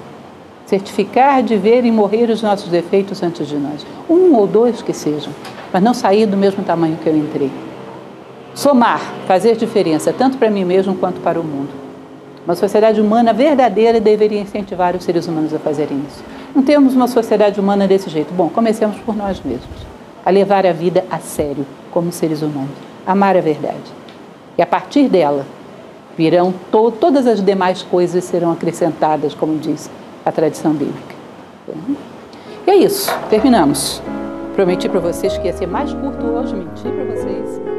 certificar 0.67 1.41
de 1.41 1.55
ver 1.55 1.85
e 1.85 1.91
morrer 1.91 2.29
os 2.29 2.41
nossos 2.41 2.69
defeitos 2.69 3.23
antes 3.23 3.47
de 3.47 3.55
nós. 3.55 3.85
Um 4.09 4.35
ou 4.35 4.45
dois 4.45 4.81
que 4.81 4.93
sejam, 4.93 5.33
mas 5.71 5.81
não 5.81 5.93
sair 5.93 6.25
do 6.25 6.35
mesmo 6.35 6.61
tamanho 6.63 6.97
que 6.97 7.07
eu 7.07 7.15
entrei. 7.15 7.49
Somar, 8.53 8.99
fazer 9.25 9.55
diferença, 9.55 10.11
tanto 10.11 10.37
para 10.37 10.49
mim 10.49 10.65
mesmo 10.65 10.93
quanto 10.95 11.21
para 11.21 11.39
o 11.39 11.43
mundo. 11.43 11.69
Uma 12.45 12.55
sociedade 12.55 12.99
humana 12.99 13.31
verdadeira 13.31 14.01
deveria 14.01 14.41
incentivar 14.41 14.93
os 14.95 15.05
seres 15.05 15.25
humanos 15.27 15.53
a 15.53 15.59
fazerem 15.59 16.01
isso. 16.05 16.21
Não 16.53 16.61
temos 16.61 16.95
uma 16.95 17.07
sociedade 17.07 17.59
humana 17.59 17.87
desse 17.87 18.09
jeito. 18.09 18.33
Bom, 18.33 18.49
comecemos 18.49 18.97
por 18.99 19.15
nós 19.15 19.39
mesmos, 19.43 19.85
a 20.25 20.29
levar 20.29 20.65
a 20.65 20.73
vida 20.73 21.05
a 21.09 21.19
sério, 21.19 21.65
como 21.91 22.11
seres 22.11 22.41
humanos, 22.41 22.75
amar 23.05 23.37
a 23.37 23.41
verdade. 23.41 23.93
E 24.57 24.61
a 24.61 24.65
partir 24.65 25.07
dela, 25.07 25.45
virão 26.17 26.53
to 26.71 26.91
todas 26.91 27.25
as 27.25 27.43
demais 27.43 27.83
coisas 27.83 28.23
serão 28.25 28.51
acrescentadas, 28.51 29.33
como 29.33 29.57
diz 29.57 29.89
a 30.27 30.31
tradição 30.31 30.73
bíblica. 30.73 31.15
E 32.65 32.69
é 32.69 32.75
isso, 32.75 33.09
terminamos. 33.29 34.01
Prometi 34.55 34.89
para 34.89 34.99
vocês 34.99 35.37
que 35.37 35.47
ia 35.47 35.53
ser 35.53 35.67
mais 35.67 35.93
curto 35.93 36.25
hoje, 36.25 36.53
menti 36.53 36.83
para 36.83 37.05
vocês. 37.05 37.76